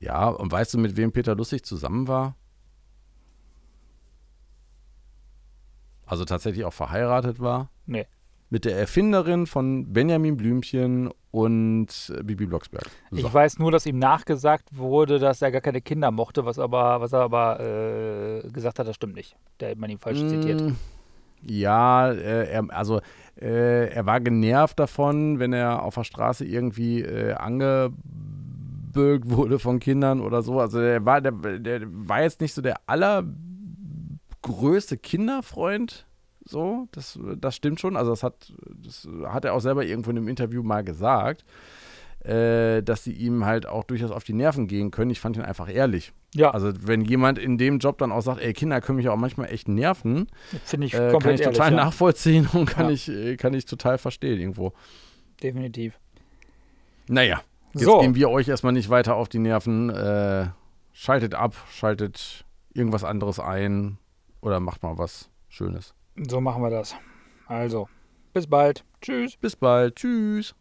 Ja, 0.00 0.28
und 0.28 0.50
weißt 0.50 0.74
du, 0.74 0.78
mit 0.78 0.96
wem 0.96 1.12
Peter 1.12 1.34
Lustig 1.34 1.64
zusammen 1.64 2.08
war? 2.08 2.36
Also 6.06 6.24
tatsächlich 6.24 6.64
auch 6.64 6.72
verheiratet 6.72 7.38
war? 7.38 7.70
Nee. 7.86 8.06
Mit 8.48 8.64
der 8.64 8.76
Erfinderin 8.76 9.46
von 9.46 9.92
Benjamin 9.92 10.36
Blümchen 10.36 11.10
und 11.30 12.12
Bibi 12.24 12.46
Blocksberg. 12.46 12.90
So. 13.12 13.18
Ich 13.18 13.32
weiß 13.32 13.60
nur, 13.60 13.70
dass 13.70 13.86
ihm 13.86 14.00
nachgesagt 14.00 14.76
wurde, 14.76 15.20
dass 15.20 15.40
er 15.40 15.52
gar 15.52 15.60
keine 15.60 15.80
Kinder 15.80 16.10
mochte, 16.10 16.44
was, 16.44 16.58
aber, 16.58 17.00
was 17.00 17.12
er 17.12 17.20
aber 17.20 17.60
äh, 17.60 18.48
gesagt 18.50 18.80
hat, 18.80 18.88
das 18.88 18.96
stimmt 18.96 19.14
nicht. 19.14 19.36
Der 19.60 19.70
hat 19.70 19.78
man 19.78 19.90
ihn 19.90 19.98
falsch 19.98 20.18
zitiert. 20.18 20.74
Ja, 21.42 22.10
äh, 22.10 22.50
er, 22.50 22.64
also 22.70 23.00
äh, 23.40 23.88
er 23.88 24.06
war 24.06 24.20
genervt 24.20 24.78
davon, 24.78 25.38
wenn 25.38 25.52
er 25.52 25.82
auf 25.82 25.94
der 25.94 26.04
Straße 26.04 26.44
irgendwie 26.44 27.02
äh, 27.02 27.32
angebögt 27.32 29.30
wurde 29.30 29.58
von 29.58 29.80
Kindern 29.80 30.20
oder 30.20 30.42
so. 30.42 30.60
Also 30.60 30.80
er 30.80 31.04
war, 31.04 31.20
der, 31.20 31.32
der 31.32 31.82
war 31.84 32.22
jetzt 32.22 32.40
nicht 32.40 32.54
so 32.54 32.62
der 32.62 32.76
allergrößte 32.86 34.98
Kinderfreund. 34.98 36.06
So, 36.44 36.88
das, 36.92 37.18
das 37.36 37.56
stimmt 37.56 37.80
schon. 37.80 37.96
Also 37.96 38.10
das 38.10 38.22
hat, 38.22 38.52
das 38.82 39.08
hat 39.26 39.44
er 39.44 39.54
auch 39.54 39.60
selber 39.60 39.84
irgendwo 39.84 40.10
in 40.10 40.18
einem 40.18 40.28
Interview 40.28 40.62
mal 40.62 40.82
gesagt, 40.82 41.44
äh, 42.24 42.82
dass 42.82 43.04
sie 43.04 43.12
ihm 43.12 43.46
halt 43.46 43.66
auch 43.66 43.84
durchaus 43.84 44.10
auf 44.10 44.24
die 44.24 44.34
Nerven 44.34 44.66
gehen 44.66 44.90
können. 44.90 45.10
Ich 45.10 45.20
fand 45.20 45.36
ihn 45.36 45.42
einfach 45.42 45.72
ehrlich. 45.72 46.12
Ja, 46.34 46.50
Also 46.52 46.72
wenn 46.86 47.00
jemand 47.04 47.38
in 47.38 47.58
dem 47.58 47.78
Job 47.78 47.98
dann 47.98 48.12
auch 48.12 48.20
sagt, 48.20 48.40
ey, 48.40 48.52
Kinder 48.52 48.80
können 48.80 48.96
mich 48.96 49.08
auch 49.08 49.16
manchmal 49.16 49.50
echt 49.52 49.66
nerven, 49.68 50.28
finde 50.64 50.86
ich 50.86 50.94
äh, 50.94 51.10
kann 51.10 51.34
ich 51.34 51.40
ehrlich. 51.40 51.56
total 51.56 51.70
ja. 51.72 51.76
nachvollziehen 51.76 52.48
und 52.52 52.66
kann, 52.66 52.86
Ja. 52.86 52.92
ich, 52.92 53.08
äh, 53.08 53.36
kann 53.36 53.52
ich 53.54 53.64
total 53.64 53.98
verstehen 53.98 54.38
irgendwo. 54.38 54.72
Definitiv. 55.42 55.98
Naja, 57.08 57.40
jetzt 57.74 57.84
So. 57.84 57.98
gehen 58.00 58.14
wir 58.14 58.30
euch 58.30 58.46
erstmal 58.48 58.72
nicht 58.72 58.90
weiter 58.90 59.16
auf 59.16 59.28
die 59.28 59.40
Nerven. 59.40 59.90
Äh, 59.90 60.46
schaltet 60.92 61.34
ab, 61.34 61.56
schaltet 61.72 62.44
irgendwas 62.74 63.02
anderes 63.02 63.40
ein 63.40 63.98
oder 64.40 64.60
macht 64.60 64.82
mal 64.84 64.98
was 64.98 65.30
Schönes. 65.48 65.94
So 66.28 66.40
machen 66.40 66.62
wir 66.62 66.70
das. 66.70 66.94
Also, 67.46 67.88
bis 68.32 68.46
bald. 68.46 68.84
Tschüss. 69.02 69.36
Bis 69.36 69.56
bald. 69.56 69.96
Tschüss. 69.96 70.54